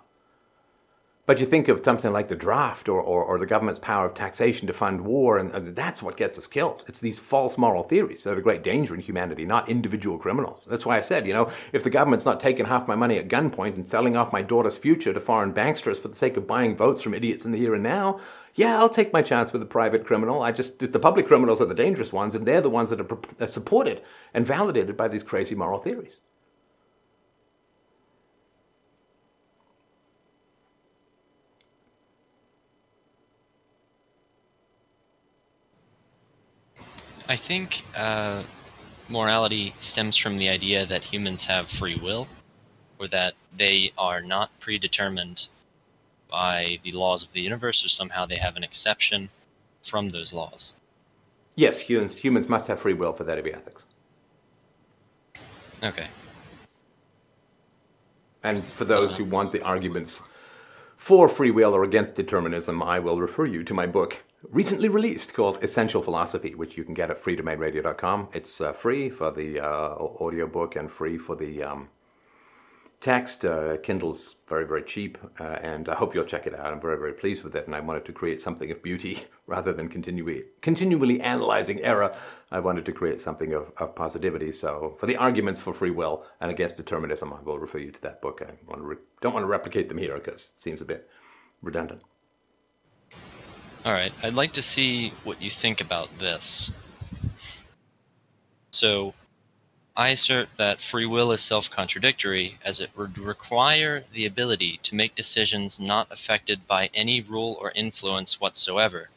But 1.30 1.40
you 1.40 1.46
think 1.46 1.68
of 1.68 1.86
something 1.86 2.12
like 2.12 2.28
the 2.28 2.36
draft 2.36 2.90
or, 2.90 3.00
or, 3.00 3.24
or 3.24 3.38
the 3.38 3.46
government's 3.46 3.80
power 3.80 4.08
of 4.08 4.16
taxation 4.16 4.66
to 4.66 4.74
fund 4.74 5.02
war, 5.02 5.38
and, 5.38 5.54
and, 5.54 5.76
that's 5.76 6.02
what 6.02 6.18
gets 6.18 6.40
us 6.40 6.48
killed. 6.48 6.84
It's 6.88 7.02
these 7.02 7.20
false 7.20 7.56
moral 7.56 7.84
theories 7.84 8.24
that 8.24 8.34
are 8.34 8.40
a 8.40 8.42
great 8.42 8.64
danger 8.64 8.96
in 8.96 9.00
humanity, 9.00 9.46
not 9.46 9.70
individual 9.70 10.18
criminals. 10.18 10.66
That's 10.68 10.88
why 10.88 10.98
I 10.98 11.02
said, 11.02 11.28
you 11.28 11.34
know, 11.34 11.52
if 11.72 11.84
the 11.84 11.92
government's 11.92 12.26
not 12.26 12.40
taking 12.40 12.66
half 12.66 12.88
my 12.88 12.96
money 12.96 13.20
at 13.20 13.28
gunpoint 13.28 13.76
and 13.76 13.88
selling 13.88 14.18
off 14.18 14.34
my 14.34 14.42
daughter's 14.42 14.76
future 14.76 15.14
to 15.14 15.20
foreign 15.20 15.54
banksters 15.54 16.00
for 16.00 16.08
the 16.08 16.16
sake 16.16 16.36
of 16.36 16.48
buying 16.48 16.76
votes 16.76 17.04
from 17.04 17.14
idiots 17.14 17.46
in 17.46 17.52
the 17.52 17.60
here 17.60 17.76
and 17.76 17.84
now, 17.84 18.20
yeah, 18.56 18.80
I'll 18.80 18.90
take 18.90 19.14
my 19.14 19.22
chance 19.22 19.54
with 19.54 19.62
a 19.62 19.68
private 19.68 20.08
criminal. 20.08 20.42
I 20.42 20.52
just, 20.52 20.80
the 20.80 21.00
public 21.00 21.28
criminals 21.28 21.62
are 21.62 21.66
the 21.66 21.76
dangerous 21.76 22.12
ones, 22.12 22.34
and 22.34 22.44
they're 22.44 22.60
the 22.60 22.72
ones 22.72 22.90
that 22.90 23.02
are 23.40 23.46
supported 23.46 24.02
and 24.34 24.48
validated 24.48 24.98
by 24.98 25.08
these 25.08 25.22
crazy 25.22 25.54
moral 25.54 25.80
theories. 25.80 26.22
I 37.30 37.36
think 37.36 37.84
uh, 37.96 38.42
morality 39.08 39.76
stems 39.80 40.18
from 40.18 40.38
the 40.38 40.50
idea 40.50 40.88
that 40.88 41.04
humans 41.04 41.46
have 41.46 41.70
free 41.70 41.96
will, 41.96 42.28
or 42.98 43.08
that 43.10 43.36
they 43.56 43.94
are 44.00 44.20
not 44.20 44.50
predetermined 44.60 45.48
by 46.30 46.80
the 46.84 46.92
laws 46.92 47.22
of 47.22 47.32
the 47.34 47.42
universe, 47.42 47.86
or 47.86 47.90
somehow 47.90 48.26
they 48.26 48.38
have 48.38 48.56
an 48.56 48.64
exception 48.64 49.30
from 49.86 50.10
those 50.10 50.34
laws? 50.34 50.74
Yes, 51.54 51.78
humans, 51.78 52.18
humans 52.18 52.50
must 52.50 52.66
have 52.66 52.80
free 52.80 52.94
will 52.94 53.14
for 53.14 53.24
there 53.24 53.36
to 53.36 53.44
be 53.44 53.54
ethics. 53.54 53.86
Okay. 55.84 56.08
And 58.44 58.64
for 58.64 58.86
those 58.86 59.16
who 59.16 59.24
want 59.24 59.52
the 59.52 59.62
arguments 59.62 60.24
for 60.98 61.30
free 61.30 61.52
will 61.52 61.76
or 61.76 61.84
against 61.84 62.16
determinism, 62.16 62.82
I 62.82 62.98
will 62.98 63.20
refer 63.20 63.46
you 63.46 63.64
to 63.66 63.74
my 63.74 63.86
book, 63.86 64.18
recently 64.44 64.90
released, 64.90 65.34
called 65.34 65.64
Essential 65.64 66.02
Philosophy, 66.02 66.56
which 66.56 66.78
you 66.78 66.84
can 66.84 66.94
get 66.94 67.12
at 67.12 67.22
freedomainradio.com. 67.22 68.30
It's 68.34 68.62
uh, 68.62 68.74
free 68.74 69.10
for 69.10 69.32
the 69.32 69.60
uh, 69.60 69.96
audiobook 69.96 70.76
and 70.76 70.92
free 70.92 71.18
for 71.18 71.36
the 71.36 71.64
um, 71.64 71.90
text. 73.02 73.46
Uh, 73.46 73.78
Kindle's 73.78 74.36
very, 74.48 74.66
very 74.66 74.84
cheap, 74.84 75.18
uh, 75.40 75.44
and 75.44 75.90
I 75.90 75.96
hope 75.96 76.16
you'll 76.16 76.26
check 76.26 76.48
it 76.48 76.56
out. 76.56 76.68
I'm 76.68 76.82
very, 76.82 76.98
very 76.98 77.14
pleased 77.14 77.44
with 77.44 77.56
it, 77.56 77.66
and 77.66 77.76
I 77.76 77.80
wanted 77.80 78.06
to 78.06 78.14
create 78.14 78.42
something 78.42 78.72
of 78.72 78.82
beauty 78.82 79.26
rather 79.48 79.74
than 79.74 79.90
continually, 79.90 80.44
continually 80.62 81.20
analyzing 81.22 81.82
error. 81.82 82.16
I 82.52 82.60
wanted 82.60 82.86
to 82.86 82.92
create 82.92 83.22
something 83.22 83.54
of, 83.54 83.72
of 83.78 83.96
positivity. 83.96 84.52
So, 84.52 84.96
for 85.00 85.06
the 85.06 85.18
arguments 85.18 85.60
for 85.60 85.74
free 85.74 85.92
will 85.92 86.26
and 86.42 86.50
against 86.50 86.78
determinism, 86.78 87.34
I 87.34 87.42
will 87.42 87.60
refer 87.60 87.78
you 87.78 87.92
to 87.92 88.02
that 88.02 88.22
book. 88.22 88.42
I 88.42 88.54
want 88.68 88.82
to 88.82 88.88
re- 88.88 88.98
don't 89.22 89.34
want 89.34 89.44
to 89.44 89.48
replicate 89.48 89.90
them 89.90 89.98
here 89.98 90.16
because 90.16 90.42
it 90.42 90.60
seems 90.60 90.82
a 90.82 90.86
bit 90.86 91.10
redundant. 91.62 92.02
All 93.86 93.94
right, 93.94 94.12
I'd 94.22 94.34
like 94.34 94.52
to 94.54 94.62
see 94.62 95.14
what 95.24 95.42
you 95.42 95.50
think 95.50 95.80
about 95.80 96.20
this. 96.20 96.70
So, 98.72 99.14
I 99.96 100.10
assert 100.10 100.50
that 100.58 100.82
free 100.82 101.06
will 101.06 101.32
is 101.32 101.42
self 101.42 101.70
contradictory, 101.70 102.58
as 102.64 102.82
it 102.82 102.92
would 102.98 103.18
require 103.18 104.04
the 104.12 104.26
ability 104.26 104.82
to 104.84 104.96
make 104.96 105.16
decisions 105.16 105.80
not 105.80 106.12
affected 106.12 106.68
by 106.68 106.90
any 106.94 107.22
rule 107.22 107.58
or 107.62 107.72
influence 107.72 108.42
whatsoever. 108.42 109.10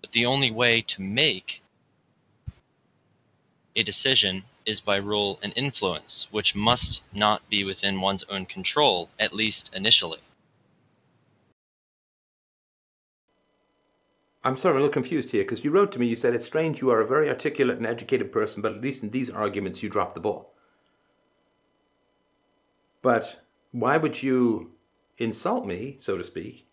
But 0.00 0.10
the 0.10 0.26
only 0.26 0.50
way 0.50 0.82
to 0.82 1.02
make 1.02 1.62
a 3.76 3.84
decision 3.84 4.44
is 4.66 4.80
by 4.80 4.96
rule 4.96 5.38
and 5.40 5.52
influence, 5.54 6.26
which 6.32 6.56
must 6.56 7.02
not 7.12 7.48
be 7.48 7.62
within 7.62 8.00
one's 8.00 8.24
own 8.24 8.46
control, 8.46 9.08
at 9.20 9.32
least 9.32 9.72
initially. 9.72 10.20
I'm 14.42 14.56
sorry, 14.56 14.72
I'm 14.72 14.78
a 14.78 14.84
little 14.84 14.92
confused 14.92 15.30
here 15.30 15.42
because 15.42 15.64
you 15.64 15.70
wrote 15.70 15.92
to 15.92 15.98
me, 15.98 16.06
you 16.06 16.16
said, 16.16 16.34
it's 16.34 16.46
strange 16.46 16.80
you 16.80 16.90
are 16.90 17.00
a 17.00 17.06
very 17.06 17.28
articulate 17.28 17.76
and 17.76 17.86
educated 17.86 18.32
person, 18.32 18.62
but 18.62 18.72
at 18.72 18.80
least 18.80 19.02
in 19.02 19.10
these 19.10 19.28
arguments 19.28 19.82
you 19.82 19.90
drop 19.90 20.14
the 20.14 20.20
ball. 20.20 20.54
But 23.02 23.42
why 23.72 23.98
would 23.98 24.22
you 24.22 24.72
insult 25.18 25.66
me, 25.66 25.96
so 25.98 26.16
to 26.16 26.24
speak, 26.24 26.66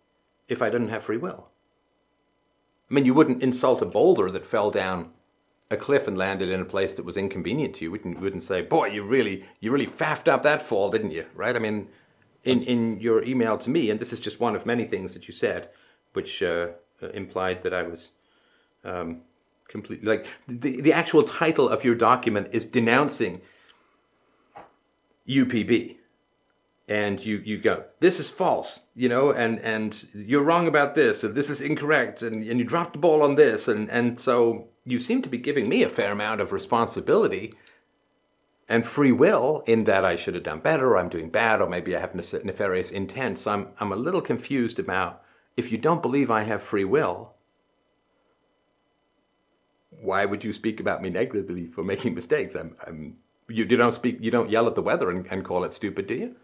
if 0.48 0.62
I 0.62 0.70
didn't 0.70 0.90
have 0.90 1.04
free 1.04 1.18
will? 1.18 1.50
I 2.90 2.94
mean, 2.94 3.06
you 3.06 3.14
wouldn't 3.14 3.44
insult 3.44 3.82
a 3.82 3.86
boulder 3.86 4.32
that 4.32 4.48
fell 4.48 4.72
down 4.72 5.12
a 5.70 5.76
cliff 5.76 6.08
and 6.08 6.18
landed 6.18 6.50
in 6.50 6.62
a 6.62 6.66
place 6.66 6.94
that 6.94 7.04
was 7.04 7.18
inconvenient 7.18 7.76
to 7.76 7.82
you. 7.82 7.88
You 7.88 7.92
wouldn't, 7.92 8.22
wouldn't 8.22 8.44
say, 8.44 8.62
boy, 8.62 8.88
you 8.88 9.04
really, 9.04 9.44
you 9.60 9.72
really 9.72 9.88
faffed 9.88 10.30
up 10.30 10.44
that 10.44 10.62
fall, 10.62 10.90
didn't 10.90 11.12
you? 11.12 11.26
Right? 11.36 11.54
I 11.54 11.60
mean, 11.60 11.90
in, 12.46 12.64
in 12.64 13.02
your 13.02 13.26
email 13.26 13.58
to 13.58 13.70
me, 13.70 13.90
and 13.90 14.00
this 14.00 14.14
is 14.14 14.22
just 14.22 14.40
one 14.40 14.56
of 14.56 14.66
many 14.66 14.86
things 14.86 15.14
that 15.14 15.28
you 15.28 15.34
said, 15.34 15.68
which... 16.14 16.42
Uh, 16.42 16.68
implied 17.14 17.64
that 17.64 17.74
I 17.74 17.84
was 17.84 18.12
um, 18.84 19.22
completely 19.68 20.08
like 20.08 20.28
the 20.48 20.82
the 20.82 20.94
actual 20.94 21.24
title 21.24 21.68
of 21.70 21.84
your 21.84 21.96
document 21.96 22.50
is 22.52 22.66
denouncing 22.66 23.42
UPB, 25.28 25.98
and 26.88 27.24
you 27.24 27.38
you 27.38 27.58
go 27.58 27.84
this 28.00 28.20
is 28.20 28.30
false, 28.30 28.82
you 28.96 29.10
know, 29.10 29.32
and 29.32 29.60
and 29.60 30.08
you're 30.14 30.44
wrong 30.44 30.68
about 30.68 30.96
this, 30.96 31.24
and 31.24 31.36
this 31.36 31.50
is 31.50 31.62
incorrect, 31.62 32.24
and 32.24 32.44
and 32.44 32.60
you 32.60 32.66
dropped 32.66 32.94
the 32.94 33.00
ball 33.00 33.24
on 33.24 33.36
this, 33.36 33.68
and 33.68 33.90
and 33.92 34.20
so 34.20 34.68
you 34.86 35.00
seem 35.00 35.22
to 35.22 35.30
be 35.30 35.38
giving 35.38 35.68
me 35.68 35.84
a 35.84 35.90
fair 35.90 36.12
amount 36.12 36.40
of 36.40 36.52
responsibility 36.52 37.54
and 38.70 38.86
free 38.86 39.12
will 39.12 39.64
in 39.66 39.86
that 39.86 40.04
I 40.04 40.16
should 40.16 40.34
have 40.34 40.44
done 40.44 40.60
better, 40.60 40.92
or 40.92 40.98
I'm 40.98 41.10
doing 41.10 41.30
bad, 41.30 41.62
or 41.62 41.70
maybe 41.70 41.96
I 41.96 42.00
have 42.00 42.16
nefarious 42.16 42.92
intent. 42.92 43.40
So 43.40 43.52
I'm 43.52 43.68
I'm 43.80 43.92
a 43.92 43.98
little 43.98 44.22
confused 44.22 44.80
about 44.80 45.24
if 45.58 45.72
you 45.72 45.78
don't 45.78 46.02
believe 46.04 46.30
I 46.30 46.44
have 46.44 46.62
free 46.62 46.86
will, 46.86 47.34
why 50.00 50.24
would 50.24 50.44
you 50.44 50.54
speak 50.54 50.80
about 50.80 51.02
me 51.02 51.10
negatively 51.10 51.66
for 51.66 51.84
making 51.84 52.14
mistakes? 52.14 52.56
I'm, 52.56 52.76
I'm, 52.86 53.18
you, 53.50 53.66
you 53.66 53.76
don't 53.76 53.94
speak, 53.94 54.18
you 54.22 54.30
don't 54.30 54.50
yell 54.50 54.68
at 54.68 54.76
the 54.76 54.82
weather 54.82 55.10
and, 55.10 55.26
and 55.28 55.44
call 55.44 55.64
it 55.64 55.74
stupid, 55.74 56.06
do 56.08 56.14
you? 56.14 56.36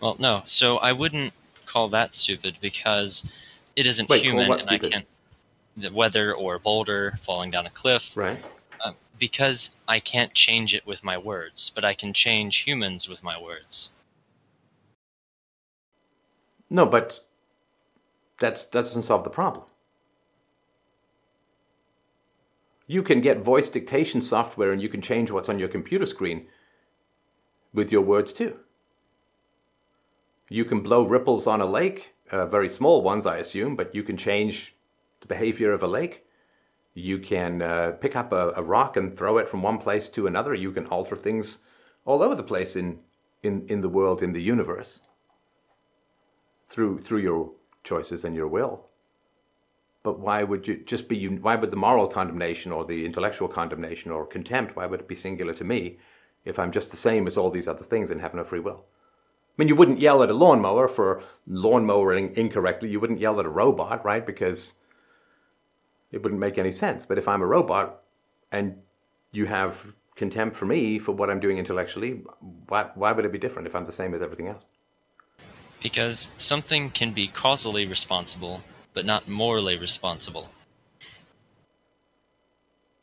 Well, 0.00 0.16
no. 0.18 0.42
So 0.46 0.78
I 0.78 0.92
wouldn't 0.92 1.34
call 1.66 1.88
that 1.88 2.14
stupid 2.14 2.56
because 2.60 3.26
it 3.76 3.86
isn't 3.86 4.08
Wait, 4.08 4.22
human, 4.22 4.50
and 4.50 4.60
stupid? 4.60 4.86
I 4.86 4.90
can't. 4.90 5.06
The 5.76 5.92
weather 5.92 6.34
or 6.34 6.58
boulder 6.58 7.18
falling 7.22 7.50
down 7.50 7.66
a 7.66 7.70
cliff, 7.70 8.16
right? 8.16 8.38
Um, 8.84 8.94
because 9.18 9.70
I 9.88 10.00
can't 10.00 10.32
change 10.34 10.74
it 10.74 10.84
with 10.86 11.02
my 11.04 11.16
words, 11.16 11.70
but 11.74 11.84
I 11.84 11.94
can 11.94 12.12
change 12.12 12.58
humans 12.58 13.08
with 13.08 13.22
my 13.22 13.40
words. 13.40 13.92
No, 16.68 16.86
but 16.86 17.20
that's, 18.40 18.64
that 18.64 18.84
doesn't 18.84 19.04
solve 19.04 19.22
the 19.22 19.30
problem. 19.30 19.64
You 22.86 23.04
can 23.04 23.20
get 23.20 23.44
voice 23.44 23.68
dictation 23.68 24.20
software 24.20 24.72
and 24.72 24.82
you 24.82 24.88
can 24.88 25.00
change 25.00 25.30
what's 25.30 25.48
on 25.48 25.60
your 25.60 25.68
computer 25.68 26.06
screen 26.06 26.48
with 27.72 27.92
your 27.92 28.02
words 28.02 28.32
too. 28.32 28.56
You 30.48 30.64
can 30.64 30.80
blow 30.80 31.06
ripples 31.06 31.46
on 31.46 31.60
a 31.60 31.66
lake, 31.66 32.14
uh, 32.32 32.46
very 32.46 32.68
small 32.68 33.02
ones, 33.02 33.26
I 33.26 33.36
assume, 33.36 33.76
but 33.76 33.94
you 33.94 34.02
can 34.02 34.16
change 34.16 34.74
the 35.20 35.28
behavior 35.28 35.72
of 35.72 35.84
a 35.84 35.86
lake. 35.86 36.24
You 36.94 37.20
can 37.20 37.62
uh, 37.62 37.92
pick 38.00 38.16
up 38.16 38.32
a, 38.32 38.48
a, 38.56 38.62
rock 38.62 38.96
and 38.96 39.16
throw 39.16 39.38
it 39.38 39.48
from 39.48 39.62
one 39.62 39.78
place 39.78 40.08
to 40.08 40.26
another. 40.26 40.54
You 40.54 40.72
can 40.72 40.86
alter 40.86 41.14
things 41.14 41.58
all 42.04 42.20
over 42.20 42.34
the 42.34 42.42
place 42.42 42.74
in, 42.74 42.98
in, 43.44 43.64
in 43.68 43.80
the 43.80 43.88
world, 43.88 44.20
in 44.20 44.32
the 44.32 44.42
universe, 44.42 45.02
through, 46.68 46.98
through 46.98 47.20
your 47.20 47.52
choices 47.84 48.24
and 48.24 48.34
your 48.34 48.48
will. 48.48 48.86
But 50.02 50.18
why 50.18 50.42
would 50.42 50.66
you 50.66 50.76
just 50.76 51.08
be? 51.08 51.28
Why 51.28 51.56
would 51.56 51.70
the 51.70 51.76
moral 51.76 52.08
condemnation 52.08 52.72
or 52.72 52.84
the 52.84 53.04
intellectual 53.04 53.48
condemnation 53.48 54.10
or 54.10 54.26
contempt? 54.26 54.76
Why 54.76 54.86
would 54.86 55.00
it 55.00 55.08
be 55.08 55.14
singular 55.14 55.52
to 55.54 55.64
me 55.64 55.98
if 56.44 56.58
I'm 56.58 56.72
just 56.72 56.90
the 56.90 56.96
same 56.96 57.26
as 57.26 57.36
all 57.36 57.50
these 57.50 57.68
other 57.68 57.84
things 57.84 58.10
and 58.10 58.20
have 58.20 58.34
no 58.34 58.44
free 58.44 58.60
will? 58.60 58.84
I 58.86 59.54
mean, 59.58 59.68
you 59.68 59.76
wouldn't 59.76 60.00
yell 60.00 60.22
at 60.22 60.30
a 60.30 60.34
lawnmower 60.34 60.88
for 60.88 61.22
lawnmowering 61.46 62.36
incorrectly. 62.38 62.88
You 62.88 62.98
wouldn't 62.98 63.20
yell 63.20 63.38
at 63.40 63.46
a 63.46 63.50
robot, 63.50 64.02
right? 64.04 64.24
Because 64.24 64.72
it 66.12 66.22
wouldn't 66.22 66.40
make 66.40 66.56
any 66.56 66.72
sense. 66.72 67.04
But 67.04 67.18
if 67.18 67.28
I'm 67.28 67.42
a 67.42 67.46
robot 67.46 68.02
and 68.50 68.76
you 69.32 69.44
have 69.46 69.84
contempt 70.16 70.56
for 70.56 70.64
me 70.64 70.98
for 70.98 71.12
what 71.12 71.28
I'm 71.28 71.40
doing 71.40 71.58
intellectually, 71.58 72.22
why, 72.68 72.90
why 72.94 73.12
would 73.12 73.24
it 73.24 73.32
be 73.32 73.38
different 73.38 73.68
if 73.68 73.74
I'm 73.74 73.84
the 73.84 73.92
same 73.92 74.14
as 74.14 74.22
everything 74.22 74.48
else? 74.48 74.66
Because 75.82 76.30
something 76.36 76.90
can 76.90 77.12
be 77.12 77.28
causally 77.28 77.86
responsible, 77.86 78.62
but 78.92 79.06
not 79.06 79.28
morally 79.28 79.78
responsible. 79.78 80.48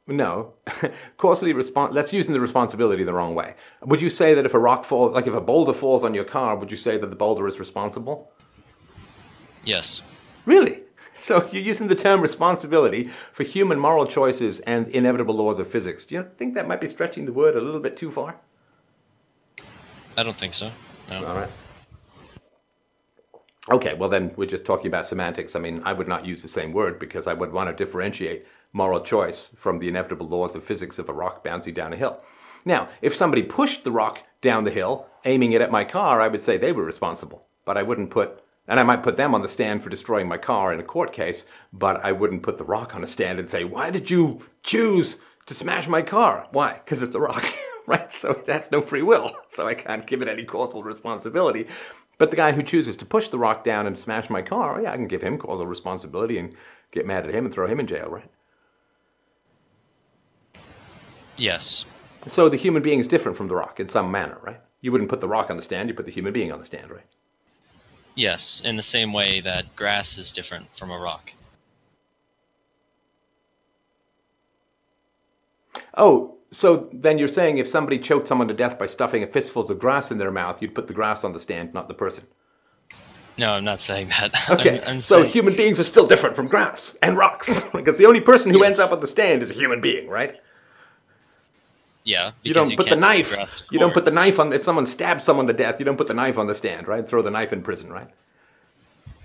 No, 0.08 0.54
causally 1.18 1.52
respond. 1.52 1.94
Let's 1.94 2.14
use 2.14 2.28
the 2.28 2.40
responsibility 2.40 3.04
the 3.04 3.14
wrong 3.14 3.36
way. 3.36 3.56
Would 3.84 4.02
you 4.02 4.10
say 4.10 4.34
that 4.34 4.46
if 4.46 4.54
a 4.54 4.60
rock 4.60 4.86
falls, 4.86 5.14
like 5.14 5.28
if 5.28 5.34
a 5.34 5.42
boulder 5.42 5.74
falls 5.74 6.04
on 6.04 6.14
your 6.14 6.24
car, 6.24 6.56
would 6.56 6.72
you 6.72 6.78
say 6.78 6.98
that 6.98 7.08
the 7.08 7.16
boulder 7.16 7.46
is 7.48 7.60
responsible? 7.60 8.32
Yes. 9.66 10.02
Really? 10.46 10.82
So 11.20 11.50
you're 11.52 11.64
using 11.64 11.88
the 11.88 11.96
term 11.96 12.22
responsibility 12.22 13.10
for 13.34 13.42
human 13.42 13.80
moral 13.80 14.06
choices 14.06 14.60
and 14.60 14.88
inevitable 14.90 15.34
laws 15.34 15.58
of 15.58 15.68
physics. 15.68 16.06
Do 16.06 16.14
you 16.14 16.30
think 16.38 16.54
that 16.54 16.68
might 16.68 16.80
be 16.80 16.88
stretching 16.88 17.26
the 17.26 17.34
word 17.34 17.56
a 17.56 17.60
little 17.60 17.80
bit 17.80 17.98
too 17.98 18.12
far? 18.12 18.36
I 20.16 20.22
don't 20.22 20.38
think 20.38 20.54
so. 20.54 20.70
No. 21.10 21.26
All 21.26 21.36
right. 21.36 21.50
Okay, 23.70 23.94
well 23.96 24.10
then 24.10 24.32
we're 24.38 24.46
just 24.46 24.64
talking 24.64 24.88
about 24.88 25.08
semantics. 25.08 25.56
I 25.56 25.60
mean, 25.60 25.82
I 25.84 25.92
would 25.92 26.08
not 26.08 26.26
use 26.26 26.42
the 26.42 26.48
same 26.48 26.72
word 26.72 27.00
because 27.00 27.28
I 27.28 27.34
would 27.34 27.52
want 27.52 27.70
to 27.70 27.76
differentiate 27.76 28.46
moral 28.72 29.02
choice 29.02 29.52
from 29.58 29.80
the 29.80 29.90
inevitable 29.90 30.28
laws 30.28 30.56
of 30.56 30.64
physics 30.64 31.00
of 31.00 31.10
a 31.10 31.14
rock 31.14 31.44
bouncing 31.44 31.74
down 31.74 31.92
a 31.92 31.98
hill. 31.98 32.24
Now, 32.64 32.90
if 33.02 33.16
somebody 33.16 33.44
pushed 33.44 33.84
the 33.84 33.92
rock 33.92 34.20
down 34.42 34.64
the 34.64 34.72
hill, 34.72 35.08
aiming 35.26 35.52
it 35.52 35.62
at 35.62 35.72
my 35.72 35.84
car, 35.84 36.22
I 36.22 36.28
would 36.28 36.42
say 36.42 36.58
they 36.58 36.72
were 36.72 36.84
responsible. 36.84 37.48
But 37.66 37.78
I 37.78 37.84
wouldn't 37.84 38.10
put, 38.10 38.42
and 38.68 38.80
I 38.80 38.84
might 38.84 39.04
put 39.04 39.18
them 39.18 39.36
on 39.36 39.42
the 39.42 39.48
stand 39.50 39.84
for 39.84 39.90
destroying 39.90 40.28
my 40.30 40.38
car 40.38 40.72
in 40.72 40.80
a 40.80 40.84
court 40.84 41.12
case, 41.12 41.46
but 41.74 42.04
I 42.06 42.14
wouldn't 42.14 42.44
put 42.44 42.58
the 42.58 42.64
rock 42.64 42.96
on 42.96 43.04
a 43.04 43.08
stand 43.08 43.40
and 43.40 43.50
say, 43.50 43.66
why 43.66 43.90
did 43.90 44.10
you 44.10 44.40
choose 44.64 45.18
to 45.46 45.54
smash 45.54 45.88
my 45.88 46.02
car? 46.02 46.48
Why? 46.52 46.74
Because 46.74 47.02
it's 47.02 47.16
a 47.16 47.20
rock. 47.20 47.46
right? 47.88 48.14
So 48.14 48.32
it 48.32 48.48
has 48.48 48.70
no 48.72 48.82
free 48.82 49.02
will. 49.02 49.32
So 49.54 49.66
I 49.66 49.74
can't 49.74 50.06
give 50.06 50.22
it 50.22 50.28
any 50.28 50.44
causal 50.44 50.84
responsibility. 50.84 51.68
But 52.18 52.32
the 52.32 52.36
guy 52.36 52.52
who 52.52 52.64
chooses 52.64 52.98
to 52.98 53.06
push 53.06 53.28
the 53.28 53.38
rock 53.38 53.64
down 53.64 53.86
and 53.86 53.98
smash 53.98 54.30
my 54.30 54.42
car, 54.42 54.82
yeah, 54.82 54.92
I 54.92 54.96
can 54.96 55.08
give 55.08 55.22
him 55.22 55.38
causal 55.38 55.68
responsibility 55.68 56.38
and 56.38 56.56
get 56.92 57.06
mad 57.06 57.26
at 57.26 57.34
him 57.34 57.46
and 57.46 57.54
throw 57.54 57.68
him 57.68 57.80
in 57.80 57.88
jail, 57.88 58.10
right? 58.10 58.30
Yes. 61.36 61.86
So 62.26 62.50
the 62.50 62.58
human 62.58 62.82
being 62.82 63.00
is 63.00 63.08
different 63.08 63.38
from 63.38 63.48
the 63.48 63.56
rock 63.56 63.80
in 63.80 63.88
some 63.88 64.10
manner, 64.10 64.38
right? 64.42 64.60
You 64.82 64.92
wouldn't 64.92 65.10
put 65.10 65.22
the 65.22 65.28
rock 65.28 65.52
on 65.52 65.58
the 65.58 65.64
stand, 65.64 65.90
you 65.90 65.96
put 65.96 66.06
the 66.06 66.12
human 66.12 66.34
being 66.34 66.52
on 66.52 66.60
the 66.60 66.66
stand, 66.66 66.90
right? 66.90 67.06
Yes, 68.16 68.64
in 68.66 68.76
the 68.76 68.84
same 68.84 69.14
way 69.14 69.42
that 69.42 69.76
grass 69.76 70.18
is 70.18 70.32
different 70.32 70.66
from 70.76 70.90
a 70.90 70.98
rock. 70.98 71.32
Oh, 75.96 76.37
so 76.52 76.90
then 76.94 77.18
you're 77.18 77.28
saying 77.28 77.58
if 77.58 77.68
somebody 77.68 78.00
choked 78.00 78.28
someone 78.28 78.48
to 78.48 78.54
death 78.54 78.78
by 78.80 78.86
stuffing 78.86 79.24
a 79.24 79.28
fistful 79.28 79.70
of 79.70 79.80
grass 79.80 80.12
in 80.12 80.18
their 80.18 80.32
mouth, 80.32 80.62
you'd 80.62 80.76
put 80.76 80.88
the 80.88 80.94
grass 80.94 81.24
on 81.24 81.34
the 81.34 81.40
stand, 81.40 81.74
not 81.74 81.88
the 81.88 81.94
person. 81.94 82.26
No, 83.38 83.52
I'm 83.54 83.64
not 83.66 83.82
saying 83.82 84.10
that. 84.10 84.32
Okay, 84.50 84.82
I'm, 84.82 84.88
I'm 84.98 85.02
so 85.02 85.22
saying- 85.22 85.32
human 85.32 85.56
beings 85.56 85.80
are 85.80 85.84
still 85.84 86.08
different 86.08 86.36
from 86.36 86.48
grass 86.48 86.96
and 87.04 87.18
rocks. 87.18 87.62
because 87.74 87.98
the 87.98 88.06
only 88.06 88.22
person 88.22 88.52
who 88.52 88.64
ends 88.64 88.80
up 88.80 88.92
on 88.92 89.00
the 89.00 89.08
stand 89.08 89.44
is 89.44 89.52
a 89.52 89.54
human 89.54 89.80
being, 89.82 90.08
right? 90.10 90.40
yeah, 92.04 92.32
You 92.44 92.54
don't 92.54 92.76
put 92.78 92.88
the 92.88 92.96
knife. 92.96 93.36
to 93.36 93.64
You 93.70 93.80
don't 93.80 93.94
put 93.94 94.06
the 94.06 94.12
knife 94.12 94.40
on. 94.40 94.54
If 94.54 94.64
someone 94.64 94.86
stabs 94.86 95.26
someone 95.26 95.46
to 95.48 95.54
death, 95.54 95.78
you 95.80 95.86
don't 95.86 95.98
put 95.98 96.08
the 96.08 96.14
knife 96.14 96.38
on 96.38 96.48
the 96.48 96.56
stand, 96.56 96.88
right? 96.88 97.08
Throw 97.08 97.22
the 97.22 97.30
knife 97.30 97.52
in 97.52 97.62
prison, 97.62 97.92
right? 97.92 98.08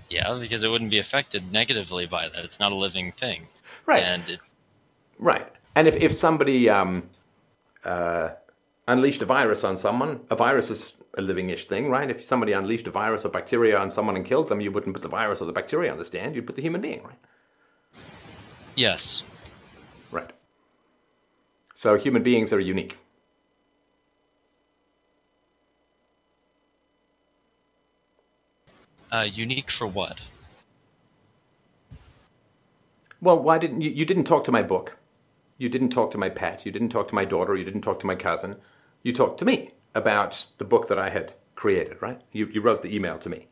Yeah, 0.09 0.37
because 0.39 0.63
it 0.63 0.67
wouldn't 0.69 0.91
be 0.91 0.99
affected 0.99 1.49
negatively 1.51 2.05
by 2.05 2.27
that. 2.27 2.43
It's 2.43 2.59
not 2.59 2.73
a 2.73 2.75
living 2.75 3.13
thing. 3.13 3.47
Right. 3.85 4.03
And 4.03 4.23
it, 4.29 4.39
Right. 5.17 5.47
And 5.75 5.87
if, 5.87 5.95
if 5.95 6.17
somebody 6.17 6.69
um, 6.69 7.09
uh, 7.83 8.29
unleashed 8.87 9.21
a 9.21 9.25
virus 9.25 9.63
on 9.63 9.77
someone, 9.77 10.19
a 10.29 10.35
virus 10.35 10.69
is 10.69 10.93
a 11.17 11.21
living-ish 11.21 11.67
thing, 11.67 11.89
right? 11.89 12.09
If 12.09 12.23
somebody 12.23 12.53
unleashed 12.53 12.87
a 12.87 12.91
virus 12.91 13.25
or 13.25 13.29
bacteria 13.29 13.77
on 13.77 13.89
someone 13.89 14.15
and 14.15 14.25
killed 14.25 14.49
them, 14.49 14.61
you 14.61 14.71
wouldn't 14.71 14.93
put 14.93 15.01
the 15.01 15.09
virus 15.09 15.41
or 15.41 15.45
the 15.45 15.53
bacteria 15.53 15.91
on 15.91 15.97
the 15.97 16.05
stand. 16.05 16.35
You'd 16.35 16.47
put 16.47 16.55
the 16.55 16.61
human 16.61 16.81
being, 16.81 17.03
right? 17.03 17.19
yes, 18.75 19.23
Right. 20.11 20.31
So 21.75 21.97
human 21.97 22.23
beings 22.23 22.53
are 22.53 22.59
unique. 22.59 22.97
uh, 29.13 29.27
unique 29.31 29.69
for 29.69 29.87
what? 29.87 30.19
Well, 33.21 33.39
why 33.39 33.59
didn't 33.59 33.81
you? 33.81 33.91
You 33.91 34.05
didn't 34.05 34.25
talk 34.25 34.43
to 34.45 34.51
my 34.51 34.63
book. 34.63 34.97
You 35.63 35.69
didn't 35.69 35.91
talk 35.91 36.11
to 36.11 36.17
my 36.17 36.27
pet. 36.27 36.65
You 36.65 36.73
didn't 36.73 36.89
talk 36.89 37.07
to 37.07 37.15
my 37.15 37.23
daughter. 37.23 37.55
You 37.55 37.63
didn't 37.63 37.83
talk 37.83 38.01
to 38.01 38.05
my 38.05 38.15
cousin. 38.15 38.57
You 39.01 39.13
talked 39.13 39.39
to 39.39 39.45
me 39.45 39.71
about 39.95 40.45
the 40.57 40.65
book 40.65 40.89
that 40.89 40.99
I 40.99 41.09
had 41.09 41.35
created, 41.55 42.01
right? 42.01 42.19
You, 42.33 42.47
you 42.47 42.59
wrote 42.59 42.81
the 42.81 42.93
email 42.93 43.17
to 43.19 43.29
me. 43.29 43.47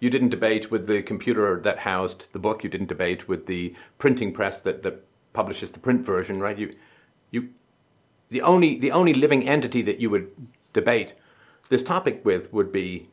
You 0.00 0.08
didn't 0.08 0.30
debate 0.30 0.70
with 0.70 0.86
the 0.86 1.02
computer 1.02 1.60
that 1.60 1.80
housed 1.80 2.32
the 2.32 2.38
book. 2.38 2.64
You 2.64 2.70
didn't 2.70 2.86
debate 2.86 3.28
with 3.28 3.44
the 3.44 3.74
printing 3.98 4.32
press 4.32 4.62
that, 4.62 4.82
that 4.82 5.04
publishes 5.34 5.72
the 5.72 5.78
print 5.78 6.06
version, 6.06 6.40
right? 6.40 6.56
You, 6.56 6.74
you, 7.30 7.50
the 8.30 8.40
only 8.40 8.78
the 8.78 8.92
only 8.92 9.12
living 9.12 9.46
entity 9.46 9.82
that 9.82 10.00
you 10.00 10.08
would 10.08 10.30
debate 10.72 11.12
this 11.68 11.82
topic 11.82 12.24
with 12.24 12.50
would 12.50 12.72
be 12.72 13.10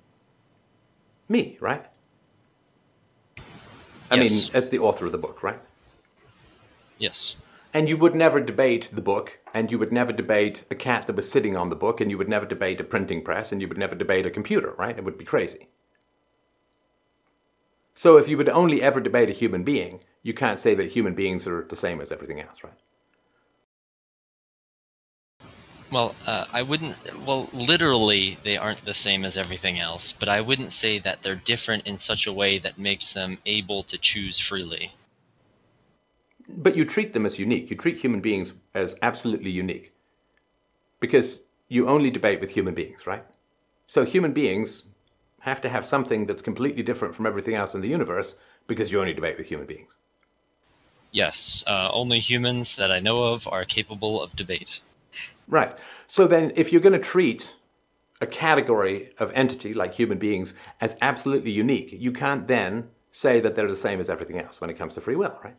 me, 1.28 1.58
right? 1.60 1.86
I 4.10 4.16
Yes. 4.16 4.48
mean, 4.48 4.56
as 4.56 4.70
the 4.70 4.80
author 4.80 5.08
of 5.08 5.12
the 5.12 5.18
book, 5.18 5.44
right? 5.44 5.60
Yes. 7.00 7.36
And 7.74 7.88
you 7.88 7.98
would 7.98 8.16
never 8.16 8.40
debate 8.40 8.90
the 8.92 9.02
book, 9.02 9.38
and 9.54 9.72
you 9.72 9.78
would 9.78 9.92
never 9.92 10.12
debate 10.12 10.64
a 10.72 10.76
cat 10.76 11.06
that 11.06 11.16
was 11.16 11.30
sitting 11.30 11.56
on 11.56 11.70
the 11.70 11.76
book, 11.76 12.02
and 12.02 12.10
you 12.10 12.18
would 12.18 12.30
never 12.30 12.46
debate 12.46 12.82
a 12.82 12.84
printing 12.84 13.24
press, 13.24 13.52
and 13.52 13.62
you 13.62 13.68
would 13.68 13.78
never 13.78 13.96
debate 13.96 14.26
a 14.26 14.32
computer, 14.32 14.74
right? 14.78 14.98
It 14.98 15.04
would 15.04 15.18
be 15.18 15.26
crazy. 15.26 15.68
So 17.94 18.18
if 18.18 18.28
you 18.28 18.38
would 18.38 18.50
only 18.50 18.82
ever 18.82 19.00
debate 19.00 19.30
a 19.30 19.34
human 19.34 19.64
being, 19.64 20.00
you 20.24 20.34
can't 20.34 20.60
say 20.60 20.74
that 20.76 20.92
human 20.92 21.14
beings 21.14 21.46
are 21.46 21.66
the 21.70 21.76
same 21.76 22.02
as 22.02 22.12
everything 22.12 22.42
else, 22.42 22.64
right? 22.64 22.74
Well, 25.92 26.16
uh, 26.26 26.46
I 26.52 26.62
wouldn't. 26.62 26.96
Well, 27.26 27.50
literally, 27.52 28.38
they 28.44 28.58
aren't 28.58 28.86
the 28.86 28.94
same 28.94 29.26
as 29.26 29.38
everything 29.38 29.80
else, 29.80 30.12
but 30.12 30.30
I 30.30 30.40
wouldn't 30.40 30.72
say 30.72 31.00
that 31.00 31.24
they're 31.24 31.36
different 31.36 31.88
in 31.88 31.98
such 31.98 32.26
a 32.26 32.34
way 32.34 32.58
that 32.60 32.78
makes 32.78 33.14
them 33.14 33.40
able 33.46 33.84
to 33.84 33.98
choose 33.98 34.40
freely. 34.40 34.94
But 36.58 36.76
you 36.76 36.86
treat 36.86 37.14
them 37.14 37.26
as 37.26 37.40
unique. 37.40 37.70
You 37.70 37.76
treat 37.76 37.98
human 37.98 38.22
beings 38.22 38.54
as 38.74 38.96
absolutely 39.02 39.52
unique. 39.52 39.94
Because 41.00 41.42
you 41.68 41.88
only 41.88 42.10
debate 42.10 42.42
with 42.42 42.50
human 42.50 42.74
beings, 42.74 43.08
right? 43.08 43.24
So 43.88 44.06
human 44.06 44.34
beings 44.34 44.84
have 45.40 45.62
to 45.62 45.70
have 45.70 45.86
something 45.86 46.26
that's 46.26 46.42
completely 46.42 46.84
different 46.84 47.16
from 47.16 47.26
everything 47.26 47.56
else 47.56 47.74
in 47.76 47.82
the 47.82 47.88
universe 47.88 48.36
because 48.68 48.92
you 48.92 49.00
only 49.00 49.14
debate 49.14 49.38
with 49.38 49.48
human 49.48 49.66
beings. 49.66 49.96
Yes, 51.12 51.64
uh, 51.66 51.90
only 51.92 52.20
humans 52.20 52.76
that 52.76 52.92
I 52.92 53.00
know 53.00 53.24
of 53.24 53.48
are 53.48 53.66
capable 53.66 54.22
of 54.22 54.36
debate. 54.36 54.82
Right. 55.48 55.76
So 56.08 56.28
then, 56.28 56.52
if 56.56 56.72
you're 56.72 56.82
going 56.82 56.94
to 56.94 57.00
treat 57.00 57.56
a 58.22 58.28
category 58.28 59.12
of 59.18 59.32
entity 59.34 59.74
like 59.74 59.94
human 59.94 60.20
beings 60.20 60.54
as 60.82 60.96
absolutely 61.02 61.52
unique, 61.52 61.90
you 61.92 62.12
can't 62.12 62.48
then 62.48 62.90
say 63.12 63.40
that 63.40 63.56
they're 63.56 63.68
the 63.68 63.76
same 63.76 64.00
as 64.00 64.10
everything 64.10 64.40
else 64.40 64.62
when 64.62 64.70
it 64.70 64.78
comes 64.78 64.94
to 64.94 65.02
free 65.02 65.16
will, 65.16 65.40
right? 65.44 65.56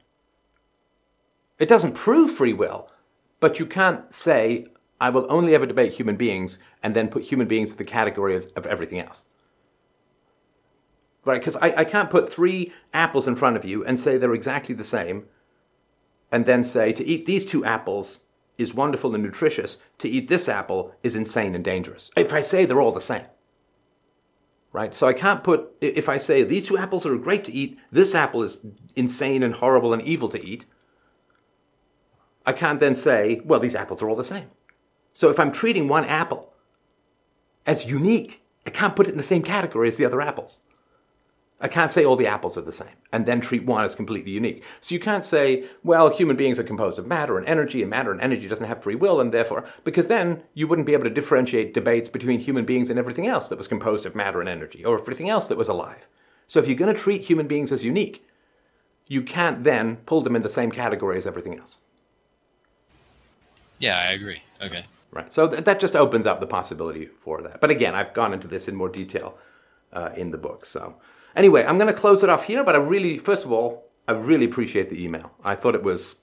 It 1.60 1.68
doesn't 1.68 1.92
prove 1.92 2.32
free 2.32 2.54
will, 2.54 2.90
but 3.38 3.58
you 3.58 3.66
can't 3.66 4.12
say, 4.12 4.66
I 4.98 5.10
will 5.10 5.26
only 5.28 5.54
ever 5.54 5.66
debate 5.66 5.92
human 5.92 6.16
beings 6.16 6.58
and 6.82 6.96
then 6.96 7.08
put 7.08 7.22
human 7.22 7.46
beings 7.46 7.70
in 7.70 7.76
the 7.76 7.84
category 7.84 8.34
of, 8.34 8.50
of 8.56 8.66
everything 8.66 8.98
else. 8.98 9.24
Right? 11.26 11.40
Because 11.40 11.56
I, 11.56 11.74
I 11.76 11.84
can't 11.84 12.10
put 12.10 12.32
three 12.32 12.72
apples 12.94 13.28
in 13.28 13.36
front 13.36 13.56
of 13.56 13.64
you 13.64 13.84
and 13.84 14.00
say 14.00 14.16
they're 14.16 14.34
exactly 14.34 14.74
the 14.74 14.82
same 14.82 15.26
and 16.32 16.46
then 16.46 16.64
say 16.64 16.92
to 16.92 17.06
eat 17.06 17.26
these 17.26 17.44
two 17.44 17.64
apples 17.64 18.20
is 18.56 18.74
wonderful 18.74 19.14
and 19.14 19.24
nutritious, 19.24 19.78
to 19.98 20.08
eat 20.08 20.28
this 20.28 20.48
apple 20.48 20.94
is 21.02 21.16
insane 21.16 21.54
and 21.54 21.64
dangerous. 21.64 22.10
If 22.16 22.32
I 22.32 22.40
say 22.40 22.64
they're 22.64 22.80
all 22.80 22.92
the 22.92 23.00
same. 23.00 23.24
Right? 24.72 24.94
So 24.94 25.06
I 25.06 25.12
can't 25.12 25.42
put, 25.42 25.72
if 25.80 26.08
I 26.08 26.16
say 26.16 26.42
these 26.42 26.68
two 26.68 26.78
apples 26.78 27.04
are 27.04 27.16
great 27.16 27.44
to 27.44 27.52
eat, 27.52 27.78
this 27.90 28.14
apple 28.14 28.42
is 28.42 28.58
insane 28.96 29.42
and 29.42 29.54
horrible 29.54 29.92
and 29.92 30.02
evil 30.02 30.28
to 30.30 30.42
eat, 30.42 30.64
I 32.46 32.52
can't 32.52 32.80
then 32.80 32.94
say, 32.94 33.40
well, 33.44 33.60
these 33.60 33.74
apples 33.74 34.02
are 34.02 34.08
all 34.08 34.16
the 34.16 34.24
same. 34.24 34.50
So 35.14 35.28
if 35.28 35.38
I'm 35.38 35.52
treating 35.52 35.88
one 35.88 36.04
apple 36.04 36.52
as 37.66 37.86
unique, 37.86 38.42
I 38.66 38.70
can't 38.70 38.96
put 38.96 39.06
it 39.06 39.12
in 39.12 39.18
the 39.18 39.24
same 39.24 39.42
category 39.42 39.88
as 39.88 39.96
the 39.96 40.04
other 40.04 40.20
apples. 40.20 40.58
I 41.62 41.68
can't 41.68 41.92
say 41.92 42.04
all 42.04 42.16
the 42.16 42.26
apples 42.26 42.56
are 42.56 42.62
the 42.62 42.72
same 42.72 42.88
and 43.12 43.26
then 43.26 43.40
treat 43.40 43.66
one 43.66 43.84
as 43.84 43.94
completely 43.94 44.30
unique. 44.30 44.64
So 44.80 44.94
you 44.94 45.00
can't 45.00 45.26
say, 45.26 45.68
well, 45.84 46.08
human 46.08 46.36
beings 46.36 46.58
are 46.58 46.64
composed 46.64 46.98
of 46.98 47.06
matter 47.06 47.36
and 47.36 47.46
energy, 47.46 47.82
and 47.82 47.90
matter 47.90 48.12
and 48.12 48.20
energy 48.20 48.48
doesn't 48.48 48.66
have 48.66 48.82
free 48.82 48.94
will, 48.94 49.20
and 49.20 49.32
therefore, 49.32 49.68
because 49.84 50.06
then 50.06 50.42
you 50.54 50.66
wouldn't 50.66 50.86
be 50.86 50.94
able 50.94 51.04
to 51.04 51.10
differentiate 51.10 51.74
debates 51.74 52.08
between 52.08 52.40
human 52.40 52.64
beings 52.64 52.88
and 52.88 52.98
everything 52.98 53.26
else 53.26 53.50
that 53.50 53.58
was 53.58 53.68
composed 53.68 54.06
of 54.06 54.14
matter 54.14 54.40
and 54.40 54.48
energy, 54.48 54.84
or 54.84 54.98
everything 54.98 55.28
else 55.28 55.48
that 55.48 55.58
was 55.58 55.68
alive. 55.68 56.06
So 56.46 56.60
if 56.60 56.66
you're 56.66 56.76
going 56.76 56.94
to 56.94 56.98
treat 56.98 57.26
human 57.26 57.46
beings 57.46 57.72
as 57.72 57.84
unique, 57.84 58.26
you 59.06 59.22
can't 59.22 59.62
then 59.62 59.96
pull 60.06 60.22
them 60.22 60.36
in 60.36 60.42
the 60.42 60.48
same 60.48 60.70
category 60.70 61.18
as 61.18 61.26
everything 61.26 61.58
else. 61.58 61.76
Yeah, 63.81 63.98
I 63.98 64.12
agree. 64.12 64.43
Okay. 64.62 64.85
Right. 65.11 65.32
So 65.32 65.48
th- 65.48 65.65
that 65.65 65.81
just 65.81 65.97
opens 65.97 66.27
up 66.27 66.39
the 66.39 66.47
possibility 66.47 67.07
for 67.07 67.43
that. 67.43 67.61
But 67.61 67.70
again, 67.70 67.97
I've 67.97 68.15
gone 68.15 68.32
into 68.32 68.47
this 68.47 68.69
in 68.69 68.77
more 68.77 68.89
detail 68.89 69.36
uh, 69.93 70.11
in 70.16 70.31
the 70.31 70.39
book. 70.39 70.65
So 70.65 70.94
anyway, 71.35 71.65
I'm 71.65 71.78
going 71.78 71.93
to 71.93 71.98
close 71.98 72.23
it 72.23 72.28
off 72.28 72.44
here. 72.44 72.62
But 72.62 72.77
I 72.77 72.78
really, 72.78 73.19
first 73.19 73.44
of 73.44 73.51
all, 73.51 73.90
I 74.07 74.12
really 74.12 74.44
appreciate 74.44 74.89
the 74.90 75.02
email. 75.02 75.32
I 75.43 75.57
thought 75.57 75.74
it 75.74 75.82
was 75.82 76.16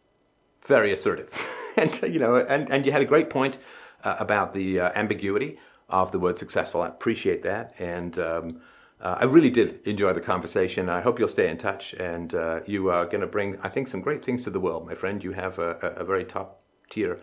very 0.66 0.94
assertive, 0.94 1.30
and 1.78 2.00
you 2.04 2.20
know, 2.20 2.36
and, 2.36 2.70
and 2.70 2.86
you 2.86 2.92
had 2.92 3.02
a 3.02 3.06
great 3.06 3.30
point 3.30 3.58
uh, 4.04 4.16
about 4.20 4.54
the 4.54 4.80
uh, 4.80 4.92
ambiguity 4.96 5.58
of 5.90 6.12
the 6.12 6.20
word 6.20 6.38
successful. 6.38 6.82
I 6.82 6.88
appreciate 6.88 7.44
that, 7.44 7.74
and 7.80 8.18
um, 8.20 8.62
uh, 9.00 9.18
I 9.20 9.26
really 9.26 9.50
did 9.50 9.80
enjoy 9.86 10.14
the 10.14 10.22
conversation. 10.22 10.90
I 10.90 11.02
hope 11.02 11.20
you'll 11.20 11.30
stay 11.30 11.50
in 11.50 11.58
touch, 11.58 11.94
and 11.94 12.34
uh, 12.34 12.60
you 12.66 12.90
are 12.90 13.06
going 13.06 13.22
to 13.22 13.28
bring, 13.28 13.58
I 13.64 13.70
think, 13.70 13.88
some 13.88 14.02
great 14.02 14.26
things 14.26 14.44
to 14.44 14.50
the 14.50 14.60
world, 14.60 14.86
my 14.86 14.96
friend. 14.96 15.24
You 15.24 15.32
have 15.32 15.60
a, 15.60 15.78
a, 15.82 16.02
a 16.02 16.04
very 16.04 16.26
top 16.26 16.62
tier 16.90 17.20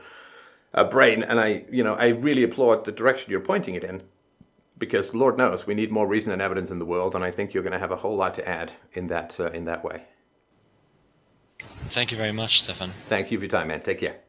uh, 0.74 0.84
brain, 0.84 1.22
and 1.22 1.40
I, 1.40 1.64
you 1.70 1.82
know, 1.82 1.94
I 1.94 2.08
really 2.08 2.42
applaud 2.42 2.84
the 2.84 2.92
direction 2.92 3.30
you're 3.30 3.40
pointing 3.40 3.74
it 3.74 3.84
in, 3.84 4.02
because 4.78 5.14
Lord 5.14 5.38
knows 5.38 5.66
we 5.66 5.74
need 5.74 5.90
more 5.90 6.06
reason 6.06 6.32
and 6.32 6.42
evidence 6.42 6.70
in 6.70 6.78
the 6.78 6.84
world, 6.84 7.14
and 7.14 7.24
I 7.24 7.30
think 7.30 7.54
you're 7.54 7.62
going 7.62 7.72
to 7.72 7.78
have 7.78 7.92
a 7.92 7.96
whole 7.96 8.16
lot 8.16 8.34
to 8.34 8.48
add 8.48 8.72
in 8.92 9.06
that 9.08 9.38
uh, 9.38 9.50
in 9.50 9.64
that 9.64 9.84
way. 9.84 10.02
Thank 11.86 12.10
you 12.10 12.16
very 12.16 12.32
much, 12.32 12.62
Stefan. 12.62 12.90
Thank 13.08 13.30
you 13.30 13.38
for 13.38 13.44
your 13.44 13.50
time, 13.50 13.68
man. 13.68 13.80
Take 13.80 14.00
care. 14.00 14.23